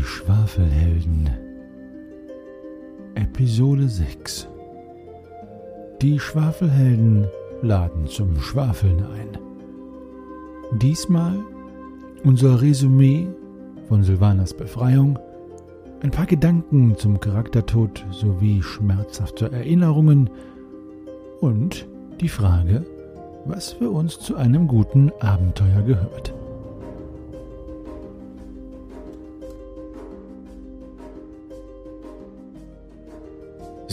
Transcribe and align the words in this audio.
Die 0.00 0.06
Schwafelhelden 0.06 1.28
Episode 3.16 3.86
6 3.86 4.48
Die 6.00 6.18
Schwafelhelden 6.18 7.26
laden 7.60 8.06
zum 8.06 8.40
Schwafeln 8.40 9.04
ein. 9.04 9.36
Diesmal 10.78 11.34
unser 12.24 12.62
Resümee 12.62 13.28
von 13.88 14.02
Silvanas 14.02 14.54
Befreiung, 14.54 15.18
ein 16.02 16.10
paar 16.10 16.24
Gedanken 16.24 16.96
zum 16.96 17.20
Charaktertod 17.20 18.02
sowie 18.10 18.62
schmerzhafte 18.62 19.52
Erinnerungen 19.52 20.30
und 21.42 21.86
die 22.22 22.30
Frage, 22.30 22.86
was 23.44 23.72
für 23.72 23.90
uns 23.90 24.18
zu 24.18 24.36
einem 24.36 24.66
guten 24.66 25.12
Abenteuer 25.20 25.82
gehört. 25.82 26.32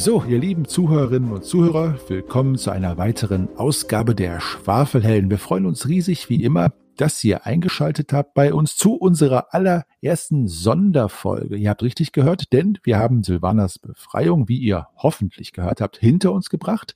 So, 0.08 0.24
ihr 0.24 0.40
lieben 0.40 0.64
Zuhörerinnen 0.64 1.34
und 1.34 1.44
Zuhörer, 1.44 2.00
willkommen 2.08 2.58
zu 2.58 2.72
einer 2.72 2.98
weiteren 2.98 3.50
Ausgabe 3.58 4.16
der 4.16 4.40
Schwafelhelden. 4.40 5.30
Wir 5.30 5.38
freuen 5.38 5.66
uns 5.66 5.90
riesig, 5.90 6.30
wie 6.30 6.46
immer, 6.46 6.72
dass 6.96 7.22
ihr 7.26 7.46
eingeschaltet 7.46 8.14
habt 8.14 8.34
bei 8.34 8.54
uns 8.54 8.78
zu 8.78 8.94
unserer 8.94 9.54
allerersten 9.54 10.48
Sonderfolge. 10.48 11.58
Ihr 11.58 11.70
habt 11.70 11.84
richtig 11.84 12.14
gehört, 12.14 12.54
denn 12.54 12.78
wir 12.84 13.00
haben 13.00 13.22
Silvanas 13.22 13.80
Befreiung, 13.80 14.48
wie 14.48 14.60
ihr 14.60 14.88
hoffentlich 14.96 15.52
gehört 15.52 15.82
habt, 15.82 15.98
hinter 15.98 16.32
uns 16.32 16.50
gebracht 16.50 16.96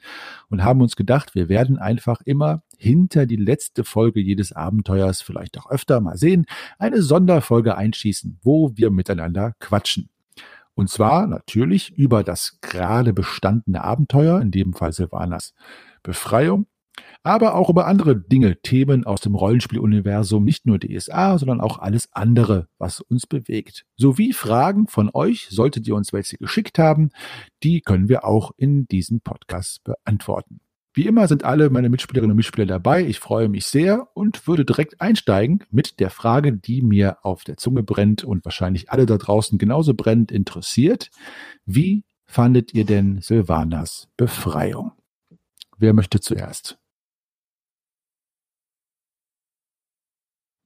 und 0.50 0.64
haben 0.64 0.80
uns 0.80 0.96
gedacht, 0.96 1.36
wir 1.36 1.50
werden 1.50 1.80
einfach 1.80 2.22
immer 2.24 2.64
hinter 2.78 3.26
die 3.26 3.36
letzte 3.36 3.84
Folge 3.84 4.22
jedes 4.22 4.54
Abenteuers, 4.54 5.22
vielleicht 5.22 5.60
auch 5.60 5.70
öfter 5.70 6.00
mal 6.00 6.16
sehen, 6.16 6.46
eine 6.80 7.02
Sonderfolge 7.02 7.76
einschießen, 7.76 8.40
wo 8.42 8.72
wir 8.78 8.90
miteinander 8.90 9.54
quatschen. 9.60 10.08
Und 10.76 10.90
zwar 10.90 11.28
natürlich 11.28 11.92
über 11.92 12.24
das 12.24 12.60
gerade 12.62 13.14
bestandene 13.14 13.84
Abenteuer, 13.84 14.42
in 14.42 14.52
dem 14.52 14.74
Fall 14.74 14.94
Silvanas 14.94 15.54
Befreiung, 16.04 16.66
aber 17.24 17.56
auch 17.56 17.70
über 17.70 17.86
andere 17.86 18.16
Dinge, 18.16 18.60
Themen 18.62 19.06
aus 19.06 19.22
dem 19.22 19.36
Rollenspieluniversum, 19.36 20.44
nicht 20.44 20.66
nur 20.66 20.80
DSA, 20.80 21.38
sondern 21.38 21.62
auch 21.62 21.78
alles 21.78 22.10
andere, 22.14 22.68
was 22.78 23.02
uns 23.02 23.28
bewegt. 23.28 23.86
Sowie 23.96 24.34
Fragen 24.34 24.88
von 24.88 25.10
euch, 25.14 25.48
solltet 25.50 25.88
ihr 25.88 25.96
uns 25.96 26.14
welche 26.14 26.38
geschickt 26.38 26.80
haben, 26.80 27.12
die 27.64 27.82
können 27.82 28.10
wir 28.10 28.26
auch 28.26 28.52
in 28.58 28.88
diesem 28.88 29.22
Podcast 29.22 29.84
beantworten. 29.84 30.62
Wie 30.94 31.06
immer 31.06 31.28
sind 31.30 31.46
alle 31.46 31.70
meine 31.70 31.90
Mitspielerinnen 31.90 32.32
und 32.32 32.38
Mitspieler 32.38 32.66
dabei. 32.66 33.06
Ich 33.06 33.20
freue 33.20 33.48
mich 33.48 33.66
sehr 33.66 34.10
und 34.14 34.46
würde 34.46 34.66
direkt 34.66 35.00
einsteigen 35.00 35.64
mit 35.70 36.02
der 36.02 36.10
Frage, 36.10 36.52
die 36.52 36.82
mir 36.82 37.24
auf 37.24 37.46
der 37.46 37.56
Zunge 37.56 37.82
brennt 37.82 38.26
und 38.26 38.44
wahrscheinlich 38.44 38.92
alle 38.92 39.06
da 39.06 39.18
draußen 39.18 39.58
genauso 39.58 39.94
brennend 39.94 40.34
interessiert. 40.34 41.10
Wie 41.66 42.04
fandet 42.26 42.74
ihr 42.74 42.86
denn 42.86 43.22
Silvanas 43.22 44.10
Befreiung? 44.18 44.92
Wer 45.78 45.94
möchte 45.94 46.20
zuerst? 46.20 46.78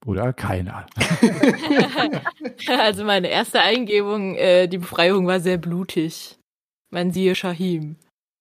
Oder 0.04 0.32
keiner? 0.32 0.86
also 2.68 3.04
meine 3.04 3.28
erste 3.28 3.60
Eingebung, 3.60 4.36
äh, 4.36 4.66
die 4.66 4.78
Befreiung 4.78 5.26
war 5.26 5.40
sehr 5.40 5.58
blutig. 5.58 6.36
Man 6.90 7.12
siehe 7.12 7.34
Shahim. 7.34 7.96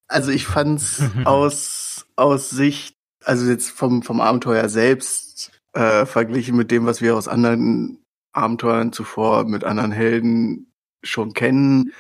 Also 0.08 0.32
ich 0.32 0.46
fand's 0.46 1.02
aus, 1.26 2.06
aus 2.16 2.50
Sicht, 2.50 2.96
also 3.24 3.50
jetzt 3.50 3.70
vom, 3.70 4.04
vom 4.04 4.22
Abenteuer 4.22 4.70
selbst, 4.70 5.52
äh, 5.74 6.06
verglichen 6.06 6.56
mit 6.56 6.72
dem, 6.72 6.86
was 6.86 7.02
wir 7.02 7.16
aus 7.16 7.28
anderen 7.28 8.04
Abenteuern 8.34 8.92
zuvor 8.92 9.46
mit 9.46 9.64
anderen 9.64 9.92
Helden 9.92 10.72
schon 11.04 11.34
kennen, 11.34 11.94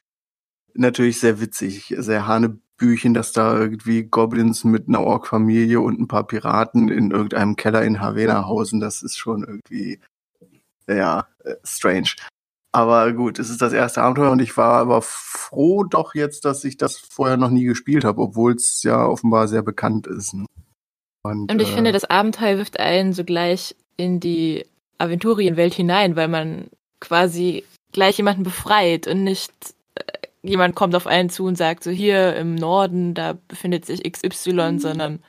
natürlich 0.74 1.20
sehr 1.20 1.40
witzig, 1.40 1.94
sehr 1.98 2.28
hanebüchen, 2.28 3.14
dass 3.14 3.32
da 3.32 3.58
irgendwie 3.58 4.04
Goblins 4.04 4.64
mit 4.64 4.88
einer 4.88 5.02
Ork-Familie 5.02 5.80
und 5.80 6.00
ein 6.00 6.08
paar 6.08 6.28
Piraten 6.28 6.90
in 6.90 7.12
irgendeinem 7.12 7.56
Keller 7.56 7.84
in 7.84 8.02
Havena 8.02 8.46
hausen. 8.46 8.80
Das 8.80 9.02
ist 9.02 9.18
schon 9.18 9.44
irgendwie, 9.44 10.00
ja, 10.88 11.28
äh, 11.44 11.56
strange. 11.64 12.10
Aber 12.76 13.14
gut, 13.14 13.40
es 13.40 13.50
ist 13.50 13.62
das 13.62 13.72
erste 13.72 14.02
Abenteuer 14.02 14.32
und 14.32 14.42
ich 14.42 14.58
war 14.58 14.74
aber 14.74 15.02
froh 15.02 15.86
doch 15.86 16.14
jetzt, 16.14 16.44
dass 16.44 16.66
ich 16.66 16.76
das 16.76 16.98
vorher 16.98 17.38
noch 17.38 17.50
nie 17.50 17.64
gespielt 17.64 18.04
habe, 18.04 18.22
obwohl 18.22 18.54
es 18.56 18.84
ja 18.84 19.06
offenbar 19.06 19.48
sehr 19.48 19.62
bekannt 19.62 20.08
ist. 20.08 20.34
Ne? 20.34 20.46
Und, 21.24 21.50
und, 21.50 21.62
ich 21.62 21.72
äh, 21.72 21.74
finde, 21.74 21.94
das 21.94 22.04
Abenteuer 22.04 22.58
wirft 22.58 22.78
einen 22.78 23.14
sogleich 23.14 23.78
in 23.96 24.20
die 24.20 24.66
Aventurienwelt 24.98 25.74
hinein, 25.74 26.18
weil 26.18 26.28
man 26.28 26.66
quasi 27.00 27.64
gleich 27.94 28.18
jemanden 28.18 28.44
befreit 28.44 29.08
und 29.08 29.24
nicht 29.24 29.54
äh, 29.96 30.02
jemand 30.44 30.76
kommt 30.76 30.96
auf 30.96 31.08
einen 31.08 31.30
zu 31.30 31.46
und 31.46 31.58
sagt, 31.58 31.82
so 31.82 31.92
hier 31.92 32.36
im 32.36 32.56
Norden, 32.56 33.14
da 33.14 33.38
befindet 33.48 33.86
sich 33.86 34.04
XY, 34.04 34.52
mhm. 34.52 34.80
sondern 34.80 35.24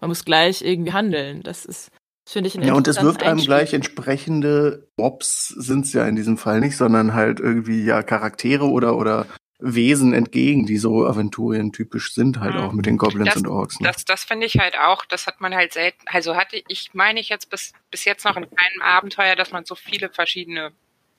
man 0.00 0.08
muss 0.08 0.24
gleich 0.24 0.62
irgendwie 0.62 0.92
handeln. 0.92 1.42
Das 1.42 1.64
ist 1.64 1.90
Finde 2.32 2.48
ich 2.48 2.54
Ja, 2.54 2.72
und 2.72 2.88
es 2.88 3.02
wirft 3.02 3.22
einem 3.22 3.40
gleich 3.40 3.74
entsprechende 3.74 4.88
Mobs 4.96 5.48
sind 5.48 5.84
es 5.84 5.92
ja 5.92 6.06
in 6.06 6.16
diesem 6.16 6.38
Fall 6.38 6.60
nicht, 6.60 6.76
sondern 6.76 7.12
halt 7.12 7.40
irgendwie 7.40 7.84
ja 7.84 8.02
Charaktere 8.02 8.64
oder 8.64 8.96
oder 8.96 9.26
Wesen 9.58 10.12
entgegen, 10.12 10.66
die 10.66 10.78
so 10.78 11.06
Aventurien 11.06 11.72
typisch 11.72 12.14
sind, 12.14 12.40
halt 12.40 12.54
mhm. 12.54 12.60
auch 12.60 12.72
mit 12.72 12.86
den 12.86 12.96
Goblins 12.96 13.34
das, 13.34 13.36
und 13.36 13.46
Orks. 13.46 13.78
Ne? 13.78 13.86
Das, 13.86 14.04
das 14.04 14.24
finde 14.24 14.46
ich 14.46 14.58
halt 14.58 14.76
auch, 14.76 15.04
das 15.04 15.26
hat 15.26 15.40
man 15.40 15.54
halt 15.54 15.72
selten, 15.72 16.00
also 16.06 16.34
hatte 16.34 16.60
ich, 16.66 16.90
meine 16.94 17.20
ich 17.20 17.28
jetzt 17.28 17.48
bis, 17.48 17.72
bis 17.90 18.04
jetzt 18.04 18.24
noch 18.24 18.36
in 18.36 18.44
keinem 18.44 18.82
Abenteuer, 18.82 19.36
dass 19.36 19.52
man 19.52 19.64
so 19.64 19.74
viele 19.74 20.08
verschiedene 20.08 20.72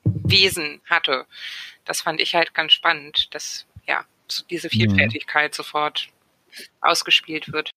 Wesen 0.03 0.81
hatte. 0.89 1.25
Das 1.85 2.01
fand 2.01 2.19
ich 2.19 2.35
halt 2.35 2.53
ganz 2.53 2.73
spannend, 2.73 3.33
dass, 3.33 3.65
ja, 3.87 4.03
so 4.27 4.43
diese 4.49 4.67
mhm. 4.67 4.71
Vielfältigkeit 4.71 5.51
mhm. 5.51 5.55
sofort 5.55 6.09
ausgespielt 6.81 7.53
wird. 7.53 7.71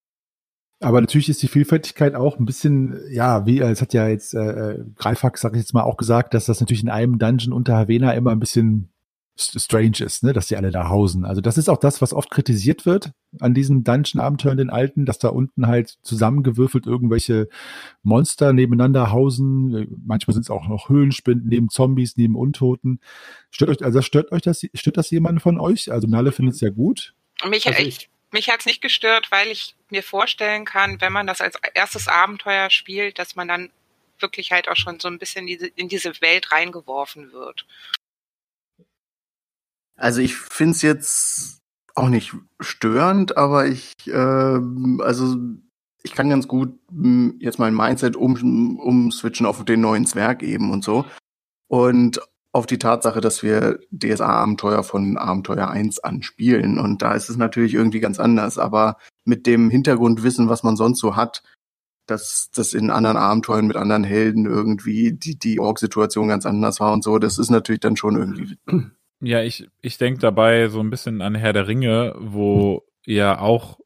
Aber 0.80 1.00
natürlich 1.00 1.28
ist 1.28 1.42
die 1.42 1.48
Vielfältigkeit 1.48 2.14
auch 2.14 2.38
ein 2.38 2.44
bisschen, 2.44 3.00
ja, 3.10 3.46
wie, 3.46 3.60
es 3.60 3.80
hat 3.80 3.94
ja 3.94 4.08
jetzt 4.08 4.34
äh, 4.34 4.72
äh 4.72 4.84
Greifax, 4.96 5.40
sag 5.40 5.54
ich 5.54 5.60
jetzt 5.60 5.72
mal, 5.72 5.84
auch 5.84 5.96
gesagt, 5.96 6.34
dass 6.34 6.46
das 6.46 6.60
natürlich 6.60 6.82
in 6.82 6.90
einem 6.90 7.18
Dungeon 7.18 7.52
unter 7.54 7.76
Havena 7.76 8.12
immer 8.12 8.32
ein 8.32 8.40
bisschen 8.40 8.90
strange 9.38 10.00
ist, 10.00 10.22
ne, 10.22 10.32
dass 10.32 10.46
die 10.46 10.56
alle 10.56 10.70
da 10.70 10.88
hausen. 10.88 11.24
Also 11.24 11.40
das 11.40 11.58
ist 11.58 11.68
auch 11.68 11.76
das, 11.76 12.00
was 12.00 12.14
oft 12.14 12.30
kritisiert 12.30 12.86
wird 12.86 13.12
an 13.38 13.52
diesen 13.52 13.84
Dungeon-Abenteuern, 13.84 14.56
den 14.56 14.70
alten, 14.70 15.04
dass 15.04 15.18
da 15.18 15.28
unten 15.28 15.66
halt 15.66 15.98
zusammengewürfelt 16.02 16.86
irgendwelche 16.86 17.48
Monster 18.02 18.52
nebeneinander 18.52 19.12
hausen. 19.12 19.98
Manchmal 20.04 20.34
sind 20.34 20.42
es 20.42 20.50
auch 20.50 20.68
noch 20.68 20.88
Höhlenspinden 20.88 21.48
neben 21.48 21.68
Zombies, 21.68 22.16
neben 22.16 22.34
Untoten. 22.34 23.00
Stört 23.50 23.70
euch, 23.70 23.84
also 23.84 24.00
stört 24.00 24.32
euch 24.32 24.42
das, 24.42 24.66
stört 24.74 24.96
das 24.96 25.10
jemand 25.10 25.42
von 25.42 25.60
euch? 25.60 25.92
Also 25.92 26.08
Nalle 26.08 26.32
findet 26.32 26.54
es 26.54 26.60
ja 26.60 26.70
gut. 26.70 27.14
Mich, 27.46 27.66
also 27.66 27.82
ich, 27.82 28.08
mich 28.36 28.50
hat's 28.50 28.66
nicht 28.66 28.82
gestört, 28.82 29.30
weil 29.30 29.48
ich 29.48 29.74
mir 29.88 30.02
vorstellen 30.02 30.66
kann, 30.66 31.00
wenn 31.00 31.12
man 31.12 31.26
das 31.26 31.40
als 31.40 31.58
erstes 31.72 32.06
Abenteuer 32.06 32.68
spielt, 32.68 33.18
dass 33.18 33.34
man 33.34 33.48
dann 33.48 33.70
wirklich 34.20 34.52
halt 34.52 34.68
auch 34.68 34.76
schon 34.76 35.00
so 35.00 35.08
ein 35.08 35.18
bisschen 35.18 35.48
in 35.48 35.88
diese 35.88 36.20
Welt 36.20 36.52
reingeworfen 36.52 37.32
wird. 37.32 37.66
Also 39.96 40.20
ich 40.20 40.36
find's 40.36 40.82
jetzt 40.82 41.60
auch 41.94 42.08
nicht 42.08 42.34
störend, 42.60 43.38
aber 43.38 43.66
ich, 43.66 43.92
äh, 44.06 44.60
also 45.02 45.36
ich 46.02 46.12
kann 46.12 46.28
ganz 46.28 46.46
gut 46.46 46.78
hm, 46.90 47.38
jetzt 47.40 47.58
mein 47.58 47.74
Mindset 47.74 48.16
um, 48.16 48.78
umswitchen 48.78 49.46
auf 49.46 49.64
den 49.64 49.80
neuen 49.80 50.06
Zwerg 50.06 50.42
eben 50.42 50.70
und 50.70 50.84
so. 50.84 51.06
Und 51.68 52.20
auf 52.52 52.66
die 52.66 52.78
Tatsache, 52.78 53.20
dass 53.20 53.42
wir 53.42 53.78
DSA-Abenteuer 53.90 54.82
von 54.82 55.16
Abenteuer 55.18 55.68
1 55.68 55.98
anspielen. 56.00 56.78
Und 56.78 57.02
da 57.02 57.14
ist 57.14 57.28
es 57.28 57.36
natürlich 57.36 57.74
irgendwie 57.74 58.00
ganz 58.00 58.18
anders. 58.18 58.58
Aber 58.58 58.96
mit 59.24 59.46
dem 59.46 59.70
Hintergrundwissen, 59.70 60.48
was 60.48 60.62
man 60.62 60.76
sonst 60.76 61.00
so 61.00 61.16
hat, 61.16 61.42
dass 62.06 62.50
das 62.54 62.72
in 62.72 62.90
anderen 62.90 63.16
Abenteuern 63.16 63.66
mit 63.66 63.76
anderen 63.76 64.04
Helden 64.04 64.46
irgendwie 64.46 65.12
die, 65.12 65.38
die 65.38 65.60
Org-Situation 65.60 66.28
ganz 66.28 66.46
anders 66.46 66.80
war 66.80 66.92
und 66.92 67.02
so, 67.02 67.18
das 67.18 67.38
ist 67.38 67.50
natürlich 67.50 67.80
dann 67.80 67.96
schon 67.96 68.16
irgendwie. 68.16 68.56
Ja, 69.20 69.42
ich, 69.42 69.66
ich 69.80 69.96
denke 69.96 70.20
dabei 70.20 70.68
so 70.68 70.80
ein 70.80 70.90
bisschen 70.90 71.22
an 71.22 71.34
Herr 71.34 71.54
der 71.54 71.66
Ringe, 71.66 72.14
wo 72.18 72.84
ja 73.06 73.38
auch 73.38 73.78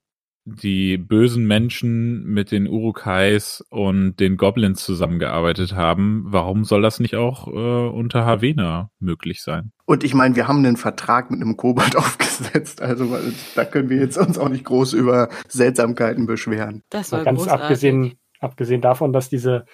die 0.44 0.96
bösen 0.96 1.46
Menschen 1.46 2.24
mit 2.24 2.50
den 2.50 2.66
Urukais 2.66 3.64
und 3.68 4.16
den 4.16 4.36
Goblins 4.36 4.84
zusammengearbeitet 4.84 5.74
haben. 5.74 6.24
Warum 6.26 6.64
soll 6.64 6.82
das 6.82 6.98
nicht 6.98 7.16
auch 7.16 7.46
äh, 7.46 7.88
unter 7.88 8.24
Havena 8.24 8.90
möglich 8.98 9.42
sein? 9.42 9.72
Und 9.84 10.02
ich 10.02 10.14
meine, 10.14 10.36
wir 10.36 10.48
haben 10.48 10.58
einen 10.58 10.76
Vertrag 10.76 11.30
mit 11.30 11.40
einem 11.40 11.56
Kobold 11.56 11.96
aufgesetzt, 11.96 12.80
also 12.82 13.16
da 13.54 13.64
können 13.64 13.90
wir 13.90 13.98
jetzt 13.98 14.16
uns 14.16 14.38
auch 14.38 14.48
nicht 14.48 14.64
groß 14.64 14.94
über 14.94 15.28
Seltsamkeiten 15.48 16.26
beschweren. 16.26 16.82
Das 16.90 17.12
war 17.12 17.24
ganz 17.24 17.46
abgesehen, 17.46 18.14
abgesehen 18.40 18.80
davon, 18.80 19.12
dass 19.12 19.28
diese 19.28 19.66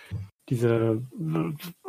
diese 0.48 1.02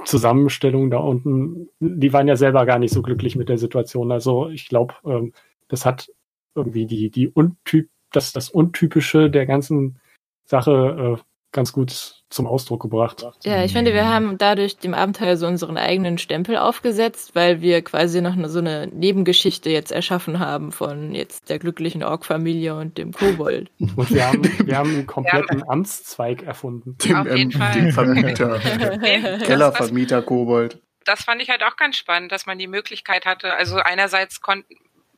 Zusammenstellung 0.05 0.89
da 0.89 0.97
unten, 0.97 1.69
die 1.79 2.11
waren 2.11 2.27
ja 2.27 2.35
selber 2.35 2.65
gar 2.65 2.79
nicht 2.79 2.91
so 2.91 3.01
glücklich 3.01 3.35
mit 3.35 3.49
der 3.49 3.57
Situation. 3.57 4.11
Also 4.11 4.49
ich 4.49 4.67
glaube, 4.67 4.95
ähm, 5.05 5.33
das 5.67 5.85
hat 5.85 6.09
irgendwie 6.55 6.87
die, 6.87 7.11
die 7.11 7.27
Untyp 7.27 7.89
das, 8.17 8.33
das 8.33 8.49
Untypische 8.49 9.29
der 9.29 9.45
ganzen 9.45 9.99
Sache 10.45 11.17
äh, 11.17 11.21
ganz 11.51 11.71
gut 11.71 12.23
zum 12.29 12.45
Ausdruck 12.45 12.81
gebracht. 12.81 13.25
Ja, 13.43 13.63
ich 13.63 13.71
finde, 13.71 13.93
wir 13.93 14.07
haben 14.07 14.37
dadurch 14.37 14.77
dem 14.77 14.93
Abenteuer 14.93 15.37
so 15.37 15.47
unseren 15.47 15.77
eigenen 15.77 16.17
Stempel 16.17 16.57
aufgesetzt, 16.57 17.35
weil 17.35 17.61
wir 17.61 17.81
quasi 17.81 18.21
noch 18.21 18.35
so 18.49 18.59
eine 18.59 18.87
Nebengeschichte 18.87 19.69
jetzt 19.69 19.91
erschaffen 19.91 20.39
haben 20.39 20.71
von 20.71 21.15
jetzt 21.15 21.49
der 21.49 21.57
glücklichen 21.57 22.03
Ork-Familie 22.03 22.75
und 22.75 22.97
dem 22.97 23.13
Kobold. 23.13 23.71
Und 23.79 24.11
wir 24.11 24.27
haben, 24.27 24.43
wir 24.67 24.77
haben 24.77 24.89
einen 24.89 25.07
kompletten 25.07 25.59
ja. 25.59 25.65
Amtszweig 25.69 26.43
erfunden. 26.43 26.97
Dem, 26.97 27.15
Auf 27.15 27.35
jeden 27.35 27.51
ähm, 27.51 27.57
Fall. 27.57 27.73
Den 27.73 27.91
Vermieter. 27.91 28.59
Kellervermieter 29.45 30.21
Kobold. 30.21 30.81
Das 31.05 31.23
fand 31.23 31.41
ich 31.41 31.49
halt 31.49 31.63
auch 31.63 31.77
ganz 31.77 31.95
spannend, 31.95 32.33
dass 32.33 32.45
man 32.45 32.59
die 32.59 32.67
Möglichkeit 32.67 33.25
hatte. 33.25 33.53
Also 33.53 33.77
einerseits 33.77 34.41
konnten 34.41 34.75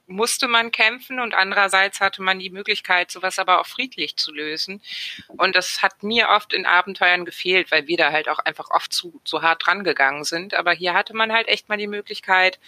musste 0.09 0.47
man 0.47 0.71
kämpfen 0.71 1.19
und 1.19 1.33
andererseits 1.33 2.01
hatte 2.01 2.21
man 2.21 2.39
die 2.39 2.49
Möglichkeit, 2.49 3.11
sowas 3.11 3.39
aber 3.39 3.61
auch 3.61 3.67
friedlich 3.67 4.17
zu 4.17 4.33
lösen. 4.33 4.81
Und 5.27 5.55
das 5.55 5.81
hat 5.81 6.03
mir 6.03 6.29
oft 6.29 6.53
in 6.53 6.65
Abenteuern 6.65 7.25
gefehlt, 7.25 7.71
weil 7.71 7.87
wir 7.87 7.97
da 7.97 8.11
halt 8.11 8.27
auch 8.27 8.39
einfach 8.39 8.69
oft 8.71 8.91
zu, 8.91 9.21
zu 9.23 9.41
hart 9.41 9.65
dran 9.65 9.83
gegangen 9.83 10.23
sind. 10.23 10.53
Aber 10.55 10.71
hier 10.71 10.93
hatte 10.93 11.15
man 11.15 11.31
halt 11.31 11.47
echt 11.47 11.69
mal 11.69 11.77
die 11.77 11.87
Möglichkeit, 11.87 12.59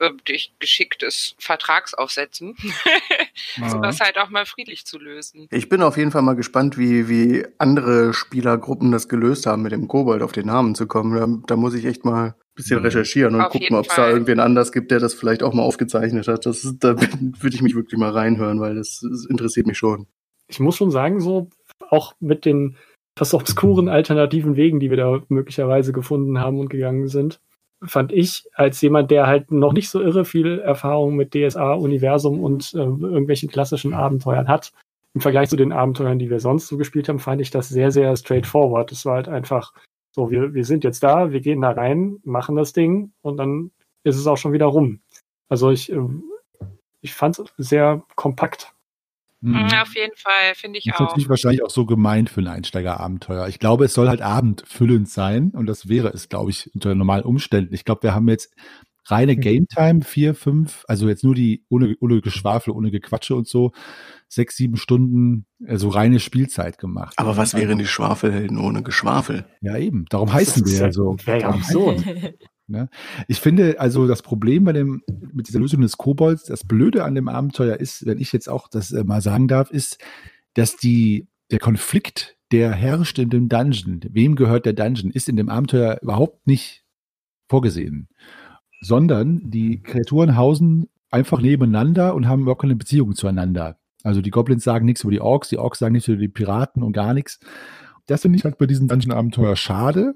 äh, 0.00 0.10
durch 0.24 0.52
geschicktes 0.58 1.36
Vertragsaufsetzen, 1.38 2.56
sowas 3.68 4.00
halt 4.00 4.18
auch 4.18 4.28
mal 4.28 4.44
friedlich 4.44 4.84
zu 4.84 4.98
lösen. 4.98 5.46
Ich 5.50 5.68
bin 5.68 5.82
auf 5.82 5.96
jeden 5.96 6.10
Fall 6.10 6.22
mal 6.22 6.36
gespannt, 6.36 6.76
wie, 6.76 7.08
wie 7.08 7.46
andere 7.58 8.12
Spielergruppen 8.12 8.90
das 8.90 9.08
gelöst 9.08 9.46
haben, 9.46 9.62
mit 9.62 9.72
dem 9.72 9.88
Kobold 9.88 10.22
auf 10.22 10.32
den 10.32 10.46
Namen 10.46 10.74
zu 10.74 10.86
kommen. 10.86 11.16
Da, 11.16 11.54
da 11.54 11.56
muss 11.56 11.74
ich 11.74 11.84
echt 11.84 12.04
mal 12.04 12.34
bisschen 12.54 12.78
mhm. 12.78 12.86
recherchieren 12.86 13.34
und 13.34 13.40
Auf 13.40 13.52
gucken, 13.52 13.76
ob 13.76 13.86
es 13.88 13.94
da 13.94 14.08
irgendwen 14.08 14.40
anders 14.40 14.72
gibt, 14.72 14.90
der 14.90 15.00
das 15.00 15.14
vielleicht 15.14 15.42
auch 15.42 15.54
mal 15.54 15.62
aufgezeichnet 15.62 16.28
hat. 16.28 16.46
Das, 16.46 16.74
da 16.78 16.96
würde 17.00 17.54
ich 17.54 17.62
mich 17.62 17.74
wirklich 17.74 17.98
mal 17.98 18.10
reinhören, 18.10 18.60
weil 18.60 18.76
das, 18.76 19.00
das, 19.00 19.26
interessiert 19.26 19.66
mich 19.66 19.78
schon. 19.78 20.06
Ich 20.48 20.60
muss 20.60 20.76
schon 20.76 20.90
sagen, 20.90 21.20
so 21.20 21.48
auch 21.90 22.14
mit 22.20 22.44
den 22.44 22.76
fast 23.16 23.34
obskuren 23.34 23.88
alternativen 23.88 24.56
Wegen, 24.56 24.80
die 24.80 24.90
wir 24.90 24.96
da 24.96 25.22
möglicherweise 25.28 25.92
gefunden 25.92 26.38
haben 26.38 26.58
und 26.58 26.68
gegangen 26.68 27.08
sind, 27.08 27.40
fand 27.82 28.12
ich 28.12 28.44
als 28.54 28.80
jemand, 28.80 29.10
der 29.10 29.26
halt 29.26 29.50
noch 29.50 29.72
nicht 29.72 29.88
so 29.88 30.00
irre 30.00 30.24
viel 30.24 30.58
Erfahrung 30.58 31.16
mit 31.16 31.34
DSA, 31.34 31.74
Universum 31.74 32.40
und 32.42 32.72
äh, 32.74 32.78
irgendwelchen 32.78 33.50
klassischen 33.50 33.94
Abenteuern 33.94 34.48
hat, 34.48 34.72
im 35.14 35.20
Vergleich 35.20 35.48
zu 35.48 35.56
den 35.56 35.72
Abenteuern, 35.72 36.18
die 36.18 36.30
wir 36.30 36.40
sonst 36.40 36.66
so 36.66 36.76
gespielt 36.76 37.08
haben, 37.08 37.20
fand 37.20 37.40
ich 37.40 37.50
das 37.50 37.68
sehr, 37.68 37.90
sehr 37.90 38.16
straightforward. 38.16 38.90
Es 38.90 39.04
war 39.06 39.14
halt 39.14 39.28
einfach 39.28 39.72
so, 40.14 40.30
wir, 40.30 40.54
wir 40.54 40.64
sind 40.64 40.84
jetzt 40.84 41.02
da, 41.02 41.32
wir 41.32 41.40
gehen 41.40 41.60
da 41.60 41.72
rein, 41.72 42.20
machen 42.22 42.54
das 42.54 42.72
Ding 42.72 43.12
und 43.22 43.36
dann 43.36 43.72
ist 44.04 44.16
es 44.16 44.28
auch 44.28 44.36
schon 44.36 44.52
wieder 44.52 44.66
rum. 44.66 45.00
Also 45.48 45.70
ich, 45.70 45.90
ähm, 45.90 46.22
ich 47.00 47.14
fand 47.14 47.38
es 47.38 47.52
sehr 47.58 48.04
kompakt. 48.14 48.72
Mhm. 49.40 49.54
mhm. 49.54 49.72
Auf 49.82 49.94
jeden 49.96 50.16
Fall, 50.16 50.54
finde 50.54 50.78
ich 50.78 50.84
das 50.84 50.94
auch. 50.94 51.00
ist 51.00 51.06
natürlich 51.08 51.28
wahrscheinlich 51.28 51.64
auch 51.64 51.70
so 51.70 51.84
gemeint 51.84 52.30
für 52.30 52.42
ein 52.42 52.46
Einsteigerabenteuer. 52.46 53.48
Ich 53.48 53.58
glaube, 53.58 53.86
es 53.86 53.94
soll 53.94 54.08
halt 54.08 54.22
abendfüllend 54.22 55.08
sein 55.08 55.50
und 55.50 55.66
das 55.66 55.88
wäre 55.88 56.08
es, 56.10 56.28
glaube 56.28 56.50
ich, 56.50 56.72
unter 56.74 56.94
normalen 56.94 57.24
Umständen. 57.24 57.74
Ich 57.74 57.84
glaube, 57.84 58.04
wir 58.04 58.14
haben 58.14 58.28
jetzt 58.28 58.54
reine 59.06 59.34
mhm. 59.34 59.40
Game 59.40 59.68
Time, 59.68 60.02
vier, 60.02 60.34
fünf, 60.34 60.84
also 60.88 61.08
jetzt 61.08 61.24
nur 61.24 61.34
die 61.34 61.64
ohne, 61.68 61.94
ohne 62.00 62.20
Geschwafel, 62.20 62.72
ohne 62.72 62.90
Gequatsche 62.90 63.34
und 63.34 63.46
so, 63.46 63.72
sechs, 64.28 64.56
sieben 64.56 64.76
Stunden, 64.76 65.46
also 65.66 65.88
reine 65.88 66.20
Spielzeit 66.20 66.78
gemacht. 66.78 67.14
Aber 67.16 67.36
was 67.36 67.54
wären 67.54 67.78
die 67.78 67.86
Schwafelhelden 67.86 68.58
ohne 68.58 68.82
Geschwafel? 68.82 69.44
Ja, 69.60 69.76
eben. 69.76 70.06
Darum 70.10 70.32
heißen 70.32 70.66
wir 70.66 70.78
ja 70.78 70.92
so. 70.92 71.16
Wäre 71.24 71.40
ja 71.40 71.48
absurd. 71.50 72.04
Ne? 72.66 72.88
Ich 73.28 73.40
finde, 73.40 73.78
also 73.78 74.06
das 74.06 74.22
Problem 74.22 74.64
bei 74.64 74.72
dem, 74.72 75.02
mit 75.34 75.48
dieser 75.48 75.58
Lösung 75.58 75.82
des 75.82 75.98
Kobolds, 75.98 76.44
das 76.44 76.64
Blöde 76.64 77.04
an 77.04 77.14
dem 77.14 77.28
Abenteuer 77.28 77.76
ist, 77.76 78.06
wenn 78.06 78.18
ich 78.18 78.32
jetzt 78.32 78.48
auch 78.48 78.68
das 78.68 78.90
äh, 78.90 79.04
mal 79.04 79.20
sagen 79.20 79.48
darf, 79.48 79.70
ist, 79.70 79.98
dass 80.54 80.78
die, 80.78 81.28
der 81.50 81.58
Konflikt, 81.58 82.38
der 82.52 82.72
herrscht 82.72 83.18
in 83.18 83.28
dem 83.28 83.50
Dungeon, 83.50 84.00
wem 84.08 84.34
gehört 84.34 84.64
der 84.64 84.72
Dungeon, 84.72 85.10
ist 85.10 85.28
in 85.28 85.36
dem 85.36 85.50
Abenteuer 85.50 85.98
überhaupt 86.00 86.46
nicht 86.46 86.86
vorgesehen 87.50 88.08
sondern 88.84 89.50
die 89.50 89.82
Kreaturen 89.82 90.36
hausen 90.36 90.88
einfach 91.10 91.40
nebeneinander 91.40 92.14
und 92.14 92.28
haben 92.28 92.42
überhaupt 92.42 92.62
keine 92.62 92.76
Beziehung 92.76 93.14
zueinander. 93.14 93.78
Also 94.02 94.20
die 94.20 94.30
Goblins 94.30 94.64
sagen 94.64 94.84
nichts 94.84 95.02
über 95.02 95.12
die 95.12 95.20
Orks, 95.20 95.48
die 95.48 95.58
Orks 95.58 95.78
sagen 95.78 95.92
nichts 95.92 96.08
über 96.08 96.18
die 96.18 96.28
Piraten 96.28 96.82
und 96.82 96.92
gar 96.92 97.14
nichts. 97.14 97.40
Das 98.06 98.22
finde 98.22 98.38
ich 98.38 98.44
halt 98.44 98.58
bei 98.58 98.66
diesen 98.66 98.88
Dungeon-Abenteuer 98.88 99.56
schade, 99.56 100.14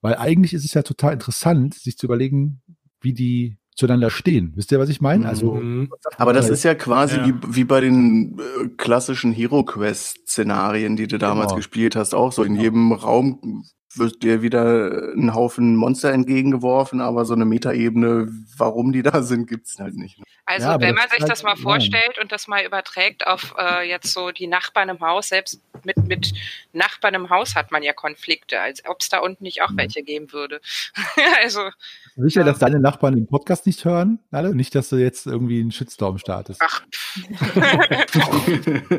weil 0.00 0.16
eigentlich 0.16 0.52
ist 0.52 0.64
es 0.64 0.74
ja 0.74 0.82
total 0.82 1.12
interessant, 1.12 1.74
sich 1.74 1.96
zu 1.96 2.06
überlegen, 2.06 2.62
wie 3.00 3.12
die 3.12 3.58
zueinander 3.76 4.10
stehen. 4.10 4.52
Wisst 4.56 4.72
ihr, 4.72 4.80
was 4.80 4.88
ich 4.88 5.00
meine? 5.00 5.28
Also, 5.28 5.54
mhm. 5.54 5.90
aber 6.16 6.32
das 6.32 6.50
ist 6.50 6.64
ja 6.64 6.74
quasi 6.74 7.16
ja. 7.16 7.26
Wie, 7.26 7.34
wie 7.48 7.64
bei 7.64 7.80
den 7.80 8.38
äh, 8.38 8.68
klassischen 8.76 9.32
Hero 9.32 9.64
Quest 9.64 10.28
Szenarien, 10.28 10.96
die 10.96 11.06
du 11.06 11.18
damals 11.18 11.48
genau. 11.48 11.56
gespielt 11.56 11.96
hast, 11.96 12.14
auch 12.14 12.32
so 12.32 12.42
in 12.42 12.54
genau. 12.54 12.64
jedem 12.64 12.92
Raum 12.92 13.64
wird 13.96 14.22
dir 14.22 14.42
wieder 14.42 15.12
ein 15.14 15.34
Haufen 15.34 15.76
Monster 15.76 16.12
entgegengeworfen, 16.12 17.00
aber 17.00 17.24
so 17.24 17.34
eine 17.34 17.44
Metaebene, 17.44 18.28
warum 18.56 18.92
die 18.92 19.02
da 19.02 19.22
sind, 19.22 19.48
gibt's 19.48 19.78
halt 19.78 19.96
nicht. 19.96 20.18
Ne? 20.18 20.24
Also 20.46 20.66
ja, 20.68 20.80
wenn 20.80 20.94
man 20.94 21.08
sich 21.08 21.20
halt 21.20 21.30
das 21.30 21.42
mal 21.42 21.56
vorstellt 21.56 22.18
und 22.20 22.32
das 22.32 22.48
mal 22.48 22.64
überträgt 22.64 23.26
auf 23.26 23.54
äh, 23.58 23.88
jetzt 23.88 24.12
so 24.12 24.30
die 24.30 24.46
Nachbarn 24.46 24.88
im 24.88 25.00
Haus, 25.00 25.28
selbst 25.28 25.60
mit, 25.84 25.96
mit 26.08 26.32
Nachbarn 26.72 27.14
im 27.14 27.30
Haus 27.30 27.54
hat 27.54 27.70
man 27.70 27.82
ja 27.82 27.92
Konflikte, 27.92 28.60
als 28.60 28.84
ob 28.86 29.00
es 29.00 29.08
da 29.08 29.18
unten 29.18 29.44
nicht 29.44 29.62
auch 29.62 29.70
mhm. 29.70 29.78
welche 29.78 30.02
geben 30.02 30.32
würde. 30.32 30.60
also 31.42 31.70
Sicher, 32.16 32.40
ja. 32.40 32.46
dass 32.46 32.58
deine 32.58 32.80
Nachbarn 32.80 33.14
den 33.14 33.26
Podcast 33.26 33.66
nicht 33.66 33.84
hören, 33.84 34.18
alle? 34.30 34.54
Nicht, 34.54 34.74
dass 34.74 34.88
du 34.88 34.96
jetzt 34.96 35.26
irgendwie 35.26 35.60
einen 35.60 35.70
Shitstorm 35.72 36.18
startest. 36.18 36.60
Ach. 36.62 36.82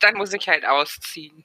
Dann 0.00 0.14
muss 0.16 0.32
ich 0.32 0.48
halt 0.48 0.66
ausziehen. 0.66 1.44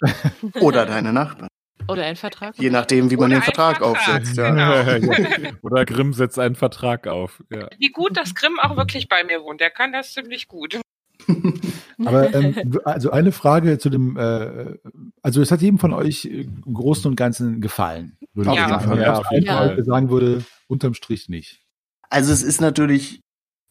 Oder 0.60 0.86
deine 0.86 1.12
Nachbarn. 1.12 1.48
Oder 1.88 2.04
ein 2.04 2.16
Vertrag. 2.16 2.58
Je 2.58 2.70
nachdem, 2.70 3.10
wie 3.10 3.16
man 3.16 3.30
den 3.30 3.42
Vertrag, 3.42 3.78
Vertrag, 3.78 3.96
aufsetzt. 3.96 4.36
Ja. 4.36 4.50
Genau. 4.50 5.12
Oder 5.62 5.84
Grimm 5.84 6.12
setzt 6.12 6.38
einen 6.38 6.54
Vertrag 6.54 7.06
auf. 7.06 7.42
Ja. 7.50 7.68
Wie 7.78 7.90
gut, 7.90 8.16
dass 8.16 8.34
Grimm 8.34 8.58
auch 8.60 8.76
wirklich 8.76 9.08
bei 9.08 9.24
mir 9.24 9.42
wohnt. 9.42 9.60
Der 9.60 9.70
kann 9.70 9.92
das 9.92 10.12
ziemlich 10.12 10.48
gut. 10.48 10.80
Aber 12.04 12.34
ähm, 12.34 12.78
also 12.84 13.10
eine 13.10 13.32
Frage 13.32 13.78
zu 13.78 13.88
dem, 13.88 14.16
äh, 14.16 14.76
also 15.22 15.40
es 15.40 15.50
hat 15.50 15.62
jedem 15.62 15.78
von 15.78 15.92
euch 15.92 16.24
im 16.24 16.62
Großen 16.62 17.10
und 17.10 17.16
Ganzen 17.16 17.60
gefallen. 17.60 18.16
Würde 18.34 18.54
ja. 18.54 18.64
ich 18.64 18.84
sagen. 18.84 19.00
Ja, 19.00 19.22
ja. 19.38 19.74
ja. 19.74 19.84
sagen 19.84 20.10
würde, 20.10 20.44
unterm 20.68 20.94
Strich 20.94 21.28
nicht. 21.28 21.62
Also 22.10 22.32
es 22.32 22.42
ist 22.42 22.60
natürlich 22.60 23.20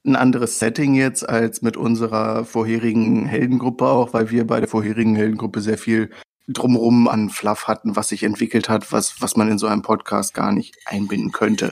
ein 0.05 0.15
anderes 0.15 0.59
Setting 0.59 0.93
jetzt 0.93 1.27
als 1.27 1.61
mit 1.61 1.77
unserer 1.77 2.45
vorherigen 2.45 3.25
Heldengruppe 3.25 3.85
auch, 3.85 4.13
weil 4.13 4.29
wir 4.29 4.45
bei 4.45 4.59
der 4.59 4.69
vorherigen 4.69 5.15
Heldengruppe 5.15 5.61
sehr 5.61 5.77
viel 5.77 6.11
drumherum 6.47 7.07
an 7.07 7.29
Fluff 7.29 7.67
hatten, 7.67 7.95
was 7.95 8.09
sich 8.09 8.23
entwickelt 8.23 8.69
hat, 8.69 8.91
was, 8.91 9.21
was 9.21 9.35
man 9.35 9.49
in 9.49 9.57
so 9.57 9.67
einem 9.67 9.81
Podcast 9.81 10.33
gar 10.33 10.51
nicht 10.51 10.75
einbinden 10.85 11.31
könnte. 11.31 11.71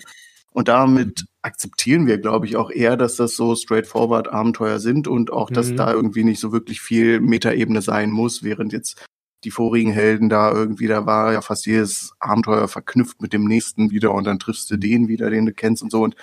Und 0.51 0.67
damit 0.67 1.25
akzeptieren 1.41 2.07
wir, 2.07 2.19
glaube 2.19 2.45
ich, 2.45 2.55
auch 2.55 2.69
eher, 2.69 2.95
dass 2.95 3.15
das 3.15 3.35
so 3.35 3.55
straightforward 3.55 4.27
Abenteuer 4.27 4.79
sind 4.79 5.07
und 5.07 5.31
auch, 5.31 5.49
dass 5.49 5.71
mhm. 5.71 5.77
da 5.77 5.91
irgendwie 5.91 6.23
nicht 6.23 6.39
so 6.39 6.51
wirklich 6.51 6.79
viel 6.81 7.19
Metaebene 7.19 7.81
sein 7.81 8.11
muss, 8.11 8.43
während 8.43 8.71
jetzt 8.71 9.03
die 9.43 9.51
vorigen 9.51 9.91
Helden 9.91 10.29
da 10.29 10.51
irgendwie, 10.51 10.87
da 10.87 11.05
war 11.05 11.33
ja 11.33 11.41
fast 11.41 11.65
jedes 11.65 12.13
Abenteuer 12.19 12.67
verknüpft 12.67 13.21
mit 13.21 13.33
dem 13.33 13.45
nächsten 13.45 13.91
wieder 13.91 14.13
und 14.13 14.25
dann 14.25 14.39
triffst 14.39 14.69
du 14.71 14.77
den 14.77 15.07
wieder, 15.07 15.29
den 15.29 15.45
du 15.45 15.53
kennst 15.53 15.83
und 15.83 15.91
so. 15.91 16.03
Und 16.03 16.15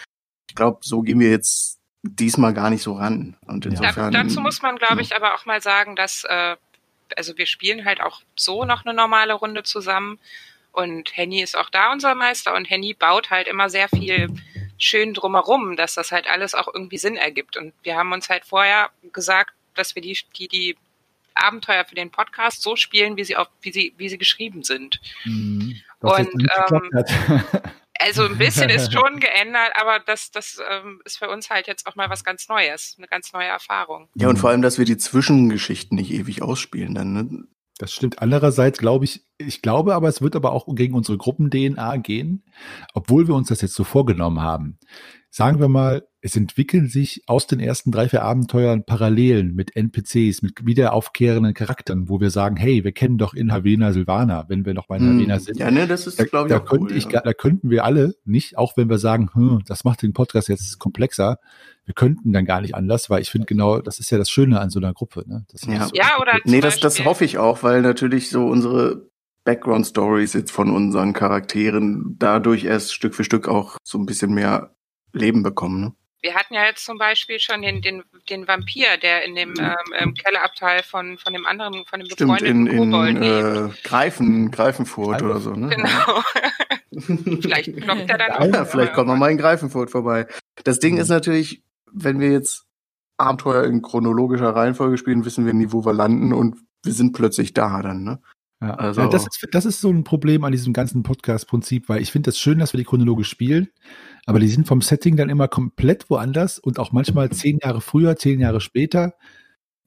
ich 0.49 0.55
glaube, 0.55 0.79
so 0.83 1.03
gehen 1.03 1.21
wir 1.21 1.31
jetzt 1.31 1.79
diesmal 2.03 2.55
gar 2.55 2.71
nicht 2.71 2.83
so 2.83 2.95
ran. 2.95 3.37
Und 3.47 3.67
insofern. 3.67 4.13
Da, 4.13 4.23
dazu 4.23 4.41
muss 4.41 4.63
man, 4.63 4.77
glaube 4.77 5.03
ich, 5.03 5.15
aber 5.15 5.35
auch 5.35 5.45
mal 5.45 5.61
sagen, 5.61 5.97
dass 5.97 6.25
äh, 6.29 6.57
also 7.17 7.37
wir 7.39 7.47
spielen 7.47 7.85
halt 7.85 8.01
auch 8.01 8.23
so 8.37 8.65
noch 8.65 8.85
eine 8.85 8.95
normale 8.95 9.35
Runde 9.35 9.63
zusammen. 9.63 10.19
Und 10.73 11.17
Henny 11.17 11.43
ist 11.43 11.57
auch 11.57 11.71
da 11.71 11.93
unser 11.93 12.15
Meister 12.15 12.55
und 12.55 12.71
Henny 12.71 12.95
baut 12.95 13.31
halt 13.31 13.49
immer 13.49 13.69
sehr 13.69 13.89
viel 13.89 14.29
schön 14.79 15.15
drumherum, 15.15 15.77
dass 15.77 15.95
das 15.95 16.13
halt 16.13 16.29
alles 16.29 16.55
auch 16.55 16.69
irgendwie 16.73 16.99
Sinn 16.99 17.17
ergibt. 17.17 17.57
Und 17.57 17.73
wir 17.83 17.97
haben 17.97 18.13
uns 18.13 18.29
halt 18.29 18.45
vorher 18.45 18.91
gesagt, 19.13 19.53
dass 19.75 19.95
wir 19.95 20.03
die, 20.03 20.17
die, 20.37 20.49
die 20.49 20.77
Abenteuer 21.35 21.85
für 21.85 21.95
den 21.95 22.11
Podcast 22.11 22.63
so 22.63 22.77
spielen, 22.77 23.17
wie 23.17 23.25
sie 23.25 23.37
auf, 23.37 23.49
wie 23.63 23.73
sie, 23.73 23.95
wie 23.97 24.09
sie 24.09 24.19
geschrieben 24.19 24.63
sind. 24.63 25.01
Mhm, 25.25 25.81
und 26.01 26.49
ähm, 26.71 26.91
Also 28.01 28.25
ein 28.25 28.39
bisschen 28.39 28.71
ist 28.71 28.93
schon 28.95 29.21
geändert, 29.21 29.73
aber 29.75 30.01
das, 30.05 30.31
das 30.31 30.59
ähm, 30.71 31.01
ist 31.05 31.19
für 31.19 31.29
uns 31.29 31.51
halt 31.51 31.67
jetzt 31.67 31.87
auch 31.87 31.97
mal 31.97 32.09
was 32.09 32.25
ganz 32.25 32.49
Neues, 32.49 32.95
eine 32.99 33.07
ganz 33.07 33.33
neue 33.33 33.49
Erfahrung. 33.49 34.09
Ja, 34.15 34.29
und 34.29 34.39
vor 34.39 34.51
allem, 34.51 34.63
dass 34.63 34.79
wir 34.79 34.87
die 34.87 34.97
Zwischengeschichten 34.97 35.97
nicht 35.97 36.11
ewig 36.11 36.43
ausspielen 36.43 36.95
dann. 36.95 37.13
Ne? 37.13 37.45
Das 37.79 37.93
stimmt. 37.93 38.21
Andererseits 38.21 38.79
glaube 38.79 39.05
ich, 39.05 39.27
ich 39.39 39.63
glaube 39.63 39.95
aber, 39.95 40.09
es 40.09 40.21
wird 40.21 40.37
aber 40.37 40.53
auch 40.53 40.67
gegen 40.75 40.95
unsere 40.95 41.19
Gruppen-DNA 41.19 41.99
gehen, 41.99 42.45
obwohl 42.95 43.29
wir 43.29 43.35
uns 43.35 43.49
das 43.49 43.61
jetzt 43.61 43.75
so 43.75 43.85
vorgenommen 43.85 44.41
haben. 44.41 44.79
Sagen 45.31 45.61
wir 45.61 45.69
mal, 45.69 46.07
es 46.23 46.37
entwickeln 46.37 46.87
sich 46.89 47.23
aus 47.27 47.47
den 47.47 47.61
ersten 47.61 47.91
drei, 47.93 48.09
vier 48.09 48.23
Abenteuern 48.23 48.85
Parallelen 48.85 49.55
mit 49.55 49.75
NPCs, 49.75 50.43
mit 50.43 50.67
wieder 50.67 50.93
aufkehrenden 50.93 51.55
Charakteren, 51.55 52.09
wo 52.11 52.21
wir 52.21 52.31
sagen, 52.31 52.57
hey, 52.57 52.85
wir 52.85 52.93
kennen 52.93 53.17
doch 53.17 53.33
in 53.33 53.53
Havena 53.53 53.93
Silvana, 53.93 54.45
wenn 54.49 54.67
wir 54.67 54.75
noch 54.75 54.87
bei 54.87 54.99
Hm. 54.99 55.15
Havena 55.19 55.39
sind. 55.41 55.59
Ja, 55.59 55.71
ne, 55.71 55.87
das 55.87 56.07
ist, 56.07 56.21
Da, 56.21 56.25
glaube 56.25 56.49
ich, 56.49 56.55
da, 56.55 56.61
auch 56.61 56.67
könnte 56.67 56.93
cool, 56.93 56.97
ich, 56.99 57.05
ja. 57.07 57.21
da 57.23 57.33
könnten 57.33 57.71
wir 57.71 57.85
alle 57.85 58.15
nicht, 58.25 58.59
auch 58.59 58.77
wenn 58.77 58.91
wir 58.91 58.99
sagen, 58.99 59.31
hm, 59.33 59.63
das 59.67 59.85
macht 59.85 60.03
den 60.03 60.13
Podcast 60.13 60.49
jetzt 60.49 60.79
komplexer, 60.79 61.39
wir 61.87 61.95
könnten 61.95 62.33
dann 62.33 62.45
gar 62.45 62.61
nicht 62.61 62.75
anders, 62.75 63.09
weil 63.11 63.23
ich 63.23 63.31
finde 63.31 63.47
genau, 63.47 63.81
das 63.81 63.99
ist 63.99 64.11
ja 64.11 64.19
das 64.19 64.29
Schöne 64.31 64.61
an 64.61 64.69
so 64.71 64.79
einer 64.79 64.93
Gruppe. 64.93 65.25
Ne? 65.27 65.45
Das 65.51 65.65
Ja. 65.65 65.85
ist- 65.87 65.97
Ja, 65.97 66.21
oder 66.21 66.39
Nee, 66.45 66.61
das, 66.61 66.79
das 66.81 67.05
hoffe 67.05 67.25
ich 67.25 67.39
auch, 67.39 67.63
weil 67.63 67.81
natürlich 67.83 68.29
so 68.31 68.47
unsere 68.47 69.09
Background-Stories 69.45 70.35
jetzt 70.35 70.53
von 70.53 70.71
unseren 70.71 71.13
Charakteren 71.15 72.17
dadurch 72.19 72.65
erst 72.65 72.95
Stück 72.95 73.15
für 73.15 73.25
Stück 73.25 73.49
auch 73.49 73.77
so 73.83 73.99
ein 73.99 74.07
bisschen 74.07 74.33
mehr 74.35 74.75
Leben 75.13 75.43
bekommen. 75.43 75.81
Ne? 75.81 75.93
Wir 76.23 76.35
hatten 76.35 76.55
ja 76.55 76.65
jetzt 76.67 76.85
zum 76.85 76.99
Beispiel 76.99 77.39
schon 77.41 77.63
den, 77.63 77.81
den, 77.81 78.03
den 78.29 78.47
Vampir, 78.47 78.99
der 79.03 79.25
in 79.25 79.35
dem 79.35 79.55
ähm, 79.59 79.75
im 79.99 80.15
Kellerabteil 80.15 80.83
von, 80.83 81.17
von 81.19 81.33
dem 81.33 81.47
anderen, 81.47 81.85
von 81.87 82.01
dem 82.01 82.07
Stimmt, 82.11 82.43
in, 82.43 82.65
befreundeten 82.65 82.67
in 82.67 82.91
Kobold 82.91 83.19
lebt. 83.19 83.75
äh, 83.79 83.89
Greifen, 83.89 84.51
Greifenfurt 84.51 85.23
oder 85.23 85.41
so. 85.41 85.53
Ne? 85.55 85.69
Genau. 85.69 86.23
Vielleicht 87.41 87.77
klopft 87.81 88.11
er 88.11 88.19
dann 88.19 88.31
auch. 88.33 88.45
Ja, 88.55 88.65
vielleicht 88.65 88.93
kommen 88.95 89.09
wir 89.09 89.17
mal 89.17 89.31
in 89.31 89.39
Greifenfurt 89.39 89.91
vorbei. 89.91 90.27
Das 90.65 90.79
Ding 90.81 90.97
ist 90.99 91.09
natürlich, 91.09 91.63
wenn 91.93 92.21
wir 92.21 92.31
jetzt 92.31 92.65
Abenteuer 93.17 93.65
in 93.65 93.83
chronologischer 93.83 94.55
Reihenfolge 94.55 94.99
spielen, 94.99 95.25
wissen 95.25 95.47
wir 95.47 95.53
nie, 95.55 95.73
wo 95.73 95.85
wir 95.85 95.93
landen 95.93 96.33
und 96.33 96.57
wir 96.83 96.93
sind 96.93 97.13
plötzlich 97.13 97.55
da 97.55 97.83
dann. 97.83 98.03
Ne? 98.05 98.21
Ja, 98.61 98.75
Also- 98.75 99.03
ja, 99.03 99.09
das, 99.09 99.27
ist, 99.27 99.47
das 99.53 99.65
ist 99.67 99.81
so 99.81 99.91
ein 99.91 100.05
Problem 100.05 100.45
an 100.45 100.53
diesem 100.53 100.73
ganzen 100.73 101.03
Podcast-Prinzip, 101.03 101.89
weil 101.89 102.03
ich 102.03 102.11
finde 102.13 102.29
das 102.31 102.39
schön, 102.39 102.59
dass 102.59 102.73
wir 102.73 102.79
die 102.79 102.85
chronologisch 102.85 103.29
spielen, 103.31 103.69
aber 104.27 104.39
die 104.39 104.49
sind 104.49 104.67
vom 104.67 104.83
Setting 104.83 105.17
dann 105.17 105.29
immer 105.29 105.49
komplett 105.49 106.11
woanders 106.11 106.59
und 106.59 106.79
auch 106.79 106.93
manchmal 106.93 107.31
zehn 107.31 107.59
Jahre 107.63 107.81
früher, 107.81 108.17
zehn 108.17 108.41
Jahre 108.41 108.61
später. 108.61 109.15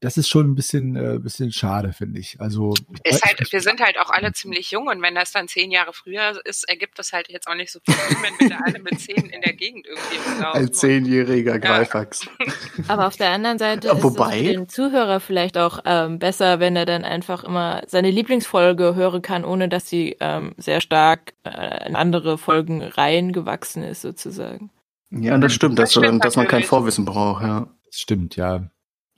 Das 0.04 0.18
ist 0.18 0.28
schon 0.28 0.52
ein 0.52 0.56
bisschen, 0.56 0.96
äh, 0.98 1.18
bisschen 1.18 1.54
schade, 1.54 1.94
finde 1.94 2.20
ich. 2.20 2.40
Also 2.42 2.74
ich 3.06 3.14
Ist 3.14 3.24
halt, 3.24 3.52
wir 3.54 3.62
sind 3.62 3.80
halt 3.80 3.98
auch 3.98 4.10
alle 4.10 4.34
ziemlich 4.34 4.70
jung 4.70 4.88
und 4.88 5.02
wenn 5.02 5.16
das 5.16 5.32
dann 5.32 5.48
zehn 5.48 5.72
Jahre 5.72 5.94
früher 5.94 6.42
ist, 6.46 6.68
ergibt 6.68 7.00
das 7.00 7.14
halt 7.14 7.30
jetzt 7.30 7.48
auch 7.48 7.56
nicht 7.56 7.72
so 7.72 7.80
viel 7.86 7.96
Sinn, 7.96 8.18
wenn 8.22 8.50
wir 8.50 8.58
da 8.58 8.64
alle 8.66 8.80
mit 8.80 9.00
zehn 9.00 9.28
in 9.28 9.40
der 9.42 9.54
Gegend 9.54 9.88
irgendwie 9.88 10.30
rumlaufen. 10.30 10.62
Ein 10.62 10.74
zehnjähriger 10.74 11.58
Greifax. 11.58 12.28
Aber 12.90 13.08
auf 13.08 13.16
der 13.16 13.30
anderen 13.30 13.58
Seite 13.60 13.88
Ja, 13.88 13.94
ist 13.94 14.04
wobei- 14.04 14.42
es 14.42 14.48
für 14.48 14.54
den 14.54 14.68
Zuhörer 14.70 15.20
vielleicht 15.22 15.58
auch 15.58 15.80
ähm, 15.86 16.20
besser, 16.20 16.60
wenn 16.60 16.76
er 16.76 16.86
dann 16.86 17.06
einfach 17.06 17.46
immer 17.46 17.82
seine 17.88 18.12
Lieblingsfolge 18.12 18.96
hören 18.96 19.22
kann, 19.22 19.46
ohne 19.46 19.70
dass 19.70 19.88
sie 19.88 20.18
ähm, 20.20 20.54
sehr 20.58 20.82
stark 20.82 21.34
äh, 21.46 21.88
in 21.88 21.96
andere 21.96 22.38
Folgen 22.38 22.82
reingewachsen 22.84 23.84
ist, 23.84 24.02
sozusagen. 24.02 24.70
Ja, 25.12 25.38
das 25.38 25.54
stimmt, 25.54 25.80
dass, 25.80 25.92
Das 25.92 25.92
stimmt 25.94 26.08
man- 26.08 26.20
dass 26.20 26.36
man 26.36 26.48
kein. 26.48 26.64
Vorwissen 26.64 27.06
braucht. 27.06 27.44
Ja. 27.44 27.68
Das 27.86 28.00
stimmt, 28.02 28.36
ja. 28.36 28.70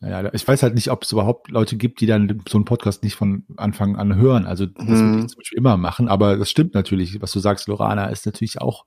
Ja, 0.07 0.31
ich 0.33 0.47
weiß 0.47 0.61
halt 0.61 0.75
nicht, 0.75 0.91
ob 0.91 1.03
es 1.03 1.11
überhaupt 1.11 1.49
Leute 1.49 1.77
gibt, 1.77 1.99
die 1.99 2.05
dann 2.05 2.43
so 2.47 2.57
einen 2.57 2.65
Podcast 2.65 3.03
nicht 3.03 3.15
von 3.15 3.43
Anfang 3.57 3.95
an 3.95 4.15
hören. 4.15 4.45
Also 4.45 4.65
das 4.67 4.85
Mhm. 4.85 4.87
würde 5.05 5.19
ich 5.21 5.27
zum 5.27 5.39
Beispiel 5.39 5.57
immer 5.57 5.77
machen, 5.77 6.07
aber 6.07 6.37
das 6.37 6.49
stimmt 6.49 6.73
natürlich. 6.75 7.21
Was 7.21 7.31
du 7.31 7.39
sagst, 7.39 7.67
Lorana, 7.67 8.05
ist 8.07 8.25
natürlich 8.25 8.61
auch, 8.61 8.85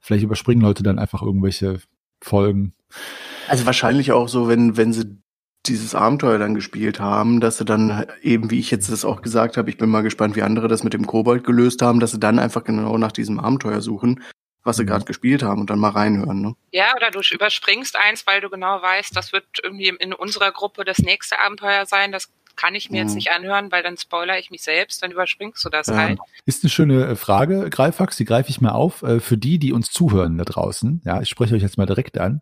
vielleicht 0.00 0.24
überspringen 0.24 0.62
Leute 0.62 0.82
dann 0.82 0.98
einfach 0.98 1.22
irgendwelche 1.22 1.78
Folgen. 2.22 2.74
Also 3.48 3.64
wahrscheinlich 3.66 4.12
auch 4.12 4.28
so, 4.28 4.48
wenn, 4.48 4.76
wenn 4.76 4.92
sie 4.92 5.18
dieses 5.66 5.94
Abenteuer 5.94 6.38
dann 6.38 6.54
gespielt 6.54 7.00
haben, 7.00 7.40
dass 7.40 7.58
sie 7.58 7.64
dann 7.64 8.04
eben, 8.22 8.50
wie 8.50 8.58
ich 8.58 8.70
jetzt 8.70 8.90
das 8.90 9.04
auch 9.04 9.22
gesagt 9.22 9.56
habe, 9.56 9.68
ich 9.70 9.76
bin 9.76 9.90
mal 9.90 10.02
gespannt, 10.02 10.36
wie 10.36 10.42
andere 10.42 10.68
das 10.68 10.84
mit 10.84 10.92
dem 10.94 11.06
Kobold 11.06 11.44
gelöst 11.44 11.82
haben, 11.82 12.00
dass 12.00 12.12
sie 12.12 12.20
dann 12.20 12.38
einfach 12.38 12.64
genau 12.64 12.96
nach 12.98 13.12
diesem 13.12 13.38
Abenteuer 13.38 13.80
suchen, 13.80 14.20
was 14.68 14.76
sie 14.76 14.84
Mhm. 14.84 14.88
gerade 14.88 15.04
gespielt 15.06 15.42
haben 15.42 15.60
und 15.60 15.70
dann 15.70 15.80
mal 15.80 15.90
reinhören. 15.90 16.40
Ne? 16.40 16.54
Ja, 16.70 16.92
oder 16.94 17.10
du 17.10 17.20
überspringst 17.32 17.96
eins, 17.96 18.24
weil 18.26 18.40
du 18.40 18.48
genau 18.50 18.80
weißt, 18.80 19.16
das 19.16 19.32
wird 19.32 19.46
irgendwie 19.62 19.88
in 19.88 20.12
unserer 20.12 20.52
Gruppe 20.52 20.84
das 20.84 20.98
nächste 20.98 21.40
Abenteuer 21.40 21.84
sein. 21.86 22.12
Das 22.12 22.30
kann 22.54 22.74
ich 22.74 22.90
mir 22.90 22.98
jetzt 23.02 23.10
Mhm. 23.10 23.14
nicht 23.16 23.30
anhören, 23.30 23.70
weil 23.72 23.82
dann 23.84 23.96
spoiler 23.96 24.38
ich 24.38 24.50
mich 24.50 24.62
selbst, 24.62 25.02
dann 25.02 25.10
überspringst 25.12 25.64
du 25.64 25.68
das 25.68 25.86
Ja. 25.88 25.96
halt. 25.96 26.18
Ist 26.44 26.62
eine 26.64 26.70
schöne 26.70 27.06
äh, 27.06 27.16
Frage, 27.16 27.70
Greifax, 27.70 28.16
die 28.16 28.24
greife 28.24 28.50
ich 28.50 28.60
mal 28.60 28.72
auf. 28.72 29.02
Äh, 29.02 29.20
Für 29.20 29.36
die, 29.38 29.58
die 29.58 29.72
uns 29.72 29.90
zuhören 29.90 30.38
da 30.38 30.44
draußen, 30.44 31.00
ja, 31.04 31.20
ich 31.22 31.28
spreche 31.28 31.54
euch 31.54 31.62
jetzt 31.62 31.78
mal 31.78 31.86
direkt 31.86 32.18
an. 32.18 32.40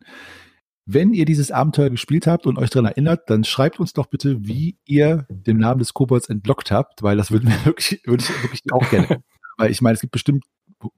Wenn 0.89 1.13
ihr 1.13 1.25
dieses 1.25 1.51
Abenteuer 1.51 1.91
gespielt 1.91 2.27
habt 2.29 2.47
und 2.47 2.59
euch 2.59 2.71
daran 2.71 2.87
erinnert, 2.87 3.29
dann 3.29 3.43
schreibt 3.45 3.81
uns 3.81 3.93
doch 3.93 4.07
bitte, 4.07 4.37
wie 4.47 4.79
ihr 4.85 5.27
den 5.29 5.59
Namen 5.59 5.81
des 5.81 5.93
Kobolds 5.95 6.29
entlockt 6.29 6.71
habt, 6.71 7.03
weil 7.03 7.17
das 7.17 7.31
würden 7.33 7.51
wir 7.51 7.57
wirklich, 7.67 8.01
würde 8.07 8.23
ich 8.23 8.43
wirklich 8.43 8.63
auch 8.73 8.89
gerne. 8.89 9.23
weil 9.59 9.71
ich 9.71 9.83
meine, 9.83 9.95
es 9.95 10.01
gibt 10.01 10.13
bestimmt 10.13 10.45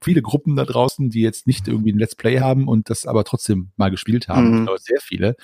viele 0.01 0.21
Gruppen 0.21 0.55
da 0.55 0.65
draußen, 0.65 1.09
die 1.09 1.21
jetzt 1.21 1.47
nicht 1.47 1.67
irgendwie 1.67 1.91
ein 1.93 1.97
Let's 1.99 2.15
Play 2.15 2.39
haben 2.39 2.67
und 2.67 2.89
das 2.89 3.05
aber 3.05 3.23
trotzdem 3.23 3.71
mal 3.77 3.89
gespielt 3.91 4.27
haben. 4.27 4.49
Mhm. 4.51 4.57
Ich 4.57 4.63
glaube, 4.65 4.79
sehr 4.79 4.99
viele. 5.01 5.35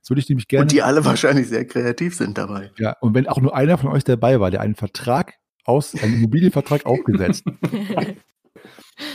Das 0.00 0.10
würde 0.10 0.20
ich 0.20 0.28
nämlich 0.28 0.48
gerne. 0.48 0.62
Und 0.62 0.72
die 0.72 0.82
alle 0.82 1.04
wahrscheinlich 1.04 1.48
sehr 1.48 1.64
kreativ 1.64 2.14
sind 2.14 2.38
dabei. 2.38 2.70
ja, 2.78 2.94
und 3.00 3.14
wenn 3.14 3.26
auch 3.26 3.40
nur 3.40 3.54
einer 3.56 3.78
von 3.78 3.90
euch 3.90 4.04
dabei 4.04 4.40
war, 4.40 4.50
der 4.50 4.60
einen 4.60 4.74
Vertrag 4.74 5.34
aus, 5.64 5.94
einen 5.94 6.14
Immobilienvertrag 6.14 6.86
aufgesetzt 6.86 7.44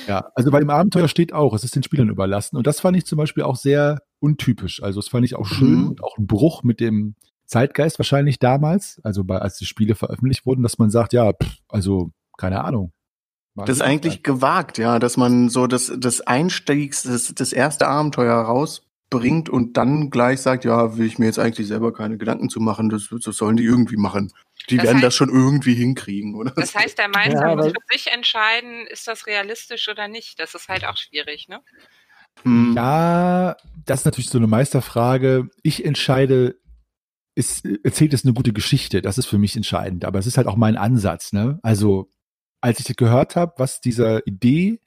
Ja, 0.08 0.26
also 0.36 0.50
bei 0.52 0.60
dem 0.60 0.70
Abenteuer 0.70 1.08
steht 1.10 1.34
auch, 1.34 1.54
es 1.54 1.64
ist 1.64 1.76
den 1.76 1.84
Spielern 1.84 2.10
überlassen. 2.10 2.56
Und 2.56 2.68
das 2.68 2.80
fand 2.80 2.96
ich 2.96 3.06
zum 3.06 3.18
Beispiel 3.18 3.44
auch 3.44 3.58
sehr 3.58 4.00
untypisch. 4.20 4.82
Also 4.82 5.00
das 5.02 5.10
fand 5.10 5.26
ich 5.26 5.36
auch 5.36 5.46
schön 5.46 5.82
Mhm. 5.82 5.88
und 5.90 6.04
auch 6.04 6.18
ein 6.18 6.26
Bruch 6.28 6.64
mit 6.64 6.80
dem 6.80 7.16
Zeitgeist 7.46 8.00
wahrscheinlich 8.00 8.40
damals, 8.40 9.02
also 9.04 9.24
bei, 9.26 9.38
als 9.40 9.58
die 9.58 9.66
Spiele 9.66 9.96
veröffentlicht 9.96 10.46
wurden, 10.46 10.64
dass 10.64 10.78
man 10.78 10.90
sagt, 10.90 11.12
ja, 11.14 11.32
pff, 11.34 11.58
also 11.68 12.12
keine 12.38 12.64
Ahnung. 12.64 12.94
Mag 13.56 13.68
Das 13.68 13.78
ist 13.78 13.82
ich 13.82 13.88
eigentlich 13.88 14.14
nicht. 14.16 14.24
gewagt, 14.24 14.78
ja, 14.78 14.98
dass 15.00 15.18
man 15.18 15.50
so 15.50 15.68
das, 15.68 15.92
das 15.98 16.22
Einstiegs, 16.22 17.04
das, 17.04 17.34
das 17.36 17.54
erste 17.54 17.88
Abenteuer 17.88 18.36
rausbringt 18.36 19.48
und 19.50 19.78
dann 19.78 20.10
gleich 20.10 20.42
sagt, 20.42 20.66
ja, 20.66 20.98
will 20.98 21.06
ich 21.06 21.20
mir 21.20 21.26
jetzt 21.26 21.38
eigentlich 21.40 21.68
selber 21.68 21.94
keine 21.94 22.18
Gedanken 22.18 22.50
zu 22.50 22.60
machen, 22.60 22.90
das, 22.90 23.10
das 23.24 23.38
sollen 23.38 23.56
die 23.58 23.64
irgendwie 23.66 23.98
machen. 23.98 24.32
Die 24.70 24.78
Das 24.78 24.86
werden 24.88 24.98
heißt- 25.00 25.02
das 25.04 25.16
schon 25.16 25.30
irgendwie 25.30 25.76
hinkriegen, 25.76 26.36
oder? 26.36 26.52
Das 26.56 26.74
heißt, 26.74 26.98
der 26.98 27.08
Meister 27.10 27.50
Ja, 27.50 27.56
muss 27.56 27.68
für 27.68 27.74
sich 27.92 28.12
entscheiden, 28.12 28.88
ist 28.88 29.08
das 29.08 29.28
realistisch 29.28 29.88
oder 29.90 30.08
nicht. 30.08 30.40
Das 30.40 30.56
ist 30.56 30.68
halt 30.70 30.86
auch 30.86 30.98
schwierig, 30.98 31.48
ne? 31.48 31.62
Hm. 32.44 32.74
Ja, 32.76 33.56
das 33.86 34.00
ist 34.02 34.06
natürlich 34.06 34.30
so 34.30 34.38
eine 34.40 34.48
Meisterfrage. 34.48 35.50
Ich 35.62 35.86
entscheide, 35.86 36.56
ist, 37.36 37.66
erzählt 37.84 38.14
es 38.14 38.24
eine 38.26 38.34
gute 38.34 38.54
Geschichte? 38.54 39.02
Das 39.04 39.18
ist 39.20 39.28
für 39.28 39.38
mich 39.38 39.56
entscheidend. 39.56 40.06
Aber 40.06 40.18
es 40.18 40.26
ist 40.26 40.38
halt 40.38 40.48
auch 40.48 40.56
mein 40.56 40.76
Ansatz. 40.78 41.34
Ne? 41.34 41.60
Also, 41.62 42.10
als 42.64 42.80
ich 42.80 42.96
gehört 42.96 43.36
habe, 43.36 43.54
was 43.58 43.82
dieser 43.82 44.26
Idee 44.26 44.80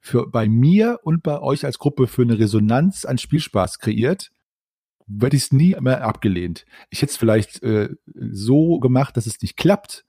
für 0.00 0.28
bei 0.28 0.48
mir 0.48 0.98
und 1.04 1.22
bei 1.22 1.40
euch 1.40 1.64
als 1.64 1.78
Gruppe 1.78 2.08
für 2.08 2.22
eine 2.22 2.38
Resonanz 2.38 3.04
an 3.04 3.18
Spielspaß 3.18 3.78
kreiert, 3.78 4.32
werde 5.06 5.36
ich 5.36 5.44
es 5.44 5.52
nie 5.52 5.76
mehr 5.80 6.04
abgelehnt. 6.04 6.64
Ich 6.90 7.02
hätte 7.02 7.12
es 7.12 7.16
vielleicht 7.16 7.62
äh, 7.62 7.90
so 8.06 8.80
gemacht, 8.80 9.16
dass 9.16 9.26
es 9.26 9.40
nicht 9.40 9.56
klappt. 9.56 10.04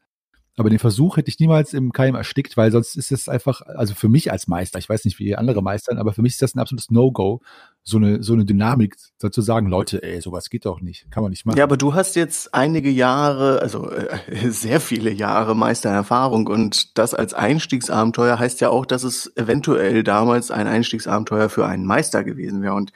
Aber 0.57 0.69
den 0.69 0.79
Versuch 0.79 1.17
hätte 1.17 1.29
ich 1.29 1.39
niemals 1.39 1.73
im 1.73 1.91
Keim 1.91 2.15
erstickt, 2.15 2.57
weil 2.57 2.71
sonst 2.71 2.95
ist 2.95 3.11
es 3.11 3.29
einfach, 3.29 3.61
also 3.61 3.93
für 3.93 4.09
mich 4.09 4.31
als 4.31 4.47
Meister, 4.47 4.79
ich 4.79 4.89
weiß 4.89 5.05
nicht, 5.05 5.19
wie 5.19 5.35
andere 5.35 5.61
meistern, 5.61 5.99
aber 5.99 6.13
für 6.13 6.23
mich 6.23 6.33
ist 6.33 6.41
das 6.41 6.55
ein 6.55 6.59
absolutes 6.59 6.89
No-Go, 6.89 7.41
so 7.83 7.97
eine, 7.97 8.21
so 8.21 8.33
eine 8.33 8.45
Dynamik 8.45 8.95
dazu 9.19 9.41
sagen, 9.41 9.67
Leute, 9.67 10.03
ey, 10.03 10.21
sowas 10.21 10.49
geht 10.49 10.65
doch 10.65 10.81
nicht, 10.81 11.09
kann 11.11 11.23
man 11.23 11.31
nicht 11.31 11.45
machen. 11.45 11.57
Ja, 11.57 11.63
aber 11.63 11.77
du 11.77 11.93
hast 11.93 12.15
jetzt 12.15 12.53
einige 12.53 12.89
Jahre, 12.89 13.61
also 13.61 13.89
äh, 13.91 14.17
sehr 14.49 14.79
viele 14.79 15.11
Jahre 15.11 15.55
Meistererfahrung 15.55 16.47
und 16.47 16.97
das 16.97 17.13
als 17.13 17.33
Einstiegsabenteuer 17.33 18.37
heißt 18.37 18.61
ja 18.61 18.69
auch, 18.69 18.85
dass 18.85 19.03
es 19.03 19.35
eventuell 19.35 20.03
damals 20.03 20.51
ein 20.51 20.67
Einstiegsabenteuer 20.67 21.49
für 21.49 21.65
einen 21.65 21.85
Meister 21.85 22.23
gewesen 22.23 22.61
wäre 22.61 22.75
und 22.75 22.91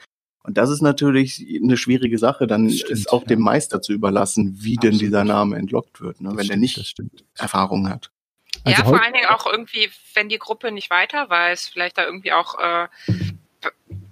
und 0.46 0.56
das 0.58 0.70
ist 0.70 0.80
natürlich 0.80 1.44
eine 1.60 1.76
schwierige 1.76 2.18
Sache, 2.18 2.46
dann 2.46 2.70
stimmt, 2.70 2.92
ist 2.92 3.12
auch 3.12 3.22
ja. 3.22 3.26
dem 3.26 3.40
Meister 3.40 3.82
zu 3.82 3.92
überlassen, 3.92 4.56
wie 4.60 4.76
denn 4.76 4.90
Absolut. 4.90 5.00
dieser 5.00 5.24
Name 5.24 5.56
entlockt 5.56 6.00
wird, 6.00 6.20
ne, 6.20 6.28
wenn 6.36 6.44
stimmt, 6.44 6.50
der 6.50 6.56
nicht. 6.58 6.94
Erfahrung 7.34 7.90
hat. 7.90 8.12
Also 8.62 8.82
ja, 8.82 8.88
vor 8.88 9.02
allen 9.02 9.12
Dingen 9.12 9.26
auch 9.26 9.46
irgendwie, 9.46 9.90
wenn 10.14 10.28
die 10.28 10.38
Gruppe 10.38 10.70
nicht 10.70 10.88
weiter 10.88 11.28
weiß, 11.28 11.66
vielleicht 11.66 11.98
da 11.98 12.04
irgendwie 12.04 12.32
auch, 12.32 12.58
äh, 12.60 12.86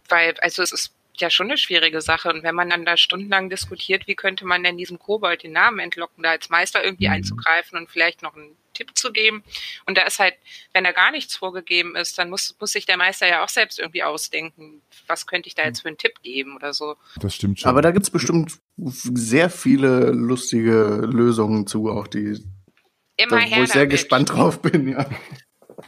weil, 0.09 0.35
also 0.41 0.63
es 0.63 0.73
ist 0.73 0.95
ja 1.19 1.31
schon 1.31 1.47
eine 1.47 1.57
schwierige 1.59 2.01
Sache. 2.01 2.29
Und 2.29 2.43
wenn 2.43 2.55
man 2.57 2.71
dann 2.71 2.85
da 2.85 2.97
stundenlang 2.97 3.49
diskutiert, 3.49 4.07
wie 4.09 4.17
könnte 4.17 4.45
man 4.45 4.65
denn 4.65 4.77
diesem 4.77 4.99
Kobold 4.99 5.43
den 5.45 5.53
Namen 5.53 5.79
entlocken, 5.79 6.23
da 6.25 6.31
als 6.31 6.49
Meister 6.51 6.83
irgendwie 6.83 7.07
Mhm. 7.07 7.15
einzugreifen 7.15 7.79
und 7.79 7.89
vielleicht 7.91 8.23
noch 8.23 8.35
einen 8.35 8.57
Tipp 8.73 8.91
zu 8.99 9.13
geben. 9.13 9.45
Und 9.87 9.97
da 9.97 10.03
ist 10.03 10.19
halt, 10.19 10.35
wenn 10.73 10.83
da 10.83 10.91
gar 10.91 11.13
nichts 11.13 11.37
vorgegeben 11.37 11.95
ist, 11.95 12.19
dann 12.19 12.29
muss, 12.31 12.57
muss 12.59 12.73
sich 12.73 12.87
der 12.87 12.97
Meister 12.97 13.29
ja 13.29 13.45
auch 13.45 13.49
selbst 13.49 13.79
irgendwie 13.79 14.03
ausdenken, 14.03 14.83
was 15.07 15.29
könnte 15.29 15.47
ich 15.49 15.55
da 15.55 15.63
jetzt 15.65 15.83
für 15.83 15.89
einen 15.89 15.99
Tipp 15.99 16.21
geben 16.25 16.57
oder 16.57 16.75
so. 16.75 16.97
Das 17.21 17.37
stimmt 17.37 17.61
schon. 17.61 17.69
Aber 17.71 17.83
da 17.83 17.93
gibt's 17.93 18.11
bestimmt 18.11 18.59
sehr 18.77 19.51
viele 19.51 20.11
lustige 20.11 21.03
Lösungen 21.09 21.69
zu, 21.69 21.89
auch 21.91 22.09
die, 22.09 22.45
Immer 23.17 23.31
da, 23.31 23.39
her 23.39 23.59
wo 23.59 23.63
ich 23.63 23.69
sehr 23.71 23.83
damit. 23.83 23.91
gespannt 23.93 24.31
drauf 24.31 24.61
bin, 24.61 24.89
ja. 24.89 25.09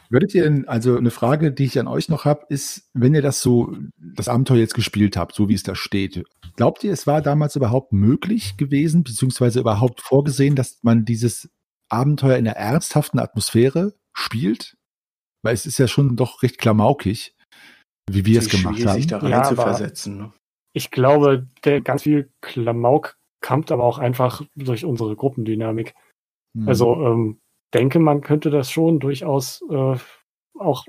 Würdet 0.09 0.33
ihr, 0.33 0.43
denn- 0.43 0.67
also 0.69 0.95
eine 0.97 1.11
Frage, 1.11 1.51
die 1.51 1.65
ich 1.65 1.77
an 1.79 1.87
euch 1.87 2.07
noch 2.07 2.23
habe, 2.23 2.45
ist, 2.47 2.89
wenn 2.93 3.13
ihr 3.13 3.21
das 3.21 3.41
so, 3.41 3.75
das 4.17 4.27
Abenteuer 4.27 4.57
jetzt 4.57 4.73
gespielt 4.73 5.15
habt, 5.17 5.33
so 5.33 5.49
wie 5.49 5.53
es 5.53 5.63
da 5.63 5.75
steht, 5.75 6.23
glaubt 6.55 6.83
ihr, 6.83 6.91
es 6.91 7.07
war 7.07 7.21
damals 7.21 7.55
überhaupt 7.55 7.93
möglich 7.93 8.57
gewesen, 8.57 9.03
beziehungsweise 9.03 9.59
überhaupt 9.59 10.01
vorgesehen, 10.01 10.55
dass 10.55 10.79
man 10.83 11.05
dieses 11.05 11.49
Abenteuer 11.89 12.37
in 12.37 12.47
einer 12.47 12.57
ernsthaften 12.57 13.19
Atmosphäre 13.19 13.93
spielt? 14.13 14.77
Weil 15.43 15.53
es 15.53 15.65
ist 15.65 15.77
ja 15.77 15.87
schon 15.87 16.15
doch 16.15 16.43
recht 16.43 16.57
klamaukig, 16.57 17.35
wie 18.09 18.25
wir 18.25 18.39
es 18.39 18.49
gemacht 18.49 18.75
Schwierig, 18.75 19.03
sich 19.03 19.13
haben. 19.13 19.21
da 19.21 19.29
Ja, 19.29 19.39
rein 19.39 19.49
zu 19.49 19.55
versetzen. 19.55 20.17
Ne? 20.17 20.33
Ich 20.73 20.91
glaube, 20.91 21.47
der 21.63 21.81
ganz 21.81 22.03
viel 22.03 22.31
Klamauk 22.41 23.17
kommt 23.41 23.71
aber 23.71 23.83
auch 23.83 23.99
einfach 23.99 24.41
durch 24.55 24.83
unsere 24.83 25.15
Gruppendynamik. 25.15 25.93
Mhm. 26.53 26.67
Also 26.67 26.95
ähm, 26.95 27.39
denke, 27.73 27.99
man 27.99 28.21
könnte 28.21 28.49
das 28.49 28.71
schon 28.71 28.99
durchaus 28.99 29.61
äh, 29.69 29.95
auch 30.59 30.85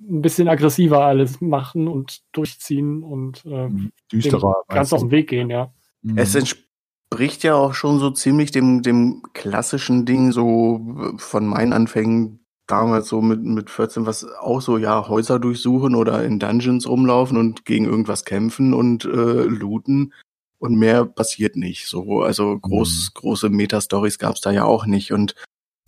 ein 0.00 0.22
bisschen 0.22 0.48
aggressiver 0.48 1.04
alles 1.04 1.40
machen 1.40 1.88
und 1.88 2.20
durchziehen 2.32 3.02
und 3.02 3.44
äh, 3.44 3.68
Mhm. 3.68 3.92
düsterer. 4.12 4.62
dem 4.68 4.74
ganz 4.74 4.92
auf 4.92 5.00
den 5.00 5.10
Weg 5.10 5.28
gehen, 5.28 5.50
ja. 5.50 5.72
du. 6.02 6.16
Es 6.16 6.34
entspricht 6.34 7.42
ja 7.42 7.54
auch 7.54 7.74
schon 7.74 7.98
so 7.98 8.10
ziemlich 8.10 8.50
dem, 8.50 8.82
dem 8.82 9.22
klassischen 9.32 10.04
Ding, 10.06 10.30
so 10.32 11.14
von 11.16 11.46
meinen 11.46 11.72
Anfängen 11.72 12.44
damals 12.66 13.08
so 13.08 13.22
mit, 13.22 13.42
mit 13.42 13.70
14, 13.70 14.04
was 14.06 14.24
auch 14.24 14.60
so, 14.60 14.76
ja, 14.78 15.08
Häuser 15.08 15.38
durchsuchen 15.38 15.94
oder 15.94 16.22
in 16.24 16.38
Dungeons 16.38 16.86
rumlaufen 16.86 17.36
und 17.38 17.64
gegen 17.64 17.86
irgendwas 17.86 18.24
kämpfen 18.24 18.74
und 18.74 19.04
äh, 19.04 19.08
looten. 19.42 20.12
Und 20.60 20.76
mehr 20.76 21.04
passiert 21.06 21.56
nicht. 21.56 21.86
So, 21.86 22.22
also 22.22 22.58
groß, 22.58 23.12
große 23.14 23.48
Meta-Stories 23.48 24.18
gab's 24.18 24.40
da 24.40 24.50
ja 24.50 24.64
auch 24.64 24.86
nicht. 24.86 25.12
Und 25.12 25.34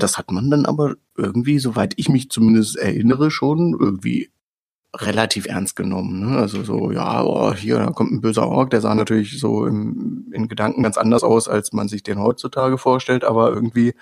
das 0.03 0.19
hat 0.19 0.31
man 0.31 0.51
dann 0.51 0.67
aber 0.67 0.97
irgendwie, 1.17 1.59
soweit 1.59 1.95
ich 1.97 2.09
mich 2.09 2.31
zumindest 2.31 2.77
erinnere, 2.77 3.31
schon 3.31 3.77
irgendwie 3.79 4.31
relativ 4.97 5.47
ernst 5.47 5.77
genommen. 5.77 6.21
Ne? 6.21 6.37
Also 6.39 6.65
so, 6.65 6.91
ja, 6.91 7.23
oh, 7.23 7.55
hier, 7.55 7.79
da 7.79 7.91
kommt 7.91 8.11
ein 8.13 8.21
böser 8.21 8.49
Ork, 8.49 8.71
der 8.71 8.81
sah 8.81 8.95
natürlich 8.95 9.39
so 9.39 9.67
im, 9.67 10.31
in 10.33 10.49
Gedanken 10.49 10.83
ganz 10.83 10.97
anders 10.99 11.23
aus, 11.23 11.49
als 11.49 11.73
man 11.73 11.89
sich 11.89 12.03
den 12.03 12.19
heutzutage 12.19 12.77
vorstellt, 12.77 13.23
aber 13.25 13.51
irgendwie, 13.53 13.95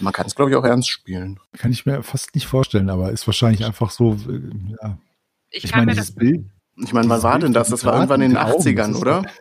man 0.00 0.12
kann 0.12 0.26
es, 0.26 0.34
glaube 0.34 0.50
ich, 0.50 0.56
auch 0.56 0.64
ernst 0.64 0.90
spielen. 0.90 1.40
Kann 1.56 1.72
ich 1.72 1.86
mir 1.86 2.02
fast 2.02 2.34
nicht 2.34 2.46
vorstellen, 2.46 2.90
aber 2.90 3.10
ist 3.10 3.26
wahrscheinlich 3.26 3.64
einfach 3.64 3.90
so, 3.90 4.18
äh, 4.28 4.40
ja. 4.82 4.98
Ich, 5.50 5.64
Ich 5.64 5.74
meine, 5.74 5.92
dieses 5.92 6.08
das, 6.08 6.14
Bild. 6.16 6.44
Ich 6.76 6.92
meine, 6.92 7.08
dieses 7.08 7.22
war 7.22 7.38
denn 7.38 7.52
das? 7.52 7.68
Das 7.68 7.84
war 7.84 7.94
irgendwann 7.94 8.20
in 8.22 8.30
den 8.30 8.38
Augen, 8.38 8.52
das 8.56 8.66
80ern, 8.66 8.90
ist- 8.90 9.00
oder? 9.00 9.22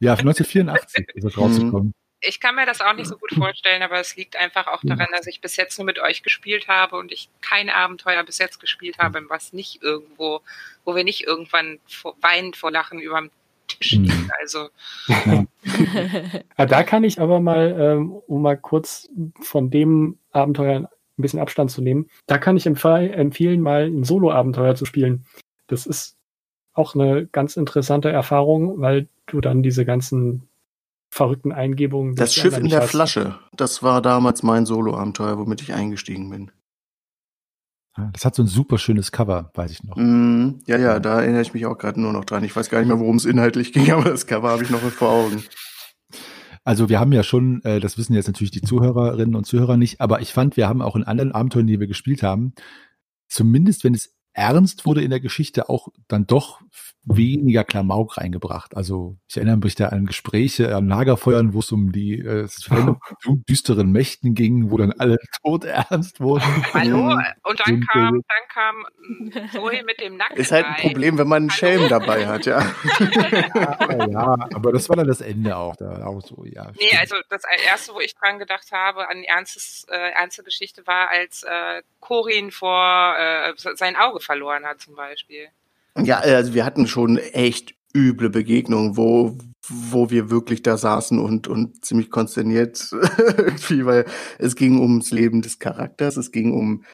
Ja, 0.00 0.14
1984 0.14 1.06
ist 1.14 1.24
er 1.24 1.36
rausgekommen. 1.36 1.92
Ich 2.22 2.40
kann 2.40 2.54
mir 2.54 2.66
das 2.66 2.80
auch 2.80 2.94
nicht 2.94 3.08
so 3.08 3.16
gut 3.16 3.30
vorstellen, 3.36 3.82
aber 3.82 3.98
es 4.00 4.16
liegt 4.16 4.36
einfach 4.36 4.68
auch 4.68 4.80
daran, 4.82 5.08
dass 5.12 5.26
ich 5.26 5.40
bis 5.40 5.56
jetzt 5.56 5.78
nur 5.78 5.84
mit 5.86 5.98
euch 5.98 6.22
gespielt 6.22 6.68
habe 6.68 6.96
und 6.96 7.12
ich 7.12 7.28
kein 7.40 7.68
Abenteuer 7.68 8.22
bis 8.24 8.38
jetzt 8.38 8.60
gespielt 8.60 8.98
habe, 8.98 9.24
was 9.28 9.52
nicht 9.52 9.82
irgendwo, 9.82 10.40
wo 10.84 10.94
wir 10.94 11.04
nicht 11.04 11.24
irgendwann 11.26 11.78
vor, 11.86 12.16
weinend 12.20 12.56
vor 12.56 12.70
Lachen 12.70 13.00
über 13.00 13.20
dem 13.20 13.30
Tisch 13.68 13.96
Mhm. 13.96 14.04
liegen. 14.04 14.30
Also 14.40 14.68
Ja, 16.58 16.66
da 16.66 16.82
kann 16.82 17.04
ich 17.04 17.20
aber 17.20 17.40
mal, 17.40 17.76
ähm, 17.78 18.12
um 18.12 18.42
mal 18.42 18.56
kurz 18.56 19.08
von 19.40 19.70
dem 19.70 20.18
Abenteuer 20.30 20.80
ein 20.80 20.88
bisschen 21.22 21.40
Abstand 21.40 21.70
zu 21.70 21.82
nehmen, 21.82 22.08
da 22.26 22.38
kann 22.38 22.56
ich 22.56 22.66
empfe 22.66 23.12
empfehlen, 23.12 23.60
mal 23.60 23.86
ein 23.86 24.04
Solo-Abenteuer 24.04 24.74
zu 24.74 24.84
spielen. 24.84 25.26
Das 25.66 25.86
ist 25.86 26.16
auch 26.72 26.94
eine 26.94 27.26
ganz 27.26 27.56
interessante 27.56 28.10
Erfahrung, 28.10 28.80
weil 28.80 29.08
du 29.26 29.40
dann 29.40 29.62
diese 29.62 29.84
ganzen 29.84 30.48
verrückten 31.12 31.52
Eingebungen. 31.52 32.14
Das 32.14 32.34
Schiff 32.34 32.56
in 32.56 32.68
der. 32.68 32.82
Flasche, 32.82 33.38
das 33.54 33.82
war 33.82 34.00
damals 34.00 34.42
mein 34.42 34.64
Solo-Abenteuer, 34.64 35.38
womit 35.38 35.60
ich 35.60 35.74
eingestiegen 35.74 36.30
bin. 36.30 36.50
Ja, 37.98 38.08
Das 38.14 38.24
hat 38.24 38.34
so 38.34 38.42
ein 38.42 38.48
super 38.48 38.78
schönes 38.78 39.12
Cover, 39.12 39.50
weiß 39.54 39.70
ich 39.70 39.84
noch. 39.84 39.96
Mm, 39.96 40.60
ja, 40.66 40.78
ja, 40.78 40.98
da 41.00 41.20
erinnere 41.20 41.42
ich 41.42 41.52
mich 41.52 41.66
auch 41.66 41.76
gerade 41.76 42.00
nur 42.00 42.14
noch 42.14 42.24
dran. 42.24 42.42
Ich 42.44 42.56
weiß 42.56 42.70
gar 42.70 42.78
nicht 42.78 42.88
mehr, 42.88 42.98
worum 42.98 43.16
es 43.16 43.26
inhaltlich 43.26 43.74
ging, 43.74 43.90
aber 43.92 44.04
das 44.04 44.26
Cover 44.26 44.48
habe 44.48 44.62
ich 44.62 44.70
noch 44.70 44.80
vor 44.80 45.10
Augen. 45.10 45.44
Also 46.64 46.88
wir 46.88 46.98
haben 46.98 47.12
ja 47.12 47.22
schon, 47.22 47.62
äh, 47.64 47.78
das 47.78 47.98
wissen 47.98 48.14
jetzt 48.14 48.28
natürlich 48.28 48.52
die 48.52 48.62
Zuhörerinnen 48.62 49.34
und 49.34 49.44
Zuhörer 49.44 49.76
nicht, 49.76 50.00
aber 50.00 50.22
ich 50.22 50.32
fand, 50.32 50.56
wir 50.56 50.66
haben 50.66 50.80
auch 50.80 50.96
in 50.96 51.04
anderen 51.04 51.32
Abenteuern, 51.32 51.66
die 51.66 51.78
wir 51.78 51.88
gespielt 51.88 52.22
haben, 52.22 52.54
zumindest 53.28 53.84
wenn 53.84 53.94
es 53.94 54.16
ernst 54.32 54.86
wurde 54.86 55.02
in 55.02 55.10
der 55.10 55.20
Geschichte, 55.20 55.68
auch 55.68 55.88
dann 56.08 56.26
doch 56.26 56.62
weniger 57.04 57.64
Klamauk 57.64 58.16
reingebracht. 58.18 58.76
Also 58.76 59.16
ich 59.28 59.36
erinnere 59.36 59.56
mich 59.56 59.74
da 59.74 59.88
an 59.88 60.06
Gespräche, 60.06 60.74
an 60.76 60.86
Lagerfeuern, 60.88 61.52
wo 61.52 61.58
es 61.58 61.72
um 61.72 61.90
die 61.92 62.18
äh, 62.20 62.46
düsteren 63.48 63.90
Mächten 63.90 64.34
ging, 64.34 64.70
wo 64.70 64.76
dann 64.76 64.92
alle 64.92 65.18
tot 65.44 65.64
ernst 65.64 66.20
wurden. 66.20 66.44
Hallo, 66.72 66.96
Mhm. 67.14 67.22
und 67.44 67.60
dann 67.60 67.66
Simpel. 67.66 67.86
kam, 67.88 68.22
dann 68.28 68.48
kam 69.32 69.50
Zoe 69.52 69.82
mit 69.84 70.00
dem 70.00 70.16
Nacken. 70.16 70.36
Ist 70.36 70.52
halt 70.52 70.64
ein 70.66 70.76
Problem, 70.76 71.18
wenn 71.18 71.26
man 71.28 71.42
einen 71.44 71.50
Schelm 71.50 71.88
dabei 71.88 72.26
hat, 72.26 72.46
ja. 72.46 72.60
ja, 73.54 74.06
ja, 74.06 74.36
aber 74.54 74.72
das 74.72 74.88
war 74.88 74.96
dann 74.96 75.08
das 75.08 75.20
Ende 75.20 75.56
auch. 75.56 75.74
Da 75.76 76.04
auch 76.06 76.20
so, 76.22 76.44
ja. 76.44 76.70
Nee, 76.78 76.86
stimmt. 76.86 77.00
also 77.00 77.16
das 77.30 77.42
erste, 77.66 77.94
wo 77.94 78.00
ich 78.00 78.14
dran 78.14 78.38
gedacht 78.38 78.70
habe, 78.72 79.08
an 79.08 79.22
ernstes, 79.24 79.86
äh, 79.90 79.96
ernste 80.12 80.42
Geschichte 80.44 80.86
war, 80.86 81.08
als 81.10 81.42
äh, 81.42 81.82
Corin 82.00 82.50
vor 82.52 83.14
äh, 83.18 83.52
sein 83.56 83.96
Auge 83.96 84.20
verloren 84.20 84.64
hat 84.64 84.80
zum 84.80 84.94
Beispiel. 84.94 85.48
Ja, 85.98 86.18
also 86.18 86.54
wir 86.54 86.64
hatten 86.64 86.86
schon 86.86 87.18
echt 87.18 87.74
üble 87.94 88.30
Begegnungen, 88.30 88.96
wo, 88.96 89.36
wo 89.68 90.10
wir 90.10 90.30
wirklich 90.30 90.62
da 90.62 90.76
saßen 90.76 91.18
und, 91.18 91.48
und 91.48 91.84
ziemlich 91.84 92.10
konsterniert 92.10 92.90
irgendwie, 93.36 93.84
weil 93.84 94.06
es 94.38 94.56
ging 94.56 94.80
ums 94.80 95.10
Leben 95.10 95.42
des 95.42 95.58
Charakters, 95.58 96.16
es 96.16 96.32
ging 96.32 96.52
um 96.52 96.84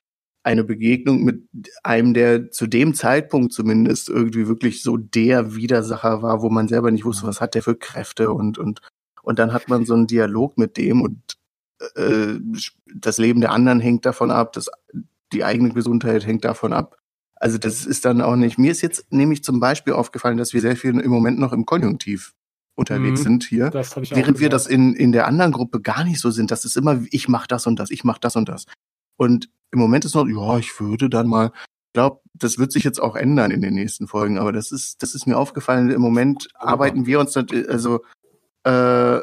eine 0.42 0.64
Begegnung 0.64 1.24
mit 1.24 1.48
einem, 1.82 2.14
der 2.14 2.50
zu 2.50 2.66
dem 2.66 2.94
Zeitpunkt 2.94 3.52
zumindest 3.52 4.08
irgendwie 4.08 4.48
wirklich 4.48 4.82
so 4.82 4.96
der 4.96 5.54
Widersacher 5.54 6.22
war, 6.22 6.42
wo 6.42 6.48
man 6.48 6.68
selber 6.68 6.90
nicht 6.90 7.04
wusste, 7.04 7.26
was 7.26 7.40
hat 7.40 7.54
der 7.54 7.62
für 7.62 7.76
Kräfte 7.76 8.32
und, 8.32 8.58
und, 8.58 8.80
und 9.22 9.38
dann 9.38 9.52
hat 9.52 9.68
man 9.68 9.84
so 9.84 9.94
einen 9.94 10.06
Dialog 10.06 10.56
mit 10.58 10.76
dem 10.76 11.02
und 11.02 11.20
äh, 11.96 12.38
das 12.94 13.18
Leben 13.18 13.40
der 13.40 13.52
anderen 13.52 13.80
hängt 13.80 14.06
davon 14.06 14.30
ab, 14.30 14.52
das, 14.54 14.70
die 15.32 15.44
eigene 15.44 15.70
Gesundheit 15.70 16.26
hängt 16.26 16.44
davon 16.44 16.72
ab. 16.72 16.97
Also 17.40 17.56
das 17.58 17.86
ist 17.86 18.04
dann 18.04 18.20
auch 18.20 18.36
nicht. 18.36 18.58
Mir 18.58 18.72
ist 18.72 18.82
jetzt 18.82 19.12
nämlich 19.12 19.44
zum 19.44 19.60
Beispiel 19.60 19.92
aufgefallen, 19.92 20.36
dass 20.38 20.52
wir 20.52 20.60
sehr 20.60 20.76
viel 20.76 20.98
im 20.98 21.10
Moment 21.10 21.38
noch 21.38 21.52
im 21.52 21.66
Konjunktiv 21.66 22.34
unterwegs 22.74 23.20
Mhm. 23.20 23.24
sind 23.24 23.44
hier. 23.44 23.70
Das 23.70 23.96
ich 23.96 24.10
Während 24.14 24.40
wir 24.40 24.48
das 24.48 24.66
in, 24.66 24.94
in 24.94 25.12
der 25.12 25.26
anderen 25.26 25.52
Gruppe 25.52 25.80
gar 25.80 26.04
nicht 26.04 26.20
so 26.20 26.30
sind. 26.30 26.50
Das 26.50 26.64
ist 26.64 26.76
immer, 26.76 27.00
ich 27.10 27.28
mache 27.28 27.46
das 27.48 27.66
und 27.66 27.78
das, 27.78 27.90
ich 27.90 28.04
mache 28.04 28.20
das 28.20 28.36
und 28.36 28.48
das. 28.48 28.66
Und 29.16 29.50
im 29.72 29.78
Moment 29.78 30.04
ist 30.04 30.14
noch, 30.14 30.26
ja, 30.26 30.58
ich 30.58 30.78
würde 30.80 31.08
dann 31.10 31.26
mal, 31.28 31.46
ich 31.88 31.92
glaube, 31.94 32.20
das 32.34 32.58
wird 32.58 32.70
sich 32.72 32.84
jetzt 32.84 33.00
auch 33.00 33.16
ändern 33.16 33.50
in 33.50 33.62
den 33.62 33.74
nächsten 33.74 34.06
Folgen, 34.06 34.38
aber 34.38 34.52
das 34.52 34.70
ist, 34.72 35.02
das 35.02 35.14
ist 35.14 35.26
mir 35.26 35.36
aufgefallen. 35.38 35.90
Im 35.90 36.00
Moment 36.00 36.48
arbeiten 36.54 37.06
wir 37.06 37.18
uns, 37.20 37.34
nat- 37.34 37.52
also 37.68 38.04
äh, 38.64 39.18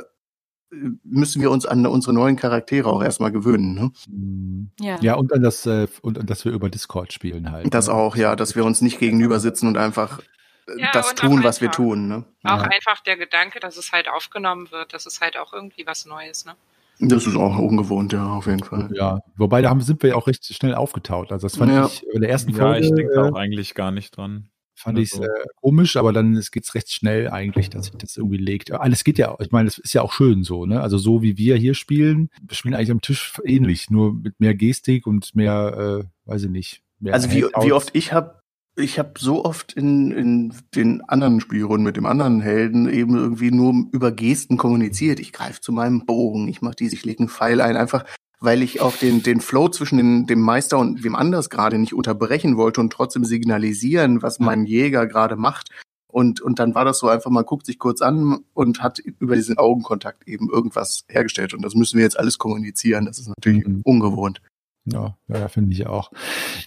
müssen 1.03 1.41
wir 1.41 1.51
uns 1.51 1.65
an 1.65 1.85
unsere 1.85 2.13
neuen 2.13 2.35
Charaktere 2.35 2.89
auch 2.89 3.03
erstmal 3.03 3.31
gewöhnen. 3.31 3.73
Ne? 3.73 3.91
Mm. 4.07 4.71
Ja. 4.79 4.97
Ja, 5.01 5.15
und 5.15 5.33
an 5.33 5.41
das, 5.41 5.65
äh, 5.65 5.87
und 6.01 6.19
an 6.19 6.25
dass 6.25 6.45
wir 6.45 6.51
über 6.51 6.69
Discord 6.69 7.13
spielen 7.13 7.51
halt. 7.51 7.73
Das 7.73 7.87
ne? 7.87 7.93
auch, 7.93 8.15
ja, 8.15 8.35
dass 8.35 8.55
wir 8.55 8.65
uns 8.65 8.81
nicht 8.81 8.99
gegenüber 8.99 9.39
sitzen 9.39 9.67
und 9.67 9.77
einfach 9.77 10.19
äh, 10.67 10.79
Ja, 10.79 10.89
das 10.93 11.11
und 11.11 11.19
tun, 11.19 11.43
was 11.43 11.61
wir 11.61 11.71
tun. 11.71 12.07
Ne? 12.07 12.25
Auch 12.43 12.57
Ja. 12.57 12.63
einfach 12.63 13.01
der 13.05 13.17
Gedanke, 13.17 13.59
dass 13.59 13.77
es 13.77 13.91
halt 13.91 14.09
aufgenommen 14.09 14.71
wird, 14.71 14.93
das 14.93 15.05
ist 15.05 15.21
halt 15.21 15.37
auch 15.37 15.53
irgendwie 15.53 15.85
was 15.85 16.05
Neues, 16.05 16.45
ne? 16.45 16.53
Das 16.99 17.27
ist 17.27 17.35
auch 17.35 17.57
ungewohnt, 17.57 18.13
ja, 18.13 18.25
auf 18.25 18.45
jeden 18.47 18.63
Fall. 18.63 18.89
Ja, 18.93 19.19
wobei 19.35 19.61
da 19.61 19.69
haben, 19.69 19.81
sind 19.81 20.01
wir 20.01 20.11
ja 20.11 20.15
auch 20.15 20.27
recht 20.27 20.45
schnell 20.45 20.75
aufgetaut. 20.75 21.31
Also 21.31 21.45
das 21.45 21.57
fand 21.57 21.71
Ja. 21.73 21.87
ich 21.87 22.05
in 22.07 22.21
der 22.21 22.29
ersten 22.29 22.51
Ja, 22.51 22.57
Folge 22.57 22.85
ich 22.85 22.93
denke 22.93 23.13
äh, 23.13 23.19
auch 23.19 23.35
eigentlich 23.35 23.75
gar 23.75 23.91
nicht 23.91 24.15
dran. 24.15 24.47
Fand 24.85 24.99
ich 24.99 25.13
Also- 25.13 25.25
äh, 25.25 25.45
komisch, 25.61 25.97
aber 25.97 26.13
dann 26.13 26.35
es 26.35 26.51
geht's 26.51 26.73
recht 26.75 26.91
schnell 26.91 27.29
eigentlich, 27.29 27.69
dass 27.69 27.87
sich 27.87 27.95
das 27.95 28.15
irgendwie 28.17 28.37
legt. 28.37 28.71
Alles 28.71 29.03
geht 29.03 29.17
ja, 29.17 29.35
ich 29.39 29.51
meine, 29.51 29.65
das 29.65 29.77
ist 29.77 29.93
ja 29.93 30.01
auch 30.01 30.13
schön 30.13 30.43
so, 30.43 30.65
ne? 30.65 30.79
Also 30.81 30.97
so 30.97 31.21
wie 31.21 31.37
wir 31.37 31.55
hier 31.57 31.73
spielen, 31.73 32.29
wir 32.41 32.55
spielen 32.55 32.73
eigentlich 32.73 32.91
am 32.91 33.01
Tisch 33.01 33.33
ähnlich, 33.43 33.89
nur 33.89 34.13
mit 34.13 34.39
mehr 34.39 34.55
Gestik 34.55 35.07
und 35.07 35.35
mehr, 35.35 36.05
äh, 36.05 36.29
weiß 36.29 36.43
ich 36.43 36.49
nicht. 36.51 36.81
Mehr 36.99 37.13
Also 37.13 37.29
wie, 37.31 37.43
wie 37.63 37.73
oft 37.73 37.89
ich 37.93 38.13
habe 38.13 38.39
ich 38.77 38.99
habe 38.99 39.13
so 39.17 39.45
oft 39.45 39.71
in, 39.73 40.11
in 40.11 40.53
den 40.75 41.01
anderen 41.01 41.39
Spielrunden 41.39 41.85
mit 41.85 41.95
dem 41.95 42.05
anderen 42.05 42.41
Helden 42.41 42.89
eben 42.89 43.15
irgendwie 43.15 43.49
nur 43.51 43.85
über 43.93 44.11
Gesten 44.11 44.57
kommuniziert. 44.57 45.21
Ich 45.21 45.31
greife 45.31 45.61
zu 45.61 45.71
meinem 45.71 46.05
Bogen, 46.05 46.49
ich 46.49 46.61
mache 46.61 46.75
dies, 46.75 46.91
ich 46.91 47.05
lege 47.05 47.19
einen 47.19 47.29
Pfeil 47.29 47.61
ein, 47.61 47.77
einfach 47.77 48.03
weil 48.39 48.61
ich 48.61 48.81
auch 48.81 48.95
den, 48.97 49.23
den 49.23 49.41
Flow 49.41 49.69
zwischen 49.69 49.97
den, 49.97 50.27
dem 50.27 50.39
Meister 50.41 50.77
und 50.77 51.03
wem 51.03 51.15
anders 51.15 51.49
gerade 51.49 51.77
nicht 51.77 51.93
unterbrechen 51.93 52.57
wollte 52.57 52.81
und 52.81 52.91
trotzdem 52.91 53.25
signalisieren, 53.25 54.21
was 54.21 54.39
mein 54.39 54.65
Jäger 54.65 55.07
gerade 55.07 55.35
macht. 55.35 55.69
Und, 56.07 56.39
und 56.39 56.59
dann 56.59 56.75
war 56.75 56.85
das 56.85 56.99
so 56.99 57.09
einfach, 57.09 57.29
man 57.29 57.43
guckt 57.45 57.65
sich 57.65 57.77
kurz 57.77 58.01
an 58.01 58.39
und 58.53 58.81
hat 58.81 58.99
über 58.99 59.35
diesen 59.35 59.57
Augenkontakt 59.57 60.27
eben 60.27 60.49
irgendwas 60.49 61.03
hergestellt. 61.09 61.53
Und 61.53 61.61
das 61.61 61.75
müssen 61.75 61.97
wir 61.97 62.03
jetzt 62.05 62.17
alles 62.17 62.37
kommunizieren. 62.37 63.05
Das 63.05 63.19
ist 63.19 63.27
natürlich 63.27 63.67
Mhm. 63.67 63.81
ungewohnt. 63.83 64.41
Ja, 64.85 65.17
ja, 65.27 65.47
finde 65.47 65.73
ich 65.73 65.87
auch. 65.87 66.11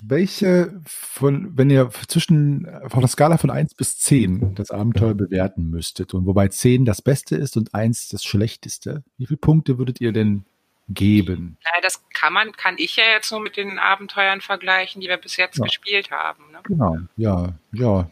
Welche 0.02 0.80
von, 0.84 1.56
wenn 1.56 1.70
ihr 1.70 1.88
zwischen, 2.08 2.66
von 2.88 3.00
der 3.00 3.08
Skala 3.08 3.38
von 3.38 3.50
1 3.50 3.74
bis 3.74 3.98
10 3.98 4.54
das 4.56 4.70
Abenteuer 4.70 5.14
bewerten 5.14 5.70
müsstet 5.70 6.14
und 6.14 6.26
wobei 6.26 6.48
10 6.48 6.84
das 6.84 7.00
Beste 7.00 7.36
ist 7.36 7.56
und 7.56 7.74
1 7.74 8.08
das 8.08 8.24
Schlechteste, 8.24 9.04
wie 9.18 9.26
viele 9.26 9.38
Punkte 9.38 9.78
würdet 9.78 10.00
ihr 10.00 10.12
denn 10.12 10.44
geben? 10.88 11.56
Naja, 11.64 11.80
das 11.82 12.02
kann 12.14 12.32
man, 12.32 12.52
kann 12.52 12.76
ich 12.78 12.96
ja 12.96 13.04
jetzt 13.14 13.30
nur 13.30 13.40
mit 13.40 13.56
den 13.56 13.78
Abenteuern 13.78 14.40
vergleichen, 14.40 15.00
die 15.00 15.08
wir 15.08 15.16
bis 15.18 15.36
jetzt 15.36 15.58
Ja. 15.58 15.64
gespielt 15.64 16.10
haben. 16.10 16.50
Ne? 16.50 16.60
Genau, 16.64 16.96
ja, 17.16 17.54
ja. 17.72 18.10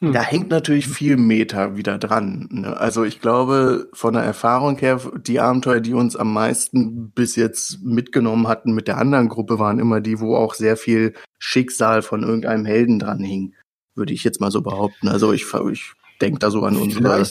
Hm. 0.00 0.12
Da 0.12 0.20
hängt 0.20 0.50
natürlich 0.50 0.88
viel 0.88 1.16
Meta 1.16 1.76
wieder 1.76 1.96
dran. 1.96 2.48
Ne? 2.50 2.76
Also 2.76 3.04
ich 3.04 3.20
glaube, 3.20 3.88
von 3.92 4.14
der 4.14 4.24
Erfahrung 4.24 4.76
her, 4.78 5.00
die 5.16 5.38
Abenteuer, 5.38 5.80
die 5.80 5.94
uns 5.94 6.16
am 6.16 6.32
meisten 6.32 7.12
bis 7.12 7.36
jetzt 7.36 7.80
mitgenommen 7.82 8.48
hatten 8.48 8.72
mit 8.72 8.88
der 8.88 8.98
anderen 8.98 9.28
Gruppe, 9.28 9.60
waren 9.60 9.78
immer 9.78 10.00
die, 10.00 10.18
wo 10.18 10.34
auch 10.36 10.54
sehr 10.54 10.76
viel 10.76 11.14
Schicksal 11.38 12.02
von 12.02 12.24
irgendeinem 12.24 12.66
Helden 12.66 12.98
dran 12.98 13.20
hing. 13.20 13.54
Würde 13.94 14.12
ich 14.12 14.24
jetzt 14.24 14.40
mal 14.40 14.50
so 14.50 14.60
behaupten. 14.60 15.06
Also 15.06 15.32
ich, 15.32 15.46
ich 15.70 15.92
denke 16.20 16.40
da 16.40 16.50
so 16.50 16.64
an 16.64 16.76
unsere 16.76 17.24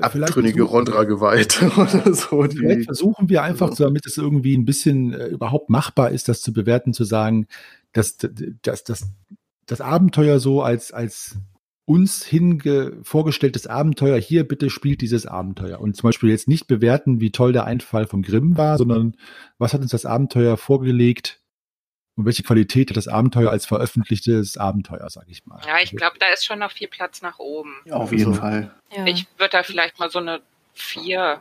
abtrünnige 0.00 0.62
Rondra 0.62 1.04
geweiht 1.04 1.62
oder 1.76 2.14
so. 2.14 2.42
Vielleicht 2.42 2.84
versuchen 2.84 3.28
wir 3.28 3.42
einfach, 3.42 3.72
so, 3.72 3.84
damit 3.84 4.06
es 4.06 4.16
irgendwie 4.16 4.56
ein 4.56 4.64
bisschen 4.64 5.12
äh, 5.12 5.26
überhaupt 5.26 5.70
machbar 5.70 6.10
ist, 6.10 6.28
das 6.28 6.40
zu 6.40 6.52
bewerten, 6.52 6.92
zu 6.92 7.04
sagen, 7.04 7.46
dass, 7.92 8.16
dass, 8.62 8.84
dass 8.84 9.08
das 9.66 9.80
Abenteuer 9.80 10.38
so 10.38 10.62
als, 10.62 10.92
als 10.92 11.36
uns 11.84 12.24
hinge 12.24 12.92
vorgestelltes 13.02 13.66
Abenteuer, 13.66 14.18
hier 14.18 14.46
bitte 14.46 14.70
spielt 14.70 15.00
dieses 15.00 15.26
Abenteuer. 15.26 15.80
Und 15.80 15.96
zum 15.96 16.08
Beispiel 16.08 16.30
jetzt 16.30 16.48
nicht 16.48 16.68
bewerten, 16.68 17.20
wie 17.20 17.32
toll 17.32 17.52
der 17.52 17.64
Einfall 17.64 18.06
von 18.06 18.22
Grimm 18.22 18.56
war, 18.56 18.78
sondern 18.78 19.16
was 19.58 19.74
hat 19.74 19.82
uns 19.82 19.90
das 19.90 20.06
Abenteuer 20.06 20.56
vorgelegt 20.56 21.41
und 22.16 22.26
welche 22.26 22.42
Qualität 22.42 22.90
hat 22.90 22.96
das 22.96 23.08
Abenteuer 23.08 23.50
als 23.50 23.66
veröffentlichtes 23.66 24.58
Abenteuer, 24.58 25.08
sag 25.08 25.28
ich 25.28 25.46
mal. 25.46 25.60
Ja, 25.66 25.78
ich 25.80 25.96
glaube, 25.96 26.18
da 26.18 26.26
ist 26.28 26.44
schon 26.44 26.58
noch 26.58 26.72
viel 26.72 26.88
Platz 26.88 27.22
nach 27.22 27.38
oben. 27.38 27.74
auf 27.90 28.12
jeden 28.12 28.34
so. 28.34 28.40
Fall. 28.40 28.74
Ja. 28.94 29.06
Ich 29.06 29.26
würde 29.38 29.50
da 29.50 29.62
vielleicht 29.62 29.98
mal 29.98 30.10
so 30.10 30.18
eine 30.18 30.42
vier, 30.74 31.40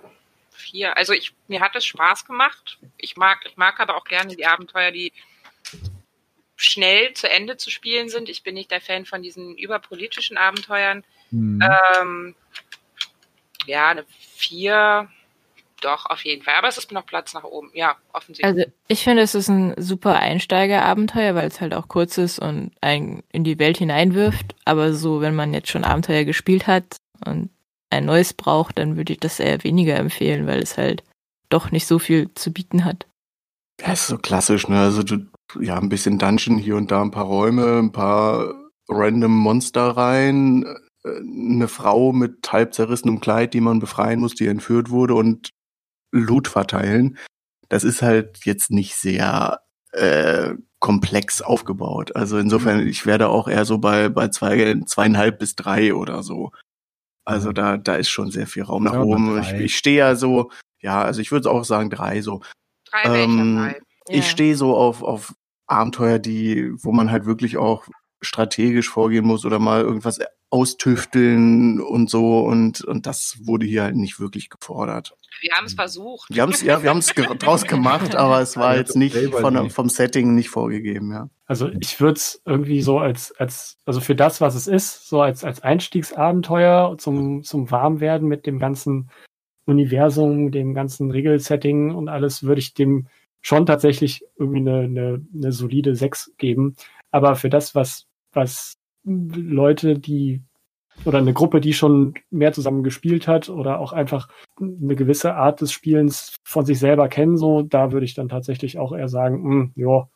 vier. 0.51 0.95
Also 0.97 1.11
ich, 1.13 1.33
mir 1.47 1.59
hat 1.59 1.75
es 1.75 1.85
Spaß 1.85 2.25
gemacht. 2.25 2.79
Ich 2.97 3.17
mag, 3.17 3.39
ich 3.45 3.57
mag 3.57 3.79
aber 3.79 3.97
auch 3.97 4.05
gerne 4.05 4.35
die 4.35 4.45
Abenteuer, 4.45 4.91
die 4.91 5.11
schnell 6.55 7.13
zu 7.15 7.29
Ende 7.29 7.57
zu 7.57 7.69
spielen 7.69 8.07
sind. 8.07 8.29
Ich 8.29 8.43
bin 8.43 8.53
nicht 8.53 8.71
der 8.71 8.81
Fan 8.81 9.05
von 9.05 9.21
diesen 9.21 9.57
überpolitischen 9.57 10.37
Abenteuern. 10.37 11.03
Hm. 11.31 11.59
Ähm, 11.99 12.35
ja, 13.65 13.89
eine 13.89 14.05
vier, 14.37 15.09
doch, 15.81 16.05
auf 16.05 16.23
jeden 16.23 16.43
Fall. 16.43 16.55
Aber 16.55 16.67
es 16.67 16.77
ist 16.77 16.91
noch 16.91 17.05
Platz 17.05 17.33
nach 17.33 17.43
oben. 17.43 17.69
Ja, 17.73 17.97
offensichtlich. 18.13 18.45
Also 18.45 18.71
ich 18.87 19.03
finde, 19.03 19.23
es 19.23 19.35
ist 19.35 19.49
ein 19.49 19.73
super 19.77 20.15
Einsteigerabenteuer, 20.15 21.35
weil 21.35 21.47
es 21.47 21.59
halt 21.59 21.73
auch 21.73 21.87
kurz 21.87 22.17
ist 22.17 22.39
und 22.39 22.71
einen 22.81 23.23
in 23.31 23.43
die 23.43 23.59
Welt 23.59 23.77
hineinwirft. 23.77 24.55
Aber 24.65 24.93
so, 24.93 25.21
wenn 25.21 25.35
man 25.35 25.53
jetzt 25.53 25.69
schon 25.69 25.83
Abenteuer 25.83 26.23
gespielt 26.23 26.67
hat 26.67 26.97
und 27.25 27.49
ein 27.89 28.05
neues 28.05 28.33
braucht, 28.33 28.79
dann 28.79 28.95
würde 28.95 29.13
ich 29.13 29.19
das 29.19 29.39
eher 29.39 29.63
weniger 29.63 29.97
empfehlen, 29.97 30.47
weil 30.47 30.61
es 30.61 30.77
halt 30.77 31.03
doch 31.49 31.71
nicht 31.71 31.85
so 31.85 31.99
viel 31.99 32.33
zu 32.35 32.53
bieten 32.53 32.85
hat. 32.85 33.05
Ja, 33.81 33.93
ist 33.93 34.07
so 34.07 34.17
klassisch, 34.17 34.67
ne? 34.67 34.79
Also 34.79 35.03
du, 35.03 35.25
ja, 35.59 35.77
ein 35.77 35.89
bisschen 35.89 36.17
Dungeon, 36.17 36.57
hier 36.57 36.75
und 36.75 36.91
da 36.91 37.01
ein 37.01 37.11
paar 37.11 37.25
Räume, 37.25 37.79
ein 37.79 37.91
paar 37.91 38.53
random 38.87 39.35
Monster 39.35 39.89
rein, 39.89 40.65
äh, 41.03 41.09
eine 41.09 41.67
Frau 41.67 42.13
mit 42.13 42.51
halb 42.51 42.73
zerrissenem 42.73 43.19
Kleid, 43.19 43.53
die 43.53 43.61
man 43.61 43.79
befreien 43.79 44.19
muss, 44.19 44.35
die 44.35 44.47
entführt 44.47 44.89
wurde 44.89 45.15
und 45.15 45.49
Loot 46.11 46.47
verteilen. 46.47 47.17
Das 47.69 47.83
ist 47.83 48.01
halt 48.01 48.45
jetzt 48.45 48.71
nicht 48.71 48.95
sehr 48.95 49.61
äh, 49.91 50.53
komplex 50.79 51.41
aufgebaut. 51.41 52.15
Also 52.15 52.37
insofern, 52.37 52.85
ich 52.85 53.05
werde 53.05 53.29
auch 53.29 53.47
eher 53.47 53.65
so 53.65 53.77
bei, 53.77 54.09
bei 54.09 54.27
zwei, 54.29 54.79
zweieinhalb 54.85 55.39
bis 55.39 55.55
drei 55.55 55.93
oder 55.93 56.23
so. 56.23 56.51
Also 57.23 57.51
da, 57.51 57.77
da 57.77 57.95
ist 57.95 58.09
schon 58.09 58.31
sehr 58.31 58.47
viel 58.47 58.63
Raum 58.63 58.83
nach 58.83 58.93
Ja, 58.93 59.01
oben. 59.01 59.39
Ich, 59.39 59.53
ich 59.53 59.77
stehe 59.77 59.97
ja 59.97 60.15
so, 60.15 60.51
ja, 60.81 61.01
also 61.01 61.21
ich 61.21 61.31
würde 61.31 61.51
auch 61.51 61.63
sagen 61.63 61.89
drei 61.89 62.21
so. 62.21 62.41
Drei 62.89 63.23
ähm, 63.23 63.55
dabei. 63.55 63.81
Ich 64.09 64.29
stehe 64.29 64.55
so 64.55 64.75
auf, 64.75 65.03
auf 65.03 65.33
Abenteuer, 65.67 66.19
die, 66.19 66.71
wo 66.83 66.91
man 66.91 67.11
halt 67.11 67.25
wirklich 67.25 67.57
auch 67.57 67.85
strategisch 68.21 68.89
vorgehen 68.89 69.25
muss 69.25 69.45
oder 69.45 69.59
mal 69.59 69.81
irgendwas 69.81 70.19
austüfteln 70.49 71.79
und 71.79 72.09
so 72.09 72.41
und, 72.41 72.81
und 72.81 73.07
das 73.07 73.39
wurde 73.43 73.65
hier 73.65 73.83
halt 73.83 73.95
nicht 73.95 74.19
wirklich 74.19 74.49
gefordert. 74.49 75.15
Wir 75.39 75.51
haben 75.53 75.65
es 75.65 75.73
versucht. 75.73 76.27
Wir 76.29 76.41
haben 76.41 76.51
es, 76.51 76.61
ja, 76.61 76.83
wir 76.83 76.89
haben 76.89 76.99
es 76.99 77.15
ge 77.15 77.25
draus 77.39 77.63
gemacht, 77.63 78.15
aber 78.15 78.41
es 78.41 78.57
war 78.57 78.75
jetzt 78.75 78.95
nicht 78.95 79.15
von, 79.15 79.69
vom 79.69 79.89
Setting 79.89 80.35
nicht 80.35 80.49
vorgegeben, 80.49 81.11
ja. 81.11 81.29
Also 81.47 81.69
ich 81.69 81.99
würde 81.99 82.17
es 82.17 82.41
irgendwie 82.45 82.81
so 82.81 82.99
als, 82.99 83.33
als, 83.37 83.77
also 83.85 84.01
für 84.01 84.15
das, 84.15 84.39
was 84.39 84.55
es 84.55 84.67
ist, 84.67 85.07
so 85.07 85.21
als, 85.21 85.43
als 85.43 85.61
Einstiegsabenteuer 85.61 86.95
zum, 86.97 87.43
zum 87.43 87.71
Warmwerden 87.71 88.27
mit 88.27 88.45
dem 88.45 88.59
ganzen 88.59 89.09
Universum, 89.65 90.51
dem 90.51 90.73
ganzen 90.73 91.11
Regelsetting 91.11 91.93
und 91.95 92.09
alles, 92.09 92.43
würde 92.43 92.59
ich 92.59 92.73
dem 92.73 93.07
schon 93.41 93.65
tatsächlich 93.65 94.23
irgendwie 94.37 94.59
eine, 94.59 94.79
eine, 94.81 95.25
eine 95.33 95.51
solide 95.51 95.95
6 95.95 96.33
geben. 96.37 96.75
Aber 97.09 97.35
für 97.35 97.49
das, 97.49 97.73
was, 97.75 98.07
was 98.33 98.73
Leute, 99.03 99.97
die 99.97 100.41
oder 101.05 101.17
eine 101.17 101.33
Gruppe, 101.33 101.61
die 101.61 101.73
schon 101.73 102.13
mehr 102.29 102.53
zusammen 102.53 102.83
gespielt 102.83 103.27
hat 103.27 103.49
oder 103.49 103.79
auch 103.79 103.91
einfach 103.93 104.29
eine 104.59 104.95
gewisse 104.95 105.33
Art 105.33 105.61
des 105.61 105.71
Spielens 105.71 106.35
von 106.43 106.65
sich 106.65 106.77
selber 106.77 107.07
kennen, 107.09 107.37
so, 107.37 107.63
da 107.63 107.91
würde 107.91 108.05
ich 108.05 108.13
dann 108.13 108.29
tatsächlich 108.29 108.77
auch 108.77 108.91
eher 108.93 109.09
sagen, 109.09 109.43
hm, 109.43 109.71
ja, 109.75 110.07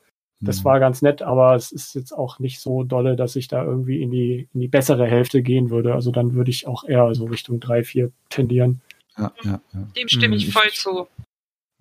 das 0.42 0.58
Hm. 0.60 0.66
war 0.66 0.80
ganz 0.80 1.02
nett, 1.02 1.24
aber 1.24 1.56
es 1.56 1.72
ist 1.72 1.96
jetzt 1.96 2.12
auch 2.12 2.38
nicht 2.40 2.60
so 2.60 2.84
dolle, 2.84 3.16
dass 3.16 3.36
ich 3.36 3.48
da 3.48 3.64
irgendwie 3.64 4.02
in 4.04 4.12
die, 4.12 4.48
in 4.54 4.60
die 4.60 4.68
bessere 4.68 5.08
Hälfte 5.08 5.42
gehen 5.42 5.72
würde. 5.72 5.96
Also 5.96 6.12
dann 6.12 6.34
würde 6.36 6.52
ich 6.52 6.68
auch 6.68 6.84
eher 6.84 7.16
so 7.16 7.26
Richtung 7.26 7.60
drei, 7.60 7.84
vier 7.84 8.12
tendieren. 8.30 8.82
ja, 9.18 9.32
ja, 9.44 9.62
ja. 9.74 9.88
Dem 9.96 10.08
stimme 10.08 10.36
ich 10.36 10.46
Hm, 10.46 10.52
voll 10.52 10.68
ich- 10.68 10.76
zu. 10.80 11.08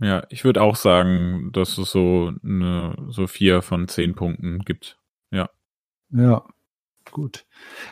Ja, 0.01 0.25
ich 0.31 0.44
würde 0.44 0.62
auch 0.62 0.77
sagen, 0.77 1.51
dass 1.53 1.77
es 1.79 1.90
so 1.90 2.33
eine 2.42 2.97
so 3.11 3.27
vier 3.27 3.61
von 3.62 3.87
zehn 3.88 4.14
Punkten 4.14 4.61
gibt. 4.61 4.99
Ja, 6.14 6.44
gut. 7.11 7.44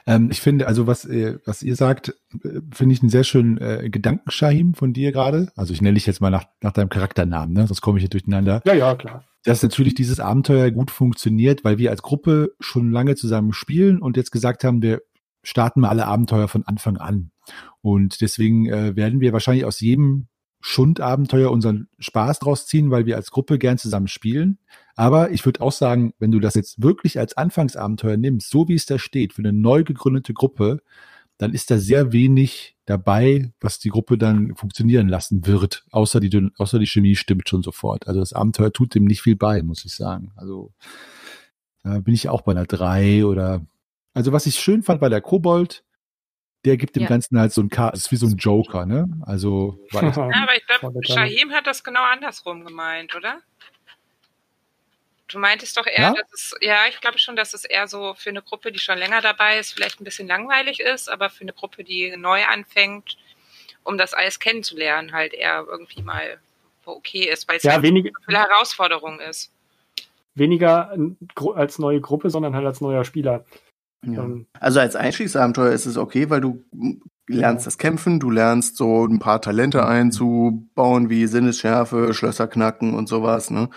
Ähm, 0.07 0.29
ich 0.31 0.41
finde, 0.41 0.67
also 0.67 0.87
was, 0.87 1.05
äh, 1.05 1.39
was 1.45 1.63
ihr 1.63 1.77
sagt, 1.77 2.15
äh, 2.45 2.61
finde 2.73 2.95
ich 2.95 3.03
einen 3.03 3.11
sehr 3.11 3.25
schönen 3.25 3.59
äh, 3.59 3.89
Gedanken, 3.91 4.31
Shahim, 4.31 4.75
von 4.75 4.93
dir 4.93 5.13
gerade. 5.13 5.51
Also 5.57 5.73
ich 5.73 5.83
nenne 5.83 5.95
dich 5.95 6.07
jetzt 6.07 6.21
mal 6.21 6.31
nach, 6.31 6.45
nach 6.61 6.73
deinem 6.73 6.89
Charakternamen, 6.89 7.53
ne? 7.53 7.67
sonst 7.67 7.81
komme 7.81 7.99
ich 7.99 8.03
hier 8.03 8.11
durcheinander. 8.11 8.63
Ja, 8.65 8.75
ja, 8.75 8.95
klar. 8.95 9.25
Dass 9.45 9.63
natürlich 9.63 9.95
dieses 9.95 10.21
Abenteuer 10.21 10.71
gut 10.71 10.91
funktioniert, 10.91 11.65
weil 11.65 11.79
wir 11.79 11.91
als 11.91 12.03
Gruppe 12.03 12.55
schon 12.61 12.93
lange 12.93 13.17
zusammen 13.17 13.53
spielen 13.53 14.01
und 14.01 14.17
jetzt 14.17 14.31
gesagt 14.31 14.63
haben, 14.63 14.83
wir 14.83 15.03
starten 15.43 15.81
mal 15.81 15.89
alle 15.89 16.07
Abenteuer 16.07 16.47
von 16.47 16.65
Anfang 16.65 16.97
an. 16.97 17.33
Und 17.81 18.21
deswegen 18.21 18.67
äh, 18.67 18.95
werden 18.95 19.21
wir 19.21 19.33
wahrscheinlich 19.33 19.65
aus 19.65 19.81
jedem 19.81 20.29
Schundabenteuer 20.65 21.51
unseren 21.51 21.89
Spaß 21.99 22.39
draus 22.39 22.67
ziehen, 22.67 22.91
weil 22.91 23.05
wir 23.05 23.17
als 23.17 23.33
Gruppe 23.33 23.59
gern 23.59 23.79
zusammen 23.79 24.07
spielen. 24.09 24.59
Aber 24.95 25.33
ich 25.33 25.45
würde 25.45 25.61
auch 25.61 25.73
sagen, 25.73 26.15
wenn 26.19 26.31
du 26.31 26.39
das 26.39 26.55
jetzt 26.55 26.81
wirklich 26.81 27.19
als 27.19 27.37
Anfangsabenteuer 27.37 28.17
nimmst, 28.17 28.49
so 28.49 28.69
wie 28.69 28.75
es 28.75 28.87
da 28.87 28.99
steht, 28.99 29.33
für 29.33 29.43
eine 29.43 29.53
neu 29.53 29.83
gegründete 29.83 30.33
Gruppe, 30.33 30.81
dann 31.37 31.53
ist 31.53 31.73
da 31.73 31.79
sehr 31.79 32.13
wenig 32.13 32.77
dabei, 32.85 33.53
was 33.61 33.81
die 33.81 33.89
Gruppe 33.89 34.17
dann 34.17 34.55
funktionieren 34.55 35.09
lassen 35.09 35.47
wird, 35.47 35.85
außer 35.91 36.21
die, 36.21 36.51
außer 36.57 36.79
die 36.79 36.87
Chemie 36.87 37.17
stimmt 37.17 37.49
schon 37.49 37.65
sofort. 37.65 38.07
Also 38.07 38.21
das 38.21 38.33
Abenteuer 38.33 38.73
tut 38.73 38.95
dem 38.95 39.05
nicht 39.05 39.23
viel 39.23 39.35
bei, 39.35 39.63
muss 39.63 39.85
ich 39.85 39.95
sagen. 39.95 40.31
Also 40.37 40.73
da 41.83 41.99
bin 41.99 42.15
ich 42.15 42.29
auch 42.29 42.43
bei 42.43 42.53
einer 42.53 42.67
drei 42.67 43.27
oder, 43.27 43.67
also 44.15 44.31
was 44.31 44.47
ich 44.47 44.55
schön 44.61 44.85
fand, 44.85 45.01
war 45.01 45.11
der 45.11 45.21
Kobold, 45.21 45.83
der 46.65 46.77
gibt 46.77 46.97
dem 46.97 47.05
Ja. 47.05 47.09
Ganzen 47.09 47.39
halt 47.39 47.53
so 47.53 47.61
ein 47.61 47.69
K, 47.71 47.91
es 47.93 48.03
ist 48.03 48.13
wie 48.13 48.17
so 48.17 48.27
ein 48.27 48.37
Joker, 48.37 48.87
ne? 48.87 49.09
Also, 49.27 49.79
weil 49.93 50.05
Ja, 50.05 50.43
aber 50.43 50.57
ich 50.57 50.67
glaube. 50.67 51.01
Shahim 51.07 51.53
hat 51.53 51.67
das 51.67 51.83
genau 51.83 52.03
andersrum 52.03 52.65
gemeint, 52.65 53.15
oder? 53.15 53.41
Du 55.29 55.39
meintest 55.39 55.77
doch 55.79 55.87
eher, 55.87 56.01
Ja? 56.03 56.13
dass 56.13 56.33
es, 56.33 56.55
ja, 56.61 56.81
ich 56.91 57.01
glaube 57.01 57.19
schon, 57.19 57.37
dass 57.37 57.55
es 57.55 57.65
eher 57.65 57.89
so 57.89 58.15
für 58.15 58.29
eine 58.31 58.43
Gruppe, 58.43 58.71
die 58.71 58.79
schon 58.79 58.99
länger 58.99 59.23
dabei 59.23 59.59
ist, 59.59 59.73
vielleicht 59.73 60.01
ein 60.01 60.05
bisschen 60.05 60.29
langweilig 60.29 60.79
ist, 60.81 61.09
aber 61.09 61.31
für 61.31 61.41
eine 61.43 61.55
Gruppe, 61.55 61.85
die 61.85 62.15
neu 62.19 62.45
anfängt, 62.45 63.17
um 63.83 63.97
das 63.97 64.13
alles 64.13 64.39
kennenzulernen, 64.39 65.13
halt 65.13 65.33
eher 65.33 65.65
irgendwie 65.69 66.03
mal 66.03 66.39
okay 66.85 67.29
ist, 67.31 67.49
weil 67.49 67.57
es 67.57 67.63
Ja, 67.63 67.73
halt 67.73 67.83
wenig, 67.83 68.13
so 68.13 68.27
eine 68.27 68.41
Herausforderung 68.47 69.21
ist. 69.21 69.51
weniger 70.35 70.95
als 71.55 71.79
neue 71.79 72.01
Gruppe, 72.01 72.29
sondern 72.29 72.55
halt 72.55 72.67
als 72.67 72.81
neuer 72.81 73.05
Spieler. 73.05 73.45
Ja. 74.05 74.23
Ähm, 74.23 74.47
Also 74.59 74.81
als 74.81 74.97
Einstiegsabenteuer 74.97 75.73
ist 75.73 75.87
es 75.87 75.97
okay, 75.97 76.31
weil 76.31 76.41
du 76.41 76.65
lernst 77.29 77.67
das 77.67 77.79
Kämpfen, 77.79 78.21
du 78.21 78.31
lernst 78.31 78.77
so 78.77 79.07
ein 79.07 79.19
paar 79.19 79.41
Talente 79.41 79.87
einzubauen, 79.87 81.09
wie 81.09 81.27
Sinnesschärfe, 81.27 82.15
Schlösser 82.15 82.49
knacken 82.49 82.95
und 82.95 83.09
sowas. 83.09 83.51
Ne? 83.51 83.69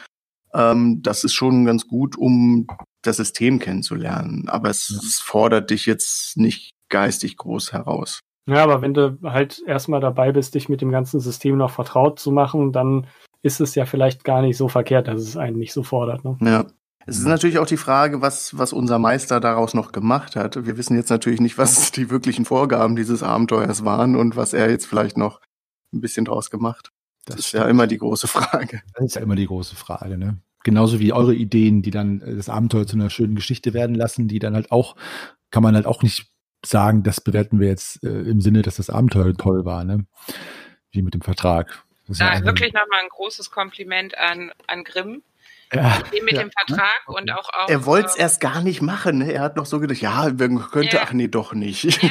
Ähm, 0.53 1.01
das 1.01 1.23
ist 1.23 1.33
schon 1.33 1.65
ganz 1.65 1.88
gut, 1.88 2.17
um 2.17 2.67
das 3.03 3.17
System 3.17 3.59
kennenzulernen. 3.59 4.49
Aber 4.49 4.69
es, 4.69 4.89
Ja. 4.89 4.97
es 4.97 5.19
fordert 5.19 5.69
dich 5.69 5.85
jetzt 5.85 6.38
nicht 6.38 6.71
geistig 6.89 7.38
groß 7.38 7.73
heraus. 7.73 8.19
Ja, 8.47 8.63
aber 8.63 8.81
wenn 8.81 8.93
du 8.93 9.17
halt 9.23 9.61
erstmal 9.65 10.01
dabei 10.01 10.31
bist, 10.31 10.53
dich 10.53 10.69
mit 10.69 10.81
dem 10.81 10.91
ganzen 10.91 11.19
System 11.19 11.57
noch 11.57 11.71
vertraut 11.71 12.19
zu 12.19 12.31
machen, 12.31 12.71
dann 12.71 13.07
ist 13.41 13.59
es 13.59 13.75
ja 13.75 13.85
vielleicht 13.85 14.23
gar 14.23 14.41
nicht 14.41 14.57
so 14.57 14.67
verkehrt, 14.67 15.07
dass 15.07 15.21
es 15.21 15.38
einen 15.38 15.57
nicht 15.57 15.73
so 15.73 15.83
fordert. 15.83 16.23
Ne? 16.23 16.38
Ja. 16.41 16.65
Es 17.07 17.17
ist 17.17 17.25
natürlich 17.25 17.59
auch 17.59 17.67
die 17.67 17.77
Frage, 17.77 18.21
was, 18.21 18.57
was 18.57 18.73
unser 18.73 18.97
Meister 18.99 19.39
daraus 19.39 19.73
noch 19.73 19.91
gemacht 19.91 20.35
hat. 20.35 20.65
Wir 20.65 20.77
wissen 20.77 20.95
jetzt 20.95 21.09
natürlich 21.09 21.39
nicht, 21.39 21.57
was 21.57 21.91
die 21.91 22.09
wirklichen 22.09 22.45
Vorgaben 22.45 22.95
dieses 22.95 23.21
Abenteuers 23.21 23.85
waren 23.85 24.15
und 24.15 24.35
was 24.35 24.53
er 24.53 24.69
jetzt 24.69 24.87
vielleicht 24.87 25.17
noch 25.17 25.39
ein 25.93 26.01
bisschen 26.01 26.25
draus 26.25 26.49
gemacht. 26.49 26.91
Das, 27.25 27.37
ist 27.37 27.51
ja 27.53 27.65
immer 27.67 27.87
die 27.87 27.97
große 27.97 28.27
Frage. 28.27 28.81
Das 28.93 29.05
ist 29.05 29.15
ja 29.15 29.21
immer 29.21 29.35
die 29.35 29.47
große 29.47 29.75
Frage, 29.75 30.17
ne? 30.17 30.37
Genauso 30.63 30.99
wie 30.99 31.13
eure 31.13 31.35
Ideen, 31.35 31.83
die 31.83 31.91
dann 31.91 32.21
äh, 32.21 32.35
das 32.35 32.49
Abenteuer 32.49 32.87
zu 32.87 32.95
einer 32.95 33.09
schönen 33.11 33.35
Geschichte 33.35 33.73
werden 33.73 33.95
lassen, 33.95 34.27
die 34.27 34.39
dann 34.39 34.55
halt 34.55 34.71
auch, 34.71 34.95
kann 35.51 35.61
man 35.61 35.75
halt 35.75 35.85
auch 35.85 36.01
nicht 36.01 36.27
sagen, 36.65 37.03
das 37.03 37.21
bewerten 37.21 37.59
wir 37.59 37.67
jetzt 37.67 38.03
äh, 38.03 38.21
im 38.21 38.41
Sinne, 38.41 38.63
dass 38.63 38.77
das 38.77 38.89
Abenteuer 38.89 39.33
toll 39.35 39.63
war, 39.65 39.83
ne? 39.83 40.05
Wie 40.91 41.03
mit 41.03 41.13
dem 41.13 41.21
Vertrag. 41.21 41.83
Das 42.07 42.17
ja 42.19 42.25
Da 42.27 42.31
einfach- 42.31 42.45
wirklich 42.47 42.73
nochmal 42.73 42.99
ein 43.03 43.09
großes 43.09 43.51
Kompliment 43.51 44.17
an, 44.17 44.51
an 44.67 44.83
Grimm. 44.83 45.21
Ja, 45.75 46.01
mit 46.23 46.33
ja. 46.33 46.41
dem 46.41 46.51
Vertrag 46.51 47.01
und 47.07 47.31
auch 47.31 47.49
auf. 47.53 47.69
Er 47.69 47.85
wollte 47.85 48.09
es 48.09 48.15
äh, 48.15 48.21
erst 48.21 48.41
gar 48.41 48.61
nicht 48.61 48.81
machen. 48.81 49.19
Ne? 49.19 49.33
Er 49.33 49.41
hat 49.41 49.55
noch 49.55 49.65
so 49.65 49.79
gedacht, 49.79 49.99
ja, 49.99 50.29
könnte, 50.31 50.97
Ja. 50.97 51.03
ach 51.03 51.13
nee, 51.13 51.27
doch 51.27 51.53
nicht. 51.53 52.01
Ja, 52.01 52.09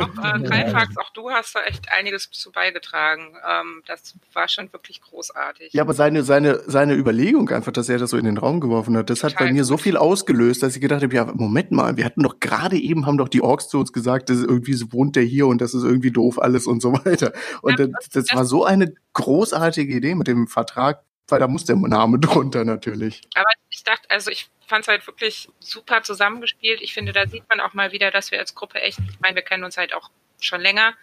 auch 0.00 0.34
äh, 0.34 0.42
Greifax, 0.42 0.96
auch 0.98 1.10
du 1.10 1.30
hast 1.30 1.54
da 1.54 1.62
echt 1.62 1.90
einiges 1.92 2.30
zu 2.30 2.52
beigetragen. 2.52 3.36
Ähm, 3.48 3.82
das 3.86 4.14
war 4.32 4.48
schon 4.48 4.72
wirklich 4.72 5.00
großartig. 5.00 5.72
Ja, 5.72 5.82
aber 5.82 5.94
seine, 5.94 6.22
seine, 6.22 6.60
seine 6.66 6.94
Überlegung 6.94 7.48
einfach, 7.50 7.72
dass 7.72 7.88
er 7.88 7.98
das 7.98 8.10
so 8.10 8.16
in 8.16 8.24
den 8.24 8.38
Raum 8.38 8.60
geworfen 8.60 8.96
hat, 8.96 9.10
das 9.10 9.24
hat 9.24 9.32
Total 9.32 9.48
bei 9.48 9.52
mir 9.52 9.64
so 9.64 9.76
viel 9.76 9.96
ausgelöst, 9.96 10.62
dass 10.62 10.74
ich 10.74 10.80
gedacht 10.80 11.02
habe, 11.02 11.14
ja, 11.14 11.24
Moment 11.24 11.72
mal, 11.72 11.96
wir 11.96 12.04
hatten 12.04 12.22
doch 12.22 12.40
gerade 12.40 12.76
eben, 12.76 13.06
haben 13.06 13.18
doch 13.18 13.28
die 13.28 13.42
Orks 13.42 13.68
zu 13.68 13.78
uns 13.78 13.92
gesagt, 13.92 14.30
das 14.30 14.38
ist 14.38 14.44
irgendwie 14.44 14.76
wohnt 14.92 15.16
der 15.16 15.22
hier 15.22 15.46
und 15.46 15.60
das 15.60 15.74
ist 15.74 15.82
irgendwie 15.84 16.10
doof 16.10 16.40
alles 16.40 16.66
und 16.66 16.80
so 16.80 16.92
weiter. 16.92 17.32
Und 17.62 17.78
Ja, 17.78 17.86
das, 17.86 18.08
das 18.10 18.34
war 18.34 18.44
so 18.44 18.64
eine 18.64 18.94
großartige 19.12 19.94
Idee 19.94 20.14
mit 20.14 20.26
dem 20.26 20.46
Vertrag, 20.46 21.02
weil 21.28 21.40
da 21.40 21.48
muss 21.48 21.64
der 21.64 21.76
Name 21.76 22.18
drunter 22.20 22.64
natürlich. 22.64 23.22
Aber 23.34 23.48
ich 23.70 23.84
dachte, 23.84 24.10
also 24.10 24.30
ich 24.30 24.48
fand 24.66 24.82
es 24.82 24.88
halt 24.88 25.06
wirklich 25.06 25.48
super 25.60 26.02
zusammengespielt. 26.02 26.80
Ich 26.82 26.94
finde, 26.94 27.12
da 27.12 27.26
sieht 27.26 27.48
man 27.48 27.60
auch 27.60 27.74
mal 27.74 27.92
wieder, 27.92 28.10
dass 28.10 28.30
wir 28.30 28.38
als 28.38 28.54
Gruppe 28.54 28.80
echt, 28.80 28.98
ich 28.98 29.20
meine, 29.20 29.36
wir 29.36 29.42
kennen 29.42 29.64
uns 29.64 29.76
halt 29.76 29.94
auch 29.94 30.10
schon 30.40 30.60
länger, 30.60 30.94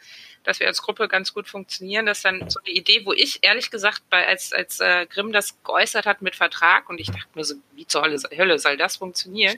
dass 0.43 0.59
wir 0.59 0.67
als 0.67 0.81
Gruppe 0.81 1.07
ganz 1.07 1.33
gut 1.33 1.47
funktionieren. 1.47 2.05
Das 2.05 2.19
ist 2.19 2.25
dann 2.25 2.49
so 2.49 2.59
eine 2.59 2.73
Idee, 2.73 3.05
wo 3.05 3.13
ich 3.13 3.39
ehrlich 3.43 3.71
gesagt, 3.71 4.03
bei, 4.09 4.27
als, 4.27 4.53
als 4.53 4.79
äh, 4.79 5.05
Grimm 5.07 5.31
das 5.31 5.57
geäußert 5.63 6.05
hat 6.05 6.21
mit 6.21 6.35
Vertrag 6.35 6.89
und 6.89 6.99
ich 6.99 7.07
dachte 7.07 7.27
mir 7.33 7.43
so, 7.43 7.55
wie 7.75 7.87
zur 7.87 8.03
Hölle, 8.03 8.17
Hölle 8.35 8.59
soll 8.59 8.77
das 8.77 8.97
funktionieren? 8.97 9.57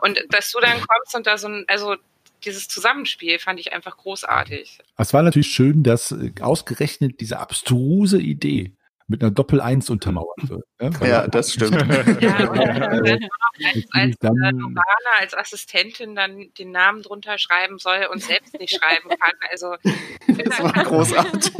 Und 0.00 0.18
dass 0.30 0.50
du 0.52 0.60
dann 0.60 0.80
kommst 0.80 1.14
und 1.14 1.26
da 1.26 1.36
so 1.36 1.48
ein, 1.48 1.64
also 1.68 1.96
dieses 2.44 2.68
Zusammenspiel 2.68 3.38
fand 3.38 3.60
ich 3.60 3.72
einfach 3.74 3.98
großartig. 3.98 4.78
Es 4.96 5.12
war 5.12 5.22
natürlich 5.22 5.52
schön, 5.52 5.82
dass 5.82 6.12
äh, 6.12 6.32
ausgerechnet 6.40 7.20
diese 7.20 7.38
abstruse 7.38 8.18
Idee 8.18 8.72
mit 9.10 9.22
einer 9.22 9.30
Doppel-Eins 9.32 9.90
untermauert 9.90 10.48
wird. 10.48 10.64
ne? 10.80 10.90
Ja, 11.06 11.26
das 11.26 11.52
stimmt. 11.52 11.72
Ja, 12.20 12.48
und 12.48 12.56
dann 12.58 13.04
nur 13.04 13.10
noch 13.10 13.74
als, 13.74 13.86
als 13.92 14.16
Dann- 14.20 14.36
äh, 14.76 15.20
als 15.20 15.34
Assistentin 15.34 16.14
dann 16.14 16.48
den 16.58 16.70
Namen 16.70 17.02
drunter 17.02 17.36
schreiben 17.38 17.78
soll 17.78 18.06
und 18.10 18.22
selbst 18.22 18.58
nicht 18.58 18.74
schreiben 18.78 19.08
kann. 19.10 19.32
Also 19.50 19.74
Das 20.44 20.62
war 20.62 20.72
großartig. 20.72 21.52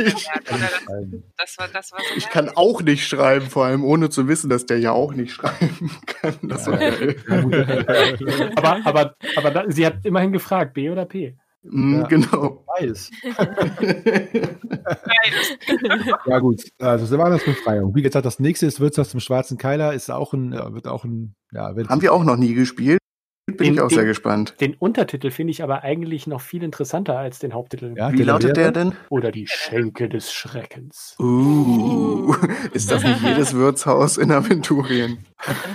Das 1.37 1.59
war, 1.59 1.69
das 1.69 1.93
war 1.93 1.99
so 2.01 2.17
Ich 2.17 2.29
kann 2.31 2.49
auch 2.51 2.81
nicht 2.83 3.07
schreiben, 3.07 3.47
vor 3.51 3.65
allem 3.67 3.85
ohne 3.85 4.09
zu 4.11 4.29
wissen, 4.29 4.49
dass 4.49 4.65
der 4.67 4.79
ja 4.79 4.93
auch 4.93 5.13
nicht 5.13 5.33
schreiben 5.33 5.91
kann. 6.07 6.37
Das 6.43 6.67
war 6.67 6.79
geil. 6.79 7.17
Aber, 8.57 8.81
aber, 8.85 9.15
aber 9.37 9.51
da, 9.51 9.65
sie 9.69 9.85
hat 9.87 10.05
immerhin 10.05 10.33
gefragt, 10.33 10.75
B 10.75 10.91
oder 10.91 11.05
P. 11.05 11.37
Mm, 11.63 11.95
Ja. 12.01 12.07
Genau. 12.07 12.65
Weiß. 12.79 13.11
geil. 13.37 14.59
Ja 16.27 16.39
gut, 16.39 16.63
also 16.79 17.07
das 17.07 17.19
war 17.19 17.31
das 17.31 17.45
Befreiung. 17.45 17.95
Wie 17.95 18.03
gesagt, 18.03 18.25
das 18.27 18.39
nächste 18.41 18.67
ist 18.67 18.81
Wirtshaus 18.81 19.11
zum 19.11 19.21
Schwarzen 19.21 19.59
Keiler, 19.59 19.93
ist 19.95 20.11
auch 20.11 20.33
ein, 20.33 20.53
wird 20.53 20.87
auch 20.87 21.05
ein, 21.05 21.35
ja, 21.53 21.77
wird 21.77 21.89
Haben 21.89 22.03
wir 22.03 22.13
auch 22.13 22.25
noch 22.25 22.37
nie 22.37 22.55
gespielt. 22.55 22.99
Bin 23.47 23.57
Den- 23.57 23.75
ich 23.75 23.81
auch 23.81 23.89
den- 23.89 23.97
sehr 23.97 24.05
gespannt. 24.05 24.55
Den 24.61 24.75
Untertitel 24.75 25.31
finde 25.31 25.51
ich 25.51 25.63
aber 25.63 25.83
eigentlich 25.83 26.27
noch 26.29 26.41
viel 26.41 26.63
interessanter 26.63 27.19
als 27.19 27.41
den 27.41 27.53
Haupttitel. 27.53 27.95
ja, 27.97 28.13
Wie 28.13 28.23
lautet 28.23 28.57
der 28.57 28.71
denn? 28.71 28.93
Oder 29.09 29.33
die 29.33 29.47
Schenke 29.49 30.09
des 30.09 30.33
Schreckens. 30.33 31.17
Uh, 31.19 32.35
ist 32.73 32.91
das 32.93 33.03
nicht 33.03 33.21
jedes 33.25 33.55
Wirtshaus 33.55 34.19
in 34.19 34.31
Aventurien? 34.31 35.25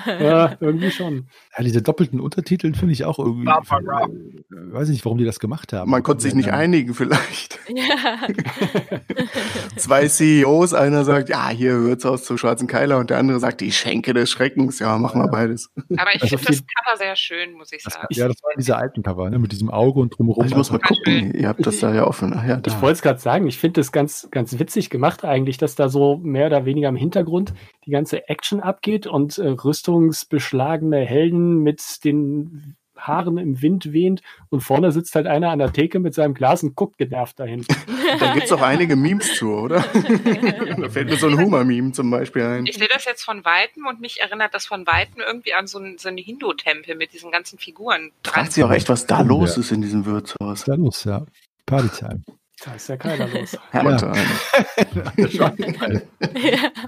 Ja, 0.06 0.56
irgendwie 0.60 0.92
schon. 0.92 1.28
Ja, 1.58 1.64
diese 1.64 1.82
doppelten 1.82 2.20
Untertitel 2.20 2.74
finde 2.74 2.94
ich 2.94 3.04
auch 3.06 3.20
irgendwie. 3.20 3.46
Barbara. 3.46 4.06
Äh, 4.06 4.74
weiß 4.74 4.90
ich 4.90 4.94
nicht, 4.94 5.06
warum 5.06 5.18
die 5.18 5.26
das 5.26 5.40
gemacht 5.40 5.74
haben. 5.74 5.90
Man 5.92 6.04
konnte 6.04 6.24
sich 6.24 6.36
nicht 6.36 6.48
Ja. 6.48 6.54
einigen 6.54 6.94
vielleicht. 6.94 7.60
Ja. 7.76 8.28
Zwei 9.78 10.08
CEOs, 10.08 10.74
einer 10.74 11.04
sagt, 11.04 11.30
ja, 11.30 11.50
hier 11.50 11.84
Wirtshaus 11.84 12.24
zum 12.24 12.38
Schwarzen 12.38 12.68
Keiler 12.68 12.98
und 13.00 13.10
der 13.10 13.18
andere 13.18 13.40
sagt, 13.40 13.62
die 13.62 13.72
Schenke 13.72 14.14
des 14.14 14.30
Schreckens. 14.30 14.80
Ja, 14.80 14.98
machen 14.98 15.22
wir 15.22 15.28
beides. 15.30 15.72
Aber 15.98 16.14
ich 16.16 16.22
Also 16.24 16.38
finde 16.38 16.52
das 16.54 16.60
Cover 16.62 16.98
sehr 16.98 17.16
schön, 17.16 17.54
muss 17.54 17.72
ich 17.72 17.84
Das, 17.84 17.94
sagen. 17.94 18.08
ja, 18.12 18.28
das 18.28 18.38
waren 18.44 18.54
diese 18.58 18.78
alten 18.78 19.04
Cover, 19.04 19.30
ne, 19.30 19.40
mit 19.40 19.52
diesem 19.52 19.70
Auge 19.70 20.00
und 20.00 20.18
drumherum. 20.18 20.46
Ich 20.46 20.56
muss 20.56 20.72
mal 20.72 20.80
Also, 20.82 20.94
gucken. 20.96 21.34
Ihr 21.34 21.48
habt 21.48 21.66
das 21.66 21.80
da 21.80 21.94
ja 21.94 22.06
offen. 22.08 22.34
Ach 22.36 22.46
ja, 22.46 22.58
Ich 22.58 22.74
da. 22.74 22.82
wollte 22.82 22.94
es 22.94 23.02
gerade 23.02 23.20
sagen, 23.20 23.48
ich 23.48 23.58
finde 23.58 23.82
das 23.82 23.92
ganz, 23.92 24.28
ganz 24.32 24.58
witzig 24.60 24.90
gemacht 24.90 25.26
eigentlich, 25.26 25.58
dass 25.58 25.76
da 25.76 25.90
so 25.90 26.18
mehr 26.18 26.48
oder 26.48 26.66
weniger 26.66 26.90
im 26.90 26.96
Hintergrund 26.96 27.54
die 27.86 27.92
ganze 27.92 28.28
Action 28.30 28.60
abgeht 28.62 29.08
und 29.08 29.38
äh, 29.40 29.55
rüstungsbeschlagene 29.64 31.00
Helden 31.06 31.64
mit 31.64 32.04
den 32.04 32.76
Haaren 32.98 33.38
im 33.38 33.62
Wind 33.62 33.92
wehend 33.92 34.22
und 34.50 34.62
vorne 34.62 34.92
sitzt 34.92 35.16
halt 35.16 35.28
einer 35.28 35.52
an 35.52 35.60
der 35.60 35.74
Theke 35.74 36.00
mit 36.00 36.14
seinem 36.14 36.34
Glas 36.34 36.64
und 36.64 36.76
guckt 36.76 36.98
genervt 36.98 37.40
dahin. 37.40 37.66
Da 38.20 38.34
gibt's 38.34 38.52
doch 38.52 38.62
einige 38.62 38.96
Memes 38.96 39.34
zu, 39.34 39.52
oder? 39.52 39.80
da 40.78 40.90
fällt 40.90 41.10
mir 41.10 41.18
so 41.18 41.28
ein 41.28 41.38
Humor-Meme 41.38 41.92
zum 41.92 42.12
Beispiel 42.12 42.44
ein. 42.44 42.66
Ich 42.68 42.78
sehe 42.78 42.88
das 42.88 43.04
jetzt 43.04 43.24
von 43.24 43.44
Weitem 43.44 43.88
und 43.88 44.00
mich 44.00 44.22
erinnert 44.22 44.54
das 44.54 44.68
von 44.68 44.86
Weitem 44.86 45.22
irgendwie 45.26 45.54
an 45.54 45.66
so 45.66 45.80
einen, 45.80 45.98
so 45.98 46.08
einen 46.08 46.20
Hindu-Tempel 46.20 46.96
mit 46.96 47.14
diesen 47.14 47.32
ganzen 47.32 47.58
Figuren. 47.58 48.12
Fragt 48.24 48.54
sich 48.54 48.64
auch 48.64 48.72
echt, 48.72 48.90
was 48.90 49.08
da 49.08 49.22
los 49.22 49.58
ist 49.58 49.72
in 49.72 49.82
diesem 49.82 50.06
Wirtshaus. 50.06 50.38
Was 50.40 50.60
ist 50.60 50.68
da 50.68 50.76
los, 50.76 51.04
ja. 51.04 51.26
Partytime. 51.66 52.24
Da 52.64 52.74
ist 52.74 52.88
ja 52.88 52.96
keiner 52.98 53.28
los. 53.28 53.58
Herrgott, 53.72 54.02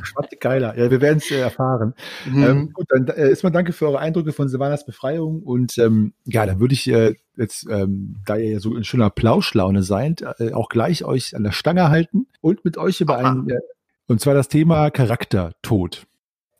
Schwarze 0.03 0.37
Keiler. 0.37 0.77
Ja, 0.77 0.89
wir 0.89 1.01
werden 1.01 1.17
es 1.17 1.29
äh, 1.29 1.39
erfahren. 1.39 1.93
Mhm. 2.25 2.43
Ähm, 2.43 2.73
gut, 2.73 2.85
dann 2.89 3.07
äh, 3.07 3.29
erstmal 3.29 3.51
danke 3.51 3.73
für 3.73 3.87
eure 3.87 3.99
Eindrücke 3.99 4.31
von 4.31 4.47
Silvanas 4.47 4.85
Befreiung 4.85 5.43
und 5.43 5.77
ähm, 5.77 6.13
ja, 6.25 6.45
dann 6.45 6.59
würde 6.59 6.73
ich 6.73 6.89
äh, 6.89 7.15
jetzt, 7.35 7.67
ähm, 7.69 8.15
da 8.25 8.37
ihr 8.37 8.51
ja 8.51 8.59
so 8.59 8.75
in 8.75 8.85
schöner 8.85 9.09
Plauschlaune 9.09 9.83
seid, 9.83 10.23
äh, 10.39 10.53
auch 10.53 10.69
gleich 10.69 11.03
euch 11.03 11.35
an 11.35 11.43
der 11.43 11.51
Stange 11.51 11.89
halten 11.89 12.27
und 12.41 12.63
mit 12.63 12.77
euch 12.77 13.01
über 13.01 13.19
Aha. 13.19 13.31
ein, 13.31 13.49
äh, 13.49 13.59
und 14.07 14.21
zwar 14.21 14.33
das 14.33 14.47
Thema 14.47 14.89
Charaktertod. 14.89 16.07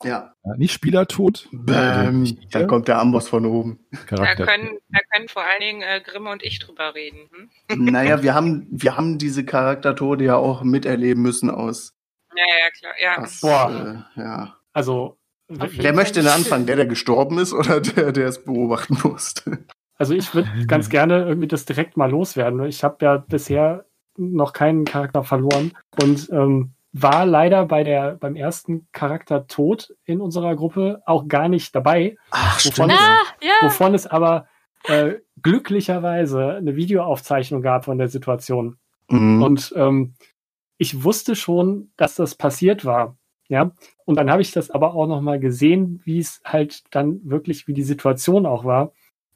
Ja. 0.02 0.34
Ja, 0.44 0.56
nicht 0.56 0.72
Spielertod, 0.72 1.48
Bäm, 1.52 2.38
da 2.50 2.64
kommt 2.64 2.88
der 2.88 2.98
Amboss 2.98 3.28
von 3.28 3.46
oben. 3.46 3.80
Da 4.08 4.34
können, 4.34 4.78
da 4.88 5.00
können 5.12 5.28
vor 5.28 5.42
allen 5.42 5.60
Dingen 5.60 5.82
äh, 5.82 6.00
Grimme 6.00 6.30
und 6.30 6.42
ich 6.42 6.58
drüber 6.58 6.94
reden. 6.94 7.28
Hm? 7.70 7.84
Naja, 7.84 8.22
wir 8.22 8.34
haben, 8.34 8.66
wir 8.70 8.96
haben 8.96 9.18
diese 9.18 9.44
Charaktertode 9.44 10.24
ja 10.24 10.36
auch 10.36 10.62
miterleben 10.62 11.22
müssen 11.22 11.50
aus. 11.50 11.94
Ja, 12.34 12.44
ja, 12.44 12.70
klar. 12.70 12.92
Ja. 13.00 13.22
aus 13.22 13.40
Boah. 13.40 14.06
Äh, 14.16 14.20
ja. 14.20 14.56
Also, 14.72 15.18
Wer 15.50 15.94
möchte 15.94 16.20
denn 16.20 16.28
anfangen? 16.28 16.66
Der, 16.66 16.76
der 16.76 16.84
gestorben 16.84 17.38
ist 17.38 17.54
oder 17.54 17.80
der, 17.80 18.12
der 18.12 18.28
es 18.28 18.44
beobachten 18.44 18.98
musste? 19.02 19.64
also 19.98 20.14
ich 20.14 20.32
würde 20.34 20.48
ganz 20.66 20.88
gerne 20.88 21.26
irgendwie 21.26 21.48
das 21.48 21.64
direkt 21.64 21.96
mal 21.96 22.10
loswerden. 22.10 22.64
Ich 22.64 22.82
habe 22.84 23.04
ja 23.04 23.16
bisher 23.18 23.84
noch 24.16 24.52
keinen 24.52 24.84
Charakter 24.84 25.22
verloren 25.22 25.72
und 26.02 26.28
ähm, 26.30 26.72
war 26.92 27.26
leider 27.26 27.66
bei 27.66 27.84
der 27.84 28.14
beim 28.14 28.34
ersten 28.36 28.88
Charakter 28.92 29.46
tot 29.46 29.94
in 30.04 30.20
unserer 30.20 30.56
Gruppe 30.56 31.02
auch 31.06 31.28
gar 31.28 31.48
nicht 31.48 31.74
dabei, 31.74 32.16
Ach, 32.30 32.56
Wovon 32.64 32.72
stimmt. 32.72 32.92
es- 32.92 32.98
Ah, 32.98 33.22
ja. 33.42 33.52
wovon 33.66 33.94
es 33.94 34.06
aber 34.06 34.46
äh, 34.84 35.14
glücklicherweise 35.42 36.54
eine 36.54 36.76
Videoaufzeichnung 36.76 37.62
gab 37.62 37.84
von 37.84 37.98
der 37.98 38.08
Situation. 38.08 38.78
Mhm. 39.08 39.42
Und 39.42 39.72
ähm, 39.76 40.14
ich 40.78 41.02
wusste 41.04 41.34
schon, 41.36 41.90
dass 41.96 42.14
das 42.14 42.34
passiert 42.36 42.84
war. 42.84 43.16
Ja. 43.48 43.72
Und 44.04 44.16
dann 44.16 44.30
habe 44.30 44.42
ich 44.42 44.52
das 44.52 44.70
aber 44.70 44.94
auch 44.94 45.06
noch 45.06 45.20
mal 45.20 45.40
gesehen, 45.40 46.00
wie 46.04 46.18
es 46.18 46.40
halt 46.44 46.82
dann 46.94 47.20
wirklich, 47.24 47.66
wie 47.66 47.74
die 47.74 47.82
Situation 47.82 48.46
auch 48.46 48.64
war. 48.64 48.92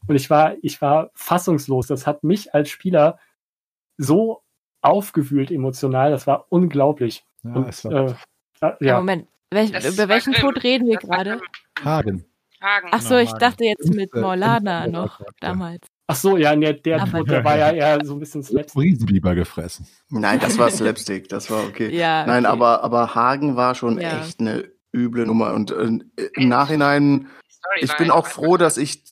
Und 0.06 0.16
ich 0.16 0.30
war, 0.30 0.54
ich 0.62 0.80
war 0.80 1.10
fassungslos. 1.14 1.86
Das 1.86 2.06
hat 2.06 2.22
mich 2.24 2.54
als 2.54 2.70
Spieler 2.70 3.18
so 3.98 4.42
aufgewühlt 4.80 5.50
emotional. 5.50 6.10
Das 6.10 6.26
war 6.26 6.46
unglaublich. 6.50 7.24
Ja, 7.44 7.52
Und, 7.54 7.68
es 7.68 7.84
war 7.84 7.92
äh, 7.92 8.14
äh, 8.60 8.72
Ja. 8.80 8.96
Moment, 8.98 9.28
welch, 9.50 9.70
über 9.70 10.08
welchen. 10.08 10.32
Tod 10.34 10.62
reden 10.62 10.86
wir 10.88 10.98
Das 10.98 11.08
gerade? 11.08 11.40
Hagen. 11.84 12.24
Hagen. 12.60 12.88
Ach 12.92 13.00
so, 13.00 13.16
Genau, 13.16 13.20
ich 13.22 13.32
dachte 13.32 13.64
jetzt 13.64 13.92
mit 13.92 14.14
Morlana 14.14 14.86
noch 14.86 15.20
damals. 15.40 15.80
Ach 16.06 16.16
so, 16.16 16.36
ja, 16.36 16.54
der, 16.54 16.74
der, 16.74 17.04
Tod, 17.06 17.28
der 17.30 17.44
war 17.44 17.56
ja 17.56 17.70
eher 17.72 17.98
so 18.04 18.14
ein 18.14 18.20
bisschen 18.20 18.42
slapstick. 18.42 18.80
Riesenbiber 18.82 19.34
gefressen. 19.34 19.86
Nein, 20.10 20.40
das 20.40 20.58
war 20.58 20.70
Slapstick, 20.70 21.28
das 21.28 21.50
war 21.50 21.64
okay. 21.64 21.88
Ja, 21.94 22.26
Nein, 22.26 22.44
okay. 22.44 22.52
aber, 22.52 22.84
aber 22.84 23.14
Hagen 23.14 23.56
war 23.56 23.74
schon 23.74 24.00
Ja. 24.00 24.20
echt 24.20 24.40
eine 24.40 24.70
üble 24.94 25.26
Nummer. 25.26 25.54
Und 25.54 25.70
äh, 25.70 26.28
im 26.34 26.48
Nachhinein, 26.48 27.28
ich 27.80 27.96
bin 27.96 28.10
auch 28.10 28.26
froh, 28.26 28.56
dass 28.56 28.76
ich 28.76 29.04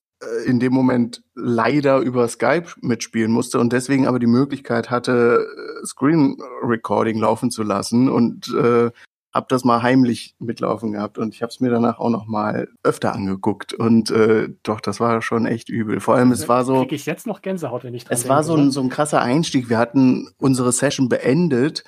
in 0.46 0.60
dem 0.60 0.72
Moment 0.72 1.22
leider 1.34 1.98
über 1.98 2.28
Skype 2.28 2.68
mitspielen 2.80 3.32
musste 3.32 3.58
und 3.58 3.72
deswegen 3.72 4.06
aber 4.06 4.18
die 4.18 4.26
Möglichkeit 4.26 4.90
hatte, 4.90 5.46
äh, 5.82 5.86
Screen 5.86 6.36
Recording 6.62 7.18
laufen 7.18 7.50
zu 7.50 7.62
lassen 7.62 8.08
und 8.08 8.48
äh, 8.54 8.90
habe 9.32 9.46
das 9.48 9.64
mal 9.64 9.82
heimlich 9.82 10.34
mitlaufen 10.38 10.92
gehabt 10.92 11.16
und 11.16 11.34
ich 11.34 11.42
habe 11.42 11.50
es 11.50 11.60
mir 11.60 11.70
danach 11.70 11.98
auch 11.98 12.10
noch 12.10 12.26
mal 12.26 12.68
öfter 12.82 13.14
angeguckt 13.14 13.72
und 13.72 14.10
äh, 14.10 14.48
doch, 14.62 14.80
das 14.80 15.00
war 15.00 15.22
schon 15.22 15.46
echt 15.46 15.68
übel. 15.68 16.00
Vor 16.00 16.16
allem, 16.16 16.32
es 16.32 16.48
war 16.48 16.64
so, 16.64 16.80
Krieg 16.80 16.92
ich 16.92 17.06
jetzt 17.06 17.26
noch 17.26 17.40
Gänsehaut, 17.40 17.84
wenn 17.84 17.94
ich 17.94 18.04
dran 18.04 18.14
es 18.14 18.28
war 18.28 18.42
denke, 18.42 18.46
so 18.46 18.56
ein, 18.56 18.70
so 18.72 18.80
ein 18.80 18.88
krasser 18.88 19.22
Einstieg. 19.22 19.70
Wir 19.70 19.78
hatten 19.78 20.28
unsere 20.38 20.72
Session 20.72 21.08
beendet, 21.08 21.84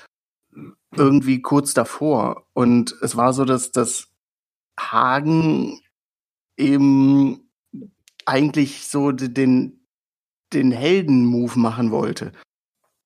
irgendwie 0.96 1.42
kurz 1.42 1.74
davor. 1.74 2.46
Und 2.52 2.94
es 3.02 3.16
war 3.16 3.32
so, 3.32 3.44
dass 3.44 3.72
das 3.72 4.08
Hagen 4.78 5.80
eben 6.56 7.50
eigentlich 8.26 8.86
so 8.86 9.12
den, 9.12 9.86
den 10.52 10.72
Helden-Move 10.72 11.58
machen 11.58 11.90
wollte. 11.90 12.32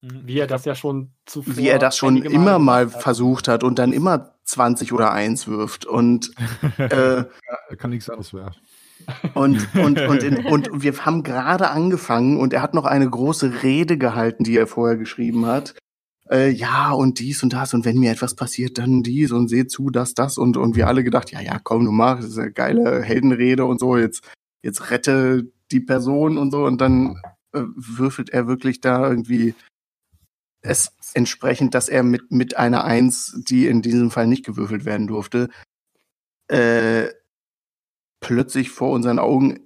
Wie 0.02 0.38
er 0.38 0.46
das 0.46 0.64
ja 0.64 0.74
schon 0.74 1.12
zuvor. 1.24 1.56
Wie 1.56 1.68
er 1.68 1.78
das 1.78 1.96
schon 1.96 2.22
immer 2.22 2.58
mal 2.58 2.92
hat. 2.92 3.02
versucht 3.02 3.48
hat 3.48 3.64
und 3.64 3.78
dann 3.78 3.92
immer 3.92 4.34
20 4.44 4.92
oder 4.92 5.12
1 5.12 5.48
wirft. 5.48 5.86
Und, 5.86 6.32
äh, 6.78 7.16
Ja, 7.16 7.26
kann 7.76 7.90
nichts 7.90 8.08
anderes 8.08 8.32
werden. 8.32 8.54
und, 9.34 9.66
und, 9.74 10.00
und, 10.00 10.22
in, 10.22 10.46
und 10.46 10.68
wir 10.72 10.96
haben 11.04 11.22
gerade 11.22 11.70
angefangen 11.70 12.38
und 12.38 12.52
er 12.52 12.62
hat 12.62 12.74
noch 12.74 12.84
eine 12.84 13.08
große 13.08 13.62
Rede 13.62 13.98
gehalten, 13.98 14.44
die 14.44 14.56
er 14.56 14.66
vorher 14.66 14.96
geschrieben 14.96 15.46
hat. 15.46 15.74
Äh, 16.28 16.50
ja, 16.50 16.90
und 16.90 17.20
dies 17.20 17.42
und 17.42 17.52
das, 17.52 17.72
und 17.72 17.84
wenn 17.84 17.98
mir 17.98 18.10
etwas 18.10 18.34
passiert, 18.34 18.78
dann 18.78 19.02
dies 19.02 19.30
und 19.30 19.48
seht 19.48 19.70
zu, 19.70 19.90
das, 19.90 20.14
das, 20.14 20.38
und, 20.38 20.56
und 20.56 20.74
wir 20.74 20.88
alle 20.88 21.04
gedacht, 21.04 21.30
ja, 21.30 21.40
ja, 21.40 21.60
komm, 21.62 21.84
du 21.84 21.92
mach, 21.92 22.16
das 22.16 22.30
ist 22.30 22.38
eine 22.38 22.52
geile 22.52 23.02
Heldenrede 23.02 23.64
und 23.64 23.78
so, 23.78 23.96
jetzt, 23.96 24.28
jetzt 24.62 24.90
rette 24.90 25.50
die 25.70 25.80
Person 25.80 26.38
und 26.38 26.50
so, 26.50 26.64
und 26.64 26.80
dann 26.80 27.20
äh, 27.52 27.62
würfelt 27.74 28.30
er 28.30 28.46
wirklich 28.46 28.80
da 28.80 29.08
irgendwie 29.08 29.54
es 30.62 30.92
entsprechend, 31.14 31.74
dass 31.74 31.88
er 31.88 32.02
mit, 32.02 32.30
mit 32.32 32.56
einer 32.56 32.84
Eins, 32.84 33.40
die 33.48 33.66
in 33.66 33.82
diesem 33.82 34.10
Fall 34.10 34.26
nicht 34.26 34.44
gewürfelt 34.44 34.84
werden 34.84 35.06
durfte, 35.06 35.48
äh, 36.48 37.08
plötzlich 38.20 38.70
vor 38.70 38.90
unseren 38.90 39.18
Augen 39.18 39.60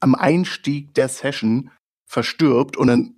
am 0.00 0.14
Einstieg 0.14 0.94
der 0.94 1.08
Session 1.08 1.70
verstirbt 2.06 2.76
und 2.76 2.86
dann 2.86 3.16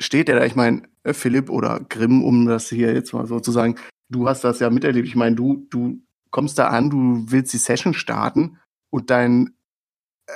steht 0.00 0.28
er 0.28 0.36
da, 0.38 0.44
ich 0.44 0.54
meine, 0.54 0.82
äh, 1.02 1.12
Philipp 1.12 1.50
oder 1.50 1.80
Grimm, 1.88 2.22
um 2.22 2.46
das 2.46 2.68
hier 2.68 2.92
jetzt 2.94 3.12
mal 3.12 3.26
so 3.26 3.40
zu 3.40 3.52
sagen, 3.52 3.76
du 4.10 4.28
hast 4.28 4.44
das 4.44 4.60
ja 4.60 4.70
miterlebt. 4.70 5.08
Ich 5.08 5.16
meine, 5.16 5.36
du, 5.36 5.66
du 5.70 6.02
kommst 6.30 6.58
da 6.58 6.68
an, 6.68 6.90
du 6.90 7.24
willst 7.30 7.52
die 7.52 7.58
Session 7.58 7.94
starten 7.94 8.58
und 8.90 9.10
dein 9.10 9.54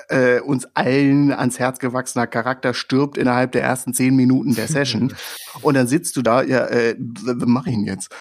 äh, 0.09 0.41
uns 0.41 0.67
allen 0.75 1.33
ans 1.33 1.59
Herz 1.59 1.79
gewachsener 1.79 2.27
Charakter 2.27 2.75
stirbt 2.75 3.17
innerhalb 3.17 3.53
der 3.53 3.63
ersten 3.63 3.95
zehn 3.95 4.15
Minuten 4.17 4.55
der 4.55 4.69
Session. 4.69 5.15
und 5.63 5.75
dann 5.75 5.87
sitzt 5.87 6.17
du 6.17 6.23
da, 6.23 6.43
ja, 6.43 6.67
äh, 6.67 6.97
was 6.99 7.37
mach 7.47 7.67
ich 7.67 7.75
denn 7.75 7.85
jetzt? 7.85 8.15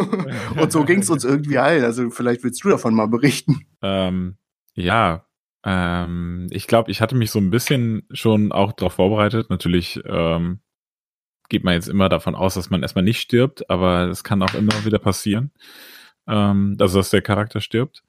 und 0.60 0.72
so 0.72 0.84
ging's 0.84 1.10
uns 1.10 1.24
irgendwie 1.24 1.58
allen. 1.58 1.84
Also 1.84 2.10
vielleicht 2.10 2.44
willst 2.44 2.62
du 2.64 2.68
davon 2.68 2.94
mal 2.94 3.08
berichten. 3.08 3.66
Ähm, 3.82 4.36
ja, 4.74 5.24
ähm, 5.64 6.48
ich 6.50 6.66
glaube, 6.66 6.90
ich 6.90 7.00
hatte 7.00 7.14
mich 7.14 7.30
so 7.30 7.38
ein 7.38 7.50
bisschen 7.50 8.06
schon 8.10 8.52
auch 8.52 8.72
darauf 8.72 8.94
vorbereitet. 8.94 9.48
Natürlich 9.50 10.00
ähm, 10.04 10.60
geht 11.48 11.64
man 11.64 11.74
jetzt 11.74 11.88
immer 11.88 12.08
davon 12.08 12.34
aus, 12.34 12.54
dass 12.54 12.70
man 12.70 12.82
erstmal 12.82 13.04
nicht 13.04 13.20
stirbt, 13.20 13.68
aber 13.70 14.08
es 14.08 14.24
kann 14.24 14.42
auch 14.42 14.54
immer 14.54 14.84
wieder 14.84 14.98
passieren, 14.98 15.52
ähm, 16.26 16.76
also 16.80 16.98
dass 16.98 17.10
der 17.10 17.22
Charakter 17.22 17.60
stirbt. 17.60 18.02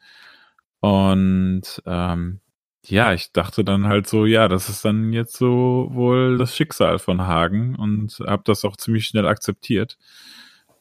Und 0.81 1.81
ähm, 1.85 2.41
ja, 2.87 3.13
ich 3.13 3.31
dachte 3.31 3.63
dann 3.63 3.87
halt 3.87 4.07
so, 4.07 4.25
ja, 4.25 4.47
das 4.47 4.69
ist 4.69 4.85
dann 4.85 5.13
jetzt 5.13 5.35
so 5.37 5.89
wohl 5.91 6.37
das 6.37 6.55
Schicksal 6.55 6.99
von 6.99 7.21
Hagen 7.27 7.75
und 7.75 8.19
habe 8.25 8.43
das 8.45 8.63
auch 8.65 8.77
ziemlich 8.77 9.05
schnell 9.07 9.27
akzeptiert. 9.27 9.97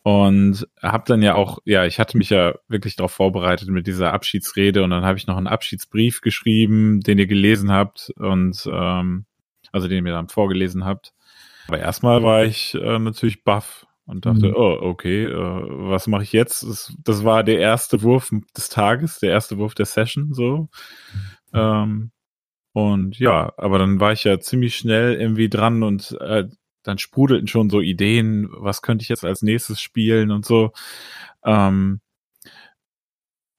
Und 0.02 0.68
habe 0.82 1.04
dann 1.06 1.22
ja 1.22 1.34
auch, 1.34 1.60
ja, 1.64 1.86
ich 1.86 1.98
hatte 1.98 2.18
mich 2.18 2.28
ja 2.28 2.54
wirklich 2.68 2.94
darauf 2.96 3.12
vorbereitet 3.12 3.68
mit 3.70 3.86
dieser 3.86 4.12
Abschiedsrede 4.12 4.82
und 4.84 4.90
dann 4.90 5.04
habe 5.04 5.16
ich 5.16 5.26
noch 5.26 5.38
einen 5.38 5.46
Abschiedsbrief 5.46 6.20
geschrieben, 6.20 7.00
den 7.00 7.18
ihr 7.18 7.26
gelesen 7.26 7.72
habt 7.72 8.10
und 8.18 8.68
ähm, 8.70 9.24
also 9.72 9.88
den 9.88 9.96
ihr 9.96 10.02
mir 10.02 10.12
dann 10.12 10.28
vorgelesen 10.28 10.84
habt. 10.84 11.14
Aber 11.68 11.78
erstmal 11.78 12.22
war 12.22 12.44
ich 12.44 12.74
äh, 12.74 12.98
natürlich 12.98 13.44
baff 13.44 13.86
und 14.04 14.26
dachte, 14.26 14.48
Mhm. 14.48 14.54
oh, 14.54 14.76
okay, 14.82 15.24
äh, 15.24 15.32
was 15.32 16.06
mache 16.06 16.24
ich 16.24 16.32
jetzt? 16.32 16.64
Das, 16.64 16.94
das 17.02 17.24
war 17.24 17.42
der 17.42 17.58
erste 17.60 18.02
Wurf 18.02 18.30
des 18.54 18.68
Tages, 18.68 19.20
der 19.20 19.30
erste 19.30 19.56
Wurf 19.56 19.74
der 19.74 19.86
Session, 19.86 20.34
so. 20.34 20.68
Ähm, 21.54 22.10
und 22.72 23.18
ja, 23.18 23.52
aber 23.56 23.78
dann 23.78 24.00
war 24.00 24.12
ich 24.12 24.24
ja 24.24 24.40
ziemlich 24.40 24.76
schnell 24.76 25.14
irgendwie 25.14 25.48
dran 25.48 25.82
und 25.82 26.16
äh, 26.20 26.48
dann 26.82 26.98
sprudelten 26.98 27.46
schon 27.48 27.70
so 27.70 27.80
Ideen, 27.80 28.48
was 28.50 28.82
könnte 28.82 29.02
ich 29.02 29.08
jetzt 29.08 29.24
als 29.24 29.42
nächstes 29.42 29.80
spielen 29.80 30.30
und 30.30 30.44
so. 30.44 30.72
Ähm, 31.44 32.00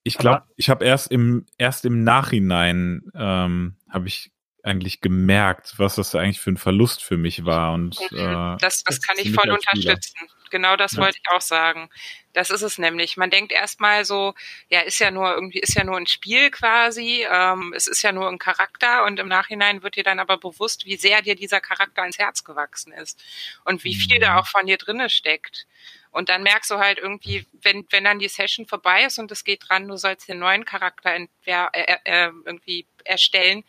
ich 0.04 0.18
glaube, 0.18 0.44
ich 0.56 0.70
habe 0.70 0.86
erst 0.86 1.12
im 1.12 1.46
erst 1.58 1.86
im 1.86 2.04
Nachhinein 2.04 3.02
ähm, 3.16 3.76
habe 3.90 4.08
ich 4.08 4.32
eigentlich 4.66 5.02
gemerkt, 5.02 5.74
was 5.78 5.96
das 5.96 6.16
eigentlich 6.16 6.42
für 6.42 6.52
ein 6.52 6.58
Verlust 6.58 7.04
für 7.04 7.18
mich 7.18 7.46
war 7.46 7.74
und 7.74 7.98
äh, 8.12 8.58
Das, 8.60 8.84
das 8.84 9.02
kann 9.02 9.18
ich 9.18 9.32
voll 9.32 9.50
unterstützen. 9.52 10.28
Genau 10.52 10.76
das 10.78 10.94
Ja. 10.94 11.02
wollte 11.02 11.18
ich 11.22 11.30
auch 11.32 11.42
sagen. 11.42 11.90
Das 12.34 12.50
ist 12.50 12.62
es 12.62 12.78
nämlich. 12.78 13.18
Man 13.18 13.30
denkt 13.30 13.52
erstmal 13.52 14.06
so, 14.06 14.34
ja, 14.70 14.82
ist 14.82 15.00
ja 15.00 15.12
nur 15.12 15.34
irgendwie, 15.34 15.60
ist 15.60 15.76
ja 15.76 15.84
nur 15.84 15.98
ein 15.98 16.08
Spiel 16.08 16.52
quasi, 16.52 17.26
ähm, 17.30 17.74
es 17.76 17.88
ist 17.88 18.02
ja 18.02 18.12
nur 18.12 18.28
ein 18.30 18.40
Charakter 18.40 19.06
und 19.06 19.20
im 19.20 19.28
Nachhinein 19.28 19.84
wird 19.84 19.96
dir 19.96 20.04
dann 20.04 20.20
aber 20.20 20.38
bewusst, 20.38 20.86
wie 20.86 20.98
sehr 20.98 21.22
dir 21.22 21.36
dieser 21.36 21.62
Charakter 21.62 22.06
ins 22.06 22.18
Herz 22.20 22.44
gewachsen 22.44 22.92
ist 22.94 23.24
und 23.66 23.84
wie 23.84 23.96
viel 23.96 24.18
Mhm. 24.18 24.22
da 24.22 24.38
auch 24.40 24.48
von 24.48 24.66
dir 24.66 24.78
drinne 24.78 25.10
steckt. 25.10 25.68
Und 26.16 26.30
dann 26.30 26.44
merkst 26.44 26.72
du 26.72 26.78
halt 26.78 26.98
irgendwie, 26.98 27.46
wenn, 27.62 27.86
wenn 27.90 28.06
dann 28.06 28.20
die 28.20 28.30
Session 28.30 28.66
vorbei 28.66 29.04
ist 29.04 29.20
und 29.20 29.34
es 29.34 29.44
geht 29.44 29.68
dran, 29.68 29.86
du 29.90 29.98
sollst 29.98 30.30
den 30.30 30.40
neuen 30.40 30.64
Charakter 30.64 31.14
entwer 31.14 31.70
äh, 31.74 31.98
äh, 32.06 32.32
irgendwie 32.46 32.86
erstellen, 33.04 33.66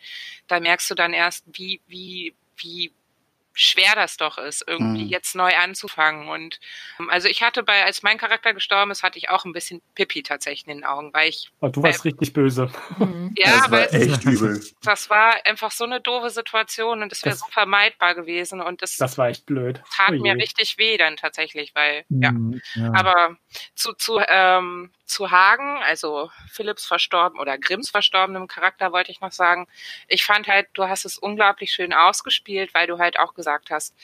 da 0.47 0.61
merkst 0.61 0.89
du 0.89 0.95
dann 0.95 1.11
erst, 1.11 1.43
wie, 1.51 1.81
wie, 1.87 2.33
wie 2.55 2.93
schwer 3.57 3.95
das 3.95 4.17
doch 4.17 4.37
ist, 4.37 4.63
irgendwie 4.67 5.03
Mhm. 5.05 5.09
jetzt 5.09 5.35
neu 5.35 5.53
anzufangen. 5.55 6.29
Und 6.29 6.59
ähm, 6.99 7.09
also 7.09 7.27
ich 7.27 7.41
hatte 7.41 7.63
bei, 7.63 7.83
als 7.83 8.03
mein 8.03 8.17
Charakter 8.17 8.53
gestorben 8.53 8.91
ist, 8.91 9.03
hatte 9.03 9.17
ich 9.17 9.29
auch 9.29 9.45
ein 9.45 9.51
bisschen 9.53 9.81
Pippi 9.95 10.21
tatsächlich 10.23 10.67
in 10.67 10.77
den 10.77 10.85
Augen, 10.85 11.13
weil 11.13 11.29
ich, 11.29 11.49
Oh, 11.59 11.67
du 11.69 11.81
warst 11.83 12.05
richtig 12.05 12.33
böse. 12.33 12.69
Mhm. 12.99 13.33
ja, 13.35 13.47
das 13.57 13.71
war 13.71 13.93
echt 13.93 14.23
übel. 14.25 14.63
das 14.83 15.09
war 15.09 15.35
einfach 15.45 15.71
so 15.71 15.83
eine 15.85 15.99
doofe 15.99 16.29
Situation 16.29 17.01
und 17.01 17.11
es 17.11 17.25
wäre 17.25 17.35
so 17.35 17.45
vermeidbar 17.47 18.13
gewesen 18.15 18.61
und 18.61 18.81
das, 18.81 18.97
Das 18.97 19.17
war 19.17 19.29
echt 19.29 19.45
blöd. 19.47 19.81
tat 19.95 20.11
Oh 20.11 20.13
je. 20.13 20.19
mir 20.21 20.35
richtig 20.35 20.77
weh 20.77 20.97
dann 20.97 21.17
tatsächlich, 21.17 21.73
weil, 21.73 22.05
ja. 22.09 22.31
Mhm, 22.31 22.61
ja. 22.75 22.91
Aber 22.93 23.37
zu, 23.75 23.93
zu, 23.93 24.19
ähm, 24.27 24.91
zu 25.07 25.31
Hagen, 25.31 25.81
also 25.83 26.29
Philipps 26.51 26.85
verstorben 26.85 27.39
oder 27.39 27.57
Grimms 27.57 27.89
verstorbenem 27.89 28.47
Charakter 28.47 28.91
wollte 28.91 29.11
ich 29.11 29.21
noch 29.21 29.31
sagen, 29.31 29.67
ich 30.07 30.25
fand 30.25 30.47
halt, 30.47 30.67
du 30.73 30.87
hast 30.87 31.05
es 31.05 31.17
unglaublich 31.17 31.71
schön 31.71 31.93
ausgespielt, 31.93 32.73
weil 32.73 32.87
du 32.87 32.99
halt 32.99 33.19
auch 33.19 33.33
gesagt 33.33 33.71
hast, 33.71 33.95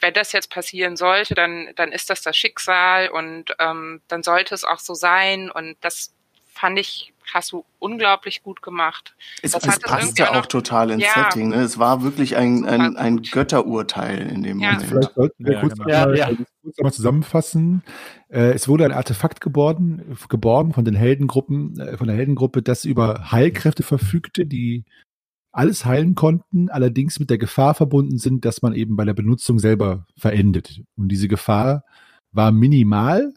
wenn 0.00 0.14
das 0.14 0.32
jetzt 0.32 0.50
passieren 0.50 0.96
sollte, 0.96 1.34
dann, 1.34 1.72
dann 1.76 1.92
ist 1.92 2.10
das 2.10 2.22
das 2.22 2.36
Schicksal 2.36 3.08
und 3.08 3.54
ähm, 3.58 4.02
dann 4.08 4.22
sollte 4.22 4.54
es 4.54 4.64
auch 4.64 4.78
so 4.78 4.94
sein. 4.94 5.50
Und 5.50 5.76
das 5.80 6.14
fand 6.52 6.78
ich, 6.78 7.12
hast 7.32 7.52
du 7.52 7.64
unglaublich 7.78 8.42
gut 8.42 8.62
gemacht. 8.62 9.14
Es, 9.42 9.52
Das 9.52 9.62
es 9.64 9.68
hat 9.68 9.76
es 9.76 9.82
passt 9.90 10.18
ja 10.18 10.30
auch 10.30 10.34
noch- 10.34 10.46
total 10.46 10.90
ins 10.90 11.02
Ja. 11.02 11.10
Setting. 11.14 11.48
Ne? 11.50 11.56
Es 11.56 11.78
war 11.78 12.02
wirklich 12.02 12.36
ein, 12.36 12.64
ein, 12.64 12.96
ein. 12.96 13.22
Götterurteil 13.22 14.18
in 14.30 14.42
dem 14.42 14.60
Ja. 14.60 14.72
Moment. 14.72 14.88
Vielleicht 14.88 15.14
sollten 15.14 15.44
wir 15.44 15.52
Ja, 15.54 15.60
kurz, 15.60 15.72
genau. 15.78 15.84
einmal, 15.88 16.16
Ja, 16.18 16.28
ja. 16.30 16.36
kurz 16.62 16.78
einmal 16.78 16.92
zusammenfassen. 16.92 17.82
Äh, 18.28 18.52
es 18.52 18.68
wurde 18.68 18.84
ein 18.84 18.92
Artefakt 18.92 19.40
geborgen, 19.40 20.16
geborgen 20.28 20.72
von 20.72 20.84
den 20.84 20.94
Heldengruppen, 20.94 21.78
äh, 21.80 21.96
von 21.96 22.06
der 22.06 22.16
Heldengruppe, 22.16 22.62
das 22.62 22.84
über 22.84 23.30
Heilkräfte 23.32 23.82
verfügte, 23.82 24.46
die 24.46 24.84
alles 25.52 25.84
heilen 25.86 26.14
konnten, 26.14 26.68
allerdings 26.68 27.18
mit 27.18 27.30
der 27.30 27.38
Gefahr 27.38 27.74
verbunden 27.74 28.18
sind, 28.18 28.44
dass 28.44 28.60
man 28.62 28.74
eben 28.74 28.94
bei 28.94 29.04
der 29.06 29.14
Benutzung 29.14 29.58
selber 29.58 30.04
verendet. 30.18 30.82
Und 30.96 31.08
diese 31.08 31.28
Gefahr 31.28 31.84
war 32.32 32.52
minimal, 32.52 33.32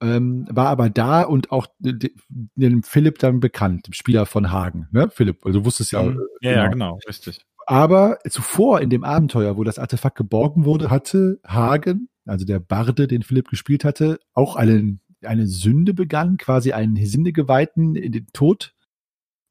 ähm, 0.00 0.46
war 0.50 0.68
aber 0.68 0.90
da 0.90 1.22
und 1.22 1.50
auch 1.52 1.66
de- 1.78 1.92
de- 1.94 2.14
dem 2.28 2.82
Philipp 2.82 3.18
dann 3.18 3.40
bekannt, 3.40 3.86
dem 3.86 3.92
Spieler 3.94 4.26
von 4.26 4.50
Hagen. 4.50 4.88
Ne? 4.92 5.10
Philipp, 5.10 5.44
also 5.46 5.60
du 5.60 5.64
wusstest 5.64 5.92
ja. 5.92 6.02
Mhm. 6.02 6.20
äh, 6.40 6.46
ja, 6.48 6.52
ja, 6.52 6.66
genau, 6.68 6.98
richtig. 7.08 7.40
aber 7.66 8.18
zuvor 8.28 8.80
in 8.80 8.90
dem 8.90 9.04
Abenteuer, 9.04 9.56
wo 9.56 9.64
das 9.64 9.78
Artefakt 9.78 10.16
geborgen 10.16 10.64
wurde, 10.64 10.90
hatte 10.90 11.38
Hagen, 11.46 12.08
also 12.26 12.44
der 12.44 12.58
Barde, 12.60 13.06
den 13.08 13.22
Philipp 13.22 13.48
gespielt 13.48 13.84
hatte, 13.84 14.18
auch 14.34 14.56
einen, 14.56 15.00
eine 15.22 15.46
Sünde 15.46 15.94
begangen, 15.94 16.36
quasi 16.36 16.72
einen 16.72 16.96
Sindegeweihten 16.96 17.96
in 17.96 18.12
den 18.12 18.26
Tod. 18.32 18.74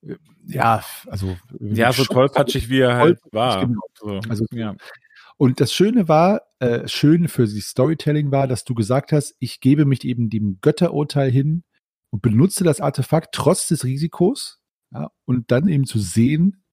Äh, 0.06 0.16
Ja, 0.46 0.84
also. 1.08 1.38
Ja, 1.60 1.94
so 1.94 2.04
tollpatschig 2.04 2.70
wie 2.70 2.80
er 2.82 2.98
halt 2.98 3.20
war. 3.32 3.66
genau. 3.66 3.82
So, 3.98 4.20
Also- 4.30 4.46
ja. 4.52 4.76
Und 5.38 5.60
das 5.60 5.74
Schöne 5.74 6.08
war, 6.08 6.42
äh, 6.60 6.88
schön 6.88 7.28
für 7.28 7.46
die 7.46 7.62
Storytelling 7.62 8.32
war, 8.32 8.48
dass 8.48 8.64
du 8.64 8.74
gesagt 8.74 9.12
hast, 9.12 9.36
ich 9.40 9.60
gebe 9.60 9.86
mich 9.86 10.04
eben 10.06 10.30
dem 10.30 10.60
Götterurteil 10.62 11.32
hin 11.32 11.64
und 12.10 12.22
benutze 12.22 12.64
das 12.64 12.80
Artefakt 12.80 13.34
trotz 13.34 13.68
des 13.68 13.84
Risikos. 13.84 14.60
Ja, 14.92 15.12
und 15.26 15.52
dann 15.52 15.68
eben 15.68 15.86
zu 15.86 16.00
sehen, 16.00 16.64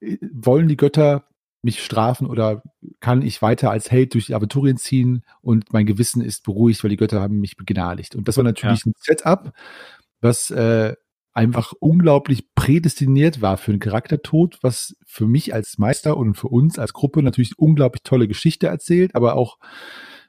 äh, 0.00 0.16
wollen 0.32 0.68
die 0.68 0.76
Götter 0.76 1.26
mich 1.62 1.84
strafen 1.84 2.26
oder 2.26 2.62
kann 3.00 3.22
ich 3.22 3.42
weiter 3.42 3.70
als 3.70 3.90
Held 3.90 4.14
durch 4.14 4.26
die 4.26 4.34
Aventurien 4.34 4.78
ziehen 4.78 5.24
und 5.42 5.72
mein 5.72 5.84
Gewissen 5.84 6.22
ist 6.22 6.42
beruhigt, 6.42 6.82
weil 6.82 6.90
die 6.90 6.96
Götter 6.96 7.20
haben 7.20 7.38
mich 7.38 7.56
begnadigt. 7.56 8.16
Und 8.16 8.28
das 8.28 8.36
war 8.38 8.44
natürlich 8.44 8.86
ein 8.86 8.94
Setup, 8.96 9.52
was 10.20 10.50
äh, 10.50 10.96
einfach 11.32 11.72
unglaublich 11.78 12.52
prädestiniert 12.54 13.40
war 13.40 13.56
für 13.56 13.70
einen 13.72 13.80
Charaktertod, 13.80 14.58
was 14.62 14.96
für 15.06 15.26
mich 15.26 15.54
als 15.54 15.78
Meister 15.78 16.16
und 16.16 16.34
für 16.34 16.48
uns 16.48 16.78
als 16.78 16.92
Gruppe 16.92 17.22
natürlich 17.22 17.58
unglaublich 17.58 18.02
tolle 18.02 18.26
Geschichte 18.28 18.66
erzählt, 18.66 19.14
aber 19.14 19.36
auch 19.36 19.58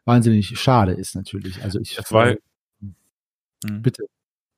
wahnsinnig 0.06 0.60
schade 0.60 0.94
ist 0.94 1.16
natürlich. 1.16 1.64
Also 1.64 1.80
ich 1.80 1.96
Das 1.96 2.12
war- 2.12 2.28
äh, 2.32 2.38
Mhm. 3.64 3.82
bitte. 3.84 4.06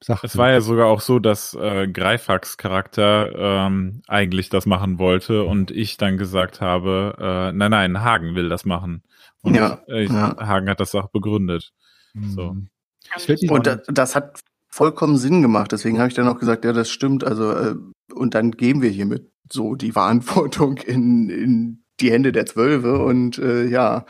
Sag 0.02 0.22
Es 0.26 0.36
war 0.38 0.50
ja 0.52 0.60
sogar 0.60 0.88
auch 0.88 1.00
so, 1.00 1.20
dass 1.20 1.54
äh, 1.54 1.88
Greifax 1.88 2.58
Charakter 2.58 3.32
ähm, 3.68 4.02
eigentlich 4.08 4.50
das 4.50 4.66
machen 4.66 5.00
wollte 5.00 5.44
und 5.46 5.72
ich 5.72 5.96
dann 5.96 6.18
gesagt 6.18 6.60
habe, 6.60 7.16
äh, 7.20 7.52
nein, 7.54 7.72
nein, 7.72 8.02
Hagen 8.02 8.36
will 8.36 8.50
das 8.50 8.66
machen. 8.66 9.04
Und 9.42 9.56
Ja, 9.56 9.82
äh, 9.88 10.04
ja. 10.06 10.36
Hagen 10.38 10.70
hat 10.70 10.82
das 10.82 10.94
auch 10.96 11.08
begründet. 11.10 11.72
So. 12.14 12.54
Mhm. 12.54 12.70
Ich 13.18 13.28
werd 13.30 13.42
die- 13.42 13.50
Und 13.50 13.98
das 13.98 14.16
hat 14.16 14.42
vollkommen 14.74 15.18
Sinn 15.18 15.44
gemacht. 15.44 15.72
Deswegen 15.72 16.00
habe 16.00 16.08
ich 16.08 16.16
dann 16.16 16.28
auch 16.28 16.40
gesagt, 16.40 16.66
ja, 16.66 16.74
das 16.74 16.90
stimmt. 16.90 17.24
Also 17.24 17.52
äh, 17.52 17.76
und 18.14 18.34
dann 18.34 18.52
geben 18.52 18.82
wir 18.82 18.90
hiermit 18.90 19.32
so 19.52 19.76
die 19.76 19.92
Verantwortung 20.00 20.78
in, 20.78 21.30
in 21.30 21.84
die 22.00 22.12
Hände 22.12 22.32
der 22.32 22.48
Zwölfe. 22.48 23.04
Und 23.04 23.38
äh, 23.38 23.68
ja, 23.68 24.06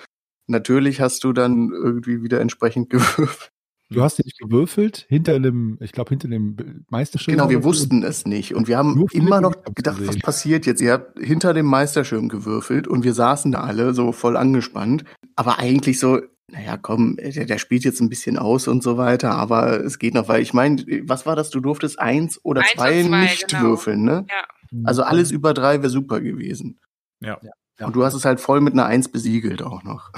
natürlich 0.47 1.01
hast 1.01 1.23
du 1.25 1.33
dann 1.33 1.71
irgendwie 1.71 2.23
wieder 2.23 2.39
entsprechend 2.39 2.89
gewürfelt. 2.89 3.49
Du 3.89 4.01
hast 4.01 4.17
nicht 4.23 4.39
gewürfelt 4.39 5.05
hinter 5.09 5.35
einem, 5.35 5.77
ich 5.81 5.91
glaube, 5.91 6.09
hinter 6.09 6.27
dem 6.29 6.85
Meisterschirm. 6.89 7.35
Genau, 7.35 7.49
wir 7.49 7.63
wussten 7.63 8.01
es 8.01 8.25
nicht. 8.25 8.55
Und 8.55 8.67
wir 8.67 8.77
haben 8.77 9.05
immer 9.11 9.39
noch 9.39 9.53
gedacht, 9.75 10.01
was 10.07 10.17
passiert 10.17 10.65
jetzt? 10.65 10.81
Ihr 10.81 10.93
habt 10.93 11.19
hinter 11.19 11.53
dem 11.53 11.67
Meisterschirm 11.67 12.29
gewürfelt 12.29 12.87
und 12.87 13.03
wir 13.03 13.13
saßen 13.13 13.51
da 13.51 13.59
alle 13.59 13.93
so 13.93 14.11
voll 14.11 14.35
angespannt. 14.35 15.03
Aber 15.35 15.59
eigentlich 15.59 15.99
so, 15.99 16.21
naja, 16.47 16.77
komm, 16.77 17.15
der, 17.17 17.45
der 17.45 17.57
spielt 17.57 17.83
jetzt 17.83 18.01
ein 18.01 18.09
bisschen 18.09 18.37
aus 18.37 18.67
und 18.67 18.83
so 18.83 18.97
weiter, 18.97 19.31
aber 19.31 19.79
es 19.79 19.97
geht 19.97 20.13
noch, 20.13 20.27
weil 20.27 20.41
ich 20.41 20.53
meine, 20.53 20.83
was 21.03 21.25
war 21.25 21.35
das? 21.35 21.49
Du 21.49 21.59
durftest 21.59 21.99
eins 21.99 22.43
oder 22.43 22.61
Eins 22.61 22.71
zwei, 22.71 23.03
zwei, 23.03 23.21
nicht 23.21 23.47
genau. 23.47 23.63
würfeln, 23.63 24.03
ne? 24.03 24.25
Ja. 24.29 24.45
Also 24.83 25.03
alles 25.03 25.31
über 25.31 25.53
drei 25.53 25.81
wäre 25.81 25.89
super 25.89 26.19
gewesen. 26.19 26.79
Ja. 27.19 27.39
Ja. 27.79 27.87
Und 27.87 27.95
du 27.95 28.03
hast 28.03 28.13
es 28.13 28.25
halt 28.25 28.39
voll 28.39 28.61
mit 28.61 28.73
einer 28.73 28.85
Eins 28.85 29.09
besiegelt 29.09 29.61
auch 29.61 29.83
noch. 29.83 30.11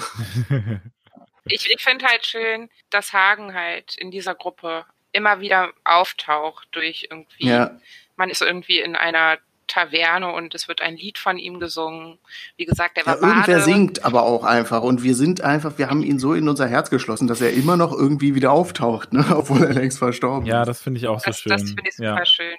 Ich, 1.48 1.70
ich 1.70 1.84
finde 1.84 2.06
halt 2.06 2.26
schön, 2.26 2.70
dass 2.90 3.14
Hagen 3.14 3.54
halt 3.54 3.96
in 3.98 4.10
dieser 4.10 4.34
Gruppe 4.34 4.84
immer 5.12 5.42
wieder 5.42 5.72
auftaucht 5.84 6.68
durch 6.72 7.08
irgendwie, 7.12 7.48
Ja, 7.48 7.80
man 8.16 8.32
ist 8.32 8.42
irgendwie 8.42 8.80
in 8.80 8.96
einer 8.96 9.38
Taverne 9.68 10.32
und 10.34 10.54
es 10.56 10.68
wird 10.68 10.82
ein 10.82 10.96
Lied 10.96 11.18
von 11.18 11.38
ihm 11.38 11.60
gesungen. 11.60 12.18
Wie 12.58 12.66
gesagt, 12.66 12.98
ja 12.98 13.06
war 13.06 13.16
irgendwer 13.22 13.58
Bade. 13.60 13.62
singt 13.62 14.06
aber 14.06 14.24
auch 14.24 14.44
einfach. 14.44 14.82
Und 14.84 15.04
wir 15.04 15.16
sind 15.16 15.42
einfach, 15.42 15.78
wir 15.78 15.90
haben 15.90 16.04
ihn 16.04 16.20
so 16.20 16.34
in 16.34 16.48
unser 16.48 16.68
Herz 16.68 16.90
geschlossen, 16.90 17.28
dass 17.28 17.42
er 17.42 17.54
immer 17.54 17.78
noch 17.78 17.92
irgendwie 17.94 18.36
wieder 18.36 18.52
auftaucht, 18.52 19.14
ne? 19.14 19.26
obwohl 19.36 19.64
er 19.64 19.74
längst 19.74 19.98
verstorben 20.00 20.46
ja, 20.46 20.62
ist. 20.62 20.68
das 20.68 20.82
finde 20.82 21.00
ich 21.00 21.08
auch 21.08 21.20
so 21.20 21.26
Das, 21.28 21.40
schön. 21.40 21.50
das 21.52 21.62
finde 21.64 21.84
ich 21.88 21.96
super 21.96 22.10
ja. 22.20 22.26
schön. 22.26 22.56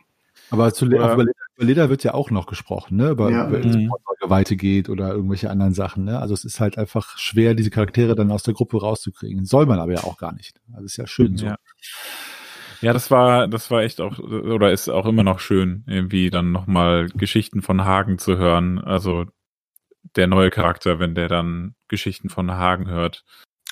Aber 0.50 0.72
zu 0.72 0.86
Oder- 0.86 1.14
über, 1.14 1.24
Leda 1.58 1.88
wird 1.88 2.04
ja 2.04 2.14
auch 2.14 2.30
noch 2.30 2.46
gesprochen, 2.46 2.96
ne? 2.98 3.08
Über, 3.10 3.30
Ja. 3.30 3.48
über 3.48 3.58
Mhm. 3.58 3.90
Geweihte 4.20 4.56
geht 4.56 4.88
oder 4.88 5.10
irgendwelche 5.12 5.50
anderen 5.50 5.74
Sachen, 5.74 6.04
ne? 6.04 6.18
Also 6.20 6.34
es 6.34 6.44
ist 6.44 6.58
halt 6.60 6.78
einfach 6.78 7.18
schwer, 7.18 7.54
diese 7.54 7.70
Charaktere 7.70 8.14
dann 8.14 8.30
aus 8.30 8.42
der 8.44 8.54
Gruppe 8.54 8.80
rauszukriegen. 8.80 9.44
Soll 9.44 9.66
man 9.66 9.78
aber 9.78 9.92
ja 9.92 10.04
auch 10.04 10.16
gar 10.18 10.32
nicht. 10.32 10.56
Also 10.72 10.84
ist 10.86 10.96
ja 10.96 11.06
schön 11.06 11.36
so. 11.36 11.46
Ja. 11.46 11.56
Ja, 12.80 12.92
das 12.92 13.10
war, 13.10 13.48
das 13.48 13.70
war 13.70 13.82
echt 13.82 14.00
auch, 14.00 14.18
oder 14.18 14.72
ist 14.72 14.88
auch 14.88 15.06
immer 15.06 15.22
noch 15.22 15.40
schön, 15.40 15.84
irgendwie 15.86 16.30
dann 16.30 16.52
nochmal 16.52 17.08
Geschichten 17.08 17.62
von 17.62 17.84
Hagen 17.84 18.18
zu 18.18 18.36
hören. 18.36 18.78
Also 18.78 19.26
der 20.14 20.26
neue 20.26 20.50
Charakter, 20.50 20.98
wenn 20.98 21.14
der 21.14 21.28
dann 21.28 21.74
Geschichten 21.88 22.28
von 22.28 22.50
Hagen 22.52 22.88
hört. 22.88 23.24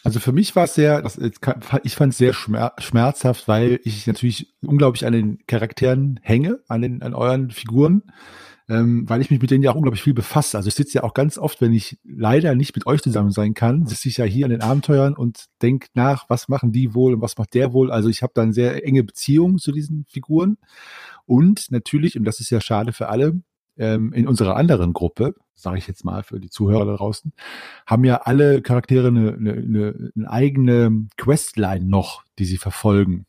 Also 0.03 0.21
für 0.21 0.33
mich 0.33 0.55
war 0.55 0.65
es 0.65 0.75
sehr, 0.75 1.01
das, 1.01 1.19
ich 1.19 1.95
fand 1.95 2.13
es 2.13 2.19
sehr 2.19 2.35
schmer 2.35 2.75
schmerzhaft, 2.79 3.49
weil 3.49 3.81
ich 3.85 4.07
natürlich 4.07 4.55
unglaublich 4.61 5.07
an 5.07 5.15
den 5.15 5.39
Charakteren 5.47 6.21
hänge, 6.23 6.61
an 6.69 6.83
den, 6.83 7.03
an 7.03 7.15
euren 7.15 7.51
Figuren, 7.51 8.03
ähm, 8.69 9.09
weil 9.09 9.21
ich 9.21 9.31
mich 9.31 9.41
mit 9.41 9.51
denen 9.51 9.62
ja 9.62 9.71
auch 9.71 9.77
unglaublich 9.77 10.03
viel 10.03 10.15
befasse. 10.15 10.57
Also 10.57 10.69
ich 10.69 10.75
sitze 10.75 10.95
ja 10.95 11.03
auch 11.05 11.15
ganz 11.15 11.37
oft, 11.37 11.61
wenn 11.61 11.73
ich 11.73 11.99
leider 12.03 12.55
nicht 12.55 12.75
mit 12.75 12.87
euch 12.87 13.03
zusammen 13.03 13.31
sein 13.31 13.55
kann, 13.55 13.87
sitze 13.87 14.09
ich 14.09 14.17
ja 14.17 14.25
hier 14.25 14.47
an 14.47 14.51
den 14.51 14.62
Abenteuern 14.62 15.15
und 15.15 15.47
denke 15.61 15.89
nach, 15.95 16.29
was 16.29 16.49
machen 16.49 16.73
die 16.73 16.95
wohl 16.95 17.15
und 17.15 17.21
was 17.21 17.37
macht 17.37 17.55
der 17.55 17.73
wohl. 17.73 17.91
Also 17.91 18.09
ich 18.09 18.23
habe 18.23 18.33
da 18.35 18.43
eine 18.43 18.55
sehr 18.55 18.85
enge 18.85 19.05
Beziehung 19.05 19.59
zu 19.59 19.71
diesen 19.71 20.07
Figuren. 20.09 20.57
Und 21.27 21.71
natürlich, 21.71 22.17
und 22.19 22.25
das 22.25 22.41
ist 22.41 22.51
ja 22.51 22.61
schade 22.61 22.93
für 22.93 23.09
alle, 23.09 23.43
ähm, 23.77 24.12
in 24.12 24.27
unserer 24.27 24.57
anderen 24.57 24.93
Gruppe, 24.93 25.35
sage 25.55 25.79
ich 25.79 25.87
jetzt 25.87 26.05
mal 26.05 26.23
für 26.23 26.41
die 26.41 26.51
Zuhörer 26.51 26.87
da 26.87 26.97
draußen, 26.97 27.33
haben 27.87 28.05
ja 28.05 28.23
alle 28.23 28.62
Charaktere 28.62 29.09
eine, 29.09 29.35
eine, 29.35 29.53
eine, 29.53 30.12
eine 30.17 30.31
eigene 30.31 31.07
Questline 31.17 31.85
noch, 31.85 32.25
die 32.39 32.45
sie 32.45 32.59
verfolgen. 32.59 33.27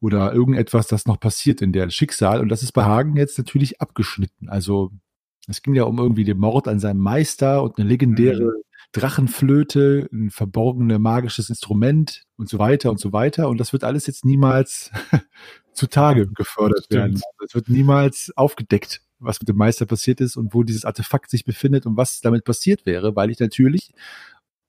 Oder 0.00 0.32
irgendetwas, 0.32 0.86
das 0.86 1.06
noch 1.06 1.20
passiert 1.20 1.60
in 1.60 1.72
der 1.72 1.90
Schicksal. 1.90 2.40
Und 2.40 2.48
das 2.48 2.62
ist 2.62 2.72
bei 2.72 2.84
Hagen 2.84 3.16
jetzt 3.16 3.36
natürlich 3.36 3.80
abgeschnitten. 3.80 4.48
Also 4.48 4.92
es 5.46 5.62
ging 5.62 5.74
ja 5.74 5.84
um 5.84 5.98
irgendwie 5.98 6.24
den 6.24 6.38
Mord 6.38 6.68
an 6.68 6.80
seinem 6.80 7.00
Meister 7.00 7.62
und 7.62 7.78
eine 7.78 7.88
legendäre 7.88 8.52
Drachenflöte, 8.92 10.08
ein 10.12 10.30
verborgenes 10.30 10.98
magisches 10.98 11.48
Instrument 11.48 12.24
und 12.36 12.48
so 12.48 12.58
weiter 12.58 12.90
und 12.90 12.98
so 12.98 13.12
weiter. 13.12 13.48
Und 13.48 13.58
das 13.58 13.72
wird 13.72 13.84
alles 13.84 14.06
jetzt 14.06 14.24
niemals 14.24 14.90
zutage 15.72 16.26
gefördert 16.28 16.84
Stimmt. 16.86 17.00
werden. 17.00 17.20
Es 17.44 17.54
wird 17.54 17.68
niemals 17.68 18.32
aufgedeckt, 18.36 19.02
was 19.18 19.40
mit 19.40 19.48
dem 19.48 19.56
Meister 19.56 19.86
passiert 19.86 20.20
ist 20.20 20.36
und 20.36 20.54
wo 20.54 20.62
dieses 20.62 20.84
Artefakt 20.84 21.30
sich 21.30 21.44
befindet 21.44 21.86
und 21.86 21.96
was 21.96 22.20
damit 22.20 22.44
passiert 22.44 22.86
wäre, 22.86 23.14
weil 23.14 23.30
ich 23.30 23.38
natürlich 23.38 23.92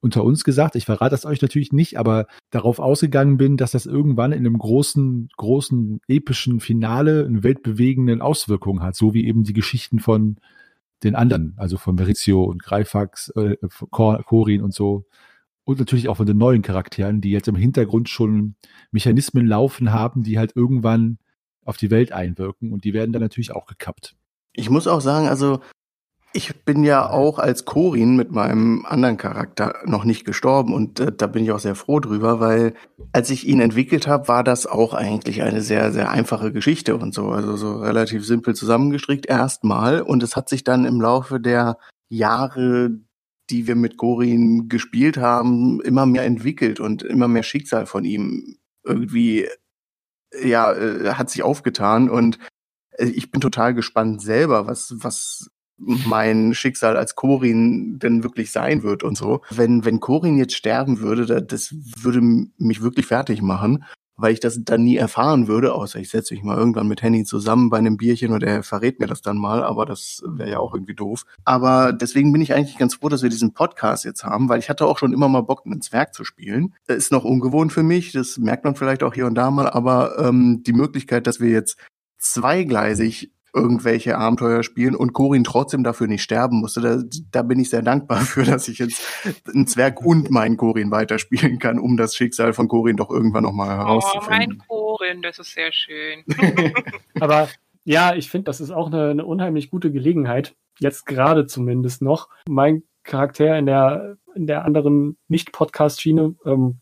unter 0.02 0.24
uns 0.24 0.44
gesagt, 0.44 0.76
ich 0.76 0.86
verrate 0.86 1.12
das 1.12 1.26
euch 1.26 1.42
natürlich 1.42 1.72
nicht, 1.72 1.98
aber 1.98 2.26
darauf 2.50 2.80
ausgegangen 2.80 3.38
bin, 3.38 3.56
dass 3.56 3.72
das 3.72 3.86
irgendwann 3.86 4.32
in 4.32 4.40
einem 4.40 4.58
großen, 4.58 5.30
großen, 5.38 6.02
epischen 6.08 6.60
Finale 6.60 7.26
eine 7.26 7.44
weltbewegenden 7.44 8.22
Auswirkungen 8.22 8.82
hat, 8.82 8.96
so 8.96 9.14
wie 9.14 9.26
eben 9.26 9.44
die 9.44 9.54
Geschichten 9.54 10.00
von 10.00 10.38
den 11.04 11.16
anderen, 11.16 11.54
also 11.58 11.78
von 11.78 11.96
Maurizio 11.96 12.44
und 12.44 12.64
Greifax, 12.64 13.30
äh, 13.36 13.58
Cor 13.92 14.24
und 14.28 14.74
so. 14.74 15.06
Und 15.64 15.80
natürlich 15.80 16.10
auch 16.10 16.18
von 16.18 16.26
den 16.26 16.38
neuen 16.38 16.64
Charakteren, 16.64 17.22
die 17.22 17.32
jetzt 17.32 17.48
im 17.48 17.56
Hintergrund 17.56 18.10
schon 18.10 18.56
Mechanismen 18.92 19.46
laufen 19.46 19.94
haben, 19.94 20.24
die 20.24 20.40
halt 20.40 20.56
irgendwann 20.56 21.20
auf 21.64 21.78
die 21.78 21.92
Welt 21.92 22.12
einwirken 22.12 22.74
und 22.74 22.84
die 22.84 22.94
werden 22.94 23.14
dann 23.14 23.22
natürlich 23.22 23.52
auch 23.52 23.68
gekappt. 23.68 24.16
Ich 24.54 24.70
muss 24.70 24.88
auch 24.88 25.02
sagen, 25.02 25.28
also 25.28 25.62
ich 26.34 26.64
bin 26.64 26.84
ja 26.84 27.10
auch 27.10 27.40
als 27.40 27.66
Corin 27.66 28.16
mit 28.16 28.32
meinem 28.32 28.86
anderen 28.86 29.18
Charakter 29.18 29.76
noch 29.86 30.06
nicht 30.06 30.26
gestorben 30.26 30.74
und 30.74 31.00
äh, 31.00 31.12
da 31.12 31.28
bin 31.28 31.44
ich 31.44 31.52
auch 31.52 31.60
sehr 31.60 31.76
froh 31.76 32.00
drüber, 32.00 32.40
weil 32.40 32.74
als 33.12 33.30
ich 33.30 33.48
ihn 33.48 33.60
entwickelt 33.60 34.08
habe, 34.08 34.28
war 34.28 34.44
das 34.44 34.66
auch 34.66 34.94
eigentlich 34.94 35.42
eine 35.42 35.62
sehr, 35.62 35.92
sehr 35.92 36.10
einfache 36.10 36.52
Geschichte 36.52 36.96
und 36.96 37.14
so, 37.14 37.30
also 37.30 37.58
so 37.58 37.78
relativ 37.78 38.26
simpel 38.26 38.56
zusammengestrickt 38.56 39.26
erstmal 39.26 40.02
und 40.02 40.24
es 40.24 40.36
hat 40.36 40.48
sich 40.48 40.64
dann 40.64 40.86
im 40.86 41.02
Laufe 41.02 41.40
der 41.40 41.78
Jahre, 42.10 42.92
die 43.50 43.68
wir 43.68 43.76
mit 43.76 43.98
Corin 43.98 44.70
gespielt 44.70 45.18
haben, 45.18 45.82
immer 45.82 46.06
mehr 46.06 46.24
entwickelt 46.24 46.80
und 46.80 47.04
immer 47.04 47.28
mehr 47.28 47.44
Schicksal 47.44 47.86
von 47.86 48.06
ihm 48.06 48.58
irgendwie 48.86 49.48
ja, 50.42 50.72
äh, 50.74 51.14
hat 51.14 51.30
sich 51.30 51.44
aufgetan 51.44 52.10
und 52.10 52.40
äh, 52.92 53.06
ich 53.06 53.32
bin 53.32 53.42
total 53.42 53.74
gespannt 53.74 54.22
selber, 54.22 54.68
was, 54.68 54.94
was 54.98 55.50
mein 55.84 56.54
Schicksal 56.54 56.96
als 56.98 57.16
Corin 57.16 57.98
denn 58.00 58.24
wirklich 58.24 58.52
sein 58.52 58.84
wird 58.84 59.04
und 59.04 59.18
so. 59.18 59.42
Wenn, 59.50 59.84
wenn 59.86 60.00
Corin 60.00 60.38
jetzt 60.38 60.56
sterben 60.56 61.00
würde, 61.00 61.26
da- 61.26 61.42
das 61.42 61.74
würde 62.02 62.22
mich 62.58 62.82
wirklich 62.82 63.08
fertig 63.08 63.42
machen, 63.42 63.84
weil 64.18 64.34
ich 64.34 64.40
das 64.40 64.60
dann 64.64 64.84
nie 64.84 64.98
erfahren 64.98 65.48
würde, 65.48 65.74
außer 65.74 65.98
ich 66.00 66.10
setze 66.12 66.36
mich 66.36 66.44
mal 66.44 66.56
irgendwann 66.56 66.88
mit 66.88 67.02
Henny 67.02 67.24
zusammen 67.24 67.72
bei 67.72 67.80
einem 67.80 67.98
Bierchen 67.98 68.32
und 68.34 68.44
er 68.44 68.62
verrät 68.62 69.00
mir 69.00 69.08
das 69.08 69.24
dann 69.24 69.38
mal, 69.38 69.64
aber 69.64 69.88
das 69.88 70.22
wäre 70.28 70.52
ja 70.52 70.60
auch 70.60 70.76
irgendwie 70.76 70.94
doof. 70.94 71.24
Aber 71.44 71.92
deswegen 71.92 72.32
bin 72.32 72.42
ich 72.42 72.54
eigentlich 72.54 72.78
ganz 72.78 72.94
froh, 72.96 73.10
dass 73.10 73.24
wir 73.24 73.32
diesen 73.32 73.54
Podcast 73.54 74.06
jetzt 74.06 74.24
haben, 74.24 74.48
weil 74.48 74.60
ich 74.60 74.70
hatte 74.70 74.86
auch 74.86 75.00
schon 75.00 75.14
immer 75.14 75.28
mal 75.28 75.42
Bock, 75.42 75.64
einen 75.66 75.82
Zwerg 75.82 76.14
zu 76.14 76.24
spielen. 76.24 76.76
Das 76.86 76.98
ist 76.98 77.12
noch 77.12 77.24
ungewohnt 77.24 77.74
für 77.74 77.82
mich, 77.82 78.12
das 78.12 78.38
merkt 78.38 78.64
man 78.64 78.76
vielleicht 78.76 79.02
auch 79.02 79.16
hier 79.16 79.26
und 79.26 79.34
da 79.34 79.50
mal, 79.50 79.68
aber 79.68 80.20
ähm, 80.20 80.62
die 80.68 80.74
Möglichkeit, 80.74 81.26
dass 81.26 81.40
wir 81.40 81.50
jetzt 81.50 81.78
zweigleisig 82.20 83.32
irgendwelche 83.54 84.18
Abenteuer 84.18 84.64
spielen 84.64 84.96
und 84.96 85.14
Corin 85.14 85.44
trotzdem 85.44 85.84
dafür 85.84 86.08
nicht 86.08 86.24
sterben 86.24 86.60
musste. 86.60 86.82
Da, 86.82 87.04
da 87.32 87.42
bin 87.42 87.60
ich 87.60 87.70
sehr 87.70 87.82
dankbar 87.82 88.20
für, 88.22 88.44
dass 88.44 88.68
ich 88.68 88.80
jetzt 88.80 89.02
einen 89.54 89.68
Zwerg 89.68 90.02
und 90.02 90.32
meinen 90.32 90.58
Corin 90.58 90.92
weiterspielen 90.92 91.60
kann, 91.60 91.80
um 91.80 91.98
das 91.98 92.16
Schicksal 92.16 92.54
von 92.54 92.68
Corin 92.68 92.98
doch 92.98 93.10
irgendwann 93.10 93.44
nochmal 93.44 93.68
Oh, 93.68 93.78
mein 93.78 93.86
herauszufinden. 93.86 94.64
Chorin, 94.68 95.22
das 95.22 95.40
ist 95.40 95.54
sehr 95.54 95.72
schön. 95.72 96.24
Aber 97.20 97.50
ja, 97.84 98.16
ich 98.16 98.30
finde, 98.30 98.46
das 98.46 98.62
ist 98.62 98.72
auch 98.72 98.88
eine, 98.88 99.10
eine 99.10 99.26
unheimlich 99.26 99.70
gute 99.70 99.92
Gelegenheit, 99.92 100.56
jetzt 100.80 101.06
gerade 101.06 101.46
zumindest 101.46 102.02
noch, 102.02 102.30
mein 102.48 102.84
Charakter 103.04 103.58
in 103.58 103.66
der, 103.66 104.18
in 104.36 104.48
der 104.48 104.66
anderen 104.66 105.18
Nicht-Podcast-Schiene 105.28 106.36
ähm, 106.46 106.80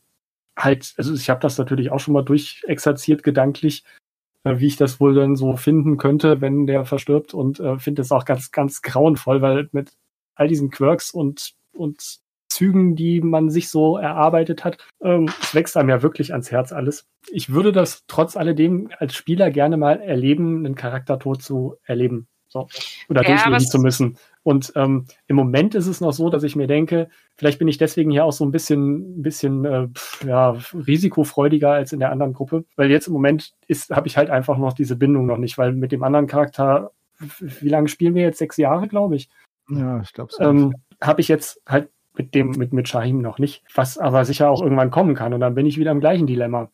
halt, 0.57 0.93
also 0.97 1.13
ich 1.13 1.29
habe 1.29 1.39
das 1.39 1.57
natürlich 1.57 1.91
auch 1.91 1.99
schon 1.99 2.13
mal 2.13 2.23
durchexerziert 2.23 3.23
gedanklich, 3.23 3.83
äh, 3.85 3.98
wie 4.43 4.67
ich 4.67 4.77
das 4.77 4.99
wohl 4.99 5.13
dann 5.13 5.35
so 5.35 5.55
finden 5.55 5.97
könnte, 5.97 6.41
wenn 6.41 6.65
der 6.65 6.85
verstirbt 6.85 7.33
und 7.33 7.59
äh, 7.59 7.77
finde 7.77 8.01
es 8.01 8.11
auch 8.11 8.25
ganz, 8.25 8.51
ganz 8.51 8.81
grauenvoll, 8.81 9.41
weil 9.41 9.69
mit 9.71 9.91
all 10.35 10.47
diesen 10.47 10.69
Quirks 10.69 11.11
und, 11.11 11.53
und 11.73 12.19
Zügen, 12.49 12.95
die 12.95 13.21
man 13.21 13.49
sich 13.49 13.69
so 13.69 13.97
erarbeitet 13.97 14.63
hat, 14.63 14.77
ähm, 15.01 15.29
es 15.41 15.53
wächst 15.53 15.77
einem 15.77 15.89
ja 15.89 16.01
wirklich 16.01 16.31
ans 16.31 16.51
Herz 16.51 16.71
alles. 16.71 17.05
Ich 17.31 17.51
würde 17.51 17.71
das 17.71 18.03
trotz 18.07 18.35
alledem 18.35 18.89
als 18.97 19.13
Spieler 19.13 19.51
gerne 19.51 19.77
mal 19.77 20.01
erleben, 20.01 20.65
einen 20.65 20.75
Charaktertod 20.75 21.41
zu 21.41 21.75
erleben. 21.83 22.27
So. 22.49 22.67
Oder 23.09 23.21
Ja, 23.21 23.29
durchleben 23.29 23.59
zu 23.59 23.79
müssen. 23.79 24.17
Und 24.43 24.73
ähm, 24.75 25.05
im 25.27 25.35
Moment 25.35 25.75
ist 25.75 25.87
es 25.87 26.01
noch 26.01 26.13
so, 26.13 26.29
dass 26.29 26.43
ich 26.43 26.55
mir 26.55 26.67
denke, 26.67 27.09
vielleicht 27.37 27.59
bin 27.59 27.67
ich 27.67 27.77
deswegen 27.77 28.09
hier 28.09 28.25
auch 28.25 28.31
so 28.31 28.43
ein 28.43 28.51
bisschen, 28.51 29.19
ein 29.19 29.21
bisschen 29.21 29.65
äh, 29.65 29.87
ja, 30.25 30.57
risikofreudiger 30.73 31.71
als 31.71 31.93
in 31.93 31.99
der 31.99 32.11
anderen 32.11 32.33
Gruppe. 32.33 32.65
Weil 32.75 32.89
jetzt 32.89 33.07
im 33.07 33.13
Moment 33.13 33.53
ist, 33.67 33.91
habe 33.91 34.07
ich 34.07 34.17
halt 34.17 34.29
einfach 34.29 34.57
noch 34.57 34.73
diese 34.73 34.95
Bindung 34.95 35.25
noch 35.25 35.37
nicht, 35.37 35.57
weil 35.57 35.73
mit 35.73 35.91
dem 35.91 36.03
anderen 36.03 36.27
Charakter, 36.27 36.91
wie 37.39 37.69
lange 37.69 37.87
spielen 37.87 38.15
wir 38.15 38.23
jetzt? 38.23 38.39
Sechs 38.39 38.57
Jahre, 38.57 38.87
glaube 38.87 39.15
ich. 39.15 39.29
Ja, 39.69 40.01
ich 40.01 40.13
glaube 40.13 40.31
so. 40.33 40.43
Ähm, 40.43 40.73
habe 41.01 41.21
ich 41.21 41.27
jetzt 41.27 41.61
halt 41.67 41.89
mit 42.15 42.33
dem, 42.33 42.51
mit, 42.51 42.73
mit 42.73 42.87
Shahim 42.87 43.21
noch 43.21 43.37
nicht, 43.37 43.63
was 43.75 43.97
aber 43.97 44.25
sicher 44.25 44.49
auch 44.49 44.61
irgendwann 44.61 44.91
kommen 44.91 45.15
kann. 45.15 45.33
Und 45.33 45.41
dann 45.41 45.55
bin 45.55 45.65
ich 45.65 45.77
wieder 45.77 45.91
im 45.91 45.99
gleichen 45.99 46.27
Dilemma. 46.27 46.71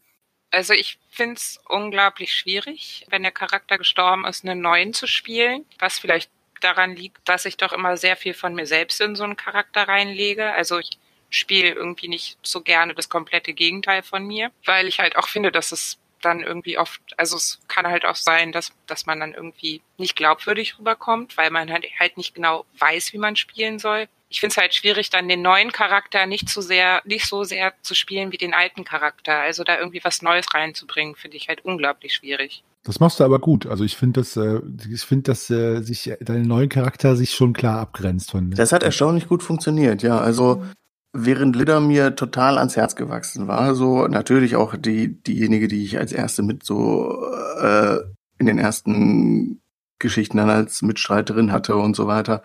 Also 0.56 0.72
ich 0.72 0.98
find's 1.10 1.60
unglaublich 1.68 2.32
schwierig, 2.34 3.06
wenn 3.10 3.24
der 3.24 3.34
Charakter 3.34 3.78
gestorben 3.78 4.26
ist, 4.26 4.46
einen 4.46 4.62
neuen 4.62 4.94
zu 4.94 5.06
spielen, 5.06 5.66
was 5.80 6.00
vielleicht 6.00 6.32
daran 6.62 6.96
liegt, 6.96 7.28
dass 7.28 7.44
ich 7.44 7.58
doch 7.58 7.74
immer 7.74 7.98
sehr 7.98 8.16
viel 8.16 8.34
von 8.34 8.56
mir 8.56 8.66
selbst 8.66 9.02
in 9.02 9.18
so 9.18 9.26
einen 9.26 9.36
Charakter 9.36 9.86
reinlege. 9.86 10.54
Also 10.54 10.80
ich 10.80 10.92
spiele 11.30 11.72
irgendwie 11.72 12.08
nicht 12.08 12.38
so 12.42 12.62
gerne 12.62 12.94
das 12.94 13.10
komplette 13.10 13.54
Gegenteil 13.54 14.02
von 14.02 14.26
mir, 14.26 14.50
weil 14.64 14.88
ich 14.88 15.00
halt 15.00 15.18
auch 15.18 15.28
finde, 15.28 15.52
dass 15.52 15.74
es 15.74 15.98
dann 16.22 16.42
irgendwie 16.42 16.78
oft, 16.78 17.02
also 17.18 17.36
es 17.36 17.60
kann 17.68 17.86
halt 17.86 18.06
auch 18.06 18.16
sein, 18.16 18.54
dass, 18.54 18.72
dass 18.88 19.06
man 19.06 19.20
dann 19.20 19.34
irgendwie 19.34 19.82
nicht 19.98 20.16
glaubwürdig 20.16 20.80
rüberkommt, 20.80 21.36
weil 21.36 21.52
man 21.52 21.70
halt, 21.70 21.86
halt 22.00 22.16
nicht 22.16 22.34
genau 22.34 22.66
weiß, 22.80 23.12
wie 23.12 23.18
man 23.18 23.36
spielen 23.36 23.78
soll. 23.78 24.08
Ich 24.36 24.42
finde 24.42 24.52
es 24.52 24.58
halt 24.58 24.74
schwierig, 24.74 25.10
dann 25.10 25.30
den 25.30 25.42
neuen 25.42 25.72
Charakter 25.72 26.26
nicht 26.26 26.50
so 26.50 26.60
sehr, 26.60 27.02
nicht 27.06 27.26
so 27.26 27.46
sehr 27.46 27.72
zu 27.84 27.96
spielen 27.96 28.34
wie 28.34 28.38
den 28.38 28.54
alten 28.54 28.84
Charakter. 28.84 29.40
Also 29.40 29.64
da 29.64 29.80
irgendwie 29.80 30.02
was 30.04 30.22
Neues 30.22 30.54
reinzubringen, 30.54 31.16
finde 31.16 31.38
ich 31.38 31.48
halt 31.48 31.64
unglaublich 31.64 32.16
schwierig. 32.16 32.62
Das 32.84 33.00
machst 33.00 33.22
du 33.22 33.24
aber 33.24 33.40
gut. 33.40 33.66
Also 33.66 33.86
ich 33.86 33.96
finde, 33.96 34.20
dass 34.20 34.36
äh, 34.36 34.60
ich 34.92 35.04
finde, 35.04 35.32
dass 35.32 35.50
äh, 35.50 35.80
sich 35.82 36.12
dein 36.20 36.42
neuen 36.42 36.68
Charakter 36.68 37.16
sich 37.16 37.32
schon 37.32 37.54
klar 37.54 37.80
abgrenzt 37.80 38.32
von. 38.32 38.52
Das 38.52 38.74
hat 38.74 38.84
erstaunlich 38.84 39.30
gut 39.30 39.42
funktioniert, 39.42 40.04
ja. 40.04 40.20
Also 40.20 40.66
während 41.14 41.56
Lidder 41.56 41.80
mir 41.80 42.14
total 42.18 42.58
ans 42.58 42.76
Herz 42.76 42.98
gewachsen 42.98 43.48
war, 43.48 43.74
so 43.74 44.06
natürlich 44.10 44.58
auch 44.58 44.76
die 44.76 45.24
diejenige, 45.24 45.70
die 45.70 45.86
ich 45.86 45.98
als 45.98 46.12
erste 46.12 46.44
mit 46.44 46.66
so 46.66 47.26
äh, 47.62 48.00
in 48.38 48.48
den 48.48 48.58
ersten 48.58 49.62
Geschichten 49.98 50.36
dann 50.36 50.50
als 50.50 50.82
Mitstreiterin 50.82 51.54
hatte 51.54 51.78
und 51.78 51.96
so 51.96 52.06
weiter, 52.06 52.44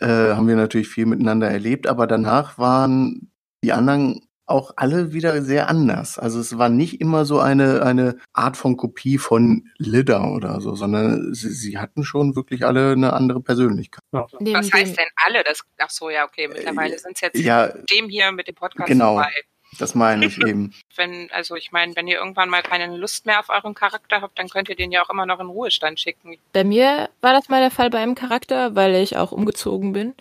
äh, 0.00 0.34
haben 0.34 0.48
wir 0.48 0.56
natürlich 0.56 0.88
viel 0.88 1.06
miteinander 1.06 1.50
erlebt. 1.50 1.86
Aber 1.86 2.06
danach 2.06 2.58
waren 2.58 3.30
die 3.62 3.72
anderen 3.72 4.20
auch 4.46 4.72
alle 4.76 5.12
wieder 5.12 5.42
sehr 5.42 5.68
anders. 5.68 6.18
Also 6.18 6.40
es 6.40 6.58
war 6.58 6.68
nicht 6.68 7.00
immer 7.00 7.24
so 7.24 7.38
eine, 7.38 7.82
eine 7.84 8.16
Art 8.32 8.56
von 8.56 8.76
Kopie 8.76 9.16
von 9.16 9.68
Lidda 9.78 10.28
oder 10.30 10.60
so, 10.60 10.74
sondern 10.74 11.32
sie, 11.32 11.50
sie 11.50 11.78
hatten 11.78 12.02
schon 12.02 12.34
wirklich 12.34 12.66
alle 12.66 12.92
eine 12.92 13.12
andere 13.12 13.40
Persönlichkeit. 13.40 14.02
Ja. 14.12 14.26
Was 14.32 14.72
heißt 14.72 14.98
denn 14.98 15.06
alle? 15.24 15.44
Das, 15.44 15.62
ach 15.78 15.90
so, 15.90 16.10
ja, 16.10 16.24
okay, 16.24 16.48
mittlerweile 16.48 16.98
sind 16.98 17.12
es 17.14 17.20
jetzt 17.20 17.38
Ja, 17.38 17.68
dem 17.68 18.08
hier 18.08 18.32
mit 18.32 18.48
dem 18.48 18.56
Podcast 18.56 18.88
Genau. 18.88 19.14
vorbei. 19.14 19.30
Das 19.78 19.94
meine 19.94 20.26
ich 20.26 20.38
eben. 20.46 20.72
Wenn, 20.96 21.30
also 21.32 21.54
ich 21.56 21.72
meine, 21.72 21.94
wenn 21.96 22.08
ihr 22.08 22.18
irgendwann 22.18 22.48
mal 22.48 22.62
keine 22.62 22.96
Lust 22.96 23.26
mehr 23.26 23.40
auf 23.40 23.48
euren 23.48 23.74
Charakter 23.74 24.20
habt, 24.20 24.38
dann 24.38 24.48
könnt 24.48 24.68
ihr 24.68 24.76
den 24.76 24.92
ja 24.92 25.02
auch 25.02 25.10
immer 25.10 25.26
noch 25.26 25.40
in 25.40 25.46
Ruhestand 25.46 26.00
schicken. 26.00 26.36
Bei 26.52 26.64
mir 26.64 27.10
war 27.20 27.32
das 27.32 27.48
mal 27.48 27.60
der 27.60 27.70
Fall 27.70 27.90
bei 27.90 27.98
einem 27.98 28.14
Charakter, 28.14 28.74
weil 28.74 28.94
ich 28.96 29.16
auch 29.16 29.32
umgezogen 29.32 29.92
bin. 29.92 30.14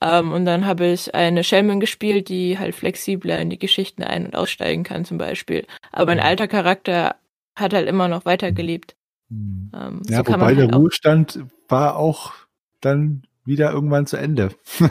Ähm, 0.00 0.32
und 0.32 0.44
dann 0.44 0.66
habe 0.66 0.86
ich 0.86 1.14
eine 1.14 1.42
Schelmin 1.42 1.80
gespielt, 1.80 2.28
die 2.28 2.58
halt 2.58 2.74
flexibler 2.74 3.38
in 3.38 3.50
die 3.50 3.58
Geschichten 3.58 4.02
ein- 4.02 4.26
und 4.26 4.36
aussteigen 4.36 4.84
kann, 4.84 5.04
zum 5.04 5.18
Beispiel. 5.18 5.66
Aber 5.90 6.06
mein 6.06 6.20
alter 6.20 6.48
Charakter 6.48 7.16
hat 7.54 7.72
halt 7.72 7.88
immer 7.88 8.08
noch 8.08 8.24
weitergelebt. 8.26 8.94
Hm. 9.30 9.72
Ähm, 9.74 10.02
Ja, 10.06 10.18
so 10.18 10.24
kann 10.24 10.40
wobei 10.40 10.54
der 10.54 10.64
halt 10.64 10.74
auch, 10.74 10.80
Ruhestand 10.80 11.40
war 11.68 11.96
auch 11.96 12.34
dann 12.80 13.26
wieder 13.46 13.72
irgendwann 13.72 14.06
zu 14.06 14.16
Ende. 14.16 14.50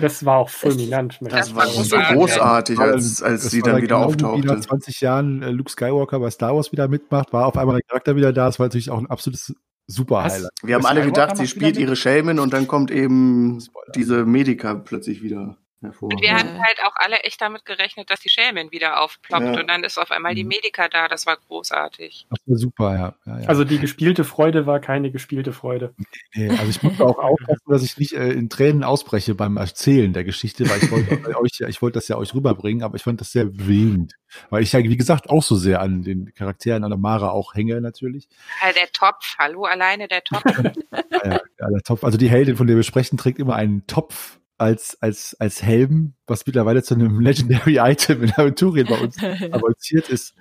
Das 0.00 0.24
war 0.24 0.38
auch 0.38 0.48
fulminant. 0.50 1.18
Das 1.20 1.32
Das 1.32 1.54
war 1.54 1.66
so 1.66 1.96
großartig. 1.96 2.78
als, 2.78 3.22
als 3.22 3.42
Das 3.44 3.50
sie 3.50 3.62
dann 3.62 3.76
wieder 3.76 3.80
genau 3.86 4.00
wie 4.00 4.04
auftauchte. 4.04 4.46
Nach 4.46 4.60
20 4.60 5.00
Jahren 5.00 5.42
äh, 5.42 5.50
Luke 5.50 5.70
Skywalker 5.70 6.20
bei 6.20 6.30
Star 6.30 6.54
Wars 6.54 6.70
wieder 6.72 6.88
mitmacht, 6.88 7.32
war 7.32 7.46
auf 7.46 7.56
einmal 7.56 7.76
der 7.76 7.82
Charakter 7.82 8.16
wieder 8.16 8.32
da. 8.32 8.46
Das 8.46 8.58
war 8.58 8.66
natürlich 8.66 8.90
auch 8.90 8.98
ein 8.98 9.08
absolutes 9.08 9.54
super 9.86 10.16
Was? 10.24 10.34
Highlight. 10.34 10.50
Wir 10.62 10.74
haben 10.76 10.86
alle 10.86 11.00
Skywalker 11.02 11.22
gedacht, 11.26 11.36
sie 11.38 11.46
spielt 11.48 11.76
ihre 11.76 11.96
Shaman 11.96 12.38
und 12.38 12.52
dann 12.52 12.66
kommt 12.66 12.90
eben 12.90 13.60
Spoiler. 13.60 13.92
diese 13.94 14.24
Medica 14.26 14.74
plötzlich 14.74 15.22
wieder. 15.22 15.56
Und 15.82 16.20
wir 16.20 16.28
Ja. 16.28 16.34
hatten 16.38 16.58
halt 16.62 16.78
auch 16.84 16.92
alle 16.96 17.20
echt 17.20 17.40
damit 17.40 17.64
gerechnet, 17.64 18.10
dass 18.10 18.20
die 18.20 18.28
Shaman 18.28 18.70
wieder 18.70 19.00
aufploppt 19.02 19.44
Ja. 19.46 19.60
und 19.60 19.66
dann 19.68 19.82
ist 19.82 19.98
auf 19.98 20.10
einmal 20.10 20.34
die 20.34 20.42
Mhm. 20.44 20.48
Medica 20.50 20.88
da. 20.88 21.08
Das 21.08 21.24
war 21.26 21.36
großartig. 21.38 22.26
Das 22.28 22.38
war 22.46 22.56
super, 22.58 22.94
ja. 22.94 23.14
ja, 23.24 23.40
ja. 23.40 23.48
Also 23.48 23.64
die 23.64 23.78
gespielte 23.78 24.24
Freude 24.24 24.66
war 24.66 24.80
keine 24.80 25.10
gespielte 25.10 25.52
Freude. 25.52 25.94
Nee, 26.34 26.50
also 26.50 26.66
ich 26.68 26.82
musste 26.82 27.04
auch 27.04 27.18
aufpassen, 27.18 27.62
dass 27.66 27.82
ich 27.82 27.96
nicht 27.96 28.12
äh, 28.12 28.30
in 28.32 28.50
Tränen 28.50 28.84
ausbreche 28.84 29.34
beim 29.34 29.56
Erzählen 29.56 30.12
der 30.12 30.24
Geschichte, 30.24 30.68
weil 30.68 30.82
ich 30.82 30.90
wollte 30.90 31.16
bei 31.16 31.36
euch, 31.36 31.60
ich 31.66 31.80
wollte 31.80 31.94
das 31.98 32.08
ja 32.08 32.16
euch 32.16 32.34
rüberbringen, 32.34 32.82
aber 32.82 32.96
ich 32.96 33.02
fand 33.02 33.20
das 33.20 33.32
sehr 33.32 33.46
bewegend. 33.46 34.14
Weil 34.50 34.62
ich 34.62 34.72
ja, 34.72 34.80
wie 34.80 34.96
gesagt, 34.96 35.30
auch 35.30 35.42
so 35.42 35.56
sehr 35.56 35.80
an 35.80 36.02
den 36.02 36.32
Charakteren 36.34 36.84
an 36.84 36.90
der 36.90 36.98
Mara 36.98 37.30
auch 37.30 37.54
hänge 37.54 37.80
natürlich. 37.80 38.28
Der 38.62 38.90
Topf, 38.92 39.36
hallo, 39.38 39.64
alleine 39.64 40.08
der 40.08 40.22
Topf. 40.24 40.42
Ja, 41.22 41.68
der 41.68 41.82
Topf. 41.84 42.02
Also 42.04 42.16
die 42.16 42.30
Heldin, 42.30 42.56
von 42.56 42.66
der 42.66 42.76
wir 42.76 42.82
sprechen, 42.82 43.18
trägt 43.18 43.38
immer 43.38 43.54
einen 43.54 43.86
Topf 43.86 44.39
als, 44.60 44.96
als, 45.00 45.34
als 45.40 45.62
Helm, 45.62 46.14
was 46.26 46.46
mittlerweile 46.46 46.82
zu 46.82 46.94
einem 46.94 47.20
Legendary 47.20 47.78
Item 47.78 48.22
in 48.22 48.32
Aventurien 48.32 48.86
bei 48.86 48.98
uns 48.98 49.16
avanciert 49.50 50.08
ist. 50.08 50.34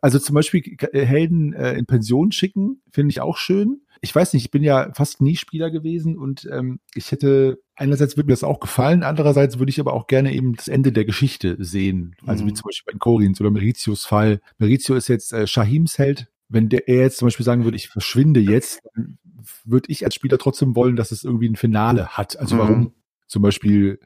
Also 0.00 0.18
zum 0.18 0.34
Beispiel 0.34 0.76
Helden 0.92 1.52
äh, 1.54 1.72
in 1.74 1.86
Pension 1.86 2.30
schicken, 2.30 2.82
finde 2.92 3.10
ich 3.10 3.20
auch 3.20 3.38
schön. 3.38 3.80
Ich 4.02 4.14
weiß 4.14 4.34
nicht, 4.34 4.44
ich 4.44 4.50
bin 4.50 4.62
ja 4.62 4.92
fast 4.92 5.22
nie 5.22 5.36
Spieler 5.36 5.70
gewesen 5.70 6.18
und 6.18 6.46
ähm, 6.52 6.80
ich 6.94 7.10
hätte, 7.10 7.58
einerseits 7.74 8.16
würde 8.16 8.26
mir 8.26 8.34
das 8.34 8.44
auch 8.44 8.60
gefallen, 8.60 9.02
andererseits 9.02 9.58
würde 9.58 9.70
ich 9.70 9.80
aber 9.80 9.94
auch 9.94 10.06
gerne 10.06 10.34
eben 10.34 10.54
das 10.54 10.68
Ende 10.68 10.92
der 10.92 11.06
Geschichte 11.06 11.56
sehen. 11.58 12.14
Also 12.26 12.44
wie 12.44 12.50
Mhm. 12.50 12.56
zum 12.56 12.64
Beispiel 12.68 12.92
bei 12.92 12.98
Korins 12.98 13.40
oder 13.40 13.50
Meritius 13.50 14.04
Fall. 14.04 14.40
Meritio 14.58 14.94
ist 14.96 15.08
jetzt 15.08 15.32
äh, 15.32 15.46
Shahims 15.46 15.98
Held. 15.98 16.28
Wenn 16.48 16.68
der 16.68 16.86
er 16.88 17.00
jetzt 17.00 17.16
zum 17.18 17.26
Beispiel 17.26 17.44
sagen 17.46 17.64
würde, 17.64 17.76
ich 17.76 17.88
verschwinde 17.88 18.38
jetzt, 18.38 18.80
dann 18.94 19.18
würde 19.64 19.90
ich 19.90 20.04
als 20.04 20.14
Spieler 20.14 20.38
trotzdem 20.38 20.76
wollen, 20.76 20.94
dass 20.96 21.10
es 21.10 21.24
irgendwie 21.24 21.48
ein 21.48 21.56
Finale 21.56 22.08
hat. 22.08 22.38
Also 22.38 22.54
Mhm. 22.56 22.60
warum 22.60 22.92
zum 23.26 23.42
Beispiel 23.42 24.00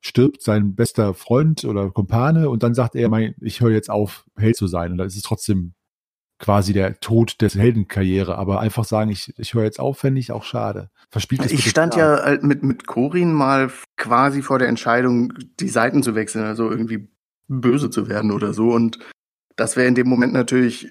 stirbt 0.00 0.42
sein 0.42 0.74
bester 0.74 1.14
Freund 1.14 1.64
oder 1.64 1.90
Kumpane 1.90 2.48
und 2.50 2.62
dann 2.62 2.74
sagt 2.74 2.94
er, 2.94 3.08
mein, 3.08 3.34
ich 3.40 3.60
höre 3.60 3.72
jetzt 3.72 3.90
auf, 3.90 4.24
Held 4.36 4.56
zu 4.56 4.66
sein. 4.66 4.92
Und 4.92 4.98
dann 4.98 5.08
ist 5.08 5.16
es 5.16 5.22
trotzdem 5.22 5.74
quasi 6.38 6.72
der 6.72 7.00
Tod 7.00 7.40
des 7.42 7.56
Heldenkarriere. 7.56 8.38
Aber 8.38 8.60
einfach 8.60 8.84
sagen, 8.84 9.10
ich, 9.10 9.34
ich 9.38 9.54
höre 9.54 9.64
jetzt 9.64 9.80
auf, 9.80 9.98
fände 9.98 10.20
ich 10.20 10.32
auch 10.32 10.44
schade. 10.44 10.90
Verspielt 11.10 11.44
das 11.44 11.52
Ich 11.52 11.68
stand 11.68 11.96
ja 11.96 12.22
halt 12.22 12.44
mit, 12.44 12.62
mit 12.62 12.86
Corin 12.86 13.32
mal 13.32 13.70
quasi 13.96 14.42
vor 14.42 14.58
der 14.58 14.68
Entscheidung, 14.68 15.32
die 15.60 15.68
Seiten 15.68 16.02
zu 16.02 16.14
wechseln, 16.14 16.44
also 16.44 16.70
irgendwie 16.70 17.08
böse 17.48 17.90
zu 17.90 18.08
werden 18.08 18.30
oder 18.30 18.52
so. 18.54 18.70
Und 18.70 18.98
das 19.56 19.76
wäre 19.76 19.88
in 19.88 19.94
dem 19.94 20.08
Moment 20.08 20.32
natürlich 20.32 20.90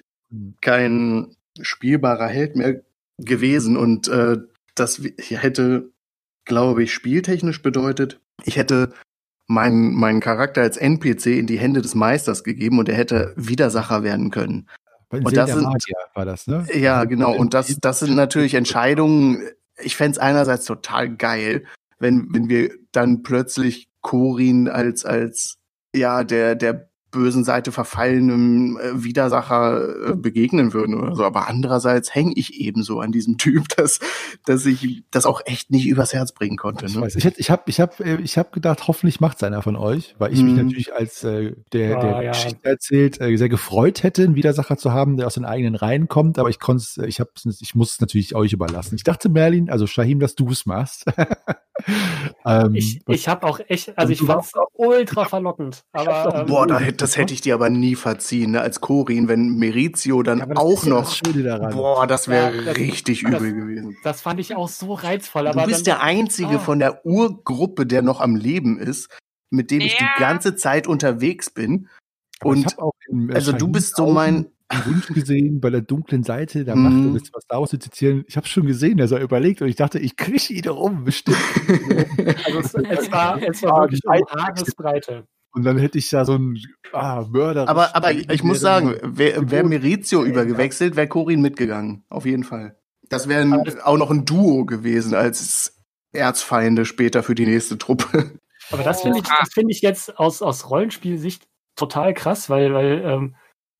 kein 0.60 1.34
spielbarer 1.60 2.28
Held 2.28 2.56
mehr 2.56 2.82
gewesen. 3.16 3.76
Und 3.76 4.08
äh, 4.08 4.36
das 4.74 5.00
hätte, 5.18 5.90
glaube 6.48 6.82
ich, 6.82 6.92
spieltechnisch 6.92 7.62
bedeutet, 7.62 8.20
ich 8.44 8.56
hätte 8.56 8.92
meinen, 9.46 9.94
meinen 9.94 10.20
Charakter 10.20 10.62
als 10.62 10.76
NPC 10.76 11.26
in 11.38 11.46
die 11.46 11.58
Hände 11.58 11.80
des 11.80 11.94
Meisters 11.94 12.42
gegeben 12.44 12.78
und 12.78 12.88
er 12.88 12.96
hätte 12.96 13.32
Widersacher 13.36 14.02
werden 14.02 14.30
können. 14.30 14.68
Bei 15.08 15.18
und 15.18 15.36
das 15.36 15.46
der 15.46 15.54
sind- 15.54 15.64
Magier 15.64 15.96
war 16.14 16.24
das, 16.26 16.46
ne? 16.46 16.66
Ja, 16.74 17.04
genau. 17.04 17.34
Und 17.34 17.54
das, 17.54 17.78
das 17.80 18.00
sind 18.00 18.14
natürlich 18.14 18.54
Entscheidungen. 18.54 19.42
Ich 19.82 19.96
fänd's 19.96 20.18
einerseits 20.18 20.66
total 20.66 21.16
geil, 21.16 21.64
wenn, 21.98 22.28
wenn 22.32 22.48
wir 22.48 22.70
dann 22.92 23.22
plötzlich 23.22 23.88
Corin 24.02 24.68
als, 24.68 25.04
als, 25.04 25.56
ja, 25.94 26.24
der, 26.24 26.54
der 26.56 26.87
bösen 27.10 27.44
Seite 27.44 27.72
verfallenem 27.72 28.78
äh, 28.78 29.02
Widersacher 29.04 30.10
äh, 30.10 30.14
begegnen 30.16 30.72
würden 30.72 30.94
oder 30.94 31.14
so. 31.14 31.24
Aber 31.24 31.48
andererseits 31.48 32.14
hänge 32.14 32.32
ich 32.36 32.60
eben 32.60 32.82
so 32.82 33.00
an 33.00 33.12
diesem 33.12 33.38
Typ, 33.38 33.68
dass, 33.76 34.00
dass 34.44 34.66
ich 34.66 35.02
das 35.10 35.26
auch 35.26 35.40
echt 35.46 35.70
nicht 35.70 35.86
übers 35.86 36.12
Herz 36.14 36.32
bringen 36.32 36.56
konnte. 36.56 36.86
Ich 36.86 36.94
Ne? 36.94 37.00
weiß, 37.02 37.16
ich 37.16 37.24
hätte, 37.24 37.40
ich 37.40 37.50
habe, 37.50 37.62
ich 37.66 37.80
habe, 37.80 38.04
äh, 38.04 38.20
ich 38.22 38.36
habe 38.38 38.50
gedacht, 38.50 38.88
hoffentlich 38.88 39.20
macht's 39.20 39.42
einer 39.42 39.62
von 39.62 39.76
euch, 39.76 40.14
weil 40.18 40.32
ich 40.32 40.42
mich 40.42 40.52
Mhm. 40.54 40.64
natürlich 40.66 40.94
als 40.94 41.24
äh, 41.24 41.54
der, 41.72 42.00
der 42.00 42.16
Ah, 42.16 42.22
ja. 42.22 42.30
Geschichte 42.32 42.58
erzählt 42.68 43.20
äh, 43.20 43.36
sehr 43.36 43.48
gefreut 43.48 44.02
hätte, 44.02 44.22
einen 44.24 44.34
Widersacher 44.34 44.76
zu 44.76 44.92
haben, 44.92 45.16
der 45.16 45.26
aus 45.26 45.34
den 45.34 45.44
eigenen 45.44 45.74
Reihen 45.74 46.08
kommt. 46.08 46.38
Aber 46.38 46.50
ich 46.50 46.58
konnte, 46.60 46.84
ich 47.06 47.20
habe, 47.20 47.30
ich 47.60 47.74
muss 47.74 47.92
es 47.92 48.00
natürlich 48.00 48.34
euch 48.34 48.52
überlassen. 48.52 48.94
Ich 48.96 49.04
dachte, 49.04 49.28
Merlin, 49.28 49.70
also 49.70 49.86
Shahim, 49.86 50.20
dass 50.20 50.34
du 50.34 50.48
es 50.50 50.66
machst. 50.66 51.04
ähm, 52.44 52.74
Ich, 52.74 53.00
ich 53.06 53.28
habe 53.28 53.46
auch 53.46 53.60
echt, 53.68 53.96
also 53.96 54.12
ich 54.12 54.18
Du 54.18 54.26
fand's 54.26 54.52
ultra 54.74 55.24
verlockend. 55.24 55.82
Aber 55.92 56.40
ähm, 56.40 56.46
Boah, 56.46 56.66
da, 56.66 56.78
hätt- 56.78 57.00
das 57.00 57.16
hätte 57.16 57.32
ich 57.34 57.40
dir 57.40 57.54
aber 57.54 57.70
nie 57.70 57.94
verziehen, 57.94 58.52
ne? 58.52 58.60
als 58.60 58.80
Corin, 58.80 59.28
wenn 59.28 59.56
Merizio 59.56 60.22
dann 60.22 60.38
Ja, 60.40 60.46
das 60.46 60.58
auch 60.58 60.84
noch. 60.84 61.16
das. 61.20 61.74
Boah, 61.74 62.06
das 62.06 62.28
wäre 62.28 62.54
Ja, 62.56 62.62
das- 62.64 62.76
richtig 62.76 63.22
das- 63.22 63.32
übel 63.40 63.52
gewesen. 63.54 63.96
das 64.04 64.20
fand 64.20 64.40
ich 64.40 64.54
auch 64.56 64.68
so 64.68 64.94
reizvoll. 64.94 65.44
Du 65.52 65.64
bist 65.66 65.78
dann, 65.78 65.84
der 65.84 66.02
Einzige 66.02 66.56
Ah. 66.56 66.58
von 66.58 66.78
der 66.78 67.04
Urgruppe, 67.06 67.86
der 67.86 68.02
noch 68.02 68.20
am 68.20 68.36
Leben 68.36 68.78
ist, 68.78 69.08
mit 69.50 69.70
dem 69.70 69.80
ich 69.80 69.98
Ja. 69.98 70.06
die 70.16 70.20
ganze 70.20 70.56
Zeit 70.56 70.86
unterwegs 70.86 71.50
bin. 71.50 71.88
Aber 72.40 72.54
ich 72.54 72.66
Und 72.66 72.78
auch 72.78 72.92
äh, 73.10 73.34
also 73.34 73.52
du 73.52 73.68
bist 73.68 73.96
so 73.96 74.06
mein, 74.12 74.46
Wunsch 74.84 75.06
gesehen 75.08 75.60
bei 75.60 75.70
der 75.70 75.80
dunklen 75.80 76.22
Seite 76.22 76.64
der 76.64 76.76
Macht, 76.76 76.92
um 76.92 77.16
jetzt 77.16 77.32
was 77.32 77.44
daraus 77.46 77.70
zu 77.70 77.78
zitieren. 77.78 78.24
Ich 78.28 78.36
habe 78.36 78.46
schon 78.46 78.66
gesehen, 78.66 78.98
dass 78.98 79.10
er 79.12 79.20
überlegt 79.20 79.62
und 79.62 79.68
ich 79.68 79.76
dachte, 79.76 79.98
ich 79.98 80.16
kriege 80.16 80.52
ihn 80.52 80.68
rum, 80.68 81.04
bestimmt. 81.04 81.38
Also 82.44 82.58
es, 82.58 82.74
es 82.74 83.12
war, 83.12 83.42
es 83.42 83.62
war 83.62 83.82
wirklich 83.82 84.02
um 84.04 84.42
Haaresbreite. 84.42 85.24
Und 85.52 85.64
dann 85.64 85.78
hätte 85.78 85.98
ich 85.98 86.10
da 86.10 86.24
so 86.24 86.34
einen 86.34 86.58
ah, 86.92 87.24
Mörder. 87.30 87.68
Aber, 87.68 87.96
aber 87.96 88.12
ich, 88.12 88.28
ich 88.30 88.42
muss 88.42 88.60
sagen, 88.60 88.96
wäre 89.02 89.50
wär 89.50 89.64
Merizio 89.64 90.24
übergewechselt, 90.24 90.96
wäre 90.96 91.08
Corin 91.08 91.40
mitgegangen. 91.40 92.04
Auf 92.10 92.26
jeden 92.26 92.44
Fall. 92.44 92.78
Das 93.08 93.28
wäre 93.28 93.42
ein- 93.42 93.80
auch 93.80 93.96
noch 93.96 94.10
ein 94.10 94.24
Duo 94.24 94.66
gewesen 94.66 95.14
als 95.14 95.80
Erzfeinde 96.12 96.84
später 96.84 97.22
für 97.22 97.34
die 97.34 97.46
nächste 97.46 97.78
Truppe. 97.78 98.38
Aber 98.70 98.82
das 98.82 99.02
finde 99.02 99.18
ich, 99.18 99.24
das 99.24 99.52
finde 99.52 99.72
ich 99.72 99.80
jetzt 99.80 100.18
aus, 100.18 100.42
aus 100.42 100.68
Rollenspielsicht 100.68 101.48
total 101.76 102.12
krass, 102.12 102.50
weil, 102.50 102.74
weil, 102.74 103.02
ähm, 103.04 103.36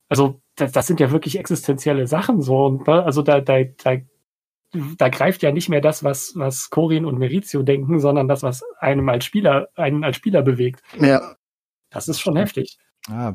also 0.09 0.41
das, 0.61 0.73
das 0.73 0.87
sind 0.87 1.01
ja 1.01 1.11
wirklich 1.11 1.39
existenzielle 1.39 2.07
Sachen 2.07 2.43
so 2.43 2.67
und 2.67 2.87
ne, 2.87 3.05
also 3.05 3.23
da, 3.23 3.41
da, 3.41 3.65
da, 3.65 3.97
da 4.99 5.09
greift 5.09 5.43
ja 5.43 5.53
nicht 5.53 5.69
mehr 5.69 5.81
das, 5.81 6.05
was, 6.05 6.33
was 6.37 6.71
Corin 6.71 7.05
und 7.05 7.19
Merizio 7.19 7.63
denken, 7.63 8.01
sondern 8.01 8.29
das, 8.29 8.43
was 8.43 8.63
einem 8.79 9.09
als 9.09 9.25
Spieler, 9.25 9.69
einen 9.77 10.05
als 10.05 10.17
Spieler 10.17 10.43
bewegt. 10.43 10.83
Ja. 11.01 11.37
Das 11.91 12.09
ist 12.09 12.21
schon 12.21 12.37
heftig. 12.37 12.79
Ah. 13.09 13.35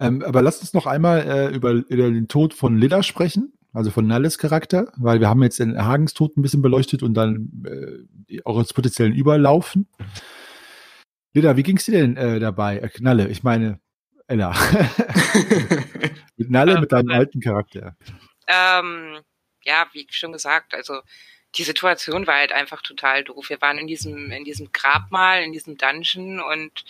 Ähm, 0.00 0.22
aber 0.22 0.40
lasst 0.40 0.62
uns 0.62 0.72
noch 0.72 0.86
einmal 0.86 1.20
äh, 1.20 1.54
über, 1.54 1.72
über 1.72 2.10
den 2.10 2.28
Tod 2.28 2.54
von 2.54 2.78
Lilla 2.78 3.02
sprechen, 3.02 3.52
also 3.74 3.90
von 3.90 4.06
Nalles 4.06 4.38
Charakter, 4.38 4.90
weil 4.96 5.20
wir 5.20 5.28
haben 5.28 5.42
jetzt 5.42 5.58
den 5.58 5.76
Hagens 5.76 6.14
Tod 6.14 6.36
ein 6.36 6.42
bisschen 6.42 6.62
beleuchtet 6.62 7.02
und 7.02 7.12
dann 7.14 7.50
äh, 7.66 8.04
die- 8.30 8.46
eure 8.46 8.64
potenziellen 8.64 9.14
Überlaufen. 9.14 9.86
Lilla, 11.34 11.56
wie 11.58 11.62
ging's 11.62 11.84
dir 11.84 12.00
denn 12.00 12.16
äh, 12.16 12.40
dabei? 12.40 12.78
Äh, 12.78 12.88
Knalle, 12.88 13.28
ich 13.28 13.42
meine 13.42 13.80
Ella. 14.26 14.54
mit 16.38 16.50
Nalle, 16.50 16.74
Ähm, 16.74 16.80
mit 16.80 16.92
deinem 16.92 17.10
äh, 17.10 17.14
alten 17.14 17.40
Charakter. 17.40 17.96
Ähm, 18.46 19.20
ja, 19.62 19.86
wie 19.92 20.06
schon 20.10 20.32
gesagt, 20.32 20.74
also 20.74 21.02
die 21.56 21.64
Situation 21.64 22.26
war 22.26 22.36
halt 22.36 22.52
einfach 22.52 22.82
total 22.82 23.24
doof. 23.24 23.48
Wir 23.50 23.60
waren 23.60 23.78
in 23.78 23.86
diesem, 23.86 24.30
in 24.30 24.44
diesem 24.44 24.72
Grabmal, 24.72 25.42
in 25.42 25.52
diesem 25.52 25.76
Dungeon 25.76 26.40
und 26.40 26.84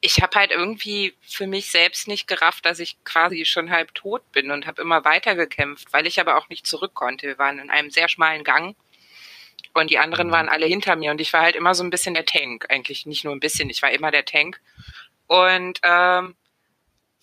ich 0.00 0.20
habe 0.20 0.38
halt 0.38 0.50
irgendwie 0.50 1.14
für 1.20 1.46
mich 1.46 1.70
selbst 1.70 2.08
nicht 2.08 2.26
gerafft, 2.26 2.66
dass 2.66 2.80
ich 2.80 3.02
quasi 3.04 3.44
schon 3.44 3.70
halb 3.70 3.94
tot 3.94 4.32
bin 4.32 4.50
und 4.50 4.66
habe 4.66 4.82
immer 4.82 5.04
weiter 5.04 5.36
gekämpft, 5.36 5.92
weil 5.92 6.06
ich 6.06 6.20
aber 6.20 6.36
auch 6.36 6.48
nicht 6.48 6.66
zurück 6.66 6.92
konnte. 6.94 7.28
Wir 7.28 7.38
waren 7.38 7.60
in 7.60 7.70
einem 7.70 7.90
sehr 7.90 8.08
schmalen 8.08 8.42
Gang 8.42 8.76
und 9.74 9.90
die 9.90 9.98
anderen 9.98 10.30
waren 10.32 10.48
alle 10.48 10.66
hinter 10.66 10.96
mir 10.96 11.12
und 11.12 11.20
ich 11.20 11.32
war 11.32 11.42
halt 11.42 11.54
immer 11.54 11.74
so 11.74 11.84
ein 11.84 11.90
bisschen 11.90 12.14
der 12.14 12.26
Tank. 12.26 12.66
Eigentlich 12.68 13.06
nicht 13.06 13.24
nur 13.24 13.32
ein 13.32 13.40
bisschen, 13.40 13.70
ich 13.70 13.80
war 13.80 13.92
immer 13.92 14.10
der 14.10 14.24
Tank. 14.24 14.60
Und 15.28 15.78
ähm, 15.84 16.34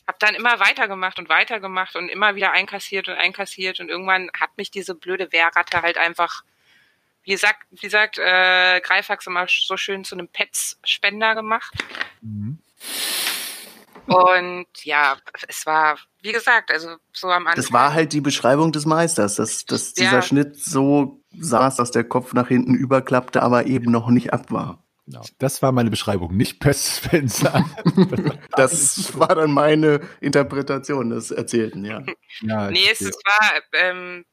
habe 0.09 0.17
dann 0.19 0.33
immer 0.33 0.59
weitergemacht 0.59 1.19
und 1.19 1.29
weitergemacht 1.29 1.95
und 1.95 2.09
immer 2.09 2.33
wieder 2.33 2.51
einkassiert 2.51 3.07
und 3.07 3.13
einkassiert 3.13 3.79
und 3.79 3.89
irgendwann 3.89 4.31
hat 4.37 4.49
mich 4.57 4.71
diese 4.71 4.95
blöde 4.95 5.31
Wehrratte 5.31 5.83
halt 5.83 5.99
einfach, 5.99 6.43
wie 7.23 7.37
sagt, 7.37 7.67
wie 7.69 7.89
sagt 7.89 8.17
äh, 8.17 8.81
Greifax 8.81 9.27
immer 9.27 9.45
so 9.47 9.77
schön 9.77 10.03
zu 10.03 10.15
einem 10.15 10.27
Pets-Spender 10.27 11.35
gemacht. 11.35 11.71
Mhm. 12.21 12.57
Und 14.07 14.65
ja, 14.81 15.15
es 15.47 15.67
war, 15.67 15.99
wie 16.23 16.31
gesagt, 16.31 16.71
also 16.71 16.95
so 17.13 17.27
am 17.27 17.45
Anfang. 17.45 17.57
Das 17.57 17.71
war 17.71 17.93
halt 17.93 18.11
die 18.11 18.21
Beschreibung 18.21 18.71
des 18.71 18.87
Meisters, 18.87 19.35
dass, 19.35 19.65
dass 19.65 19.93
dieser 19.93 20.13
Ja. 20.13 20.21
Schnitt 20.23 20.57
so 20.57 21.21
saß, 21.37 21.75
dass 21.75 21.91
der 21.91 22.03
Kopf 22.03 22.33
nach 22.33 22.47
hinten 22.47 22.73
überklappte, 22.73 23.43
aber 23.43 23.67
eben 23.67 23.91
noch 23.91 24.09
nicht 24.09 24.33
ab 24.33 24.49
war. 24.49 24.83
Genau. 25.09 25.25
Das 25.39 25.63
war 25.63 25.71
meine 25.71 25.89
Beschreibung, 25.89 26.37
nicht 26.37 26.59
Pest 26.59 27.03
Spencer. 27.03 27.65
Das 28.55 29.17
war 29.17 29.33
dann 29.35 29.51
meine 29.51 30.01
Interpretation 30.21 31.09
des 31.09 31.31
Erzählten, 31.31 31.83
ja. 31.85 32.03
ja, 32.41 32.69
Nee, 32.69 32.89
es, 32.91 33.01
es 33.01 33.15
war, 33.25 33.61
ähm, 33.73 34.25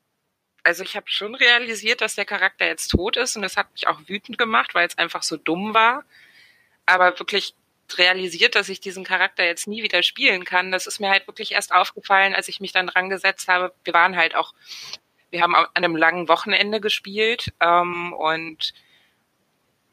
also 0.65 0.83
ich 0.83 0.97
habe 0.97 1.07
schon 1.09 1.35
realisiert, 1.35 2.01
dass 2.03 2.17
der 2.17 2.25
Charakter 2.25 2.67
jetzt 2.67 2.89
tot 2.89 3.17
ist 3.17 3.37
und 3.37 3.43
das 3.43 3.57
hat 3.57 3.73
mich 3.73 3.87
auch 3.87 4.01
wütend 4.07 4.37
gemacht, 4.37 4.75
weil 4.75 4.87
es 4.87 4.99
einfach 4.99 5.23
so 5.23 5.37
dumm 5.37 5.73
war. 5.73 6.05
Aber 6.85 7.19
wirklich 7.19 7.55
realisiert, 7.97 8.55
dass 8.55 8.69
ich 8.69 8.81
diesen 8.81 9.05
Charakter 9.05 9.45
jetzt 9.45 9.67
nie 9.67 9.83
wieder 9.83 10.03
spielen 10.03 10.45
kann, 10.45 10.73
das 10.73 10.87
ist 10.87 11.01
mir 11.01 11.09
halt 11.09 11.27
wirklich 11.27 11.53
erst 11.53 11.73
aufgefallen, 11.73 12.35
als 12.35 12.49
ich 12.49 12.61
mich 12.61 12.73
dann 12.73 12.89
dran 12.89 13.09
gesetzt 13.09 13.49
habe. 13.49 13.73
Wir 13.85 13.95
waren 13.95 14.17
halt 14.17 14.35
auch, 14.35 14.53
wir 15.31 15.41
haben 15.41 15.55
an 15.55 15.69
einem 15.73 15.97
langen 15.97 16.29
Wochenende 16.29 16.81
gespielt 16.81 17.55
ähm, 17.61 18.13
und 18.13 18.75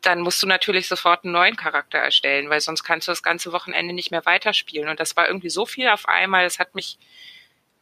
dann 0.04 0.22
musst 0.22 0.44
du 0.44 0.48
natürlich 0.48 0.88
sofort 0.88 1.24
einen 1.24 1.34
neuen 1.34 1.56
Charakter 1.56 1.98
erstellen, 1.98 2.50
weil 2.50 2.62
sonst 2.62 2.84
kannst 2.84 3.08
du 3.08 3.12
das 3.12 3.24
ganze 3.24 3.52
Wochenende 3.52 3.94
nicht 3.94 4.12
mehr 4.12 4.26
weiterspielen. 4.26 4.90
Und 4.90 5.00
das 5.00 5.16
war 5.16 5.28
irgendwie 5.28 5.50
so 5.50 5.66
viel 5.66 5.88
auf 5.88 6.08
einmal, 6.08 6.44
das 6.44 6.60
hat 6.60 6.76
mich 6.76 6.98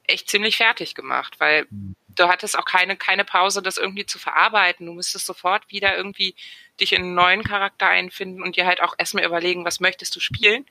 echt 0.07 0.29
ziemlich 0.29 0.57
fertig 0.57 0.93
gemacht, 0.93 1.39
weil 1.39 1.67
du 1.69 2.27
hattest 2.27 2.57
auch 2.57 2.65
keine, 2.65 2.95
keine 2.95 3.25
Pause, 3.25 3.61
das 3.61 3.77
irgendwie 3.77 4.05
zu 4.05 4.19
verarbeiten. 4.19 4.85
Du 4.85 4.93
müsstest 4.93 5.25
sofort 5.25 5.69
wieder 5.71 5.95
irgendwie 5.97 6.35
dich 6.79 6.93
in 6.93 7.03
einen 7.03 7.15
neuen 7.15 7.43
Charakter 7.43 7.87
einfinden 7.87 8.43
und 8.43 8.55
dir 8.55 8.65
halt 8.65 8.81
auch 8.81 8.95
erstmal 8.97 9.25
überlegen, 9.25 9.65
was 9.65 9.79
möchtest 9.79 10.15
du 10.15 10.19
spielen. 10.19 10.65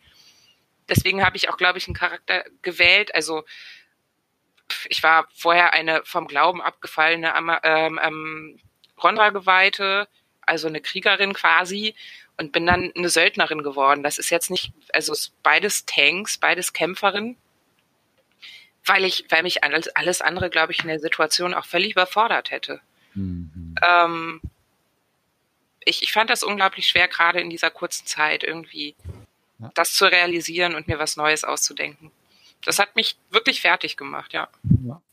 Deswegen 0.89 1.25
habe 1.25 1.37
ich 1.37 1.49
auch, 1.49 1.57
glaube 1.57 1.79
ich, 1.79 1.87
einen 1.87 1.97
Charakter 1.97 2.45
gewählt. 2.63 3.15
Also 3.15 3.45
ich 4.89 5.03
war 5.03 5.27
vorher 5.35 5.73
eine 5.73 6.03
vom 6.05 6.27
Glauben 6.27 6.63
abgefallene 6.63 7.33
ähm, 7.65 8.01
ähm, 8.03 8.61
Rondra-Geweihte, 9.03 10.09
also 10.43 10.69
eine 10.69 10.81
Kriegerin 10.81 11.33
quasi, 11.33 11.95
und 12.41 12.53
bin 12.53 12.65
dann 12.65 12.91
eine 12.97 13.11
Söldnerin 13.11 13.63
geworden. 13.63 14.03
Das 14.03 14.19
ist 14.19 14.31
jetzt 14.31 14.51
nicht, 14.51 14.73
also 14.95 15.15
beides 15.43 15.85
Tanks, 15.85 16.39
beides 16.39 16.73
Kämpferin, 16.73 17.37
weil 18.87 19.05
ich, 19.05 19.27
weil 19.29 19.43
mich 19.43 19.63
alles, 19.63 19.89
alles 19.89 20.23
andere, 20.23 20.49
glaube 20.49 20.73
ich, 20.73 20.81
in 20.81 20.89
der 20.89 21.01
Situation 21.01 21.53
auch 21.53 21.67
völlig 21.67 21.93
überfordert 21.93 22.51
hätte. 22.51 22.81
Mhm. 23.13 23.75
Ähm, 23.87 24.41
ich, 25.85 26.03
ich 26.03 26.13
fand 26.13 26.31
das 26.31 26.43
unglaublich 26.43 26.89
schwer, 26.89 27.09
gerade 27.09 27.41
in 27.41 27.51
dieser 27.51 27.71
kurzen 27.71 28.07
Zeit 28.07 28.43
irgendwie 28.43 28.97
Ja. 29.59 29.71
das 29.75 29.93
zu 29.93 30.07
realisieren 30.07 30.75
und 30.75 30.89
mir 30.89 30.99
was 30.99 31.17
Neues 31.17 31.45
auszudenken. 31.45 32.11
Das 32.65 32.79
hat 32.79 32.95
mich 32.97 33.19
wirklich 33.31 33.61
fertig 33.61 33.97
gemacht, 33.97 34.33
ja. 34.33 34.49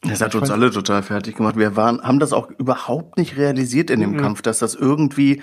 Das 0.01 0.21
hat 0.21 0.35
uns 0.35 0.49
alle 0.49 0.69
total 0.71 1.01
fertig 1.03 1.35
gemacht. 1.37 1.55
Wir 1.55 1.75
waren, 1.75 2.01
haben 2.01 2.19
das 2.19 2.33
auch 2.33 2.49
überhaupt 2.51 3.17
nicht 3.17 3.37
realisiert 3.37 3.89
in 3.89 4.01
dem 4.01 4.11
Mhm. 4.11 4.17
Kampf, 4.17 4.41
dass 4.41 4.59
das 4.59 4.75
irgendwie 4.75 5.41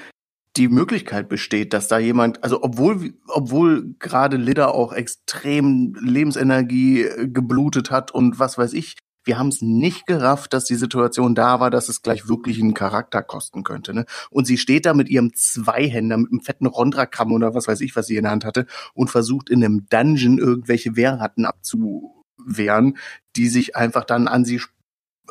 die 0.57 0.69
Möglichkeit 0.69 1.29
besteht, 1.29 1.73
dass 1.73 1.89
da 1.89 1.99
jemand, 1.99 2.45
also 2.45 2.63
obwohl, 2.63 3.15
obwohl 3.27 3.95
gerade 3.99 4.37
Lidda 4.37 4.69
auch 4.69 4.93
extrem 4.93 5.95
Lebensenergie 6.01 7.03
äh, 7.03 7.29
geblutet 7.29 7.91
hat 7.91 8.13
und 8.13 8.39
was 8.39 8.57
weiß 8.57 8.73
ich, 8.75 8.97
wir 9.25 9.39
haben 9.39 9.49
es 9.49 9.63
nicht 9.63 10.07
gerafft, 10.07 10.53
dass 10.53 10.65
die 10.65 10.75
Situation 10.75 11.35
da 11.35 11.61
war, 11.61 11.71
dass 11.71 11.89
es 11.89 12.03
gleich 12.03 12.29
wirklich 12.29 12.61
einen 12.61 12.75
Charakter 12.75 13.23
kosten 13.23 13.65
könnte. 13.65 13.95
Ne? 13.95 14.05
Und 14.31 14.47
sie 14.47 14.59
steht 14.59 14.87
da 14.87 14.95
mit 14.95 15.09
ihrem 15.09 15.35
Zweihänder, 15.35 16.17
mit 16.17 16.31
einem 16.31 16.41
fetten 16.41 16.67
Rondrakram 16.67 17.33
oder 17.33 17.55
was 17.55 17.67
weiß 17.67 17.81
ich, 17.81 17.97
was 17.97 18.07
sie 18.07 18.17
in 18.17 18.25
der 18.25 18.33
Hand 18.33 18.45
hatte, 18.45 18.67
und 18.93 19.11
versucht 19.11 19.51
in 19.51 19.65
einem 19.65 19.87
Dungeon 19.89 20.39
irgendwelche 20.39 20.97
Wehrratten 20.97 21.47
abzuwehren, 21.47 22.99
die 23.37 23.49
sich 23.49 23.77
einfach 23.77 24.05
dann 24.05 24.29
an 24.29 24.45
sie 24.45 24.61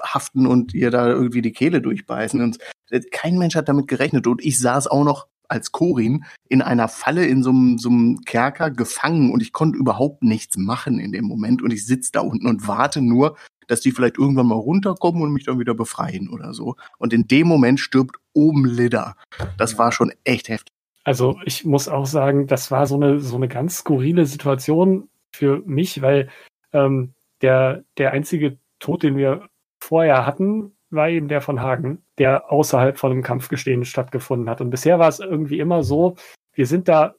haften 0.02 0.48
und 0.48 0.74
ihr 0.74 0.90
da 0.90 1.08
irgendwie 1.08 1.42
die 1.42 1.52
Kehle 1.52 1.82
durchbeißen. 1.82 2.42
Und 2.42 2.58
äh, 2.90 3.02
kein 3.12 3.38
Mensch 3.38 3.56
hat 3.56 3.70
damit 3.70 3.88
gerechnet. 3.88 4.26
Und 4.28 4.44
ich 4.44 4.60
saß 4.60 4.88
auch 4.88 5.04
noch 5.04 5.28
als 5.48 5.72
Corin 5.72 6.26
in 6.50 6.62
einer 6.62 6.88
Falle 6.88 7.26
in 7.26 7.44
so 7.44 7.52
einem, 7.52 7.78
so 7.78 7.90
einem 7.90 8.22
Kerker 8.22 8.72
gefangen 8.72 9.32
und 9.32 9.42
ich 9.42 9.54
konnte 9.54 9.78
überhaupt 9.78 10.24
nichts 10.24 10.58
machen 10.58 11.00
in 11.00 11.12
dem 11.12 11.26
Moment. 11.26 11.62
Und 11.62 11.72
ich 11.72 11.86
sitze 11.86 12.12
da 12.12 12.22
unten 12.22 12.48
und 12.48 12.68
warte 12.68 13.02
nur, 13.02 13.38
dass 13.68 13.82
die 13.82 13.92
vielleicht 13.92 14.18
irgendwann 14.18 14.48
mal 14.48 14.56
runterkommen 14.56 15.22
und 15.22 15.34
mich 15.34 15.46
dann 15.46 15.60
wieder 15.60 15.74
befreien 15.74 16.30
oder 16.30 16.54
so. 16.54 16.76
Und 16.98 17.14
in 17.14 17.28
dem 17.28 17.48
Moment 17.48 17.80
stirbt 17.80 18.18
oben 18.34 18.66
Lidda. 18.66 19.16
Das 19.58 19.78
war 19.78 19.92
schon 19.92 20.12
echt 20.24 20.50
heftig. 20.50 20.74
Also 21.04 21.38
ich 21.46 21.66
muss 21.66 21.90
auch 21.90 22.06
sagen, 22.06 22.48
das 22.48 22.72
war 22.72 22.88
so 22.88 22.96
eine, 22.96 23.20
so 23.20 23.36
eine 23.36 23.48
ganz 23.48 23.78
skurrile 23.78 24.26
Situation 24.26 25.10
für 25.36 25.62
mich, 25.66 26.02
weil 26.02 26.30
ähm, 26.72 27.14
der, 27.42 27.84
der 27.98 28.12
einzige 28.12 28.58
Tod, 28.80 29.04
den 29.04 29.18
wir 29.18 29.48
vorher 29.80 30.26
hatten, 30.26 30.72
war 30.90 31.10
eben 31.10 31.28
der 31.28 31.42
von 31.42 31.62
Hagen, 31.62 32.04
der 32.18 32.52
außerhalb 32.52 32.98
von 32.98 33.12
einem 33.12 33.24
Kampfgestehen 33.24 33.84
stattgefunden 33.84 34.50
hat. 34.50 34.62
Und 34.62 34.70
bisher 34.70 35.00
war 35.00 35.10
es 35.10 35.20
irgendwie 35.20 35.60
immer 35.60 35.84
so, 35.84 36.16
wir 36.54 36.68
sind 36.68 36.88
da 36.88 37.16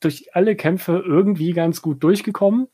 durch 0.00 0.34
alle 0.36 0.54
Kämpfe 0.54 1.02
irgendwie 1.04 1.52
ganz 1.52 1.82
gut 1.82 2.02
durchgekommen. 2.02 2.68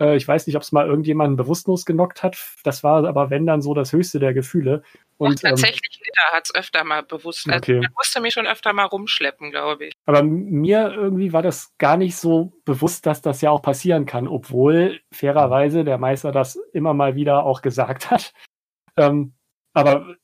Äh, 0.00 0.16
ich 0.16 0.26
weiß 0.26 0.46
nicht, 0.46 0.56
ob 0.56 0.62
es 0.62 0.72
mal 0.72 0.86
irgendjemanden 0.86 1.36
bewusstlos 1.36 1.84
genockt 1.84 2.22
hat. 2.22 2.36
Das 2.64 2.82
war 2.82 3.04
aber, 3.06 3.30
wenn 3.30 3.46
dann 3.46 3.62
so 3.62 3.74
das 3.74 3.92
höchste 3.92 4.18
der 4.18 4.34
Gefühle. 4.34 4.82
Und, 5.16 5.28
Und 5.28 5.42
tatsächlich, 5.42 6.00
Lida 6.00 6.32
hat 6.32 6.46
es 6.46 6.54
öfter 6.54 6.84
mal 6.84 7.02
bewusst. 7.02 7.48
Also 7.48 7.58
Okay. 7.58 7.80
man 7.80 7.92
musste 7.96 8.20
mich 8.20 8.34
schon 8.34 8.46
öfter 8.46 8.72
mal 8.72 8.84
rumschleppen, 8.84 9.50
glaube 9.50 9.86
ich. 9.86 9.94
Aber 10.06 10.22
mir 10.22 10.92
irgendwie 10.92 11.32
war 11.32 11.42
das 11.42 11.76
gar 11.78 11.96
nicht 11.96 12.16
so 12.16 12.52
bewusst, 12.64 13.06
dass 13.06 13.22
das 13.22 13.40
ja 13.40 13.50
auch 13.50 13.62
passieren 13.62 14.06
kann, 14.06 14.26
obwohl 14.26 15.00
fairerweise 15.12 15.84
der 15.84 15.98
Meister 15.98 16.32
das 16.32 16.56
immer 16.72 16.94
mal 16.94 17.14
wieder 17.14 17.44
auch 17.44 17.62
gesagt 17.62 18.10
hat. 18.10 18.32
Ähm, 18.96 19.34
aber 19.72 20.16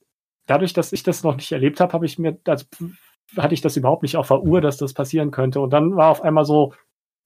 dadurch, 0.46 0.72
dass 0.72 0.92
ich 0.92 1.02
das 1.02 1.22
noch 1.22 1.36
nicht 1.36 1.52
erlebt 1.52 1.80
habe, 1.80 1.92
habe 1.92 2.06
ich 2.06 2.18
mir, 2.18 2.38
also, 2.46 2.66
hatte 3.36 3.54
ich 3.54 3.60
das 3.60 3.76
überhaupt 3.76 4.02
nicht 4.02 4.16
auf 4.16 4.28
der 4.28 4.42
Uhr, 4.42 4.60
dass 4.60 4.76
das 4.76 4.94
passieren 4.94 5.30
könnte. 5.30 5.60
Und 5.60 5.70
dann 5.70 5.96
war 5.96 6.10
auf 6.10 6.22
einmal 6.22 6.44
so, 6.44 6.74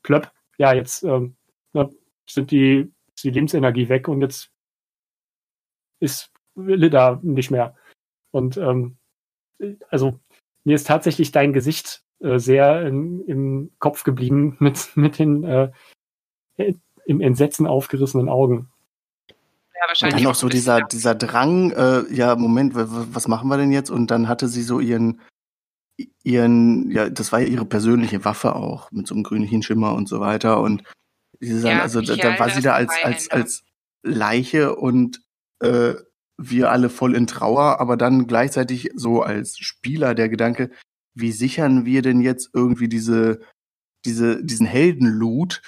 plöpp, 0.02 0.30
ja, 0.58 0.74
jetzt 0.74 1.02
ähm, 1.02 1.36
ne, 1.72 1.88
sind 2.26 2.50
die 2.50 2.92
ist 3.14 3.24
die 3.24 3.30
Lebensenergie 3.30 3.88
weg 3.88 4.08
und 4.08 4.20
jetzt 4.20 4.50
ist 6.00 6.30
Lida 6.56 7.20
nicht 7.22 7.50
mehr. 7.50 7.74
Und 8.30 8.56
ähm, 8.56 8.96
also 9.88 10.18
mir 10.64 10.74
ist 10.74 10.86
tatsächlich 10.86 11.32
dein 11.32 11.52
Gesicht 11.52 12.02
äh, 12.20 12.38
sehr 12.38 12.86
in, 12.86 13.20
im 13.26 13.70
Kopf 13.78 14.04
geblieben 14.04 14.56
mit, 14.60 14.96
mit 14.96 15.18
den 15.18 15.44
äh, 15.44 15.70
im 17.06 17.20
Entsetzen 17.20 17.66
aufgerissenen 17.66 18.28
Augen. 18.28 18.70
Ja, 19.28 19.88
wahrscheinlich. 19.88 20.14
Und 20.14 20.20
dann 20.20 20.30
noch 20.30 20.34
so 20.34 20.48
dieser, 20.48 20.80
dieser 20.82 21.14
Drang, 21.14 21.70
äh, 21.72 22.02
ja, 22.14 22.36
Moment, 22.36 22.72
was 22.74 23.28
machen 23.28 23.48
wir 23.48 23.56
denn 23.58 23.72
jetzt? 23.72 23.90
Und 23.90 24.10
dann 24.10 24.28
hatte 24.28 24.48
sie 24.48 24.62
so 24.62 24.80
ihren, 24.80 25.20
ihren, 26.22 26.90
ja, 26.90 27.10
das 27.10 27.32
war 27.32 27.40
ja 27.40 27.46
ihre 27.46 27.64
persönliche 27.64 28.24
Waffe 28.24 28.54
auch, 28.54 28.90
mit 28.90 29.06
so 29.06 29.14
einem 29.14 29.24
grünlichen 29.24 29.62
Schimmer 29.62 29.94
und 29.94 30.08
so 30.08 30.20
weiter. 30.20 30.60
Und 30.60 30.84
sagen, 31.40 31.76
ja, 31.76 31.82
also 31.82 32.00
da, 32.00 32.16
da 32.16 32.38
war 32.38 32.50
sie 32.50 32.62
da 32.62 32.74
als, 32.74 32.92
als, 33.02 33.30
als 33.30 33.64
Leiche 34.02 34.76
und 34.76 35.20
äh, 35.60 35.94
wir 36.36 36.70
alle 36.70 36.90
voll 36.90 37.14
in 37.14 37.26
Trauer, 37.26 37.80
aber 37.80 37.96
dann 37.96 38.26
gleichzeitig 38.26 38.90
so 38.94 39.22
als 39.22 39.56
Spieler 39.58 40.14
der 40.14 40.28
Gedanke, 40.28 40.70
wie 41.14 41.32
sichern 41.32 41.84
wir 41.84 42.02
denn 42.02 42.20
jetzt 42.20 42.50
irgendwie 42.52 42.88
diese, 42.88 43.40
diese, 44.04 44.44
diesen 44.44 44.66
Heldenloot, 44.66 45.62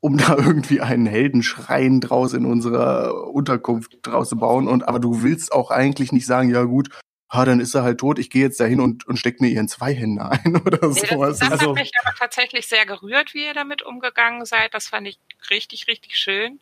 um 0.00 0.16
da 0.18 0.36
irgendwie 0.36 0.80
einen 0.80 1.06
Heldenschrein 1.06 2.00
draus 2.00 2.32
in 2.34 2.44
unserer 2.44 3.28
Unterkunft 3.28 3.98
draus 4.02 4.28
zu 4.28 4.36
bauen. 4.36 4.68
Und 4.68 4.88
aber 4.88 4.98
du 4.98 5.22
willst 5.22 5.52
auch 5.52 5.70
eigentlich 5.70 6.12
nicht 6.12 6.26
sagen, 6.26 6.50
ja 6.50 6.64
gut, 6.64 6.90
ha, 7.30 7.44
dann 7.44 7.60
ist 7.60 7.74
er 7.74 7.82
halt 7.82 8.00
tot, 8.00 8.18
ich 8.18 8.30
gehe 8.30 8.42
jetzt 8.42 8.58
dahin 8.60 8.80
und, 8.80 9.06
und 9.06 9.18
steck 9.18 9.40
mir 9.40 9.48
ihren 9.48 9.68
Zweihänder 9.68 10.30
ein 10.44 10.56
oder 10.56 10.88
nee, 10.88 11.06
sowas. 11.06 11.38
Das, 11.38 11.50
das 11.50 11.60
also, 11.60 11.70
hat 11.70 11.82
mich 11.82 11.92
aber 12.02 12.14
tatsächlich 12.16 12.66
sehr 12.66 12.86
gerührt, 12.86 13.34
wie 13.34 13.44
ihr 13.44 13.54
damit 13.54 13.82
umgegangen 13.82 14.44
seid. 14.44 14.74
Das 14.74 14.88
fand 14.88 15.08
ich 15.08 15.18
richtig, 15.50 15.86
richtig 15.86 16.16
schön. 16.16 16.60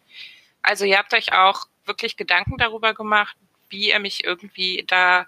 Also 0.62 0.84
ihr 0.84 0.98
habt 0.98 1.14
euch 1.14 1.32
auch 1.32 1.66
wirklich 1.84 2.16
Gedanken 2.16 2.56
darüber 2.58 2.94
gemacht, 2.94 3.36
wie 3.68 3.90
ihr 3.90 4.00
mich 4.00 4.24
irgendwie 4.24 4.84
da, 4.86 5.26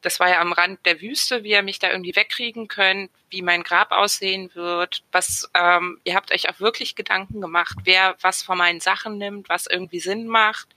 das 0.00 0.20
war 0.20 0.30
ja 0.30 0.40
am 0.40 0.52
Rand 0.52 0.84
der 0.86 1.00
Wüste, 1.02 1.44
wie 1.44 1.50
ihr 1.50 1.62
mich 1.62 1.78
da 1.78 1.90
irgendwie 1.90 2.16
wegkriegen 2.16 2.68
könnt, 2.68 3.10
wie 3.30 3.42
mein 3.42 3.62
Grab 3.62 3.92
aussehen 3.92 4.50
wird, 4.54 5.02
was, 5.12 5.50
ähm, 5.54 6.00
ihr 6.04 6.14
habt 6.14 6.32
euch 6.32 6.48
auch 6.48 6.60
wirklich 6.60 6.94
Gedanken 6.94 7.40
gemacht, 7.40 7.76
wer 7.84 8.16
was 8.22 8.42
von 8.42 8.56
meinen 8.56 8.80
Sachen 8.80 9.18
nimmt, 9.18 9.48
was 9.50 9.66
irgendwie 9.66 10.00
Sinn 10.00 10.26
macht. 10.26 10.68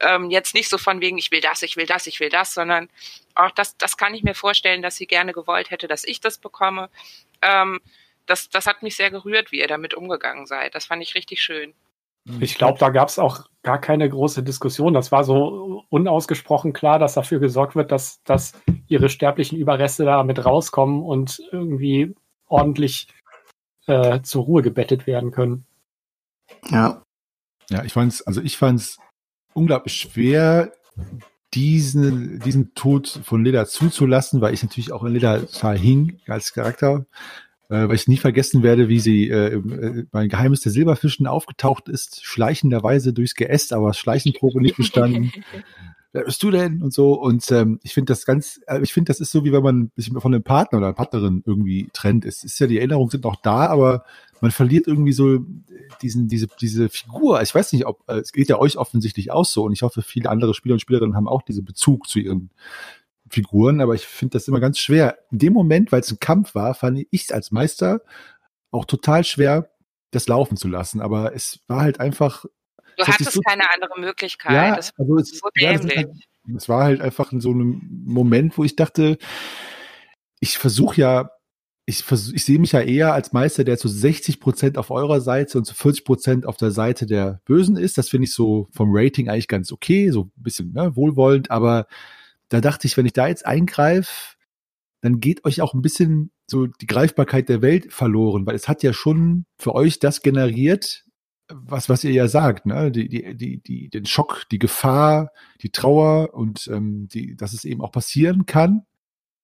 Ähm, 0.00 0.30
jetzt 0.30 0.54
nicht 0.54 0.68
so 0.68 0.78
von 0.78 1.00
wegen, 1.00 1.18
ich 1.18 1.30
will 1.30 1.40
das, 1.40 1.62
ich 1.62 1.76
will 1.76 1.86
das, 1.86 2.06
ich 2.06 2.20
will 2.20 2.28
das, 2.28 2.54
sondern 2.54 2.88
auch 3.34 3.50
das, 3.50 3.76
das 3.76 3.96
kann 3.96 4.14
ich 4.14 4.22
mir 4.22 4.34
vorstellen, 4.34 4.82
dass 4.82 4.96
sie 4.96 5.06
gerne 5.06 5.32
gewollt 5.32 5.70
hätte, 5.70 5.88
dass 5.88 6.04
ich 6.04 6.20
das 6.20 6.38
bekomme. 6.38 6.88
Ähm, 7.42 7.80
das, 8.26 8.48
das 8.48 8.66
hat 8.66 8.82
mich 8.82 8.96
sehr 8.96 9.10
gerührt, 9.10 9.52
wie 9.52 9.60
ihr 9.60 9.68
damit 9.68 9.94
umgegangen 9.94 10.46
seid. 10.46 10.74
Das 10.74 10.86
fand 10.86 11.02
ich 11.02 11.14
richtig 11.14 11.42
schön. 11.42 11.74
Ich 12.40 12.56
glaube, 12.56 12.78
da 12.78 12.90
gab 12.90 13.08
es 13.08 13.18
auch 13.18 13.46
gar 13.62 13.80
keine 13.80 14.08
große 14.08 14.42
Diskussion. 14.42 14.92
Das 14.92 15.10
war 15.10 15.24
so 15.24 15.84
unausgesprochen 15.88 16.74
klar, 16.74 16.98
dass 16.98 17.14
dafür 17.14 17.40
gesorgt 17.40 17.74
wird, 17.74 17.90
dass, 17.90 18.22
dass 18.24 18.52
ihre 18.86 19.08
sterblichen 19.08 19.58
Überreste 19.58 20.04
da 20.04 20.22
mit 20.24 20.44
rauskommen 20.44 21.02
und 21.02 21.40
irgendwie 21.52 22.14
ordentlich 22.46 23.08
äh, 23.86 24.20
zur 24.20 24.44
Ruhe 24.44 24.62
gebettet 24.62 25.06
werden 25.06 25.30
können. 25.30 25.66
Ja. 26.70 27.02
Ja, 27.70 27.84
ich 27.84 27.92
fand's, 27.92 28.22
also 28.22 28.40
ich 28.42 28.56
fand's 28.56 28.98
unglaublich 29.54 29.94
schwer, 29.94 30.72
diesen, 31.54 32.40
diesen 32.40 32.74
Tod 32.74 33.20
von 33.24 33.44
Leda 33.44 33.66
zuzulassen, 33.66 34.40
weil 34.40 34.54
ich 34.54 34.62
natürlich 34.62 34.92
auch 34.92 35.04
in 35.04 35.14
Leda 35.14 35.38
total 35.40 35.78
hing 35.78 36.18
als 36.26 36.52
Charakter 36.52 37.06
äh, 37.68 37.88
weil 37.88 37.94
ich 37.94 38.08
nie 38.08 38.16
vergessen 38.16 38.62
werde, 38.62 38.88
wie 38.88 39.00
sie 39.00 39.28
äh, 39.28 39.54
äh, 39.54 40.06
bei 40.10 40.26
Geheimnis 40.26 40.60
der 40.60 40.72
Silberfischen 40.72 41.26
aufgetaucht 41.26 41.88
ist, 41.88 42.24
schleichenderweise 42.24 43.12
durchs 43.12 43.34
Geäst, 43.34 43.72
aber 43.72 43.94
Schleichenprobe 43.94 44.60
nicht 44.62 44.76
bestanden. 44.76 45.32
Wer 46.12 46.24
bist 46.24 46.42
du 46.42 46.50
denn? 46.50 46.82
Und 46.82 46.92
so. 46.92 47.12
Und 47.12 47.50
ähm, 47.50 47.80
ich 47.82 47.92
finde 47.92 48.12
das 48.12 48.24
ganz, 48.24 48.60
äh, 48.66 48.80
ich 48.82 48.92
finde, 48.92 49.10
das 49.10 49.20
ist 49.20 49.30
so, 49.30 49.44
wie 49.44 49.52
wenn 49.52 49.62
man 49.62 49.90
sich 49.94 50.10
von 50.10 50.34
einem 50.34 50.42
Partner 50.42 50.78
oder 50.78 50.86
einer 50.88 50.94
Partnerin 50.94 51.42
irgendwie 51.44 51.88
trennt. 51.92 52.24
Es 52.24 52.44
ist 52.44 52.58
ja, 52.58 52.66
die 52.66 52.78
Erinnerungen 52.78 53.10
sind 53.10 53.24
noch 53.24 53.36
da, 53.36 53.66
aber 53.66 54.04
man 54.40 54.50
verliert 54.50 54.86
irgendwie 54.86 55.12
so 55.12 55.38
diesen, 56.00 56.28
diese, 56.28 56.46
diese 56.60 56.88
Figur. 56.88 57.42
Ich 57.42 57.54
weiß 57.54 57.72
nicht, 57.72 57.86
ob, 57.86 58.02
äh, 58.08 58.18
es 58.18 58.32
geht 58.32 58.48
ja 58.48 58.58
euch 58.58 58.78
offensichtlich 58.78 59.30
auch 59.30 59.44
so 59.44 59.64
und 59.64 59.72
ich 59.72 59.82
hoffe, 59.82 60.00
viele 60.02 60.30
andere 60.30 60.54
Spieler 60.54 60.74
und 60.74 60.80
Spielerinnen 60.80 61.14
haben 61.14 61.28
auch 61.28 61.42
diesen 61.42 61.64
Bezug 61.64 62.08
zu 62.08 62.18
ihren 62.18 62.50
Figuren, 63.28 63.80
aber 63.82 63.94
ich 63.94 64.06
finde 64.06 64.32
das 64.32 64.48
immer 64.48 64.60
ganz 64.60 64.78
schwer. 64.78 65.18
In 65.30 65.38
dem 65.38 65.52
Moment, 65.52 65.92
weil 65.92 66.00
es 66.00 66.10
ein 66.10 66.20
Kampf 66.20 66.54
war, 66.54 66.74
fand 66.74 67.06
ich 67.10 67.24
es 67.24 67.32
als 67.32 67.50
Meister 67.50 68.00
auch 68.70 68.84
total 68.84 69.24
schwer, 69.24 69.70
das 70.10 70.28
laufen 70.28 70.56
zu 70.56 70.68
lassen. 70.68 71.00
Aber 71.00 71.34
es 71.34 71.60
war 71.68 71.82
halt 71.82 72.00
einfach. 72.00 72.46
Du 72.98 73.06
hattest 73.06 73.32
so, 73.32 73.40
keine 73.40 73.70
andere 73.72 73.98
Möglichkeit. 73.98 74.52
Ja, 74.52 74.76
das 74.76 74.92
also 74.98 75.16
es, 75.18 75.38
so 75.38 75.48
ja, 75.56 75.72
das 75.72 75.86
halt, 75.86 76.10
es 76.56 76.68
war 76.68 76.84
halt 76.84 77.00
einfach 77.00 77.32
in 77.32 77.40
so 77.40 77.50
einem 77.50 77.80
Moment, 78.04 78.58
wo 78.58 78.64
ich 78.64 78.74
dachte, 78.74 79.18
ich 80.40 80.58
versuche 80.58 81.00
ja, 81.00 81.30
ich, 81.86 82.02
versuch, 82.02 82.34
ich 82.34 82.44
sehe 82.44 82.58
mich 82.58 82.72
ja 82.72 82.80
eher 82.80 83.14
als 83.14 83.32
Meister, 83.32 83.64
der 83.64 83.78
zu 83.78 83.88
60 83.88 84.40
Prozent 84.40 84.78
auf 84.78 84.90
eurer 84.90 85.20
Seite 85.20 85.58
und 85.58 85.64
zu 85.64 85.74
40 85.74 86.04
Prozent 86.04 86.46
auf 86.46 86.56
der 86.56 86.70
Seite 86.70 87.06
der 87.06 87.40
Bösen 87.44 87.76
ist. 87.76 87.96
Das 87.96 88.08
finde 88.08 88.26
ich 88.26 88.34
so 88.34 88.68
vom 88.72 88.90
Rating 88.92 89.28
eigentlich 89.28 89.48
ganz 89.48 89.72
okay, 89.72 90.10
so 90.10 90.24
ein 90.24 90.42
bisschen 90.42 90.72
ne, 90.72 90.96
wohlwollend, 90.96 91.50
aber 91.50 91.86
da 92.48 92.60
dachte 92.60 92.86
ich, 92.86 92.96
wenn 92.96 93.06
ich 93.06 93.12
da 93.12 93.28
jetzt 93.28 93.46
eingreife, 93.46 94.36
dann 95.00 95.20
geht 95.20 95.44
euch 95.44 95.60
auch 95.60 95.74
ein 95.74 95.82
bisschen 95.82 96.32
so 96.46 96.66
die 96.66 96.86
Greifbarkeit 96.86 97.48
der 97.48 97.62
Welt 97.62 97.92
verloren, 97.92 98.46
weil 98.46 98.56
es 98.56 98.68
hat 98.68 98.82
ja 98.82 98.92
schon 98.92 99.44
für 99.58 99.74
euch 99.74 99.98
das 99.98 100.22
generiert, 100.22 101.04
was, 101.50 101.88
was 101.88 102.04
ihr 102.04 102.12
ja 102.12 102.28
sagt, 102.28 102.66
ne? 102.66 102.90
Die, 102.90 103.08
die, 103.08 103.36
die, 103.36 103.62
die, 103.62 103.88
den 103.88 104.06
Schock, 104.06 104.44
die 104.50 104.58
Gefahr, 104.58 105.32
die 105.62 105.70
Trauer 105.70 106.34
und 106.34 106.68
ähm, 106.68 107.08
die, 107.08 107.36
dass 107.36 107.52
es 107.52 107.64
eben 107.64 107.80
auch 107.80 107.92
passieren 107.92 108.46
kann. 108.46 108.84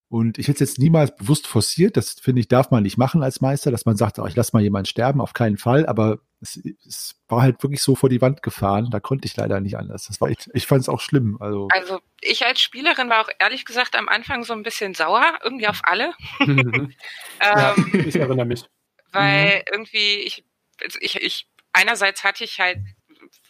Und 0.09 0.39
ich 0.39 0.47
hätte 0.47 0.63
es 0.63 0.71
jetzt 0.71 0.79
niemals 0.79 1.17
bewusst 1.17 1.47
forciert. 1.47 1.97
Das 1.97 2.13
finde 2.13 2.41
ich, 2.41 2.47
darf 2.47 2.71
man 2.71 2.85
nicht 2.85 2.99
machen 2.99 3.23
als 3.25 3.41
Meister, 3.41 3.71
dass 3.71 3.85
man 3.85 3.97
sagt, 3.97 4.19
oh, 4.19 4.27
ich 4.27 4.37
lasse 4.37 4.51
mal 4.53 4.63
jemanden 4.63 4.87
sterben, 4.87 5.21
auf 5.21 5.33
keinen 5.33 5.57
Fall. 5.57 5.87
Aber 5.87 6.19
es, 6.41 6.61
es, 6.87 7.17
war 7.27 7.43
halt 7.43 7.63
wirklich 7.63 7.83
so 7.83 7.97
vor 7.97 8.11
die 8.11 8.21
Wand 8.21 8.43
gefahren. 8.43 8.91
Da 8.91 9.01
konnte 9.01 9.27
ich 9.27 9.37
leider 9.37 9.61
nicht 9.61 9.77
anders. 9.77 10.07
Das 10.07 10.21
war 10.21 10.29
ich, 10.29 10.39
ich 10.53 10.67
fand 10.67 10.83
es 10.83 10.89
auch 10.89 11.01
schlimm. 11.01 11.39
Also, 11.41 11.69
also 11.73 12.01
ich 12.21 12.45
als 12.47 12.61
Spielerin 12.61 13.09
war 13.09 13.23
auch 13.23 13.31
ehrlich 13.41 13.65
gesagt 13.65 13.97
am 13.97 14.09
Anfang 14.09 14.45
so 14.45 14.53
ein 14.53 14.63
bisschen 14.63 14.95
sauer, 14.95 15.25
irgendwie 15.43 15.67
auf 15.67 15.81
alle. 15.83 16.13
ähm, 16.41 16.93
ja, 17.41 17.75
ich 17.93 18.15
erinnere 18.15 18.47
mich. 18.47 18.65
Weil 19.11 19.57
mhm. 19.57 19.63
irgendwie 19.73 20.15
ich, 20.19 20.45
ich, 21.01 21.17
ich, 21.17 21.49
einerseits 21.75 22.25
hatte 22.25 22.45
ich 22.45 22.59
halt, 22.61 22.79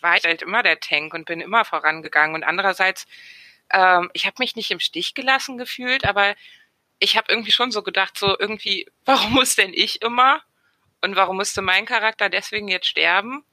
war 0.00 0.16
ich 0.16 0.24
halt 0.24 0.42
immer 0.42 0.62
der 0.64 0.80
Tank 0.80 1.14
und 1.14 1.26
bin 1.26 1.40
immer 1.40 1.64
vorangegangen 1.64 2.34
und 2.34 2.42
andererseits 2.42 3.06
ähm, 3.70 4.10
ich 4.12 4.26
habe 4.26 4.36
mich 4.38 4.56
nicht 4.56 4.70
im 4.70 4.80
Stich 4.80 5.14
gelassen 5.14 5.58
gefühlt, 5.58 6.04
aber 6.04 6.34
ich 6.98 7.16
habe 7.16 7.30
irgendwie 7.30 7.52
schon 7.52 7.70
so 7.70 7.82
gedacht, 7.82 8.18
so 8.18 8.38
irgendwie, 8.38 8.86
warum 9.04 9.32
muss 9.32 9.56
denn 9.56 9.72
ich 9.74 10.02
immer? 10.02 10.42
Und 11.02 11.16
warum 11.16 11.36
musste 11.36 11.60
mein 11.60 11.84
Charakter 11.86 12.30
deswegen 12.30 12.68
jetzt 12.68 12.86
sterben? 12.86 13.44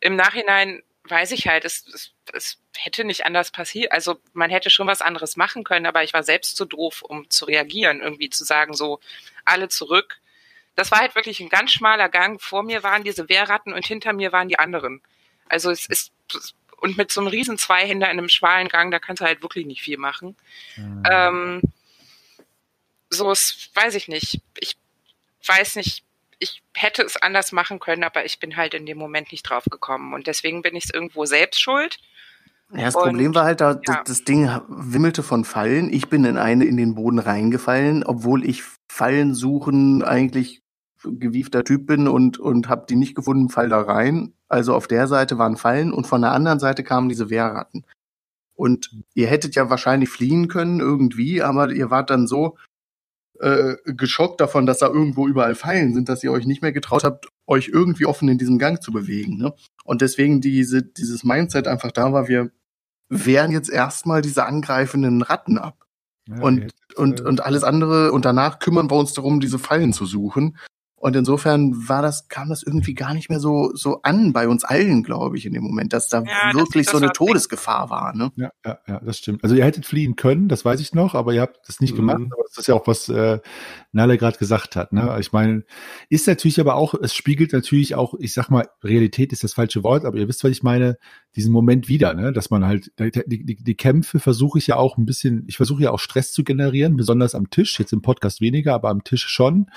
Im 0.00 0.16
Nachhinein 0.16 0.82
weiß 1.04 1.32
ich 1.32 1.46
halt, 1.46 1.64
es, 1.64 1.86
es, 1.86 2.12
es 2.32 2.58
hätte 2.76 3.04
nicht 3.04 3.26
anders 3.26 3.50
passiert. 3.50 3.92
Also 3.92 4.18
man 4.32 4.50
hätte 4.50 4.70
schon 4.70 4.86
was 4.86 5.02
anderes 5.02 5.36
machen 5.36 5.62
können, 5.62 5.86
aber 5.86 6.02
ich 6.04 6.14
war 6.14 6.22
selbst 6.22 6.56
zu 6.56 6.64
doof, 6.64 7.02
um 7.02 7.28
zu 7.30 7.44
reagieren, 7.44 8.00
irgendwie 8.00 8.30
zu 8.30 8.44
sagen, 8.44 8.74
so 8.74 9.00
alle 9.44 9.68
zurück. 9.68 10.20
Das 10.76 10.90
war 10.90 11.00
halt 11.00 11.14
wirklich 11.14 11.40
ein 11.40 11.48
ganz 11.48 11.72
schmaler 11.72 12.08
Gang. 12.08 12.40
Vor 12.40 12.62
mir 12.62 12.82
waren 12.82 13.02
diese 13.02 13.28
Wehrratten 13.28 13.72
und 13.72 13.84
hinter 13.84 14.12
mir 14.12 14.32
waren 14.32 14.48
die 14.48 14.58
anderen. 14.58 15.02
Also 15.48 15.70
es 15.70 15.86
ist 15.86 16.12
und 16.78 16.96
mit 16.96 17.10
so 17.10 17.20
einem 17.20 17.28
riesen 17.28 17.58
Zweihänder 17.58 18.10
in 18.10 18.18
einem 18.18 18.28
schmalen 18.28 18.68
Gang, 18.68 18.90
da 18.90 18.98
kannst 18.98 19.20
du 19.20 19.24
halt 19.24 19.42
wirklich 19.42 19.66
nicht 19.66 19.82
viel 19.82 19.98
machen. 19.98 20.36
Mhm. 20.76 21.02
Ähm, 21.10 21.62
so 23.10 23.30
ist, 23.30 23.70
weiß 23.74 23.94
ich 23.94 24.08
nicht. 24.08 24.42
Ich 24.58 24.76
weiß 25.46 25.76
nicht, 25.76 26.04
ich 26.38 26.62
hätte 26.74 27.02
es 27.02 27.16
anders 27.16 27.52
machen 27.52 27.78
können, 27.78 28.04
aber 28.04 28.24
ich 28.24 28.38
bin 28.38 28.56
halt 28.56 28.74
in 28.74 28.86
dem 28.86 28.98
Moment 28.98 29.32
nicht 29.32 29.42
drauf 29.42 29.64
gekommen. 29.70 30.12
Und 30.12 30.26
deswegen 30.26 30.62
bin 30.62 30.76
ich 30.76 30.84
es 30.84 30.90
irgendwo 30.90 31.24
selbst 31.24 31.60
schuld. 31.60 31.98
Ja, 32.72 32.86
das 32.86 32.96
und, 32.96 33.04
Problem 33.04 33.34
war 33.34 33.44
halt, 33.44 33.60
da, 33.60 33.80
ja. 33.86 34.02
das 34.04 34.24
Ding 34.24 34.48
wimmelte 34.68 35.22
von 35.22 35.44
Fallen. 35.44 35.92
Ich 35.92 36.08
bin 36.08 36.24
in 36.24 36.36
eine 36.36 36.64
in 36.64 36.76
den 36.76 36.94
Boden 36.94 37.18
reingefallen, 37.18 38.04
obwohl 38.04 38.44
ich 38.44 38.62
Fallen 38.88 39.34
suchen 39.34 40.02
eigentlich 40.02 40.62
gewiefter 41.02 41.64
Typ 41.64 41.86
bin 41.86 42.08
und, 42.08 42.38
und 42.38 42.68
habe 42.68 42.86
die 42.88 42.96
nicht 42.96 43.14
gefunden, 43.14 43.48
fall 43.48 43.68
da 43.68 43.80
rein. 43.80 44.32
Also 44.48 44.74
auf 44.74 44.86
der 44.86 45.08
Seite 45.08 45.38
waren 45.38 45.56
Fallen 45.56 45.92
und 45.92 46.06
von 46.06 46.22
der 46.22 46.32
anderen 46.32 46.58
Seite 46.58 46.82
kamen 46.82 47.08
diese 47.08 47.30
Wehrratten. 47.30 47.84
Und 48.54 48.90
ihr 49.14 49.26
hättet 49.26 49.54
ja 49.54 49.68
wahrscheinlich 49.68 50.08
fliehen 50.08 50.48
können 50.48 50.80
irgendwie, 50.80 51.42
aber 51.42 51.70
ihr 51.70 51.90
wart 51.90 52.10
dann 52.10 52.26
so 52.26 52.56
äh, 53.40 53.76
geschockt 53.84 54.40
davon, 54.40 54.64
dass 54.64 54.78
da 54.78 54.86
irgendwo 54.86 55.28
überall 55.28 55.54
Fallen 55.54 55.92
sind, 55.92 56.08
dass 56.08 56.24
ihr 56.24 56.32
euch 56.32 56.46
nicht 56.46 56.62
mehr 56.62 56.72
getraut 56.72 57.04
habt, 57.04 57.28
euch 57.46 57.68
irgendwie 57.68 58.06
offen 58.06 58.28
in 58.28 58.38
diesem 58.38 58.58
Gang 58.58 58.82
zu 58.82 58.92
bewegen. 58.92 59.36
Ne? 59.36 59.54
Und 59.84 60.00
deswegen 60.00 60.40
diese, 60.40 60.82
dieses 60.82 61.22
Mindset 61.22 61.68
einfach 61.68 61.92
da 61.92 62.12
war, 62.12 62.28
wir 62.28 62.50
wehren 63.08 63.52
jetzt 63.52 63.70
erstmal 63.70 64.22
diese 64.22 64.46
angreifenden 64.46 65.22
Ratten 65.22 65.58
ab. 65.58 65.86
Ja, 66.28 66.40
und, 66.40 66.62
jetzt, 66.62 66.96
und, 66.96 67.20
äh, 67.20 67.22
und 67.24 67.44
alles 67.44 67.62
andere, 67.62 68.12
und 68.12 68.24
danach 68.24 68.58
kümmern 68.58 68.90
wir 68.90 68.96
uns 68.96 69.12
darum, 69.12 69.40
diese 69.40 69.58
Fallen 69.58 69.92
zu 69.92 70.06
suchen. 70.06 70.56
Und 71.06 71.14
insofern 71.14 71.88
war 71.88 72.02
das, 72.02 72.26
kam 72.26 72.48
das 72.48 72.64
irgendwie 72.64 72.94
gar 72.94 73.14
nicht 73.14 73.30
mehr 73.30 73.38
so, 73.38 73.70
so 73.74 74.02
an 74.02 74.32
bei 74.32 74.48
uns 74.48 74.64
allen, 74.64 75.04
glaube 75.04 75.38
ich, 75.38 75.46
in 75.46 75.52
dem 75.52 75.62
Moment, 75.62 75.92
dass 75.92 76.08
da 76.08 76.24
Ja, 76.24 76.52
wirklich 76.52 76.86
das 76.86 76.90
so 76.90 76.98
eine 76.98 77.12
Todesgefahr 77.12 77.90
war. 77.90 78.12
Ne? 78.12 78.32
Ja, 78.34 78.50
ja, 78.64 78.78
ja, 78.88 78.98
das 79.04 79.18
stimmt. 79.18 79.44
Also 79.44 79.54
ihr 79.54 79.64
hättet 79.64 79.86
fliehen 79.86 80.16
können, 80.16 80.48
das 80.48 80.64
weiß 80.64 80.80
ich 80.80 80.94
noch, 80.94 81.14
aber 81.14 81.32
ihr 81.32 81.42
habt 81.42 81.60
das 81.68 81.78
nicht 81.78 81.92
Mhm. 81.92 81.98
gemacht. 81.98 82.22
Aber 82.32 82.42
das 82.48 82.58
ist 82.58 82.66
ja 82.66 82.74
auch, 82.74 82.88
was 82.88 83.08
äh, 83.08 83.38
Nalle 83.92 84.18
gerade 84.18 84.36
gesagt 84.36 84.74
hat. 84.74 84.92
Ne? 84.92 85.16
Ich 85.20 85.30
meine, 85.30 85.62
ist 86.08 86.26
natürlich 86.26 86.58
aber 86.58 86.74
auch, 86.74 86.92
es 87.00 87.14
spiegelt 87.14 87.52
natürlich 87.52 87.94
auch, 87.94 88.14
ich 88.18 88.34
sag 88.34 88.50
mal, 88.50 88.66
Realität 88.82 89.32
ist 89.32 89.44
das 89.44 89.52
falsche 89.54 89.84
Wort, 89.84 90.04
aber 90.04 90.18
ihr 90.18 90.26
wisst, 90.26 90.42
was 90.42 90.50
ich 90.50 90.64
meine, 90.64 90.98
diesen 91.36 91.52
Moment 91.52 91.86
wieder, 91.86 92.14
ne? 92.14 92.32
dass 92.32 92.50
man 92.50 92.66
halt, 92.66 92.90
die, 92.98 93.44
die, 93.46 93.54
die 93.62 93.74
Kämpfe 93.76 94.18
versuche 94.18 94.58
ich 94.58 94.66
ja 94.66 94.74
auch 94.74 94.98
ein 94.98 95.06
bisschen, 95.06 95.44
ich 95.46 95.56
versuche 95.56 95.84
ja 95.84 95.92
auch 95.92 96.00
Stress 96.00 96.32
zu 96.32 96.42
generieren, 96.42 96.96
besonders 96.96 97.36
am 97.36 97.48
Tisch, 97.48 97.78
jetzt 97.78 97.92
im 97.92 98.02
Podcast 98.02 98.40
weniger, 98.40 98.74
aber 98.74 98.88
am 98.88 99.04
Tisch 99.04 99.28
schon. 99.28 99.70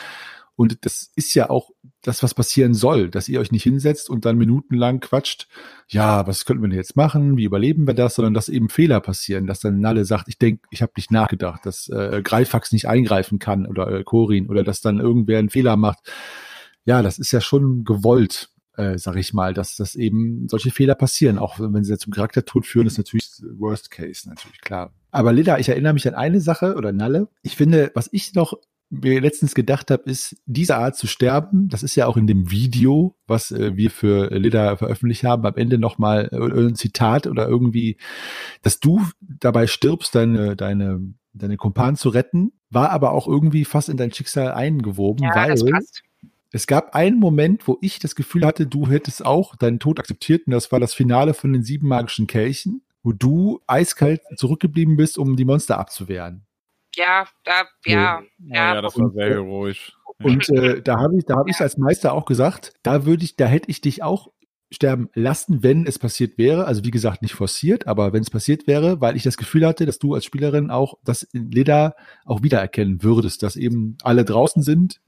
Und 0.59 0.83
das 0.85 1.09
ist 1.15 1.35
ja 1.35 1.49
auch 1.49 1.69
das, 2.01 2.21
was 2.21 2.33
passieren 2.33 2.73
soll, 2.73 3.09
dass 3.09 3.29
ihr 3.29 3.39
euch 3.39 3.53
nicht 3.53 3.63
hinsetzt 3.63 4.09
und 4.09 4.25
dann 4.25 4.37
minutenlang 4.37 4.99
quatscht, 4.99 5.47
ja, 5.87 6.27
was 6.27 6.43
könnten 6.43 6.61
wir 6.61 6.67
denn 6.67 6.77
jetzt 6.77 6.97
machen, 6.97 7.37
wie 7.37 7.45
überleben 7.45 7.87
wir 7.87 7.93
das, 7.93 8.15
sondern 8.15 8.33
dass 8.33 8.49
eben 8.49 8.67
Fehler 8.67 8.99
passieren, 8.99 9.47
dass 9.47 9.61
dann 9.61 9.79
Nalle 9.79 10.03
sagt, 10.03 10.27
ich 10.27 10.37
denke, 10.37 10.63
ich 10.69 10.81
habe 10.81 10.91
nicht 10.97 11.11
nachgedacht, 11.11 11.65
dass 11.65 11.87
äh, 11.87 12.21
Greifax 12.21 12.73
nicht 12.73 12.89
eingreifen 12.89 13.39
kann 13.39 13.67
oder 13.67 13.89
äh, 13.89 14.03
Corin 14.03 14.49
oder 14.49 14.65
dass 14.65 14.81
dann 14.81 14.99
irgendwer 14.99 15.39
einen 15.39 15.49
Fehler 15.49 15.77
macht. 15.77 15.99
Ja, 16.83 17.01
das 17.03 17.19
ist 17.19 17.31
ja 17.31 17.39
schon 17.39 17.85
gewollt, 17.85 18.49
äh, 18.75 18.97
sag 18.97 19.15
ich 19.15 19.33
mal, 19.33 19.53
dass 19.53 19.77
das 19.77 19.95
eben 19.95 20.49
solche 20.49 20.71
Fehler 20.71 20.95
passieren, 20.95 21.37
auch 21.37 21.55
wenn 21.57 21.85
sie 21.85 21.97
zum 21.97 22.11
Charaktertod 22.11 22.65
führen, 22.65 22.85
ist 22.85 22.97
natürlich 22.97 23.31
Worst 23.53 23.91
Case, 23.91 24.27
natürlich 24.27 24.59
klar. 24.59 24.91
Aber 25.09 25.31
Lida, 25.31 25.57
ich 25.57 25.69
erinnere 25.69 25.93
mich 25.93 26.05
an 26.05 26.15
eine 26.15 26.41
Sache 26.41 26.75
oder 26.75 26.91
Nalle. 26.91 27.29
Ich 27.43 27.55
finde, 27.55 27.93
was 27.95 28.09
ich 28.11 28.33
noch 28.33 28.59
mir 28.89 29.21
letztens 29.21 29.53
gedacht 29.53 29.91
habe, 29.91 30.09
ist, 30.09 30.37
diese 30.45 30.77
Art 30.77 30.95
zu 30.95 31.07
sterben, 31.07 31.69
das 31.69 31.83
ist 31.83 31.95
ja 31.95 32.07
auch 32.07 32.17
in 32.17 32.27
dem 32.27 32.49
Video, 32.49 33.15
was 33.27 33.51
äh, 33.51 33.75
wir 33.75 33.91
für 33.91 34.29
Lida 34.35 34.77
veröffentlicht 34.77 35.23
haben, 35.23 35.45
am 35.45 35.55
Ende 35.55 35.77
nochmal 35.77 36.29
äh, 36.31 36.67
ein 36.67 36.75
Zitat 36.75 37.27
oder 37.27 37.47
irgendwie, 37.47 37.97
dass 38.61 38.79
du 38.79 39.05
dabei 39.21 39.67
stirbst, 39.67 40.15
deine, 40.15 40.55
deine, 40.55 41.01
deine 41.33 41.57
Kumpanen 41.57 41.95
zu 41.95 42.09
retten, 42.09 42.51
war 42.69 42.89
aber 42.89 43.11
auch 43.11 43.27
irgendwie 43.27 43.65
fast 43.65 43.89
in 43.89 43.97
dein 43.97 44.11
Schicksal 44.11 44.51
eingewoben, 44.51 45.23
Ja, 45.23 45.35
weil 45.35 45.55
es 46.51 46.65
gab 46.65 46.95
einen 46.95 47.19
Moment, 47.19 47.67
wo 47.67 47.77
ich 47.81 47.99
das 47.99 48.15
Gefühl 48.15 48.45
hatte, 48.45 48.65
du 48.65 48.87
hättest 48.87 49.23
auch 49.23 49.55
deinen 49.55 49.79
Tod 49.79 49.99
akzeptiert 49.99 50.47
und 50.47 50.53
das 50.53 50.71
war 50.71 50.79
das 50.79 50.95
Finale 50.95 51.35
von 51.35 51.53
den 51.53 51.63
sieben 51.63 51.87
magischen 51.87 52.25
Kelchen, 52.25 52.81
wo 53.03 53.11
du 53.11 53.61
eiskalt 53.67 54.21
zurückgeblieben 54.35 54.97
bist, 54.97 55.19
um 55.19 55.35
die 55.35 55.45
Monster 55.45 55.77
abzuwehren. 55.77 56.45
Ja, 56.99 57.25
da, 57.43 57.63
ja, 57.85 58.21
Ja, 58.39 58.73
ja, 58.75 58.81
das 58.81 58.97
war 58.97 59.05
und- 59.05 59.13
sehr 59.13 59.29
heroisch. 59.29 59.93
Und 60.21 60.49
äh, 60.49 60.81
da 60.81 60.99
habe 60.99 61.17
ich, 61.17 61.23
da 61.25 61.35
habe 61.37 61.49
ich 61.49 61.61
als 61.61 61.77
Meister 61.77 62.11
auch 62.11 62.25
gesagt, 62.25 62.73
da 62.83 63.05
würde 63.05 63.23
ich, 63.23 63.37
da 63.37 63.45
hätte 63.45 63.69
ich 63.71 63.79
dich 63.79 64.03
auch 64.03 64.33
sterben 64.69 65.09
lassen, 65.13 65.63
wenn 65.63 65.87
es 65.87 65.97
passiert 65.97 66.37
wäre. 66.37 66.65
Also 66.65 66.83
wie 66.83 66.91
gesagt, 66.91 67.21
nicht 67.21 67.35
forciert, 67.35 67.87
aber 67.87 68.11
wenn 68.11 68.21
es 68.21 68.29
passiert 68.29 68.67
wäre, 68.67 68.99
weil 68.99 69.15
ich 69.15 69.23
das 69.23 69.37
Gefühl 69.37 69.65
hatte, 69.65 69.85
dass 69.85 69.97
du 69.97 70.13
als 70.13 70.25
Spielerin 70.25 70.71
auch 70.71 70.95
das 71.05 71.23
in 71.23 71.49
Leda 71.51 71.95
auch 72.25 72.43
wiedererkennen 72.43 73.01
würdest, 73.01 73.43
dass 73.43 73.55
eben 73.55 73.97
alle 74.03 74.25
draußen 74.25 74.61
sind 74.61 74.99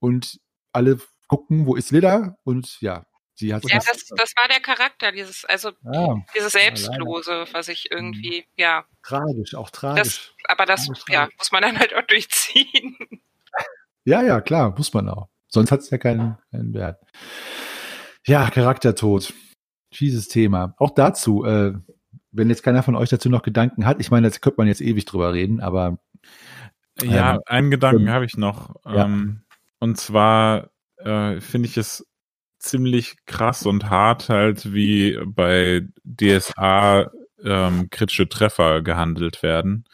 und 0.00 0.40
alle 0.72 0.98
gucken, 1.28 1.66
wo 1.66 1.76
ist 1.76 1.92
Leda 1.92 2.36
und 2.42 2.80
ja, 2.80 3.06
sie 3.34 3.52
hat 3.54 3.62
ja, 3.68 3.76
das, 3.78 4.06
das 4.16 4.32
war 4.36 4.48
der 4.48 4.60
Charakter, 4.60 5.12
dieses, 5.12 5.44
also 5.44 5.70
ah, 5.84 6.16
dieses 6.36 6.52
Selbstlose, 6.52 7.46
was 7.52 7.68
ich 7.68 7.90
irgendwie, 7.90 8.44
ja, 8.56 8.84
tragisch, 9.02 9.54
auch 9.54 9.70
das, 9.70 9.80
tragisch. 9.80 10.34
aber 10.44 10.66
das, 10.66 10.86
Tragisch, 10.86 11.04
ja, 11.08 11.28
muss 11.38 11.52
man 11.52 11.62
dann 11.62 11.78
halt 11.78 11.94
auch 11.94 12.02
durchziehen. 12.06 12.96
Ja, 14.04 14.20
ja, 14.20 14.40
klar, 14.40 14.74
muss 14.76 14.92
man 14.94 15.08
auch. 15.08 15.28
Sonst 15.46 15.70
hat 15.70 15.78
es 15.78 15.90
ja 15.90 15.96
keinen, 15.96 16.36
keinen 16.50 16.74
Wert. 16.74 17.00
Ja, 18.26 18.50
Charaktertod. 18.50 19.32
Fieses 19.94 20.26
Thema. 20.26 20.74
Auch 20.78 20.90
dazu, 20.90 21.44
äh, 21.44 21.74
wenn 22.32 22.48
jetzt 22.48 22.64
keiner 22.64 22.82
von 22.82 22.96
euch 22.96 23.10
dazu 23.10 23.28
noch 23.28 23.42
Gedanken 23.42 23.86
hat, 23.86 24.00
ich 24.00 24.10
meine, 24.10 24.28
da 24.28 24.36
könnte 24.38 24.56
man 24.58 24.66
jetzt 24.66 24.80
ewig 24.80 25.04
drüber 25.04 25.32
reden, 25.34 25.60
aber 25.60 25.98
Ja, 27.00 27.34
Ähm, 27.34 27.40
einen 27.46 27.70
Gedanken 27.70 28.08
ähm, 28.08 28.10
habe 28.10 28.24
ich 28.24 28.36
noch. 28.36 28.74
ja. 28.86 29.04
Ähm, 29.04 29.42
und 29.78 29.98
zwar 29.98 30.70
äh, 30.96 31.40
finde 31.40 31.68
ich 31.68 31.76
es 31.76 32.04
ziemlich 32.62 33.16
krass 33.26 33.66
und 33.66 33.90
hart 33.90 34.28
halt, 34.28 34.72
wie 34.72 35.18
bei 35.24 35.86
DSA 36.04 37.10
ähm, 37.44 37.88
kritische 37.90 38.28
Treffer 38.28 38.82
gehandelt 38.82 39.42
werden, 39.42 39.84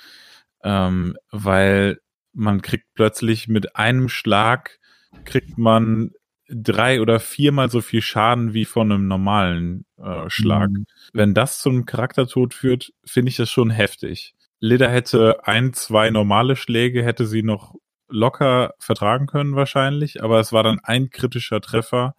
ähm, 0.63 1.17
weil 1.31 1.99
man 2.33 2.63
kriegt 2.63 2.87
plötzlich 2.95 3.49
mit 3.49 3.77
einem 3.77 4.09
Schlag 4.09 4.79
kriegt 5.25 5.59
man 5.59 6.13
drei 6.49 7.01
oder 7.01 7.21
viermal 7.21 7.71
so 7.71 7.81
viel 7.81 8.01
Schaden 8.01 8.55
wie 8.55 8.65
von 8.65 8.91
einem 8.91 9.09
normalen 9.09 9.85
äh, 9.99 10.29
Schlag. 10.29 10.71
Mhm. 10.71 10.87
Wenn 11.13 11.35
das 11.35 11.61
zum 11.61 11.85
Charaktertod 11.85 12.55
führt, 12.55 12.93
finde 13.05 13.31
ich 13.31 13.37
das 13.37 13.51
schon 13.51 13.71
heftig. 13.71 14.35
Lida 14.61 14.89
hätte 14.89 15.47
ein, 15.47 15.73
zwei 15.75 16.11
normale 16.11 16.57
Schläge, 16.57 17.05
hätte 17.05 17.27
sie 17.27 17.43
noch 17.43 17.75
locker 18.09 18.75
vertragen 18.79 19.27
können 19.27 19.55
wahrscheinlich, 19.55 20.23
aber 20.23 20.41
es 20.41 20.53
war 20.53 20.63
dann 20.63 20.81
ein 20.83 21.11
kritischer 21.11 21.61
Treffer, 21.61 22.15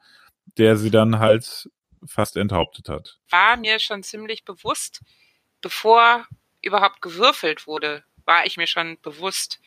der 0.57 0.75
sie 0.77 0.91
dann 0.91 1.19
halt 1.19 1.69
fast 2.05 2.37
enthauptet 2.37 2.89
hat. 2.89 3.17
War 3.29 3.57
mir 3.57 3.79
schon 3.79 4.03
ziemlich 4.03 4.45
bewusst, 4.45 5.01
bevor 5.61 6.25
überhaupt 6.61 7.01
gewürfelt 7.01 7.67
wurde, 7.67 8.03
war 8.25 8.45
ich 8.45 8.57
mir 8.57 8.67
schon 8.67 8.97
bewusst, 9.01 9.59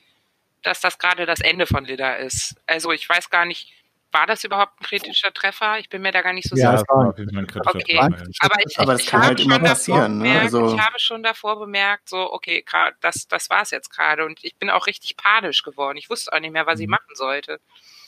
dass 0.62 0.80
das 0.80 0.98
gerade 0.98 1.26
das 1.26 1.40
Ende 1.40 1.66
von 1.66 1.84
Lida 1.84 2.14
ist. 2.14 2.56
Also 2.66 2.92
ich 2.92 3.08
weiß 3.08 3.30
gar 3.30 3.44
nicht, 3.44 3.72
war 4.12 4.26
das 4.26 4.44
überhaupt 4.44 4.78
ein 4.80 4.84
kritischer 4.84 5.32
Treffer? 5.32 5.78
Ich 5.78 5.88
bin 5.88 6.02
mir 6.02 6.12
da 6.12 6.20
gar 6.22 6.34
nicht 6.34 6.46
so 6.48 6.54
Ja, 6.54 6.72
sicher. 6.72 6.82
es 6.82 6.88
war- 6.88 7.08
auf 7.08 7.18
jeden 7.18 7.30
Fall 7.32 7.42
ein 7.42 7.46
kritischer 7.46 7.74
Okay. 7.76 7.96
Treffer. 7.98 8.18
ja. 8.18 8.24
Aber 8.40 8.54
ich, 8.66 8.78
Aber 8.78 8.92
das 8.92 9.00
ich 9.00 9.06
kann 9.08 9.20
habe 9.20 9.28
halt 9.28 9.40
schon 9.40 9.46
immer 9.50 9.58
davor 9.58 9.68
passieren, 9.74 10.18
ne? 10.18 10.24
Bemerkt, 10.24 10.42
Also- 10.44 10.74
Ich 10.74 10.80
habe 10.80 10.98
schon 10.98 11.22
davor 11.22 11.58
bemerkt, 11.58 12.08
so, 12.10 12.32
okay, 12.32 12.64
das, 13.00 13.26
das 13.26 13.48
war's 13.50 13.70
jetzt 13.70 13.88
gerade. 13.90 14.24
Und 14.26 14.44
ich 14.44 14.54
bin 14.56 14.68
auch 14.70 14.86
richtig 14.86 15.16
panisch 15.16 15.62
geworden. 15.62 15.96
Ich 15.96 16.10
wusste 16.10 16.30
auch 16.32 16.40
nicht 16.40 16.52
mehr, 16.52 16.66
was 16.66 16.78
ich 16.80 16.86
Mhm. 16.86 16.92
machen 16.92 17.14
sollte. 17.14 17.58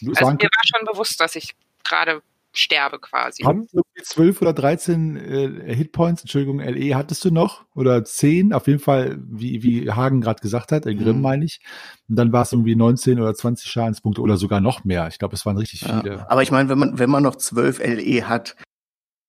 es 0.03 0.18
Also 0.18 0.33
mir 0.33 0.43
war 0.43 0.62
schon 0.79 0.87
bewusst, 0.87 1.18
dass 1.20 1.35
ich 1.37 1.55
gerade 1.85 2.22
sterbe 2.55 2.99
quasi. 2.99 3.43
haben 3.43 3.67
irgendwie 3.73 4.03
12 4.03 4.41
oder 4.41 4.53
13 4.53 5.17
äh, 5.17 5.75
Hitpoints, 5.75 6.23
Entschuldigung, 6.23 6.61
LE 6.61 6.95
hattest 6.95 7.25
du 7.25 7.31
noch? 7.31 7.65
Oder 7.75 8.05
10, 8.05 8.53
auf 8.53 8.67
jeden 8.67 8.79
Fall, 8.79 9.19
wie, 9.29 9.63
wie 9.63 9.91
Hagen 9.91 10.21
gerade 10.21 10.41
gesagt 10.41 10.73
hat, 10.73 10.87
äh, 10.87 10.95
Grimm 10.95 11.17
Mhm. 11.17 11.23
meine 11.23 11.45
ich. 11.45 11.61
Und 12.09 12.17
dann 12.17 12.33
war 12.33 12.43
es 12.43 12.53
irgendwie 12.53 12.77
19 12.77 13.21
oder 13.21 13.35
20 13.35 13.71
Schadenspunkte 13.71 14.23
oder 14.23 14.37
sogar 14.37 14.61
noch 14.61 14.85
mehr. 14.85 15.09
Ich 15.09 15.19
glaube, 15.19 15.35
es 15.35 15.45
waren 15.45 15.59
richtig 15.59 15.81
viele. 15.81 16.17
Ja. 16.17 16.27
Aber 16.29 16.43
ich 16.43 16.51
meine, 16.51 16.69
wenn 16.69 16.79
man, 16.79 16.99
wenn 16.99 17.11
man 17.11 17.23
noch 17.23 17.37
12 17.37 17.81
LE 17.81 18.29
hat, 18.29 18.57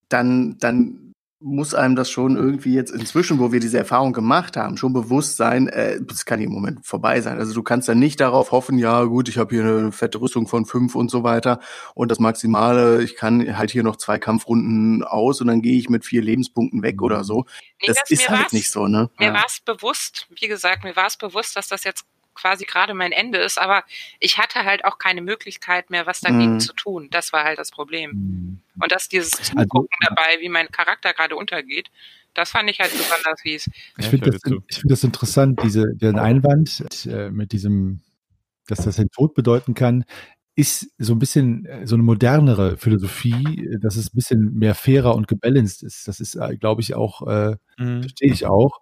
dann, 0.09 0.57
dann 0.59 1.04
muss 1.45 1.75
einem 1.75 1.95
das 1.95 2.09
schon 2.09 2.37
irgendwie 2.37 2.73
jetzt 2.73 2.89
inzwischen, 2.89 3.37
wo 3.37 3.51
wir 3.51 3.59
diese 3.59 3.77
Erfahrung 3.77 4.13
gemacht 4.13 4.57
haben, 4.57 4.77
schon 4.77 4.93
bewusst 4.93 5.37
sein, 5.37 5.67
äh, 5.67 5.99
das 6.01 6.25
kann 6.25 6.41
im 6.41 6.51
Moment 6.51 6.83
vorbei 6.87 7.21
sein. 7.21 7.37
Also 7.37 7.53
du 7.53 7.61
kannst 7.61 7.87
dann 7.87 7.99
nicht 7.99 8.19
darauf 8.19 8.51
hoffen, 8.51 8.79
ja 8.79 9.03
gut, 9.03 9.29
ich 9.29 9.37
habe 9.37 9.53
hier 9.53 9.63
eine 9.63 9.91
fette 9.91 10.19
Rüstung 10.19 10.47
von 10.47 10.65
fünf 10.65 10.95
und 10.95 11.11
so 11.11 11.21
weiter 11.23 11.59
und 11.93 12.09
das 12.09 12.17
Maximale, 12.17 13.03
ich 13.03 13.15
kann 13.15 13.57
halt 13.59 13.69
hier 13.69 13.83
noch 13.83 13.97
zwei 13.97 14.17
Kampfrunden 14.17 15.03
aus 15.03 15.39
und 15.39 15.45
dann 15.45 15.61
gehe 15.61 15.77
ich 15.77 15.87
mit 15.87 16.03
vier 16.03 16.23
Lebenspunkten 16.23 16.81
weg 16.81 17.03
oder 17.03 17.23
so. 17.23 17.45
Nee, 17.79 17.87
Das 17.93 18.09
ist 18.09 18.27
mir 18.27 18.39
halt 18.39 18.51
nicht 18.51 18.71
so, 18.71 18.87
ne? 18.87 19.11
Mir 19.19 19.27
Ja. 19.27 19.33
war 19.35 19.45
es 19.47 19.59
bewusst, 19.59 20.27
wie 20.39 20.47
gesagt, 20.47 20.83
mir 20.83 20.95
war 20.95 21.05
es 21.05 21.15
bewusst, 21.15 21.55
dass 21.55 21.67
das 21.67 21.83
jetzt 21.83 22.05
quasi 22.35 22.65
gerade 22.65 22.93
mein 22.93 23.11
Ende 23.11 23.39
ist, 23.39 23.57
aber 23.57 23.83
ich 24.19 24.37
hatte 24.37 24.63
halt 24.65 24.85
auch 24.85 24.97
keine 24.99 25.21
Möglichkeit 25.21 25.89
mehr, 25.89 26.05
was 26.05 26.19
dagegen 26.21 26.55
Mhm. 26.55 26.59
zu 26.59 26.73
tun. 26.73 27.07
Das 27.11 27.33
war 27.33 27.43
halt 27.43 27.57
das 27.57 27.71
Problem. 27.71 28.11
Hm. 28.11 28.59
Und 28.81 28.91
dass 28.91 29.07
dieses 29.09 29.33
Also- 29.39 29.53
Zugucken 29.53 29.97
dabei, 30.07 30.39
wie 30.41 30.49
mein 30.49 30.67
Charakter 30.69 31.13
gerade 31.13 31.35
untergeht, 31.35 31.89
das 32.33 32.51
fand 32.51 32.69
ich 32.69 32.79
halt 32.81 32.91
besonders 32.91 33.41
fies. 33.41 33.67
Ich 33.97 34.03
Ja, 34.05 34.09
finde 34.09 34.29
ich 34.29 34.41
das, 34.41 34.51
ich 34.67 34.75
finde 34.77 34.93
das 34.93 35.03
interessant, 35.05 35.59
diese, 35.63 35.85
den 35.95 36.19
Einwand 36.19 36.81
mit, 36.81 37.05
äh, 37.05 37.31
mit 37.31 37.51
diesem, 37.53 38.01
dass 38.67 38.79
das 38.83 38.97
den 38.97 39.09
Tod 39.09 39.33
bedeuten 39.35 39.73
kann, 39.73 40.03
ist 40.57 40.89
so 40.97 41.13
ein 41.13 41.19
bisschen 41.19 41.65
äh, 41.65 41.85
so 41.87 41.95
eine 41.95 42.03
modernere 42.03 42.77
Philosophie, 42.77 43.77
dass 43.81 43.95
es 43.97 44.07
ein 44.07 44.15
bisschen 44.15 44.53
mehr 44.53 44.73
fairer 44.75 45.15
und 45.15 45.27
gebalanced 45.27 45.83
ist. 45.83 46.07
Das 46.07 46.19
ist, 46.19 46.35
äh, 46.35 46.57
glaube 46.57 46.81
ich, 46.81 46.93
auch, 46.93 47.25
äh, 47.27 47.55
Mhm. 47.77 48.01
verstehe 48.03 48.31
ich 48.31 48.45
auch. 48.45 48.81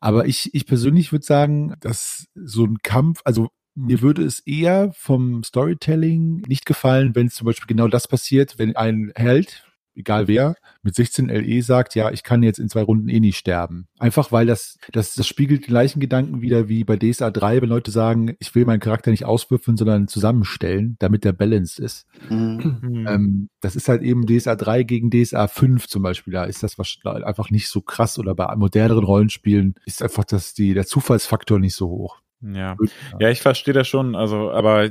Aber 0.00 0.26
ich, 0.26 0.54
ich 0.54 0.66
persönlich 0.66 1.12
würde 1.12 1.24
sagen, 1.24 1.74
dass 1.80 2.26
so 2.34 2.64
ein 2.64 2.78
Kampf, 2.82 3.20
also 3.24 3.50
mir 3.74 4.00
würde 4.00 4.24
es 4.24 4.40
eher 4.40 4.92
vom 4.94 5.44
Storytelling 5.44 6.42
nicht 6.46 6.66
gefallen, 6.66 7.14
wenn 7.14 7.28
es 7.28 7.34
zum 7.34 7.46
Beispiel 7.46 7.66
genau 7.66 7.88
das 7.88 8.08
passiert, 8.08 8.58
wenn 8.58 8.76
ein 8.76 9.12
Held, 9.14 9.69
egal 9.94 10.28
wer, 10.28 10.54
mit 10.82 10.94
16 10.94 11.28
LE 11.28 11.62
sagt, 11.62 11.94
ja, 11.94 12.10
ich 12.10 12.22
kann 12.22 12.42
jetzt 12.42 12.58
in 12.58 12.68
zwei 12.68 12.82
Runden 12.82 13.08
eh 13.08 13.20
nicht 13.20 13.36
sterben. 13.36 13.88
Einfach 13.98 14.32
weil 14.32 14.46
das, 14.46 14.78
das, 14.92 15.14
das 15.14 15.26
spiegelt 15.26 15.64
die 15.64 15.68
gleichen 15.68 16.00
Gedanken 16.00 16.42
wieder 16.42 16.68
wie 16.68 16.84
bei 16.84 16.96
DSA 16.96 17.30
3, 17.30 17.62
wenn 17.62 17.68
Leute 17.68 17.90
sagen, 17.90 18.34
ich 18.38 18.54
will 18.54 18.64
meinen 18.64 18.80
Charakter 18.80 19.10
nicht 19.10 19.24
auswürfeln, 19.24 19.76
sondern 19.76 20.08
zusammenstellen, 20.08 20.96
damit 20.98 21.24
der 21.24 21.32
balanced 21.32 21.78
ist. 21.78 22.06
Mhm. 22.28 23.06
Ähm, 23.08 23.48
das 23.60 23.76
ist 23.76 23.88
halt 23.88 24.02
eben 24.02 24.26
DSA 24.26 24.56
3 24.56 24.82
gegen 24.84 25.10
DSA 25.10 25.48
5 25.48 25.88
zum 25.88 26.02
Beispiel. 26.02 26.32
Da 26.32 26.44
ist 26.44 26.62
das 26.62 26.78
wahrscheinlich 26.78 27.24
einfach 27.24 27.50
nicht 27.50 27.68
so 27.68 27.80
krass 27.80 28.18
oder 28.18 28.34
bei 28.34 28.54
moderneren 28.56 29.04
Rollenspielen 29.04 29.74
ist 29.84 30.02
einfach 30.02 30.24
das, 30.24 30.54
die, 30.54 30.74
der 30.74 30.86
Zufallsfaktor 30.86 31.58
nicht 31.58 31.74
so 31.74 31.88
hoch. 31.88 32.20
Ja, 32.42 32.76
ja, 33.18 33.30
ich 33.30 33.40
verstehe 33.40 33.74
das 33.74 33.86
schon. 33.86 34.14
Also, 34.14 34.50
aber 34.50 34.90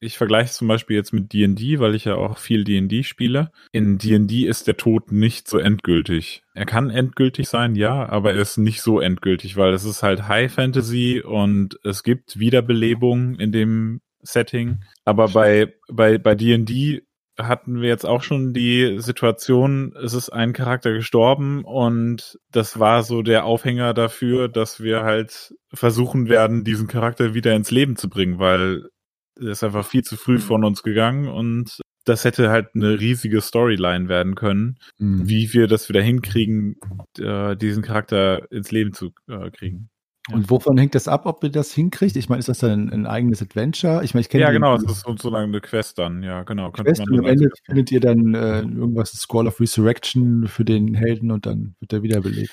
ich 0.00 0.18
vergleiche 0.18 0.52
zum 0.52 0.68
Beispiel 0.68 0.96
jetzt 0.96 1.12
mit 1.12 1.32
D&D, 1.32 1.78
weil 1.78 1.94
ich 1.94 2.04
ja 2.06 2.16
auch 2.16 2.38
viel 2.38 2.64
D&D 2.64 3.04
spiele. 3.04 3.52
In 3.72 3.98
D&D 3.98 4.46
ist 4.46 4.66
der 4.66 4.76
Tod 4.76 5.12
nicht 5.12 5.46
so 5.46 5.58
endgültig. 5.58 6.42
Er 6.54 6.66
kann 6.66 6.90
endgültig 6.90 7.48
sein, 7.48 7.76
ja, 7.76 8.08
aber 8.08 8.32
er 8.32 8.40
ist 8.40 8.56
nicht 8.56 8.82
so 8.82 8.98
endgültig, 8.98 9.56
weil 9.56 9.72
es 9.72 9.84
ist 9.84 10.02
halt 10.02 10.26
High 10.26 10.52
Fantasy 10.52 11.22
und 11.24 11.78
es 11.84 12.02
gibt 12.02 12.38
Wiederbelebung 12.38 13.36
in 13.36 13.52
dem 13.52 14.00
Setting. 14.22 14.82
Aber 15.04 15.28
bei 15.28 15.74
bei 15.88 16.18
bei 16.18 16.34
D&D 16.34 17.02
hatten 17.46 17.80
wir 17.80 17.88
jetzt 17.88 18.06
auch 18.06 18.22
schon 18.22 18.52
die 18.52 18.98
Situation, 19.00 19.94
es 20.02 20.14
ist 20.14 20.30
ein 20.30 20.52
Charakter 20.52 20.92
gestorben 20.92 21.64
und 21.64 22.38
das 22.50 22.78
war 22.78 23.02
so 23.02 23.22
der 23.22 23.44
Aufhänger 23.44 23.94
dafür, 23.94 24.48
dass 24.48 24.80
wir 24.80 25.02
halt 25.02 25.54
versuchen 25.72 26.28
werden, 26.28 26.64
diesen 26.64 26.86
Charakter 26.88 27.34
wieder 27.34 27.54
ins 27.54 27.70
Leben 27.70 27.96
zu 27.96 28.08
bringen, 28.08 28.38
weil 28.38 28.88
er 29.38 29.48
ist 29.48 29.64
einfach 29.64 29.86
viel 29.86 30.02
zu 30.02 30.16
früh 30.16 30.34
mhm. 30.34 30.40
von 30.40 30.64
uns 30.64 30.82
gegangen 30.82 31.28
und 31.28 31.80
das 32.04 32.24
hätte 32.24 32.50
halt 32.50 32.68
eine 32.74 32.98
riesige 32.98 33.40
Storyline 33.40 34.08
werden 34.08 34.34
können, 34.34 34.78
mhm. 34.98 35.28
wie 35.28 35.52
wir 35.52 35.66
das 35.66 35.88
wieder 35.88 36.02
hinkriegen, 36.02 36.76
äh, 37.18 37.56
diesen 37.56 37.82
Charakter 37.82 38.50
ins 38.50 38.70
Leben 38.70 38.92
zu 38.92 39.10
äh, 39.28 39.50
kriegen. 39.50 39.90
Und 40.32 40.50
wovon 40.50 40.78
hängt 40.78 40.94
das 40.94 41.08
ab, 41.08 41.26
ob 41.26 41.42
ihr 41.44 41.50
das 41.50 41.72
hinkriegt? 41.72 42.16
Ich 42.16 42.28
meine, 42.28 42.40
ist 42.40 42.48
das 42.48 42.58
dann 42.58 42.88
ein, 42.88 42.92
ein 42.92 43.06
eigenes 43.06 43.42
Adventure? 43.42 44.02
Ich 44.04 44.14
meine, 44.14 44.22
ich 44.22 44.28
kenne 44.28 44.44
Ja, 44.44 44.50
genau, 44.50 44.76
es 44.76 44.84
ist 44.84 45.00
sozusagen 45.00 45.50
eine 45.50 45.60
Quest 45.60 45.98
dann, 45.98 46.22
ja, 46.22 46.42
genau. 46.42 46.70
Quest 46.70 47.00
und 47.00 47.18
am 47.18 47.26
Ende 47.26 47.50
findet 47.64 47.90
ihr 47.90 48.00
dann 48.00 48.34
äh, 48.34 48.60
irgendwas 48.60 49.12
Scroll 49.12 49.46
of 49.46 49.60
Resurrection 49.60 50.46
für 50.46 50.64
den 50.64 50.94
Helden 50.94 51.30
und 51.30 51.46
dann 51.46 51.74
wird 51.80 51.92
er 51.92 52.02
wiederbelebt. 52.02 52.50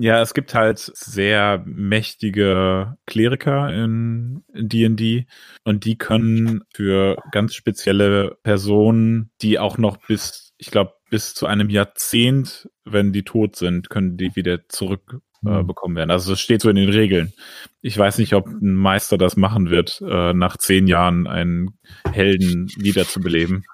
Ja, 0.00 0.22
es 0.22 0.32
gibt 0.32 0.54
halt 0.54 0.78
sehr 0.78 1.60
mächtige 1.66 2.96
Kleriker 3.06 3.72
in 3.72 4.44
D&D 4.54 5.26
und 5.64 5.84
die 5.84 5.98
können 5.98 6.62
für 6.72 7.16
ganz 7.32 7.54
spezielle 7.54 8.38
Personen, 8.44 9.32
die 9.42 9.58
auch 9.58 9.76
noch 9.76 9.96
bis, 9.96 10.54
ich 10.56 10.70
glaube, 10.70 10.92
bis 11.10 11.34
zu 11.34 11.46
einem 11.46 11.68
Jahrzehnt, 11.68 12.68
wenn 12.84 13.12
die 13.12 13.24
tot 13.24 13.56
sind, 13.56 13.90
können 13.90 14.16
die 14.16 14.36
wieder 14.36 14.68
zurück 14.68 15.20
äh, 15.44 15.62
mhm. 15.62 15.66
bekommen 15.66 15.96
werden. 15.96 16.10
Also 16.10 16.32
es 16.32 16.40
steht 16.40 16.62
so 16.62 16.70
in 16.70 16.76
den 16.76 16.88
Regeln. 16.88 17.32
Ich 17.80 17.96
weiß 17.96 18.18
nicht, 18.18 18.34
ob 18.34 18.46
ein 18.46 18.74
Meister 18.74 19.18
das 19.18 19.36
machen 19.36 19.70
wird, 19.70 20.02
äh, 20.06 20.32
nach 20.32 20.56
zehn 20.56 20.86
Jahren 20.86 21.26
einen 21.26 21.78
Helden 22.10 22.68
wiederzubeleben. 22.76 23.64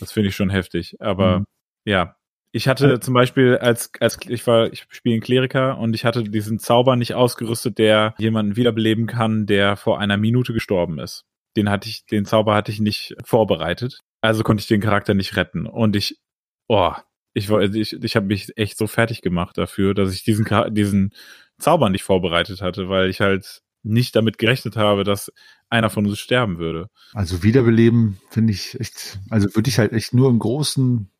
Das 0.00 0.12
finde 0.12 0.28
ich 0.28 0.36
schon 0.36 0.50
heftig. 0.50 0.96
Aber 1.00 1.40
mhm. 1.40 1.44
ja, 1.84 2.16
ich 2.52 2.68
hatte 2.68 3.00
zum 3.00 3.14
Beispiel 3.14 3.58
als, 3.58 3.90
als 3.98 4.16
ich 4.28 4.46
war, 4.46 4.72
ich 4.72 4.86
spiele 4.88 5.14
einen 5.14 5.22
Kleriker 5.22 5.76
und 5.78 5.94
ich 5.94 6.04
hatte 6.04 6.22
diesen 6.22 6.60
Zauber 6.60 6.94
nicht 6.94 7.14
ausgerüstet, 7.14 7.78
der 7.78 8.14
jemanden 8.18 8.54
wiederbeleben 8.54 9.06
kann, 9.06 9.46
der 9.46 9.76
vor 9.76 9.98
einer 9.98 10.16
Minute 10.16 10.52
gestorben 10.52 11.00
ist. 11.00 11.24
Den 11.56 11.68
hatte 11.68 11.88
ich, 11.88 12.06
den 12.06 12.24
Zauber 12.24 12.54
hatte 12.54 12.70
ich 12.70 12.80
nicht 12.80 13.16
vorbereitet. 13.24 14.00
Also 14.20 14.44
konnte 14.44 14.60
ich 14.60 14.68
den 14.68 14.80
Charakter 14.80 15.14
nicht 15.14 15.36
retten. 15.36 15.66
Und 15.66 15.96
ich, 15.96 16.20
oh, 16.68 16.92
ich, 17.34 17.50
ich, 17.50 17.92
ich 17.92 18.16
habe 18.16 18.26
mich 18.26 18.56
echt 18.56 18.78
so 18.78 18.86
fertig 18.86 19.20
gemacht 19.20 19.58
dafür, 19.58 19.92
dass 19.92 20.14
ich 20.14 20.22
diesen, 20.22 20.46
diesen 20.70 21.12
Zauber 21.58 21.90
nicht 21.90 22.04
vorbereitet 22.04 22.62
hatte, 22.62 22.88
weil 22.88 23.10
ich 23.10 23.20
halt 23.20 23.62
nicht 23.82 24.16
damit 24.16 24.38
gerechnet 24.38 24.76
habe, 24.76 25.04
dass 25.04 25.30
einer 25.68 25.90
von 25.90 26.06
uns 26.06 26.18
sterben 26.18 26.58
würde. 26.58 26.88
Also 27.12 27.42
Wiederbeleben 27.42 28.18
finde 28.30 28.52
ich 28.52 28.78
echt, 28.80 29.18
also 29.28 29.54
würde 29.54 29.68
ich 29.68 29.78
halt 29.78 29.92
echt 29.92 30.14
nur 30.14 30.30
in 30.30 30.38
großen 30.38 31.10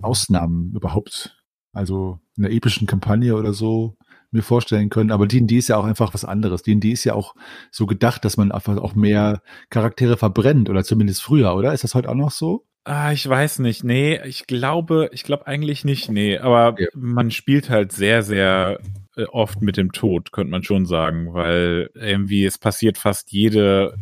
Ausnahmen 0.00 0.72
überhaupt, 0.74 1.36
also 1.72 2.18
in 2.36 2.44
einer 2.44 2.54
epischen 2.54 2.86
Kampagne 2.86 3.36
oder 3.36 3.52
so 3.52 3.96
mir 4.30 4.42
vorstellen 4.42 4.88
können. 4.88 5.10
Aber 5.10 5.26
D&D 5.26 5.58
ist 5.58 5.68
ja 5.68 5.76
auch 5.76 5.84
einfach 5.84 6.14
was 6.14 6.24
anderes. 6.24 6.62
D&D 6.62 6.90
ist 6.90 7.04
ja 7.04 7.14
auch 7.14 7.34
so 7.70 7.86
gedacht, 7.86 8.24
dass 8.24 8.36
man 8.36 8.50
einfach 8.50 8.78
auch 8.78 8.94
mehr 8.94 9.42
Charaktere 9.68 10.16
verbrennt 10.16 10.70
oder 10.70 10.82
zumindest 10.84 11.22
früher, 11.22 11.54
oder? 11.54 11.72
Ist 11.74 11.84
das 11.84 11.94
heute 11.94 12.08
auch 12.08 12.14
noch 12.14 12.30
so? 12.30 12.66
Ah, 12.84 13.12
ich 13.12 13.28
weiß 13.28 13.60
nicht. 13.60 13.84
Nee, 13.84 14.20
ich 14.24 14.46
glaube, 14.46 15.08
ich 15.12 15.22
glaube 15.22 15.46
eigentlich 15.46 15.84
nicht. 15.84 16.10
Nee, 16.10 16.38
aber 16.38 16.74
ja. 16.80 16.88
man 16.94 17.30
spielt 17.30 17.70
halt 17.70 17.92
sehr, 17.92 18.22
sehr 18.22 18.80
äh, 19.16 19.24
oft 19.24 19.62
mit 19.62 19.76
dem 19.76 19.92
Tod, 19.92 20.32
könnte 20.32 20.50
man 20.50 20.64
schon 20.64 20.86
sagen, 20.86 21.32
weil 21.32 21.90
irgendwie 21.94 22.44
es 22.44 22.58
passiert 22.58 22.98
fast 22.98 23.30
jede 23.30 23.94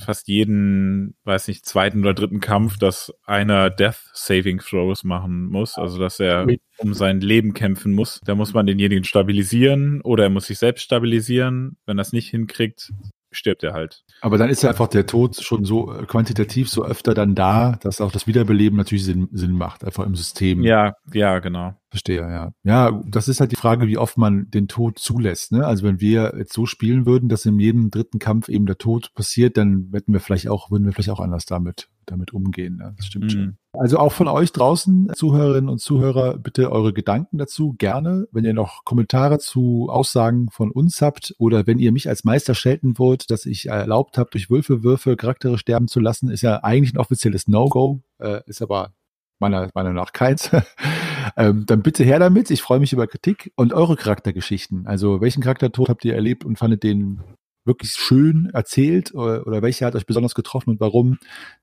fast 0.00 0.26
jeden, 0.26 1.14
weiß 1.24 1.46
nicht, 1.48 1.64
zweiten 1.64 2.00
oder 2.00 2.14
dritten 2.14 2.40
Kampf, 2.40 2.76
dass 2.78 3.12
einer 3.24 3.70
Death 3.70 4.10
Saving 4.14 4.58
Throws 4.58 5.04
machen 5.04 5.46
muss, 5.46 5.78
also 5.78 5.98
dass 5.98 6.18
er 6.18 6.46
um 6.78 6.92
sein 6.92 7.20
Leben 7.20 7.54
kämpfen 7.54 7.92
muss. 7.92 8.20
Da 8.24 8.34
muss 8.34 8.52
man 8.52 8.66
denjenigen 8.66 9.04
stabilisieren 9.04 10.00
oder 10.00 10.24
er 10.24 10.30
muss 10.30 10.46
sich 10.46 10.58
selbst 10.58 10.82
stabilisieren. 10.82 11.76
Wenn 11.86 11.98
er 11.98 12.02
es 12.02 12.12
nicht 12.12 12.30
hinkriegt, 12.30 12.92
stirbt 13.32 13.62
er 13.62 13.72
halt. 13.72 14.02
Aber 14.20 14.38
dann 14.38 14.50
ist 14.50 14.62
ja 14.62 14.70
einfach 14.70 14.88
der 14.88 15.06
Tod 15.06 15.36
schon 15.36 15.64
so 15.64 15.92
äh, 15.92 16.06
quantitativ 16.06 16.68
so 16.68 16.84
öfter 16.84 17.14
dann 17.14 17.34
da, 17.34 17.78
dass 17.82 18.00
auch 18.00 18.12
das 18.12 18.26
Wiederbeleben 18.26 18.76
natürlich 18.76 19.04
Sinn, 19.04 19.28
Sinn 19.32 19.52
macht, 19.52 19.84
einfach 19.84 20.04
im 20.04 20.14
System. 20.14 20.62
Ja, 20.62 20.94
ja, 21.12 21.38
genau. 21.38 21.74
Verstehe, 21.90 22.20
ja. 22.20 22.52
Ja, 22.62 23.02
das 23.06 23.28
ist 23.28 23.40
halt 23.40 23.50
die 23.50 23.56
Frage, 23.56 23.88
wie 23.88 23.98
oft 23.98 24.16
man 24.16 24.50
den 24.50 24.68
Tod 24.68 24.98
zulässt. 24.98 25.52
Ne? 25.52 25.66
Also 25.66 25.84
wenn 25.84 26.00
wir 26.00 26.34
jetzt 26.38 26.52
so 26.52 26.66
spielen 26.66 27.06
würden, 27.06 27.28
dass 27.28 27.46
in 27.46 27.58
jedem 27.58 27.90
dritten 27.90 28.18
Kampf 28.18 28.48
eben 28.48 28.66
der 28.66 28.78
Tod 28.78 29.12
passiert, 29.14 29.56
dann 29.56 29.90
hätten 29.92 30.12
wir 30.12 30.20
vielleicht 30.20 30.48
auch, 30.48 30.70
würden 30.70 30.84
wir 30.84 30.92
vielleicht 30.92 31.10
auch 31.10 31.20
anders 31.20 31.46
damit, 31.46 31.88
damit 32.10 32.32
umgehen. 32.32 32.76
Ne? 32.76 32.94
Das 32.96 33.06
stimmt 33.06 33.26
mhm. 33.26 33.30
schon. 33.30 33.56
Also 33.72 33.98
auch 33.98 34.12
von 34.12 34.28
euch 34.28 34.52
draußen, 34.52 35.12
Zuhörerinnen 35.14 35.70
und 35.70 35.80
Zuhörer, 35.80 36.38
bitte 36.38 36.72
eure 36.72 36.92
Gedanken 36.92 37.38
dazu 37.38 37.74
gerne. 37.78 38.26
Wenn 38.32 38.44
ihr 38.44 38.52
noch 38.52 38.84
Kommentare 38.84 39.38
zu 39.38 39.88
Aussagen 39.90 40.48
von 40.50 40.70
uns 40.70 41.00
habt 41.00 41.34
oder 41.38 41.66
wenn 41.66 41.78
ihr 41.78 41.92
mich 41.92 42.08
als 42.08 42.24
Meister 42.24 42.54
schelten 42.54 42.98
wollt, 42.98 43.30
dass 43.30 43.46
ich 43.46 43.66
erlaubt 43.66 44.18
habe, 44.18 44.30
durch 44.30 44.50
Würfelwürfe 44.50 45.16
Charaktere 45.16 45.56
sterben 45.56 45.88
zu 45.88 46.00
lassen, 46.00 46.30
ist 46.30 46.42
ja 46.42 46.56
eigentlich 46.64 46.94
ein 46.94 46.98
offizielles 46.98 47.46
No-Go, 47.46 48.02
äh, 48.18 48.40
ist 48.46 48.60
aber 48.60 48.92
meiner 49.40 49.70
Meinung 49.74 49.94
nach 49.94 50.12
keins. 50.12 50.50
ähm, 51.36 51.64
dann 51.66 51.82
bitte 51.82 52.04
her 52.04 52.18
damit. 52.18 52.50
Ich 52.50 52.62
freue 52.62 52.80
mich 52.80 52.92
über 52.92 53.06
Kritik 53.06 53.52
und 53.56 53.72
eure 53.72 53.96
Charaktergeschichten. 53.96 54.86
Also 54.86 55.20
welchen 55.20 55.42
Charaktertod 55.42 55.88
habt 55.88 56.04
ihr 56.04 56.14
erlebt 56.14 56.44
und 56.44 56.58
fandet 56.58 56.82
den 56.82 57.22
wirklich 57.70 57.92
schön 57.92 58.50
erzählt 58.52 59.14
oder, 59.14 59.46
oder 59.46 59.62
welcher 59.62 59.86
hat 59.86 59.94
euch 59.94 60.06
besonders 60.06 60.34
getroffen 60.34 60.70
und 60.70 60.80
warum? 60.80 61.18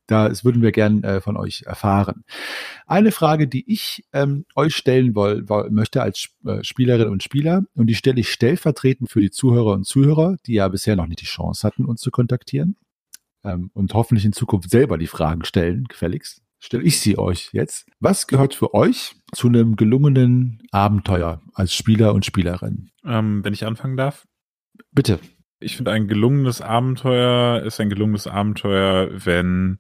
Da 0.07 0.29
das 0.29 0.45
würden 0.45 0.61
wir 0.61 0.71
gern 0.71 1.03
äh, 1.03 1.21
von 1.21 1.37
euch 1.37 1.63
erfahren. 1.65 2.23
Eine 2.85 3.11
Frage, 3.11 3.47
die 3.47 3.71
ich 3.71 4.05
ähm, 4.13 4.45
euch 4.55 4.75
stellen 4.75 5.15
woll, 5.15 5.45
möchte 5.69 6.01
als 6.01 6.29
äh, 6.45 6.63
Spielerin 6.63 7.09
und 7.09 7.23
Spieler 7.23 7.63
und 7.75 7.87
die 7.87 7.95
stelle 7.95 8.19
ich 8.19 8.29
stellvertretend 8.29 9.11
für 9.11 9.21
die 9.21 9.31
Zuhörer 9.31 9.73
und 9.73 9.85
Zuhörer, 9.85 10.37
die 10.45 10.53
ja 10.53 10.67
bisher 10.67 10.95
noch 10.95 11.07
nicht 11.07 11.21
die 11.21 11.25
Chance 11.25 11.67
hatten, 11.67 11.85
uns 11.85 12.01
zu 12.01 12.09
kontaktieren 12.09 12.77
ähm, 13.43 13.69
und 13.73 13.93
hoffentlich 13.93 14.25
in 14.25 14.33
Zukunft 14.33 14.69
selber 14.69 14.97
die 14.97 15.07
Fragen 15.07 15.45
stellen, 15.45 15.85
gefälligst 15.85 16.41
stelle 16.59 16.83
ich 16.83 16.99
sie 16.99 17.17
euch 17.17 17.49
jetzt. 17.53 17.87
Was 17.99 18.27
gehört 18.27 18.55
für 18.55 18.73
euch 18.73 19.15
zu 19.33 19.47
einem 19.47 19.75
gelungenen 19.75 20.63
Abenteuer 20.71 21.41
als 21.53 21.73
Spieler 21.73 22.13
und 22.13 22.25
Spielerin? 22.25 22.89
Ähm, 23.05 23.43
wenn 23.43 23.53
ich 23.53 23.65
anfangen 23.65 23.97
darf? 23.97 24.27
Bitte. 24.91 25.19
Ich 25.59 25.75
finde, 25.75 25.91
ein 25.91 26.07
gelungenes 26.07 26.61
Abenteuer 26.61 27.63
ist 27.63 27.79
ein 27.79 27.89
gelungenes 27.89 28.27
Abenteuer, 28.27 29.09
wenn 29.11 29.79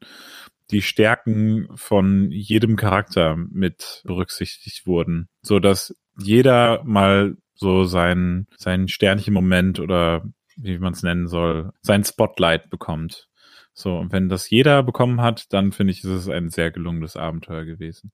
die 0.71 0.81
Stärken 0.81 1.67
von 1.75 2.31
jedem 2.31 2.75
Charakter 2.75 3.35
mit 3.35 4.01
berücksichtigt 4.05 4.85
wurden, 4.85 5.29
so 5.41 5.59
dass 5.59 5.95
jeder 6.17 6.83
mal 6.83 7.37
so 7.53 7.83
sein, 7.85 8.47
sein 8.57 8.87
Sternchen-Moment 8.87 9.79
oder 9.79 10.23
wie 10.57 10.77
man 10.79 10.93
es 10.93 11.03
nennen 11.03 11.27
soll, 11.27 11.71
sein 11.81 12.03
Spotlight 12.03 12.69
bekommt. 12.69 13.29
So, 13.73 13.95
und 13.97 14.11
wenn 14.11 14.27
das 14.27 14.49
jeder 14.49 14.81
bekommen 14.81 15.21
hat, 15.21 15.53
dann 15.53 15.71
finde 15.71 15.91
ich, 15.91 16.03
ist 16.03 16.09
es 16.09 16.29
ein 16.29 16.49
sehr 16.49 16.71
gelungenes 16.71 17.15
Abenteuer 17.15 17.63
gewesen. 17.63 18.11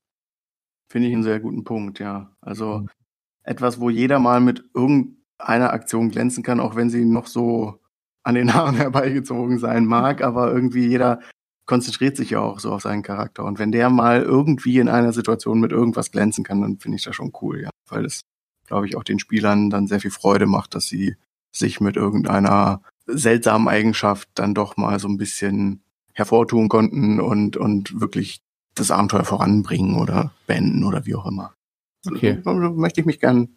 Finde 0.89 1.07
ich 1.07 1.13
einen 1.13 1.23
sehr 1.23 1.39
guten 1.39 1.63
Punkt, 1.63 1.99
ja. 1.99 2.35
Also 2.41 2.79
mhm. 2.79 2.89
etwas, 3.43 3.79
wo 3.79 3.89
jeder 3.89 4.19
mal 4.19 4.41
mit 4.41 4.63
irgendeiner 5.43 5.73
Aktion 5.73 6.09
glänzen 6.09 6.43
kann, 6.43 6.59
auch 6.59 6.75
wenn 6.75 6.89
sie 6.89 7.05
noch 7.05 7.27
so 7.27 7.79
an 8.23 8.35
den 8.35 8.53
Haaren 8.53 8.75
herbeigezogen 8.75 9.59
sein 9.59 9.85
mag, 9.85 10.23
aber 10.23 10.51
irgendwie 10.51 10.87
jeder 10.87 11.19
konzentriert 11.65 12.17
sich 12.17 12.31
ja 12.31 12.39
auch 12.39 12.59
so 12.59 12.73
auf 12.73 12.81
seinen 12.81 13.03
Charakter. 13.03 13.45
Und 13.45 13.57
wenn 13.57 13.71
der 13.71 13.89
mal 13.89 14.21
irgendwie 14.21 14.79
in 14.79 14.89
einer 14.89 15.13
Situation 15.13 15.61
mit 15.61 15.71
irgendwas 15.71 16.11
glänzen 16.11 16.43
kann, 16.43 16.61
dann 16.61 16.77
finde 16.77 16.97
ich 16.97 17.03
das 17.03 17.15
schon 17.15 17.31
cool, 17.41 17.61
ja. 17.61 17.69
Weil 17.87 18.05
es, 18.05 18.21
glaube 18.67 18.85
ich, 18.85 18.97
auch 18.97 19.03
den 19.03 19.19
Spielern 19.19 19.69
dann 19.69 19.87
sehr 19.87 20.01
viel 20.01 20.11
Freude 20.11 20.45
macht, 20.45 20.75
dass 20.75 20.87
sie 20.87 21.15
sich 21.53 21.79
mit 21.79 21.95
irgendeiner 21.95 22.81
seltsamen 23.05 23.69
Eigenschaft 23.69 24.27
dann 24.35 24.53
doch 24.53 24.75
mal 24.75 24.99
so 24.99 25.07
ein 25.07 25.17
bisschen 25.17 25.83
hervortun 26.13 26.67
konnten 26.67 27.21
und, 27.21 27.55
und 27.55 27.99
wirklich 27.99 28.41
das 28.75 28.91
Abenteuer 28.91 29.23
voranbringen 29.23 29.95
oder 29.95 30.33
beenden 30.47 30.83
oder 30.83 31.05
wie 31.05 31.15
auch 31.15 31.25
immer. 31.25 31.53
Okay. 32.05 32.41
Also, 32.43 32.73
möchte 32.73 32.99
ich 32.99 33.05
mich 33.05 33.19
gern 33.19 33.55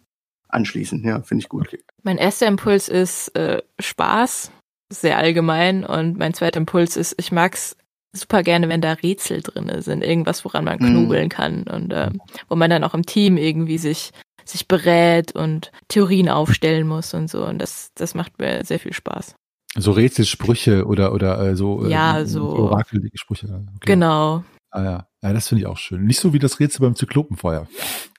anschließen. 0.49 1.03
Ja, 1.03 1.21
finde 1.21 1.43
ich 1.43 1.49
gut. 1.49 1.77
Mein 2.03 2.17
erster 2.17 2.47
Impuls 2.47 2.89
ist 2.89 3.35
äh, 3.35 3.61
Spaß, 3.79 4.51
sehr 4.91 5.17
allgemein. 5.17 5.83
Und 5.83 6.17
mein 6.17 6.33
zweiter 6.33 6.59
Impuls 6.59 6.97
ist, 6.97 7.15
ich 7.17 7.31
mag's 7.31 7.75
super 8.13 8.43
gerne, 8.43 8.69
wenn 8.69 8.81
da 8.81 8.93
Rätsel 8.93 9.41
drin 9.41 9.71
sind, 9.81 10.03
irgendwas, 10.03 10.43
woran 10.45 10.65
man 10.65 10.79
mhm. 10.79 10.85
knobeln 10.85 11.27
mm. 11.27 11.29
kann 11.29 11.63
und 11.63 11.93
äh, 11.93 12.09
wo 12.47 12.55
man 12.55 12.69
dann 12.69 12.83
auch 12.83 12.93
im 12.93 13.05
Team 13.05 13.37
irgendwie 13.37 13.77
sich 13.77 14.11
sich 14.49 14.67
berät 14.67 15.33
und 15.33 15.71
Theorien 15.87 16.29
aufstellen 16.29 16.87
muss 16.87 17.13
und 17.13 17.29
so. 17.29 17.45
Und 17.45 17.59
das, 17.59 17.91
das 17.95 18.15
macht 18.15 18.39
mir 18.39 18.63
sehr 18.63 18.79
viel 18.79 18.93
Spaß. 18.93 19.35
So 19.75 19.91
Rätselsprüche 19.91 20.85
oder, 20.85 21.13
oder 21.13 21.39
äh, 21.39 21.55
so, 21.55 21.85
äh, 21.85 21.91
Ja, 21.91 22.25
so- 22.25 22.49
orakelige 22.49 23.17
Sprüche. 23.17 23.47
Okay. 23.47 23.85
Genau. 23.85 24.43
Ah, 24.71 24.83
ja. 24.83 25.07
ja, 25.21 25.33
das 25.33 25.47
finde 25.47 25.61
ich 25.61 25.67
auch 25.67 25.77
schön. 25.77 26.05
Nicht 26.05 26.19
so 26.19 26.33
wie 26.33 26.39
das 26.39 26.59
Rätsel 26.59 26.81
beim 26.81 26.95
Zyklopenfeuer. 26.95 27.67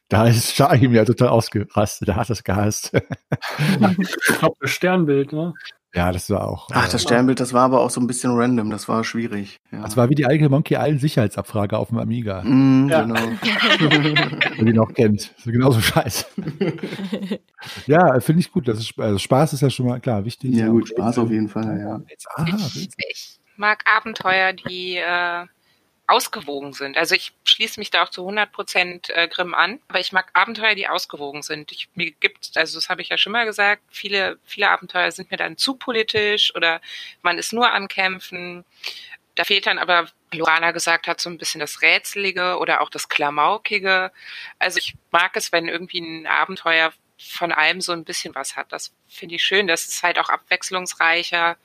Da 0.09 0.27
ist 0.27 0.55
Shahim 0.55 0.95
ja 0.95 1.05
total 1.05 1.29
ausgerastet. 1.29 2.09
Der 2.09 2.17
hat 2.17 2.31
das 2.31 2.43
gehasst. 2.45 2.93
Ich 2.95 4.39
glaube, 4.39 4.57
das 4.61 4.71
Sternbild, 4.71 5.33
ne? 5.33 5.53
ja, 5.95 6.13
das 6.13 6.31
war 6.31 6.47
auch. 6.49 6.69
Ach, 6.73 6.87
äh, 6.89 6.93
das 6.93 7.03
Sternbild, 7.03 7.41
das 7.41 7.53
war 7.53 7.63
aber 7.65 7.81
auch 7.81 7.91
so 7.91 8.01
ein 8.01 8.07
bisschen 8.07 8.31
random, 8.35 8.71
das 8.71 8.89
war 8.89 9.03
schwierig. 9.05 9.59
Ja. 9.73 9.83
Das 9.83 9.97
war 9.97 10.09
wie 10.11 10.15
die 10.15 10.27
eigene 10.27 10.49
Monkey 10.49 10.75
Island 10.75 11.01
Sicherheitsabfrage 11.01 11.77
auf 11.77 11.89
dem 11.89 11.99
Amiga, 11.99 12.43
Mm, 12.45 12.89
Ja. 12.89 13.03
genau. 13.03 13.17
wenn 14.57 14.67
die 14.67 14.73
noch 14.73 14.93
kennt. 14.95 15.35
So 15.39 15.51
genauso 15.51 15.81
scheiße. 15.81 16.27
Ja, 17.87 18.21
finde 18.21 18.41
ich 18.41 18.53
gut. 18.53 18.69
Das 18.69 18.79
ist, 18.79 18.99
also 18.99 19.19
Spaß 19.19 19.53
ist 19.53 19.63
ja 19.63 19.71
schon 19.71 19.87
mal 19.87 19.99
klar 20.01 20.25
wichtig. 20.25 20.55
Ja, 20.55 20.69
gut, 20.69 20.89
Spaß 20.89 21.19
auf 21.19 21.31
jeden 21.31 21.49
Fall, 21.49 21.79
ja. 21.81 22.01
Jetzt, 22.09 22.29
aha, 22.37 22.47
Ich, 22.57 22.89
ich 23.09 23.41
mag 23.57 23.83
Abenteuer, 23.85 24.53
die 24.53 24.97
äh, 24.97 25.45
ausgewogen 26.09 26.73
sind. 26.73 26.97
Also 26.97 27.15
ich 27.15 27.33
schließe 27.45 27.79
mich 27.79 27.91
da 27.91 28.03
auch 28.03 28.09
zu 28.09 28.23
100 28.23 28.51
Prozent 28.51 29.11
äh, 29.11 29.29
Grimm 29.29 29.55
an, 29.55 29.79
aber 29.89 30.01
ich 30.01 30.13
mag 30.13 30.31
Abenteuer, 30.33 30.75
die 30.75 30.89
ausgewogen 30.89 31.43
sind. 31.43 31.71
Ich, 31.71 31.89
mir 31.95 32.11
gibt, 32.13 32.51
also 32.57 32.79
das 32.79 32.89
habe 32.89 33.03
ich 33.03 33.11
ja 33.11 33.19
schon 33.19 33.33
mal 33.33 33.45
gesagt, 33.45 33.83
viele, 33.91 34.39
viele 34.45 34.71
Abenteuer 34.71 35.13
sind 35.13 35.31
mir 35.31 35.37
dann 35.37 35.59
zu 35.59 35.75
politisch 35.75 36.55
oder 36.55 36.81
man 37.23 37.39
ist 37.39 37.53
nur 37.53 37.73
am 37.73 37.89
Kämpfen. 37.89 38.65
Da 39.35 39.45
fehlt 39.45 39.67
dann 39.67 39.79
aber, 39.79 40.09
wie 40.31 40.39
Lorana 40.39 40.73
gesagt 40.73 41.07
hat, 41.07 41.21
so 41.21 41.29
ein 41.29 41.39
bisschen 41.39 41.61
das 41.61 41.83
Rätselige 41.83 42.59
oder 42.59 42.81
auch 42.81 42.91
das 42.91 43.09
Klamaukige. 43.09 44.11
Also 44.59 44.79
ich 44.79 44.95
mag 45.11 45.37
es, 45.37 45.53
wenn 45.53 45.69
irgendwie 45.69 46.01
ein 46.01 46.27
Abenteuer 46.27 46.93
von 47.19 47.53
allem 47.53 47.81
so 47.81 47.93
ein 47.93 48.05
bisschen 48.05 48.35
was 48.35 48.57
hat. 48.57 48.73
Das 48.73 48.95
finde 49.09 49.35
ich 49.35 49.45
schön. 49.45 49.67
Das 49.67 49.87
ist 49.87 50.03
halt 50.03 50.19
auch 50.19 50.31
abwechslungsreicher. 50.31 51.57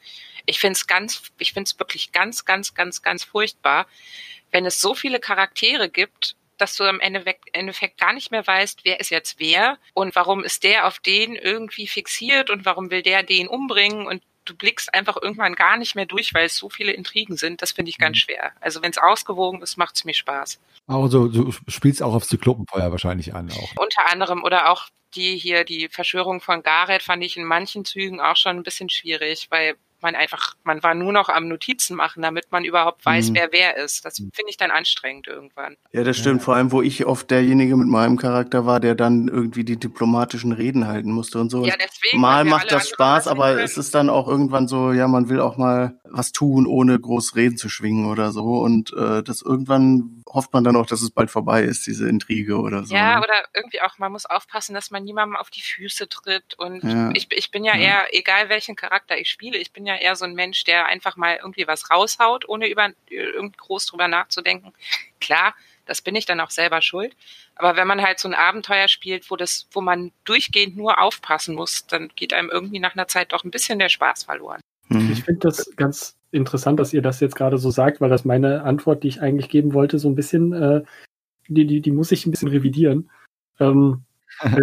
Ich 0.45 0.59
finde 0.59 0.73
es 0.73 0.87
ganz, 0.87 1.31
ich 1.37 1.53
finde 1.53 1.69
es 1.69 1.79
wirklich 1.79 2.11
ganz, 2.11 2.45
ganz, 2.45 2.73
ganz, 2.73 3.01
ganz 3.01 3.23
furchtbar, 3.23 3.87
wenn 4.51 4.65
es 4.65 4.79
so 4.79 4.93
viele 4.93 5.19
Charaktere 5.19 5.89
gibt, 5.89 6.35
dass 6.57 6.75
du 6.75 6.83
am 6.83 6.99
Ende 6.99 7.25
weg, 7.25 7.41
Endeffekt 7.51 7.99
gar 7.99 8.13
nicht 8.13 8.31
mehr 8.31 8.45
weißt, 8.45 8.85
wer 8.85 8.99
ist 8.99 9.09
jetzt 9.09 9.39
wer 9.39 9.77
und 9.93 10.15
warum 10.15 10.43
ist 10.43 10.63
der 10.63 10.87
auf 10.87 10.99
den 10.99 11.35
irgendwie 11.35 11.87
fixiert 11.87 12.49
und 12.49 12.65
warum 12.65 12.91
will 12.91 13.01
der 13.01 13.23
den 13.23 13.47
umbringen 13.47 14.05
und 14.05 14.21
du 14.45 14.55
blickst 14.55 14.93
einfach 14.93 15.17
irgendwann 15.21 15.55
gar 15.55 15.77
nicht 15.77 15.95
mehr 15.95 16.05
durch, 16.05 16.33
weil 16.33 16.45
es 16.45 16.57
so 16.57 16.69
viele 16.69 16.91
Intrigen 16.91 17.37
sind. 17.37 17.61
Das 17.61 17.71
finde 17.71 17.89
ich 17.89 17.97
ganz 17.97 18.17
schwer. 18.17 18.51
Also 18.59 18.81
wenn 18.81 18.91
es 18.91 18.97
ausgewogen 18.97 19.61
ist, 19.61 19.77
macht 19.77 19.95
es 19.95 20.05
mir 20.05 20.13
Spaß. 20.13 20.59
Also 20.87 21.27
du 21.27 21.51
spielst 21.67 22.03
auch 22.03 22.13
auf 22.13 22.27
Zyklopenfeuer 22.27 22.91
wahrscheinlich 22.91 23.33
an 23.33 23.49
auch. 23.51 23.71
Unter 23.77 24.11
anderem 24.11 24.43
oder 24.43 24.69
auch 24.69 24.89
die 25.15 25.37
hier, 25.37 25.63
die 25.63 25.87
Verschwörung 25.89 26.41
von 26.41 26.63
Gareth 26.63 27.03
fand 27.03 27.23
ich 27.23 27.37
in 27.37 27.45
manchen 27.45 27.85
Zügen 27.85 28.19
auch 28.19 28.35
schon 28.35 28.57
ein 28.57 28.63
bisschen 28.63 28.89
schwierig, 28.89 29.47
weil 29.49 29.75
man 30.03 30.13
einfach, 30.15 30.53
man 30.63 30.83
war 30.83 30.93
nur 30.93 31.11
noch 31.11 31.29
am 31.29 31.47
Notizen 31.47 31.95
machen, 31.95 32.21
damit 32.21 32.51
man 32.51 32.63
überhaupt 32.65 33.03
weiß, 33.05 33.31
Mhm. 33.31 33.35
wer 33.35 33.51
wer 33.51 33.77
ist. 33.77 34.05
Das 34.05 34.17
finde 34.17 34.49
ich 34.49 34.57
dann 34.57 34.69
anstrengend 34.71 35.27
irgendwann. 35.27 35.75
Ja, 35.91 36.03
das 36.03 36.17
stimmt. 36.17 36.43
Vor 36.43 36.55
allem, 36.55 36.71
wo 36.71 36.81
ich 36.81 37.05
oft 37.05 37.31
derjenige 37.31 37.75
mit 37.75 37.87
meinem 37.87 38.17
Charakter 38.17 38.65
war, 38.65 38.79
der 38.79 38.93
dann 38.95 39.27
irgendwie 39.27 39.63
die 39.63 39.77
diplomatischen 39.77 40.51
Reden 40.51 40.87
halten 40.87 41.11
musste 41.11 41.39
und 41.39 41.49
so. 41.49 41.65
Ja, 41.65 41.73
deswegen. 41.79 42.19
Mal 42.21 42.45
macht 42.45 42.71
das 42.71 42.89
Spaß, 42.89 43.27
aber 43.27 43.53
können. 43.53 43.59
es 43.65 43.77
ist 43.77 43.95
dann 43.95 44.09
auch 44.09 44.27
irgendwann 44.27 44.67
so, 44.67 44.91
ja, 44.91 45.07
man 45.07 45.29
will 45.29 45.39
auch 45.39 45.57
mal 45.57 45.97
was 46.03 46.31
tun, 46.31 46.67
ohne 46.67 46.99
groß 46.99 47.35
Reden 47.35 47.57
zu 47.57 47.69
schwingen 47.69 48.05
oder 48.05 48.31
so. 48.31 48.59
Und 48.59 48.93
äh, 48.93 49.23
das 49.23 49.41
irgendwann 49.41 50.23
hofft 50.29 50.53
man 50.53 50.63
dann 50.63 50.75
auch, 50.75 50.85
dass 50.85 51.01
es 51.01 51.11
bald 51.11 51.31
vorbei 51.31 51.63
ist, 51.63 51.87
diese 51.87 52.07
Intrige 52.09 52.57
oder 52.59 52.83
so. 52.85 52.93
Ja, 52.95 53.19
oder 53.19 53.33
irgendwie 53.53 53.81
auch, 53.81 53.97
man 53.99 54.11
muss 54.11 54.25
aufpassen, 54.25 54.73
dass 54.73 54.91
man 54.91 55.03
niemandem 55.03 55.35
auf 55.35 55.49
die 55.49 55.61
Füße 55.61 56.09
tritt. 56.09 56.55
Und 56.57 56.83
Ja. 56.83 57.11
ich, 57.13 57.27
ich 57.31 57.51
bin 57.51 57.63
ja, 57.63 57.75
Ja. 57.75 57.81
eher, 57.81 58.05
egal 58.11 58.49
welchen 58.49 58.75
Charakter 58.75 59.17
ich 59.17 59.29
spiele, 59.29 59.57
ich 59.57 59.71
bin 59.73 59.85
ja 59.85 59.92
eher 59.97 60.15
so 60.15 60.25
ein 60.25 60.33
Mensch, 60.33 60.63
der 60.63 60.85
einfach 60.87 61.15
mal 61.15 61.37
irgendwie 61.41 61.67
was 61.67 61.89
raushaut, 61.89 62.47
ohne 62.47 62.67
über 62.67 62.89
irgendwie 63.09 63.57
groß 63.57 63.85
drüber 63.87 64.07
nachzudenken. 64.07 64.73
Klar, 65.19 65.53
das 65.85 66.01
bin 66.01 66.15
ich 66.15 66.25
dann 66.25 66.39
auch 66.39 66.49
selber 66.49 66.81
schuld. 66.81 67.15
Aber 67.55 67.75
wenn 67.75 67.87
man 67.87 68.01
halt 68.01 68.19
so 68.19 68.27
ein 68.27 68.33
Abenteuer 68.33 68.87
spielt, 68.87 69.29
wo 69.29 69.35
das, 69.35 69.67
wo 69.71 69.81
man 69.81 70.11
durchgehend 70.23 70.75
nur 70.75 70.99
aufpassen 70.99 71.55
muss, 71.55 71.85
dann 71.87 72.09
geht 72.15 72.33
einem 72.33 72.49
irgendwie 72.49 72.79
nach 72.79 72.95
einer 72.95 73.07
Zeit 73.07 73.33
doch 73.33 73.43
ein 73.43 73.51
bisschen 73.51 73.79
der 73.79 73.89
Spaß 73.89 74.23
verloren. 74.23 74.61
Hm. 74.87 75.11
Ich 75.11 75.23
finde 75.23 75.41
das 75.41 75.71
ganz 75.75 76.15
interessant, 76.31 76.79
dass 76.79 76.93
ihr 76.93 77.01
das 77.01 77.19
jetzt 77.19 77.35
gerade 77.35 77.57
so 77.57 77.69
sagt, 77.69 78.01
weil 78.01 78.09
das 78.09 78.25
meine 78.25 78.63
Antwort, 78.63 79.03
die 79.03 79.07
ich 79.07 79.21
eigentlich 79.21 79.49
geben 79.49 79.73
wollte, 79.73 79.99
so 79.99 80.09
ein 80.09 80.15
bisschen, 80.15 80.53
äh, 80.53 80.83
die, 81.47 81.65
die, 81.65 81.81
die 81.81 81.91
muss 81.91 82.11
ich 82.11 82.25
ein 82.25 82.31
bisschen 82.31 82.49
revidieren. 82.49 83.11
Ähm, 83.59 84.03
äh, 84.39 84.61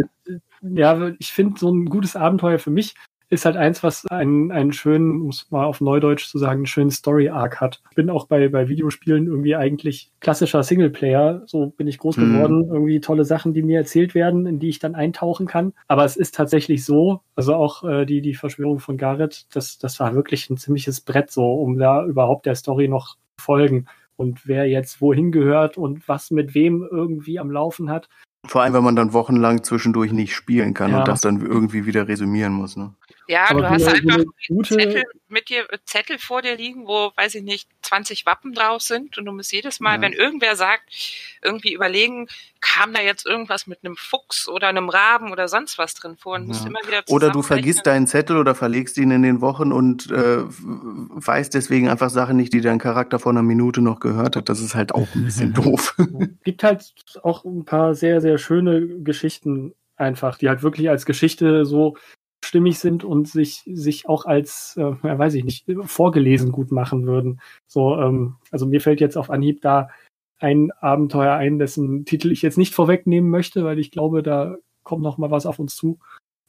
ja, 0.62 1.12
ich 1.18 1.32
finde, 1.32 1.58
so 1.58 1.72
ein 1.72 1.86
gutes 1.86 2.16
Abenteuer 2.16 2.58
für 2.58 2.70
mich 2.70 2.94
ist 3.30 3.44
halt 3.44 3.56
eins, 3.56 3.82
was 3.82 4.06
einen, 4.08 4.50
einen 4.50 4.72
schönen, 4.72 5.22
um 5.22 5.28
es 5.28 5.50
mal 5.50 5.64
auf 5.64 5.80
Neudeutsch 5.80 6.26
zu 6.26 6.36
sagen, 6.38 6.58
einen 6.58 6.66
schönen 6.66 6.90
Story-Arc 6.90 7.60
hat. 7.60 7.80
Ich 7.90 7.94
bin 7.94 8.10
auch 8.10 8.26
bei, 8.26 8.48
bei 8.48 8.68
Videospielen 8.68 9.26
irgendwie 9.28 9.54
eigentlich 9.54 10.10
klassischer 10.20 10.62
Singleplayer. 10.64 11.42
So 11.46 11.66
bin 11.76 11.86
ich 11.86 11.98
groß 11.98 12.16
Mhm. 12.16 12.32
geworden. 12.32 12.68
Irgendwie 12.70 13.00
tolle 13.00 13.24
Sachen, 13.24 13.54
die 13.54 13.62
mir 13.62 13.78
erzählt 13.78 14.14
werden, 14.16 14.46
in 14.46 14.58
die 14.58 14.68
ich 14.68 14.80
dann 14.80 14.96
eintauchen 14.96 15.46
kann. 15.46 15.72
Aber 15.86 16.04
es 16.04 16.16
ist 16.16 16.34
tatsächlich 16.34 16.84
so, 16.84 17.20
also 17.36 17.54
auch 17.54 17.84
äh, 17.84 18.04
die, 18.04 18.20
die 18.20 18.34
Verschwörung 18.34 18.80
von 18.80 18.96
Garrett, 18.96 19.46
das, 19.54 19.78
das 19.78 20.00
war 20.00 20.14
wirklich 20.14 20.50
ein 20.50 20.56
ziemliches 20.56 21.00
Brett 21.00 21.30
so, 21.30 21.54
um 21.54 21.78
da 21.78 22.04
überhaupt 22.04 22.46
der 22.46 22.56
Story 22.56 22.88
noch 22.88 23.14
zu 23.38 23.44
folgen. 23.44 23.86
Und 24.16 24.46
wer 24.46 24.68
jetzt 24.68 25.00
wohin 25.00 25.32
gehört 25.32 25.78
und 25.78 26.06
was 26.08 26.30
mit 26.30 26.54
wem 26.54 26.86
irgendwie 26.90 27.38
am 27.38 27.50
Laufen 27.50 27.88
hat. 27.90 28.08
Vor 28.46 28.62
allem, 28.62 28.72
wenn 28.72 28.82
man 28.82 28.96
dann 28.96 29.12
wochenlang 29.12 29.62
zwischendurch 29.64 30.12
nicht 30.12 30.34
spielen 30.34 30.72
kann 30.72 30.90
Ja. 30.92 31.00
und 31.00 31.08
das 31.08 31.20
dann 31.20 31.44
irgendwie 31.44 31.84
wieder 31.84 32.08
resümieren 32.08 32.52
muss. 32.54 32.74
Ne? 32.76 32.94
Ja, 33.28 33.50
Aber 33.50 33.60
du 33.60 33.70
hast 33.70 33.86
einfach 33.86 34.24
gute, 34.48 34.74
Zettel 34.76 35.04
mit 35.28 35.50
dir, 35.50 35.66
Zettel 35.84 36.18
vor 36.18 36.40
dir 36.42 36.56
liegen, 36.56 36.86
wo, 36.86 37.12
weiß 37.16 37.34
ich 37.36 37.42
nicht, 37.44 37.68
20 37.82 38.24
Wappen 38.26 38.54
drauf 38.54 38.80
sind 38.82 39.18
und 39.18 39.26
du 39.26 39.32
musst 39.32 39.52
jedes 39.52 39.78
Mal, 39.78 39.96
Ja. 39.96 40.00
wenn 40.00 40.12
irgendwer 40.14 40.56
sagt, 40.56 40.82
irgendwie 41.42 41.74
überlegen, 41.74 42.28
kam 42.72 42.92
da 42.92 43.00
jetzt 43.00 43.26
irgendwas 43.26 43.66
mit 43.66 43.84
einem 43.84 43.96
Fuchs 43.96 44.48
oder 44.48 44.68
einem 44.68 44.88
Raben 44.88 45.32
oder 45.32 45.48
sonst 45.48 45.78
was 45.78 45.94
drin 45.94 46.16
vor 46.16 46.36
und 46.36 46.46
musst 46.48 46.62
Ja. 46.62 46.68
immer 46.68 46.80
wieder 46.86 47.02
Oder 47.08 47.30
du 47.30 47.42
vergisst 47.42 47.86
deinen 47.86 48.06
Zettel 48.06 48.36
oder 48.36 48.54
verlegst 48.54 48.96
ihn 48.98 49.10
in 49.10 49.22
den 49.22 49.40
Wochen 49.40 49.72
und 49.72 50.10
äh, 50.10 50.42
weißt 50.44 51.54
deswegen 51.54 51.88
einfach 51.88 52.10
Sachen 52.10 52.36
nicht, 52.36 52.52
die 52.52 52.60
dein 52.60 52.78
Charakter 52.78 53.18
vor 53.18 53.32
einer 53.32 53.42
Minute 53.42 53.80
noch 53.80 54.00
gehört 54.00 54.36
hat. 54.36 54.48
Das 54.48 54.60
ist 54.60 54.74
halt 54.74 54.94
auch 54.94 55.08
ein 55.14 55.24
bisschen 55.24 55.52
doof. 55.54 55.96
gibt 56.44 56.62
halt 56.62 56.94
auch 57.22 57.44
ein 57.44 57.64
paar 57.64 57.94
sehr, 57.94 58.20
sehr 58.20 58.38
schöne 58.38 59.00
Geschichten 59.00 59.74
einfach, 59.96 60.38
die 60.38 60.48
halt 60.48 60.62
wirklich 60.62 60.88
als 60.88 61.06
Geschichte 61.06 61.64
so 61.64 61.96
stimmig 62.44 62.78
sind 62.78 63.04
und 63.04 63.28
sich, 63.28 63.62
sich 63.66 64.08
auch 64.08 64.24
als, 64.24 64.76
äh, 64.76 64.94
ja, 65.02 65.18
weiß 65.18 65.34
ich 65.34 65.44
nicht, 65.44 65.66
vorgelesen 65.84 66.52
gut 66.52 66.72
machen 66.72 67.06
würden. 67.06 67.40
So, 67.66 67.96
ähm, 67.98 68.36
also 68.50 68.66
mir 68.66 68.80
fällt 68.80 69.00
jetzt 69.00 69.18
auf 69.18 69.30
Anhieb 69.30 69.60
da 69.60 69.88
ein 70.40 70.70
Abenteuer 70.80 71.34
ein, 71.34 71.58
dessen 71.58 72.04
Titel 72.04 72.32
ich 72.32 72.42
jetzt 72.42 72.58
nicht 72.58 72.74
vorwegnehmen 72.74 73.30
möchte, 73.30 73.64
weil 73.64 73.78
ich 73.78 73.90
glaube, 73.90 74.22
da 74.22 74.56
kommt 74.82 75.02
noch 75.02 75.18
mal 75.18 75.30
was 75.30 75.46
auf 75.46 75.58
uns 75.58 75.76
zu. 75.76 75.98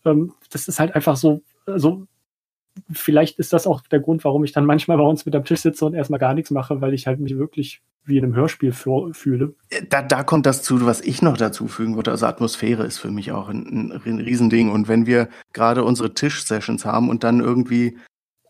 Ähm, 0.06 0.34
das 0.50 0.68
ist 0.68 0.80
halt 0.80 0.96
einfach 0.96 1.18
so, 1.18 1.44
also 1.66 2.08
vielleicht 2.92 3.38
ist 3.38 3.54
das 3.54 3.68
auch 3.68 3.82
der 3.82 4.00
Grund, 4.00 4.24
warum 4.24 4.44
ich 4.44 4.54
dann 4.54 4.66
manchmal 4.66 4.98
bei 4.98 5.04
uns 5.04 5.26
mit 5.26 5.36
am 5.36 5.44
Tisch 5.44 5.60
sitze 5.60 5.86
und 5.86 5.94
erstmal 5.94 6.20
gar 6.20 6.34
nichts 6.34 6.52
mache, 6.52 6.82
weil 6.82 6.94
ich 6.94 7.06
halt 7.06 7.20
mich 7.20 7.38
wirklich 7.38 7.82
wie 8.04 8.18
in 8.18 8.24
einem 8.24 8.36
Hörspiel 8.36 8.72
fühle. 8.72 9.54
Da, 9.90 10.02
da 10.02 10.24
kommt 10.24 10.48
das 10.48 10.64
zu, 10.64 10.84
was 10.86 11.02
ich 11.02 11.22
noch 11.22 11.38
dazu 11.38 11.68
fügen 11.68 11.96
würde. 11.96 12.12
Also 12.12 12.26
Atmosphäre 12.26 12.84
ist 12.84 12.98
für 12.98 13.12
mich 13.12 13.32
auch 13.32 13.48
ein, 13.48 13.92
ein 14.04 14.20
Riesending. 14.20 14.72
Und 14.72 14.88
wenn 14.88 15.06
wir 15.06 15.30
gerade 15.54 15.84
unsere 15.84 16.14
Tisch-Sessions 16.14 16.84
haben 16.84 17.10
und 17.10 17.24
dann 17.24 17.42
irgendwie 17.42 17.98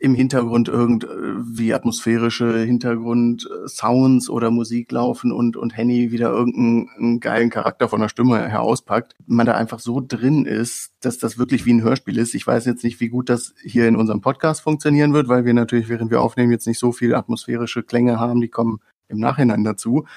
im 0.01 0.15
Hintergrund 0.15 0.67
irgendwie 0.67 1.75
atmosphärische 1.75 2.57
Hintergrund-Sounds 2.63 4.31
oder 4.31 4.49
Musik 4.49 4.91
laufen 4.91 5.31
und, 5.31 5.55
und 5.55 5.77
Henny 5.77 6.11
wieder 6.11 6.31
irgendeinen 6.31 7.19
geilen 7.19 7.51
Charakter 7.51 7.87
von 7.87 8.01
der 8.01 8.09
Stimme 8.09 8.49
herauspackt, 8.49 9.13
man 9.27 9.45
da 9.45 9.53
einfach 9.53 9.77
so 9.77 10.01
drin 10.05 10.47
ist, 10.47 10.93
dass 11.01 11.19
das 11.19 11.37
wirklich 11.37 11.67
wie 11.67 11.73
ein 11.73 11.83
Hörspiel 11.83 12.17
ist. 12.17 12.33
Ich 12.33 12.47
weiß 12.47 12.65
jetzt 12.65 12.83
nicht, 12.83 12.99
wie 12.99 13.09
gut 13.09 13.29
das 13.29 13.53
hier 13.61 13.87
in 13.87 13.95
unserem 13.95 14.21
Podcast 14.21 14.61
funktionieren 14.61 15.13
wird, 15.13 15.27
weil 15.27 15.45
wir 15.45 15.53
natürlich, 15.53 15.87
während 15.87 16.09
wir 16.09 16.21
aufnehmen, 16.21 16.51
jetzt 16.51 16.65
nicht 16.65 16.79
so 16.79 16.91
viel 16.91 17.13
atmosphärische 17.13 17.83
Klänge 17.83 18.19
haben, 18.19 18.41
die 18.41 18.49
kommen 18.49 18.79
im 19.07 19.19
Nachhinein 19.19 19.63
dazu. 19.63 20.07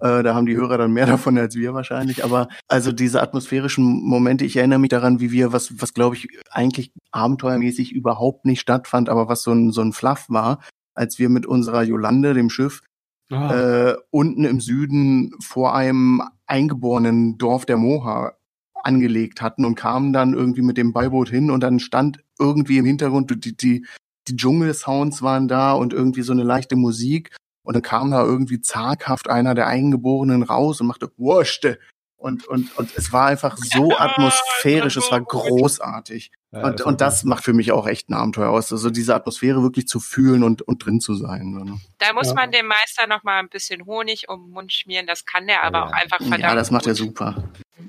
Äh, 0.00 0.22
da 0.22 0.34
haben 0.34 0.46
die 0.46 0.56
Hörer 0.56 0.78
dann 0.78 0.92
mehr 0.92 1.06
davon 1.16 1.38
als 1.38 1.56
wir 1.56 1.74
wahrscheinlich. 1.74 2.24
Aber 2.24 2.48
also 2.68 2.92
diese 2.92 3.22
atmosphärischen 3.22 3.84
Momente, 3.84 4.44
ich 4.44 4.56
erinnere 4.56 4.78
mich 4.78 4.90
daran, 4.90 5.18
wie 5.18 5.32
wir, 5.32 5.52
was, 5.52 5.80
was 5.80 5.94
glaube 5.94 6.14
ich 6.14 6.28
eigentlich 6.50 6.92
abenteuermäßig 7.14 7.92
überhaupt 7.92 8.44
nicht 8.44 8.60
stattfand, 8.60 9.08
aber 9.08 9.28
was 9.28 9.42
so 9.42 9.52
ein, 9.52 9.70
so 9.70 9.80
ein 9.80 9.92
Fluff 9.92 10.26
war, 10.28 10.60
als 10.94 11.18
wir 11.18 11.28
mit 11.28 11.46
unserer 11.46 11.82
Jolande, 11.82 12.34
dem 12.34 12.50
Schiff, 12.50 12.82
äh, 13.30 13.94
unten 14.10 14.44
im 14.44 14.60
Süden 14.60 15.32
vor 15.40 15.74
einem 15.74 16.22
eingeborenen 16.46 17.38
Dorf 17.38 17.64
der 17.66 17.76
Moha 17.76 18.34
angelegt 18.74 19.40
hatten 19.40 19.64
und 19.64 19.76
kamen 19.76 20.12
dann 20.12 20.34
irgendwie 20.34 20.62
mit 20.62 20.76
dem 20.76 20.92
Beiboot 20.92 21.30
hin 21.30 21.50
und 21.50 21.60
dann 21.62 21.78
stand 21.78 22.22
irgendwie 22.38 22.78
im 22.78 22.84
Hintergrund 22.84 23.30
die, 23.44 23.56
die, 23.56 23.86
die 24.28 24.36
Dschungelsounds 24.36 25.22
waren 25.22 25.48
da 25.48 25.72
und 25.72 25.92
irgendwie 25.92 26.22
so 26.22 26.32
eine 26.32 26.42
leichte 26.42 26.76
Musik 26.76 27.34
und 27.62 27.74
dann 27.74 27.82
kam 27.82 28.10
da 28.10 28.22
irgendwie 28.22 28.60
zaghaft 28.60 29.30
einer 29.30 29.54
der 29.54 29.68
Eingeborenen 29.68 30.42
raus 30.42 30.80
und 30.80 30.86
machte 30.86 31.10
Wurste 31.16 31.78
und, 32.16 32.46
und, 32.46 32.76
und 32.78 32.96
es 32.96 33.12
war 33.12 33.26
einfach 33.26 33.56
so 33.58 33.96
atmosphärisch, 33.96 34.96
es 34.96 35.10
war 35.10 35.20
großartig. 35.20 36.30
Und, 36.62 36.80
und 36.82 37.00
das 37.00 37.24
macht 37.24 37.44
für 37.44 37.52
mich 37.52 37.72
auch 37.72 37.86
echt 37.86 38.08
ein 38.08 38.14
Abenteuer 38.14 38.50
aus, 38.50 38.70
also 38.72 38.90
diese 38.90 39.14
Atmosphäre 39.14 39.62
wirklich 39.62 39.88
zu 39.88 40.00
fühlen 40.00 40.42
und, 40.42 40.62
und 40.62 40.84
drin 40.84 41.00
zu 41.00 41.14
sein. 41.14 41.50
Ne? 41.50 41.80
Da 41.98 42.12
muss 42.12 42.28
ja. 42.28 42.34
man 42.34 42.50
dem 42.50 42.66
Meister 42.66 43.06
noch 43.06 43.24
mal 43.24 43.40
ein 43.40 43.48
bisschen 43.48 43.86
Honig 43.86 44.28
um 44.28 44.44
den 44.44 44.50
Mund 44.52 44.72
schmieren, 44.72 45.06
das 45.06 45.24
kann 45.24 45.46
der 45.46 45.64
aber 45.64 45.78
ja. 45.78 45.84
auch 45.86 45.92
einfach 45.92 46.18
verdammt 46.18 46.42
Ja, 46.42 46.54
das 46.54 46.70
macht 46.70 46.86
er 46.86 46.94
super. 46.94 47.44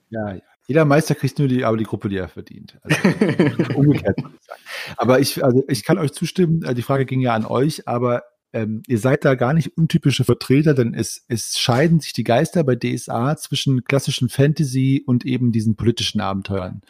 Ja, 0.10 0.34
ja. 0.34 0.42
Jeder 0.68 0.86
Meister 0.86 1.14
kriegt 1.14 1.38
nur 1.38 1.48
die, 1.48 1.64
aber 1.64 1.78
die 1.78 1.84
Gruppe, 1.84 2.10
die 2.10 2.18
er 2.18 2.28
verdient. 2.28 2.80
Also, 2.82 2.98
umgekehrt 3.76 4.18
würde 4.18 4.36
ich 4.40 4.46
sagen. 4.46 4.64
Aber 4.98 5.20
ich, 5.20 5.44
also 5.44 5.64
ich 5.68 5.84
kann 5.84 6.00
euch 6.00 6.14
zustimmen, 6.14 6.64
äh, 6.64 6.74
die 6.74 6.82
Frage 6.82 7.06
ging 7.06 7.22
ja 7.22 7.34
an 7.34 7.46
euch, 7.46 7.88
aber 7.88 8.24
ähm, 8.52 8.82
ihr 8.88 8.98
seid 8.98 9.26
da 9.26 9.36
gar 9.36 9.54
nicht 9.54 9.78
untypische 9.78 10.24
Vertreter, 10.24 10.74
denn 10.74 10.94
es, 10.94 11.24
es 11.28 11.60
scheiden 11.60 12.00
sich 12.00 12.14
die 12.14 12.24
Geister 12.24 12.64
bei 12.64 12.76
DSA 12.76 13.36
zwischen 13.38 13.84
klassischen 13.84 14.30
Fantasy 14.30 15.04
und 15.06 15.26
eben 15.26 15.52
diesen 15.52 15.76
politischen 15.76 16.22
Abenteuern 16.22 16.82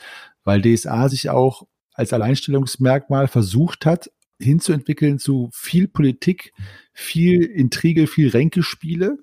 weil 0.45 0.61
DSA 0.61 1.09
sich 1.09 1.29
auch 1.29 1.67
als 1.93 2.13
Alleinstellungsmerkmal 2.13 3.27
versucht 3.27 3.85
hat, 3.85 4.09
hinzuentwickeln 4.39 5.19
zu 5.19 5.49
viel 5.53 5.87
Politik, 5.87 6.53
viel 6.93 7.43
Intrige, 7.43 8.07
viel 8.07 8.29
Ränkespiele. 8.29 9.17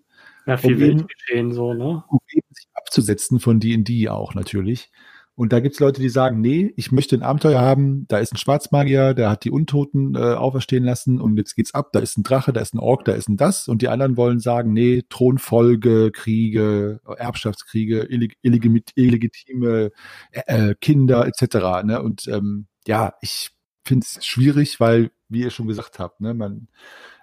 Ja, 0.47 0.57
viel 0.57 0.75
um 0.75 0.81
Weltgeschehen 0.81 1.53
so, 1.53 1.73
ne? 1.73 2.03
Um 2.09 2.19
eben 2.31 2.47
sich 2.51 2.67
abzusetzen 2.75 3.41
von 3.41 3.61
D&D 3.61 4.09
auch 4.09 4.35
natürlich. 4.35 4.91
Und 5.35 5.53
da 5.53 5.61
gibt's 5.61 5.81
Leute, 5.81 6.01
die 6.01 6.11
sagen, 6.11 6.41
nee, 6.41 6.75
ich 6.77 6.93
möchte 6.93 7.17
ein 7.17 7.23
Abenteuer 7.23 7.61
haben, 7.61 8.07
da 8.09 8.19
ist 8.19 8.35
ein 8.35 8.37
Schwarzmagier, 8.37 9.15
der 9.15 9.31
hat 9.31 9.45
die 9.45 9.51
Untoten 9.51 10.15
äh, 10.15 10.19
auferstehen 10.19 10.85
lassen 10.85 11.21
und 11.21 11.39
jetzt 11.39 11.55
geht's 11.55 11.73
ab, 11.73 11.91
da 11.93 12.01
ist 12.01 12.19
ein 12.19 12.23
Drache, 12.23 12.53
da 12.53 12.61
ist 12.61 12.75
ein 12.75 12.79
Ork, 12.79 13.07
da 13.07 13.13
ist 13.13 13.29
ein 13.29 13.39
das. 13.39 13.67
Und 13.67 13.81
die 13.81 13.89
anderen 13.89 14.19
wollen 14.19 14.41
sagen, 14.41 14.75
nee, 14.75 15.03
Thronfolge, 15.09 16.11
Kriege, 16.13 17.01
Erbschaftskriege, 17.17 18.03
illeg 18.03 18.37
illegitime 18.43 19.91
äh, 20.33 20.71
äh, 20.71 20.75
Kinder 20.81 21.27
etc. 21.27 21.85
Ne? 21.85 22.03
Und 22.03 22.29
ähm, 22.29 22.67
ja, 22.87 23.15
ich 23.23 23.51
finde 23.85 24.05
es 24.05 24.25
schwierig, 24.25 24.81
weil, 24.81 25.11
wie 25.29 25.41
ihr 25.41 25.51
schon 25.51 25.67
gesagt 25.67 25.99
habt, 25.99 26.21
ne, 26.21 26.35
man, 26.35 26.69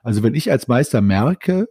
also 0.04 0.24
wenn 0.24 0.34
ich 0.34 0.52
als 0.52 0.68
Meister 0.68 1.02
merke, 1.02 1.70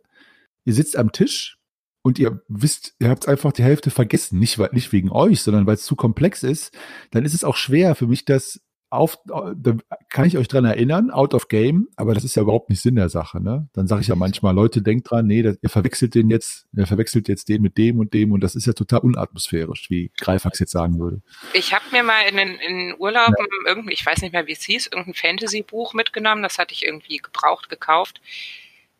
ihr 0.64 0.74
sitzt 0.74 0.96
am 0.96 1.12
Tisch 1.12 1.57
und 2.02 2.18
ihr 2.18 2.42
wisst, 2.48 2.94
ihr 3.00 3.08
habt 3.08 3.28
einfach 3.28 3.52
die 3.52 3.62
Hälfte 3.62 3.90
vergessen, 3.90 4.38
nicht, 4.38 4.58
weil, 4.58 4.70
nicht 4.72 4.92
wegen 4.92 5.10
euch, 5.10 5.42
sondern 5.42 5.66
weil 5.66 5.74
es 5.74 5.84
zu 5.84 5.96
komplex 5.96 6.42
ist, 6.42 6.76
dann 7.10 7.24
ist 7.24 7.34
es 7.34 7.44
auch 7.44 7.56
schwer 7.56 7.94
für 7.94 8.06
mich, 8.06 8.24
das 8.24 8.60
auf, 8.90 9.18
da 9.26 9.76
kann 10.08 10.24
ich 10.24 10.38
euch 10.38 10.48
dran 10.48 10.64
erinnern, 10.64 11.10
out 11.10 11.34
of 11.34 11.48
game, 11.48 11.88
aber 11.96 12.14
das 12.14 12.24
ist 12.24 12.36
ja 12.36 12.42
überhaupt 12.42 12.70
nicht 12.70 12.80
Sinn 12.80 12.96
der 12.96 13.10
Sache, 13.10 13.42
ne? 13.42 13.68
Dann 13.74 13.86
sage 13.86 14.00
ich 14.00 14.08
ja 14.08 14.14
manchmal, 14.14 14.54
Leute, 14.54 14.80
denkt 14.80 15.10
dran, 15.10 15.26
nee, 15.26 15.42
das, 15.42 15.58
ihr 15.60 15.68
verwechselt 15.68 16.14
den 16.14 16.30
jetzt, 16.30 16.66
ihr 16.74 16.86
verwechselt 16.86 17.28
jetzt 17.28 17.48
den 17.50 17.60
mit 17.60 17.76
dem 17.76 17.98
und 17.98 18.14
dem 18.14 18.32
und 18.32 18.40
das 18.40 18.54
ist 18.54 18.66
ja 18.66 18.72
total 18.72 19.00
unatmosphärisch, 19.00 19.90
wie 19.90 20.10
Greifax 20.18 20.58
jetzt 20.58 20.72
sagen 20.72 20.98
würde. 20.98 21.20
Ich 21.52 21.74
habe 21.74 21.84
mir 21.92 22.02
mal 22.02 22.22
in 22.30 22.36
den 22.38 22.54
in 22.58 22.94
Urlauben 22.98 23.34
ja. 23.38 23.68
irgendwie, 23.68 23.92
ich 23.92 24.06
weiß 24.06 24.22
nicht 24.22 24.32
mehr, 24.32 24.46
wie 24.46 24.52
es 24.52 24.62
hieß, 24.62 24.86
irgendein 24.86 25.14
Fantasy-Buch 25.14 25.92
mitgenommen, 25.92 26.42
das 26.42 26.58
hatte 26.58 26.72
ich 26.72 26.86
irgendwie 26.86 27.18
gebraucht, 27.18 27.68
gekauft. 27.68 28.22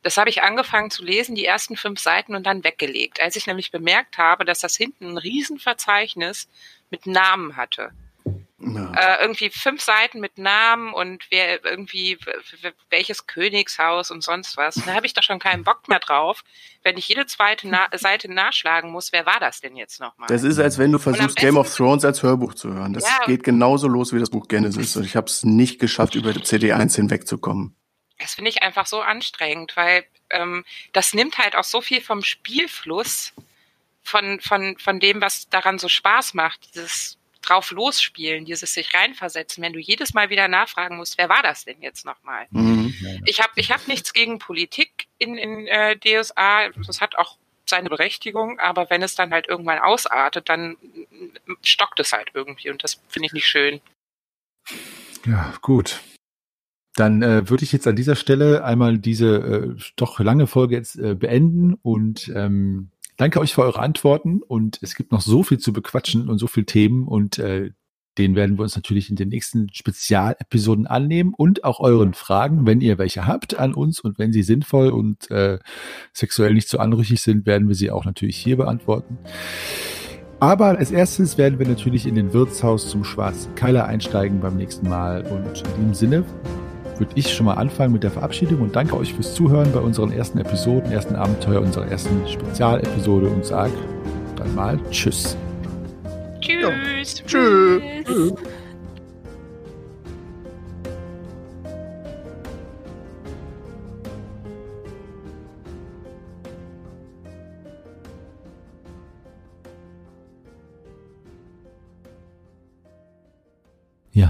Das 0.09 0.17
habe 0.17 0.31
ich 0.31 0.43
angefangen 0.43 0.91
zu 0.91 1.05
lesen, 1.05 1.35
die 1.35 1.45
ersten 1.45 1.77
fünf 1.77 2.01
Seiten 2.01 2.35
und 2.35 2.47
dann 2.47 2.65
weggelegt, 2.65 3.21
als 3.21 3.37
ich 3.37 3.47
nämlich 3.47 3.71
bemerkt 3.71 4.17
habe, 4.17 4.47
dass 4.47 4.61
das 4.61 4.75
hinten 4.75 5.11
ein 5.11 5.19
Riesenverzeichnis 5.19 6.49
mit 6.89 7.07
Namen 7.07 7.59
hatte. 7.59 7.91
Ja. 8.59 8.91
Äh, 8.95 9.21
irgendwie 9.21 9.51
fünf 9.51 9.83
Seiten 9.83 10.21
mit 10.21 10.39
Namen 10.39 10.95
und 10.95 11.27
wer 11.29 11.63
irgendwie 11.63 12.17
welches 12.89 13.27
Königshaus 13.27 14.11
und 14.11 14.25
sonst 14.25 14.57
was. 14.57 14.77
Da 14.77 14.95
habe 14.95 15.05
ich 15.05 15.13
doch 15.13 15.23
schon 15.23 15.41
keinen 15.41 15.63
Bock 15.63 15.89
mehr 15.89 15.99
drauf, 15.99 16.43
wenn 16.83 16.97
ich 16.97 17.07
jede 17.07 17.27
zweite 17.27 17.69
Na 17.69 17.89
Seite 17.93 18.33
nachschlagen 18.33 18.91
muss. 18.91 19.13
Wer 19.13 19.27
war 19.27 19.41
das 19.41 19.61
denn 19.61 19.77
jetzt 19.77 20.01
nochmal? 20.01 20.29
Das 20.29 20.43
ist, 20.43 20.59
als 20.59 20.79
wenn 20.79 20.91
du 20.91 20.99
versuchst, 20.99 21.37
Game 21.37 21.59
of 21.59 21.77
Thrones 21.77 22.07
als 22.07 22.23
Hörbuch 22.23 22.55
zu 22.55 22.73
hören. 22.73 22.95
Das 22.95 23.05
ja. 23.05 23.27
geht 23.27 23.45
genauso 23.45 23.89
los 23.89 24.15
wie 24.15 24.21
das 24.21 24.31
Buch 24.31 24.49
Genesis. 24.49 24.97
Und 24.97 25.05
ich 25.05 25.17
habe 25.17 25.27
es 25.27 25.45
nicht 25.45 25.79
geschafft, 25.79 26.15
über 26.15 26.33
die 26.33 26.41
CD1 26.41 26.97
hinwegzukommen. 26.97 27.75
Das 28.19 28.35
finde 28.35 28.51
ich 28.51 28.63
einfach 28.63 28.87
so 28.87 29.01
anstrengend, 29.01 29.77
weil 29.77 30.05
ähm, 30.31 30.65
das 30.93 31.15
nimmt 31.15 31.39
halt 31.39 31.57
auch 31.57 31.65
so 31.65 31.81
viel 31.81 32.01
vom 32.01 32.23
Spielfluss, 32.23 33.33
von, 34.03 34.41
von, 34.41 34.77
von 34.79 35.01
dem, 35.01 35.21
was 35.21 35.49
daran 35.49 35.79
so 35.79 35.89
Spaß 35.89 36.35
macht, 36.35 36.75
dieses 36.75 37.19
drauf 37.43 37.71
losspielen, 37.71 38.45
dieses 38.45 38.75
sich 38.75 38.93
reinversetzen, 38.95 39.63
wenn 39.63 39.73
du 39.73 39.79
jedes 39.79 40.13
Mal 40.13 40.29
wieder 40.31 40.49
nachfragen 40.49 40.97
musst, 40.97 41.19
wer 41.19 41.29
war 41.29 41.43
das 41.43 41.65
denn 41.65 41.81
jetzt 41.81 42.05
nochmal? 42.05 42.47
Mhm. 42.51 42.95
Ich 43.27 43.41
habe 43.41 43.53
ich 43.57 43.71
hab 43.71 43.87
nichts 43.89 44.13
gegen 44.13 44.39
Politik 44.39 45.07
in, 45.19 45.39
in 45.39 45.67
äh, 45.67 45.97
DSA, 45.97 46.71
das 46.87 47.01
hat 47.01 47.17
auch 47.17 47.39
seine 47.65 47.89
Berechtigung, 47.89 48.59
aber 48.59 48.91
wenn 48.91 49.03
es 49.03 49.15
dann 49.15 49.33
halt 49.33 49.47
irgendwann 49.47 49.79
ausartet, 49.79 50.49
dann 50.49 50.77
stockt 51.63 52.01
es 52.01 52.13
halt 52.13 52.31
irgendwie 52.35 52.71
und 52.71 52.83
das 52.83 53.01
finde 53.09 53.27
ich 53.27 53.33
nicht 53.33 53.47
schön. 53.47 53.81
Ja, 55.27 55.55
gut. 55.61 56.01
Dann 56.99 57.23
äh, 57.23 57.49
würde 57.49 57.63
ich 57.63 57.71
jetzt 57.71 57.87
an 57.87 57.95
dieser 57.95 58.17
Stelle 58.17 58.65
einmal 58.65 58.99
diese 58.99 59.37
äh, 59.37 59.77
doch 59.95 60.19
lange 60.19 60.49
Folge 60.49 60.75
jetzt 60.75 60.99
äh, 60.99 61.15
beenden 61.15 61.75
und 61.75 62.33
ähm, 62.35 62.91
danke 63.17 63.39
euch 63.39 63.55
für 63.55 63.63
eure 63.63 63.79
Antworten 63.79 64.43
und 64.43 64.81
es 64.83 64.97
gibt 64.97 65.13
noch 65.13 65.21
so 65.21 65.45
viel 65.45 65.59
zu 65.59 65.73
bequatschen 65.73 66.29
und 66.29 66.39
so 66.39 66.49
viele 66.49 66.67
Themen 66.67 67.07
und 67.07 67.39
äh, 67.39 67.71
den 68.19 68.35
werden 68.35 68.59
wir 68.59 68.65
uns 68.65 68.75
natürlich 68.75 69.11
in 69.11 69.15
den 69.15 69.29
nächsten 69.29 69.73
Spezialepisoden 69.73 70.89
annehmen 70.89 71.35
und 71.37 71.63
auch 71.63 71.79
euren 71.79 72.15
Fragen, 72.15 72.67
wenn 72.67 72.81
ihr 72.81 72.99
welche 72.99 73.29
habt 73.29 73.57
an 73.57 73.75
uns 73.75 74.01
und 74.01 74.19
wenn 74.19 74.33
sie 74.33 74.43
sinnvoll 74.43 74.89
und 74.89 75.31
äh, 75.31 75.61
sexuell 76.13 76.53
nicht 76.53 76.69
so 76.69 76.79
anrüchig 76.79 77.23
sind, 77.23 77.47
werden 77.47 77.69
wir 77.69 77.77
sie 77.77 77.93
auch 77.93 78.07
natürlich 78.07 78.37
hier 78.37 78.57
beantworten. 78.57 79.19
Aber 80.41 80.79
als 80.79 80.91
erstes 80.91 81.39
werden 81.39 81.61
wir 81.61 81.69
natürlich 81.69 82.07
in 82.07 82.17
den 82.17 82.33
Wirtshaus 82.33 82.89
zum 82.89 83.05
Schwarzen 83.05 83.55
Keiler 83.55 83.87
einsteigen 83.87 84.41
beim 84.41 84.57
nächsten 84.57 84.89
Mal 84.89 85.23
und 85.27 85.63
in 85.77 85.77
diesem 85.77 85.95
Sinne 85.95 86.25
würde 86.99 87.13
ich 87.15 87.33
schon 87.33 87.47
mal 87.47 87.55
anfangen 87.55 87.93
mit 87.93 88.03
der 88.03 88.11
Verabschiedung 88.11 88.61
und 88.61 88.77
danke 88.77 88.97
euch 88.97 89.15
fürs 89.15 89.35
Zuhören 89.35 89.73
bei 89.73 89.81
unseren 89.81 90.13
ersten 90.13 90.39
Episoden, 90.39 90.91
ersten 90.93 91.17
Abenteuer, 91.17 91.61
unserer 91.61 91.87
ersten 91.87 92.27
Spezialepisode 92.29 93.29
und 93.29 93.45
sage 93.45 93.73
dann 94.37 94.55
mal 94.55 94.79
Tschüss. 94.91 95.37
Tschüss. 96.41 96.63
Ja. 96.63 96.71
Tschüss. 97.27 98.05
Tschüss. 98.07 98.35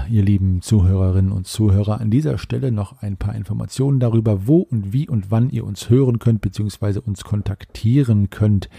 Ihr 0.09 0.23
lieben 0.23 0.61
Zuhörerinnen 0.61 1.31
und 1.31 1.47
Zuhörer, 1.47 2.01
an 2.01 2.11
dieser 2.11 2.37
Stelle 2.37 2.71
noch 2.71 3.01
ein 3.01 3.17
paar 3.17 3.35
Informationen 3.35 3.99
darüber, 3.99 4.47
wo 4.47 4.57
und 4.59 4.91
wie 4.93 5.07
und 5.07 5.31
wann 5.31 5.49
ihr 5.49 5.65
uns 5.65 5.89
hören 5.89 6.19
könnt 6.19 6.41
bzw. 6.41 6.99
uns 6.99 7.23
kontaktieren 7.23 8.29
könnt. 8.29 8.69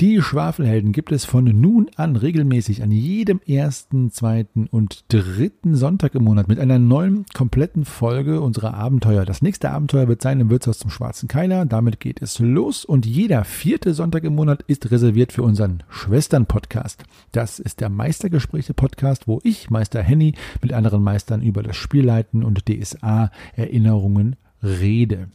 Die 0.00 0.20
Schwafelhelden 0.20 0.90
gibt 0.90 1.12
es 1.12 1.24
von 1.24 1.44
nun 1.44 1.88
an 1.94 2.16
regelmäßig 2.16 2.82
an 2.82 2.90
jedem 2.90 3.40
ersten, 3.46 4.10
zweiten 4.10 4.66
und 4.66 5.04
dritten 5.06 5.76
Sonntag 5.76 6.16
im 6.16 6.24
Monat 6.24 6.48
mit 6.48 6.58
einer 6.58 6.80
neuen 6.80 7.26
kompletten 7.32 7.84
Folge 7.84 8.40
unserer 8.40 8.74
Abenteuer. 8.74 9.24
Das 9.24 9.40
nächste 9.40 9.70
Abenteuer 9.70 10.08
wird 10.08 10.20
sein 10.20 10.40
im 10.40 10.50
Wirtshaus 10.50 10.80
zum 10.80 10.90
Schwarzen 10.90 11.28
Keiler. 11.28 11.64
Damit 11.64 12.00
geht 12.00 12.20
es 12.20 12.40
los 12.40 12.84
und 12.84 13.06
jeder 13.06 13.44
vierte 13.44 13.94
Sonntag 13.94 14.24
im 14.24 14.34
Monat 14.34 14.62
ist 14.66 14.90
reserviert 14.90 15.30
für 15.30 15.44
unseren 15.44 15.84
Schwestern-Podcast. 15.90 17.04
Das 17.30 17.60
ist 17.60 17.80
der 17.80 17.88
Meistergespräche-Podcast, 17.88 19.28
wo 19.28 19.38
ich, 19.44 19.70
Meister 19.70 20.02
Henny, 20.02 20.34
mit 20.60 20.72
anderen 20.72 21.04
Meistern 21.04 21.40
über 21.40 21.62
das 21.62 21.76
Spielleiten 21.76 22.42
und 22.42 22.64
DSA-Erinnerungen 22.68 24.34
rede. 24.60 25.28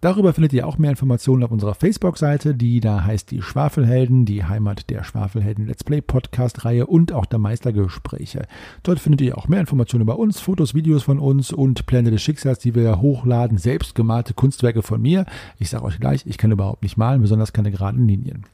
Darüber 0.00 0.32
findet 0.32 0.52
ihr 0.52 0.64
auch 0.66 0.78
mehr 0.78 0.90
Informationen 0.90 1.42
auf 1.42 1.50
unserer 1.50 1.74
Facebook-Seite, 1.74 2.54
die 2.54 2.78
da 2.78 3.02
heißt 3.02 3.32
die 3.32 3.42
Schwafelhelden, 3.42 4.26
die 4.26 4.44
Heimat 4.44 4.90
der 4.90 5.02
Schwafelhelden 5.02 5.66
Let's 5.66 5.82
Play 5.82 6.00
Podcast-Reihe 6.00 6.86
und 6.86 7.12
auch 7.12 7.26
der 7.26 7.40
Meistergespräche. 7.40 8.46
Dort 8.84 9.00
findet 9.00 9.22
ihr 9.22 9.36
auch 9.36 9.48
mehr 9.48 9.58
Informationen 9.58 10.02
über 10.02 10.18
uns, 10.20 10.38
Fotos, 10.38 10.72
Videos 10.72 11.02
von 11.02 11.18
uns 11.18 11.52
und 11.52 11.86
Pläne 11.86 12.12
des 12.12 12.22
Schicksals, 12.22 12.60
die 12.60 12.76
wir 12.76 13.00
hochladen, 13.00 13.58
selbstgemalte 13.58 14.34
Kunstwerke 14.34 14.82
von 14.82 15.02
mir. 15.02 15.26
Ich 15.58 15.68
sage 15.68 15.84
euch 15.84 15.98
gleich, 15.98 16.24
ich 16.26 16.38
kann 16.38 16.52
überhaupt 16.52 16.84
nicht 16.84 16.96
malen, 16.96 17.20
besonders 17.20 17.52
keine 17.52 17.72
geraden 17.72 18.06
Linien. 18.06 18.44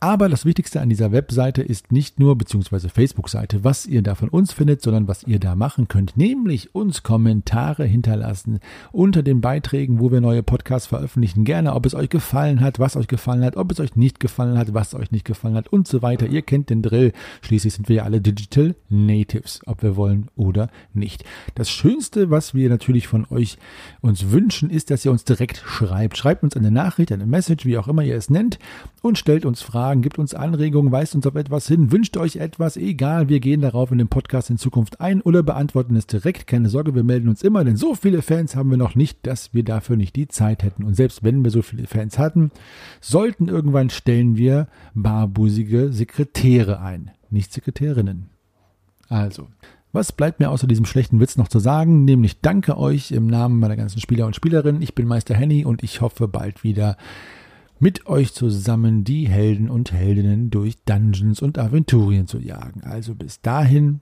Aber 0.00 0.28
das 0.28 0.44
Wichtigste 0.44 0.80
an 0.80 0.88
dieser 0.88 1.10
Webseite 1.10 1.60
ist 1.60 1.90
nicht 1.90 2.20
nur, 2.20 2.38
beziehungsweise 2.38 2.88
Facebook-Seite, 2.88 3.64
was 3.64 3.84
ihr 3.84 4.02
da 4.02 4.14
von 4.14 4.28
uns 4.28 4.52
findet, 4.52 4.80
sondern 4.80 5.08
was 5.08 5.24
ihr 5.24 5.40
da 5.40 5.56
machen 5.56 5.88
könnt, 5.88 6.16
nämlich 6.16 6.72
uns 6.72 7.02
Kommentare 7.02 7.84
hinterlassen 7.84 8.60
unter 8.92 9.24
den 9.24 9.40
Beiträgen, 9.40 9.98
wo 9.98 10.12
wir 10.12 10.20
neue 10.20 10.44
Podcasts 10.44 10.86
veröffentlichen. 10.86 11.44
Gerne, 11.44 11.74
ob 11.74 11.84
es 11.84 11.96
euch 11.96 12.10
gefallen 12.10 12.60
hat, 12.60 12.78
was 12.78 12.96
euch 12.96 13.08
gefallen 13.08 13.44
hat, 13.44 13.56
ob 13.56 13.72
es 13.72 13.80
euch 13.80 13.96
nicht 13.96 14.20
gefallen 14.20 14.56
hat, 14.56 14.72
was 14.72 14.94
euch 14.94 15.10
nicht 15.10 15.24
gefallen 15.24 15.56
hat 15.56 15.66
und 15.66 15.88
so 15.88 16.00
weiter. 16.00 16.28
Ihr 16.28 16.42
kennt 16.42 16.70
den 16.70 16.82
Drill. 16.82 17.12
Schließlich 17.42 17.74
sind 17.74 17.88
wir 17.88 17.96
ja 17.96 18.02
alle 18.04 18.20
Digital 18.20 18.76
Natives, 18.88 19.62
ob 19.66 19.82
wir 19.82 19.96
wollen 19.96 20.28
oder 20.36 20.70
nicht. 20.94 21.24
Das 21.56 21.70
Schönste, 21.70 22.30
was 22.30 22.54
wir 22.54 22.68
natürlich 22.68 23.08
von 23.08 23.26
euch 23.30 23.58
uns 24.00 24.30
wünschen, 24.30 24.70
ist, 24.70 24.92
dass 24.92 25.04
ihr 25.04 25.10
uns 25.10 25.24
direkt 25.24 25.60
schreibt. 25.66 26.16
Schreibt 26.16 26.44
uns 26.44 26.56
eine 26.56 26.70
Nachricht, 26.70 27.10
eine 27.10 27.26
Message, 27.26 27.66
wie 27.66 27.78
auch 27.78 27.88
immer 27.88 28.04
ihr 28.04 28.16
es 28.16 28.30
nennt 28.30 28.60
und 29.02 29.18
stellt 29.18 29.44
uns 29.44 29.60
Fragen, 29.60 29.87
gibt 29.96 30.18
uns 30.18 30.34
Anregungen, 30.34 30.92
weist 30.92 31.14
uns 31.14 31.26
auf 31.26 31.34
etwas 31.34 31.66
hin, 31.66 31.90
wünscht 31.90 32.16
euch 32.16 32.36
etwas, 32.36 32.76
egal, 32.76 33.28
wir 33.28 33.40
gehen 33.40 33.60
darauf 33.60 33.90
in 33.90 33.98
dem 33.98 34.08
Podcast 34.08 34.50
in 34.50 34.58
Zukunft 34.58 35.00
ein 35.00 35.20
oder 35.20 35.42
beantworten 35.42 35.96
es 35.96 36.06
direkt. 36.06 36.46
Keine 36.46 36.68
Sorge, 36.68 36.94
wir 36.94 37.02
melden 37.02 37.28
uns 37.28 37.42
immer, 37.42 37.64
denn 37.64 37.76
so 37.76 37.94
viele 37.94 38.22
Fans 38.22 38.56
haben 38.56 38.70
wir 38.70 38.76
noch 38.76 38.94
nicht, 38.94 39.26
dass 39.26 39.54
wir 39.54 39.64
dafür 39.64 39.96
nicht 39.96 40.16
die 40.16 40.28
Zeit 40.28 40.62
hätten. 40.62 40.84
Und 40.84 40.94
selbst 40.94 41.24
wenn 41.24 41.44
wir 41.44 41.50
so 41.50 41.62
viele 41.62 41.86
Fans 41.86 42.18
hatten, 42.18 42.50
sollten 43.00 43.48
irgendwann 43.48 43.90
stellen 43.90 44.36
wir 44.36 44.68
barbusige 44.94 45.92
Sekretäre 45.92 46.80
ein, 46.80 47.10
nicht 47.30 47.52
Sekretärinnen. 47.52 48.30
Also, 49.08 49.48
was 49.92 50.12
bleibt 50.12 50.38
mir 50.38 50.50
außer 50.50 50.66
diesem 50.66 50.84
schlechten 50.84 51.18
Witz 51.18 51.36
noch 51.36 51.48
zu 51.48 51.58
sagen? 51.58 52.04
Nämlich 52.04 52.40
danke 52.40 52.76
euch 52.76 53.10
im 53.10 53.26
Namen 53.26 53.58
meiner 53.58 53.76
ganzen 53.76 54.00
Spieler 54.00 54.26
und 54.26 54.36
Spielerinnen. 54.36 54.82
Ich 54.82 54.94
bin 54.94 55.06
Meister 55.06 55.34
Henny 55.34 55.64
und 55.64 55.82
ich 55.82 56.00
hoffe 56.02 56.28
bald 56.28 56.62
wieder 56.62 56.96
mit 57.80 58.06
euch 58.06 58.32
zusammen 58.32 59.04
die 59.04 59.28
Helden 59.28 59.70
und 59.70 59.92
Heldinnen 59.92 60.50
durch 60.50 60.76
Dungeons 60.84 61.42
und 61.42 61.58
Aventurien 61.58 62.26
zu 62.26 62.38
jagen. 62.38 62.82
Also 62.82 63.14
bis 63.14 63.40
dahin, 63.40 64.00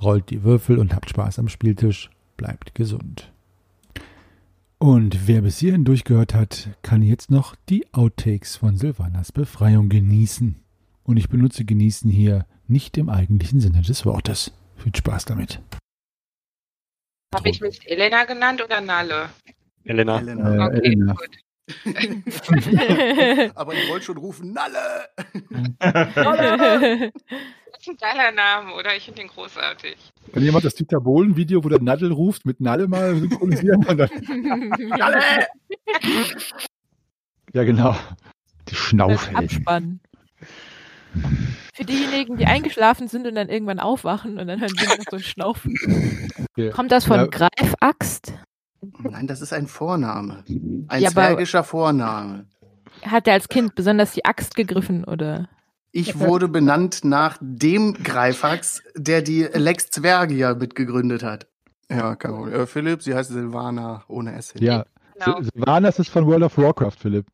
rollt 0.00 0.30
die 0.30 0.42
Würfel 0.42 0.78
und 0.78 0.94
habt 0.94 1.10
Spaß 1.10 1.38
am 1.38 1.48
Spieltisch. 1.48 2.10
Bleibt 2.36 2.74
gesund. 2.74 3.32
Und 4.78 5.26
wer 5.26 5.40
bis 5.40 5.58
hierhin 5.58 5.84
durchgehört 5.84 6.34
hat, 6.34 6.68
kann 6.82 7.00
jetzt 7.00 7.30
noch 7.30 7.56
die 7.70 7.86
Outtakes 7.94 8.56
von 8.56 8.76
Silvanas 8.76 9.32
Befreiung 9.32 9.88
genießen. 9.88 10.56
Und 11.02 11.16
ich 11.16 11.30
benutze 11.30 11.64
genießen 11.64 12.10
hier 12.10 12.44
nicht 12.68 12.98
im 12.98 13.08
eigentlichen 13.08 13.60
Sinne 13.60 13.80
des 13.80 14.04
Wortes. 14.04 14.52
Viel 14.76 14.94
Spaß 14.94 15.24
damit. 15.24 15.60
Habe 17.34 17.48
ich 17.48 17.60
mich 17.60 17.80
Elena 17.90 18.24
genannt 18.24 18.62
oder 18.62 18.80
Nalle? 18.80 19.30
Elena. 19.84 20.18
Elena. 20.18 20.68
Äh, 20.68 20.78
Elena. 20.78 21.12
gut. 21.14 21.45
Aber 23.54 23.74
ich 23.74 23.88
wollte 23.88 24.04
schon 24.04 24.16
rufen, 24.18 24.52
Nalle! 24.52 25.08
Das 25.78 26.16
ist 27.80 27.88
ein 27.88 27.96
geiler 28.00 28.32
Name, 28.32 28.72
oder? 28.74 28.96
Ich 28.96 29.04
finde 29.04 29.22
den 29.22 29.28
großartig. 29.28 29.96
Wenn 30.32 30.42
jemand 30.42 30.64
das 30.64 30.74
Dieter 30.74 31.00
Bohlen-Video, 31.00 31.62
wo 31.64 31.68
der 31.68 31.80
Nadel 31.82 32.12
ruft, 32.12 32.46
mit 32.46 32.60
Nalle 32.60 32.88
mal 32.88 33.14
synchronisieren 33.16 33.84
und 33.84 33.96
dann, 33.98 34.10
Nalle! 34.98 35.22
Ja, 37.52 37.64
genau. 37.64 37.96
Die 38.68 38.74
Schnaufhelden. 38.74 39.44
Abspannen. 39.44 40.00
Für 41.74 41.84
diejenigen, 41.84 42.36
die 42.36 42.46
eingeschlafen 42.46 43.08
sind 43.08 43.26
und 43.26 43.34
dann 43.34 43.48
irgendwann 43.48 43.80
aufwachen 43.80 44.38
und 44.38 44.46
dann 44.46 44.60
hören 44.60 44.72
sie 44.76 44.86
noch 44.86 44.96
so 45.10 45.16
ein 45.16 45.22
Schnaufen. 45.22 45.74
Okay. 46.52 46.70
Kommt 46.70 46.92
das 46.92 47.04
von 47.06 47.16
Ja. 47.18 47.26
Greifaxt? 47.26 48.32
Nein, 48.98 49.26
das 49.26 49.40
ist 49.40 49.52
ein 49.52 49.66
Vorname. 49.66 50.44
Ein 50.88 51.02
Ja, 51.02 51.10
zwergischer 51.10 51.64
Vorname. 51.64 52.46
Hat 53.04 53.26
er 53.26 53.34
als 53.34 53.48
Kind 53.48 53.74
besonders 53.74 54.12
die 54.12 54.24
Axt 54.24 54.54
gegriffen 54.56 55.04
oder? 55.04 55.48
Ich 55.92 56.18
wurde 56.18 56.48
benannt 56.48 57.04
nach 57.04 57.38
dem 57.40 57.94
Greifax, 58.02 58.82
der 58.96 59.22
die 59.22 59.42
Lex 59.52 59.90
Zwergia 59.90 60.54
mitgegründet 60.54 61.22
hat. 61.22 61.46
Ja, 61.90 62.14
Problem. 62.16 62.52
Äh, 62.54 62.66
Philipp, 62.66 63.02
sie 63.02 63.14
heißt 63.14 63.30
Silvana 63.30 64.04
ohne 64.08 64.34
S. 64.34 64.54
Ja, 64.58 64.84
Genau. 65.18 65.38
Sil- 65.40 65.48
Sylvanas 65.54 65.98
ist 65.98 66.10
von 66.10 66.26
World 66.26 66.42
of 66.42 66.58
Warcraft, 66.58 66.92
Philipp. 66.98 67.26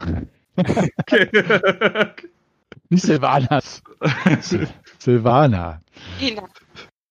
Nicht 2.90 3.04
Silvanas. 3.04 3.82
Sil- 4.42 4.66
Silvana. 4.98 5.80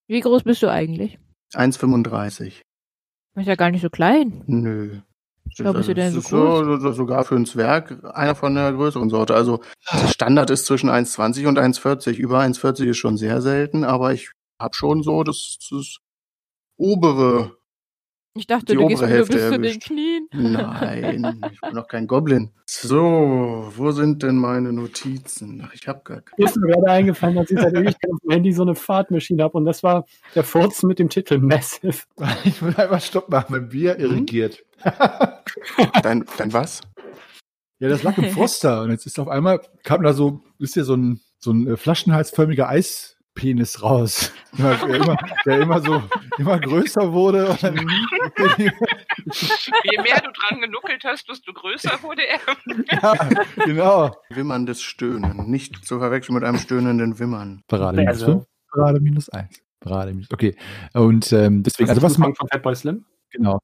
Wie 0.08 0.20
groß 0.20 0.44
bist 0.44 0.64
du 0.64 0.70
eigentlich? 0.72 1.18
1,35. 1.54 2.54
Du 3.38 3.42
bist 3.42 3.50
ja 3.50 3.56
gar 3.56 3.70
nicht 3.70 3.84
so 3.84 3.92
klein. 3.92 4.42
Nö. 4.48 4.98
Du 5.58 5.64
denn 5.64 5.74
Das 5.76 5.84
so 5.84 6.20
ist 6.20 6.82
so, 6.82 6.92
sogar 6.92 7.24
für 7.24 7.36
einen 7.36 7.46
Zwerg 7.46 8.04
einer 8.16 8.34
von 8.34 8.56
der 8.56 8.74
größeren 8.74 9.12
Sorte. 9.12 9.36
Also 9.36 9.62
der 9.94 10.08
Standard 10.08 10.50
ist 10.50 10.66
zwischen 10.66 10.90
1,20 10.90 11.48
und 11.48 11.60
1,40. 11.60 12.16
Über 12.16 12.40
1,40 12.40 12.86
ist 12.86 12.98
schon 12.98 13.16
sehr 13.16 13.44
selten, 13.44 13.84
aber 13.84 14.12
ich 14.12 14.32
habe 14.60 14.74
schon 14.74 15.04
so 15.04 15.22
das, 15.22 15.60
das 15.70 15.98
obere. 16.78 17.57
Ich 18.38 18.48
dachte, 18.48 18.66
Die 18.68 18.76
du 18.76 18.88
gehst 18.88 19.02
Hälfte 19.02 19.36
bis 19.36 19.50
zu 19.50 19.60
den. 19.60 19.80
Knien. 19.80 20.28
Nein, 20.34 21.42
ich 21.52 21.62
bin 21.62 21.74
noch 21.74 21.88
kein 21.88 22.08
Goblin. 22.08 22.52
So, 22.66 23.72
wo 23.76 23.92
sind 23.92 24.24
denn 24.24 24.38
meine 24.38 24.74
Notizen? 24.74 25.64
Ach, 25.66 25.74
ich 25.74 25.88
habe 25.88 26.02
gar 26.04 26.22
keine. 26.22 26.36
Mir 26.38 26.46
ist 26.46 26.58
mir 26.58 26.74
gerade 26.74 26.92
eingefallen, 26.92 27.36
dass 27.36 27.50
ich 27.50 27.60
seit 27.60 27.74
Ewigkeit 27.76 28.12
auf 28.12 28.20
dem 28.22 28.32
Handy 28.32 28.52
so 28.54 28.64
eine 28.64 28.76
Fahrtmaschine 28.76 29.44
habe 29.44 29.58
und 29.58 29.66
das 29.66 29.84
war 29.84 30.06
der 30.36 30.44
Furz 30.44 30.84
mit 30.84 31.00
dem 31.00 31.10
Titel 31.10 31.40
Massive. 31.40 32.04
Ich 32.44 32.62
will 32.62 32.76
einfach 32.76 33.02
Stopp 33.02 33.30
machen, 33.30 33.56
wenn 33.56 33.70
Bier 33.70 33.98
irrigiert. 33.98 34.64
Dein, 36.04 36.26
dein 36.38 36.54
was? 36.54 36.82
Ja, 37.80 37.90
das 37.90 38.04
lag 38.04 38.18
im 38.18 38.32
Froster 38.32 38.82
und 38.82 38.92
jetzt 38.92 39.06
ist 39.06 39.20
auf 39.20 39.28
einmal, 39.28 39.62
kam 39.84 40.02
da 40.02 40.14
so, 40.14 40.42
ist 40.60 40.74
hier 40.74 40.84
so 40.84 40.96
ein, 40.96 41.22
so 41.38 41.52
ein 41.52 41.68
äh, 41.68 41.78
flaschenhalsförmiger 41.78 42.68
Eispenis 43.38 43.82
raus. 43.82 44.32
Der, 44.58 44.82
immer, 44.90 45.18
der 45.46 45.60
immer 45.60 45.80
so, 45.82 46.02
immer 46.40 46.60
größer 46.60 47.14
wurde. 47.14 47.48
Und 47.52 47.62
dann, 47.62 47.76
Je 47.78 47.84
mehr 50.02 50.20
du 50.20 50.32
dran 50.32 50.62
genuckelt 50.62 51.04
hast, 51.04 51.30
desto 51.30 51.54
größer 51.54 52.02
wurde 52.02 52.24
er. 52.28 52.40
ja, 52.92 53.14
genau. 53.64 54.16
Wimmerndes 54.32 54.82
Stöhnen. 54.82 55.48
Nicht 55.52 55.86
zu 55.86 56.00
verwechseln 56.00 56.34
mit 56.34 56.44
einem 56.44 56.58
stöhnenden 56.58 57.20
Wimmern. 57.20 57.62
Parade 57.68 57.98
minus 57.98 58.14
Also. 58.14 58.26
5, 58.26 58.46
Parade 58.72 59.00
minus 59.00 59.30
1. 59.30 59.62
Parade 59.80 60.14
minus, 60.14 60.32
okay. 60.32 60.56
Und 60.94 61.32
ähm, 61.34 61.62
deswegen, 61.62 61.90
also 61.90 62.02
was 62.02 62.18
man 62.18 62.30
man, 62.30 62.36
von 62.36 62.48
Fatboy 62.48 62.76
Slim? 62.76 63.06
genau. 63.30 63.60